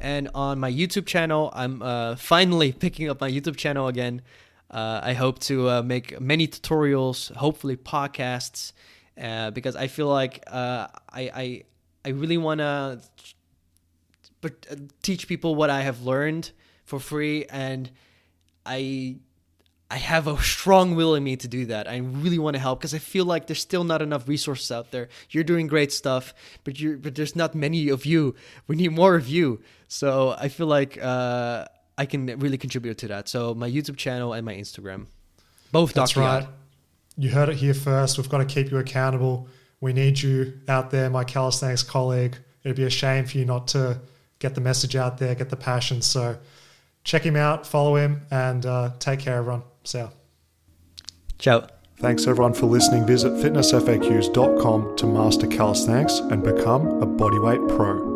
and 0.00 0.28
on 0.34 0.58
my 0.58 0.70
YouTube 0.70 1.06
channel. 1.06 1.50
I'm 1.54 1.80
uh, 1.80 2.16
finally 2.16 2.72
picking 2.84 3.08
up 3.08 3.20
my 3.20 3.30
YouTube 3.30 3.56
channel 3.56 3.88
again. 3.88 4.22
Uh, 4.72 5.00
I 5.02 5.12
hope 5.12 5.38
to 5.40 5.68
uh, 5.68 5.82
make 5.82 6.18
many 6.20 6.48
tutorials, 6.48 7.34
hopefully 7.36 7.76
podcasts, 7.76 8.72
uh, 9.20 9.50
because 9.50 9.76
I 9.76 9.86
feel 9.88 10.08
like 10.08 10.42
uh, 10.46 10.86
I, 11.10 11.30
I 11.34 11.62
I 12.04 12.08
really 12.10 12.38
want 12.38 12.60
to 12.60 13.00
but 14.40 14.66
uh, 14.70 14.76
teach 15.02 15.28
people 15.28 15.54
what 15.54 15.70
I 15.70 15.82
have 15.82 16.02
learned 16.02 16.50
for 16.84 16.98
free, 16.98 17.44
and 17.46 17.90
I 18.66 19.16
I 19.90 19.96
have 19.96 20.26
a 20.26 20.40
strong 20.42 20.94
will 20.94 21.14
in 21.14 21.22
me 21.22 21.36
to 21.36 21.48
do 21.48 21.66
that. 21.66 21.86
I 21.86 21.98
really 21.98 22.38
want 22.38 22.54
to 22.54 22.60
help 22.60 22.80
because 22.80 22.94
I 22.94 22.98
feel 22.98 23.26
like 23.26 23.46
there's 23.46 23.60
still 23.60 23.84
not 23.84 24.00
enough 24.00 24.26
resources 24.26 24.72
out 24.72 24.90
there. 24.90 25.08
You're 25.30 25.44
doing 25.44 25.66
great 25.66 25.92
stuff, 25.92 26.34
but 26.64 26.80
you 26.80 26.96
but 26.96 27.14
there's 27.14 27.36
not 27.36 27.54
many 27.54 27.88
of 27.90 28.04
you. 28.04 28.34
We 28.66 28.76
need 28.76 28.92
more 28.92 29.16
of 29.16 29.28
you. 29.28 29.60
So 29.88 30.34
I 30.38 30.48
feel 30.48 30.66
like 30.66 30.98
uh, 31.02 31.66
I 31.98 32.06
can 32.06 32.26
really 32.38 32.58
contribute 32.58 32.98
to 32.98 33.08
that. 33.08 33.28
So 33.28 33.54
my 33.54 33.70
YouTube 33.70 33.96
channel 33.96 34.32
and 34.32 34.44
my 34.44 34.54
Instagram, 34.54 35.06
both. 35.70 35.92
That's 35.92 36.12
Dr. 36.12 36.20
right. 36.20 36.40
Yacht. 36.42 36.50
You 37.18 37.30
heard 37.30 37.48
it 37.50 37.56
here 37.56 37.74
first. 37.74 38.16
We've 38.16 38.28
got 38.28 38.38
to 38.38 38.44
keep 38.46 38.70
you 38.70 38.78
accountable. 38.78 39.48
We 39.80 39.92
need 39.92 40.20
you 40.20 40.54
out 40.68 40.90
there, 40.90 41.10
my 41.10 41.24
calisthenics 41.24 41.82
colleague. 41.82 42.36
It'd 42.64 42.76
be 42.76 42.84
a 42.84 42.90
shame 42.90 43.26
for 43.26 43.36
you 43.38 43.44
not 43.44 43.68
to 43.68 44.00
get 44.38 44.54
the 44.54 44.60
message 44.60 44.96
out 44.96 45.18
there, 45.18 45.34
get 45.34 45.50
the 45.50 45.56
passion. 45.56 46.00
So 46.00 46.38
check 47.04 47.22
him 47.22 47.36
out, 47.36 47.66
follow 47.66 47.96
him, 47.96 48.22
and 48.30 48.64
uh, 48.64 48.90
take 48.98 49.20
care, 49.20 49.36
everyone. 49.36 49.62
See 49.84 49.98
ya. 49.98 50.08
Ciao. 51.38 51.66
Thanks 51.98 52.26
everyone 52.26 52.54
for 52.54 52.66
listening. 52.66 53.06
Visit 53.06 53.32
fitnessfaqs.com 53.32 54.96
to 54.96 55.06
master 55.06 55.46
calisthenics 55.46 56.18
and 56.18 56.42
become 56.42 56.86
a 57.02 57.06
bodyweight 57.06 57.68
pro. 57.76 58.11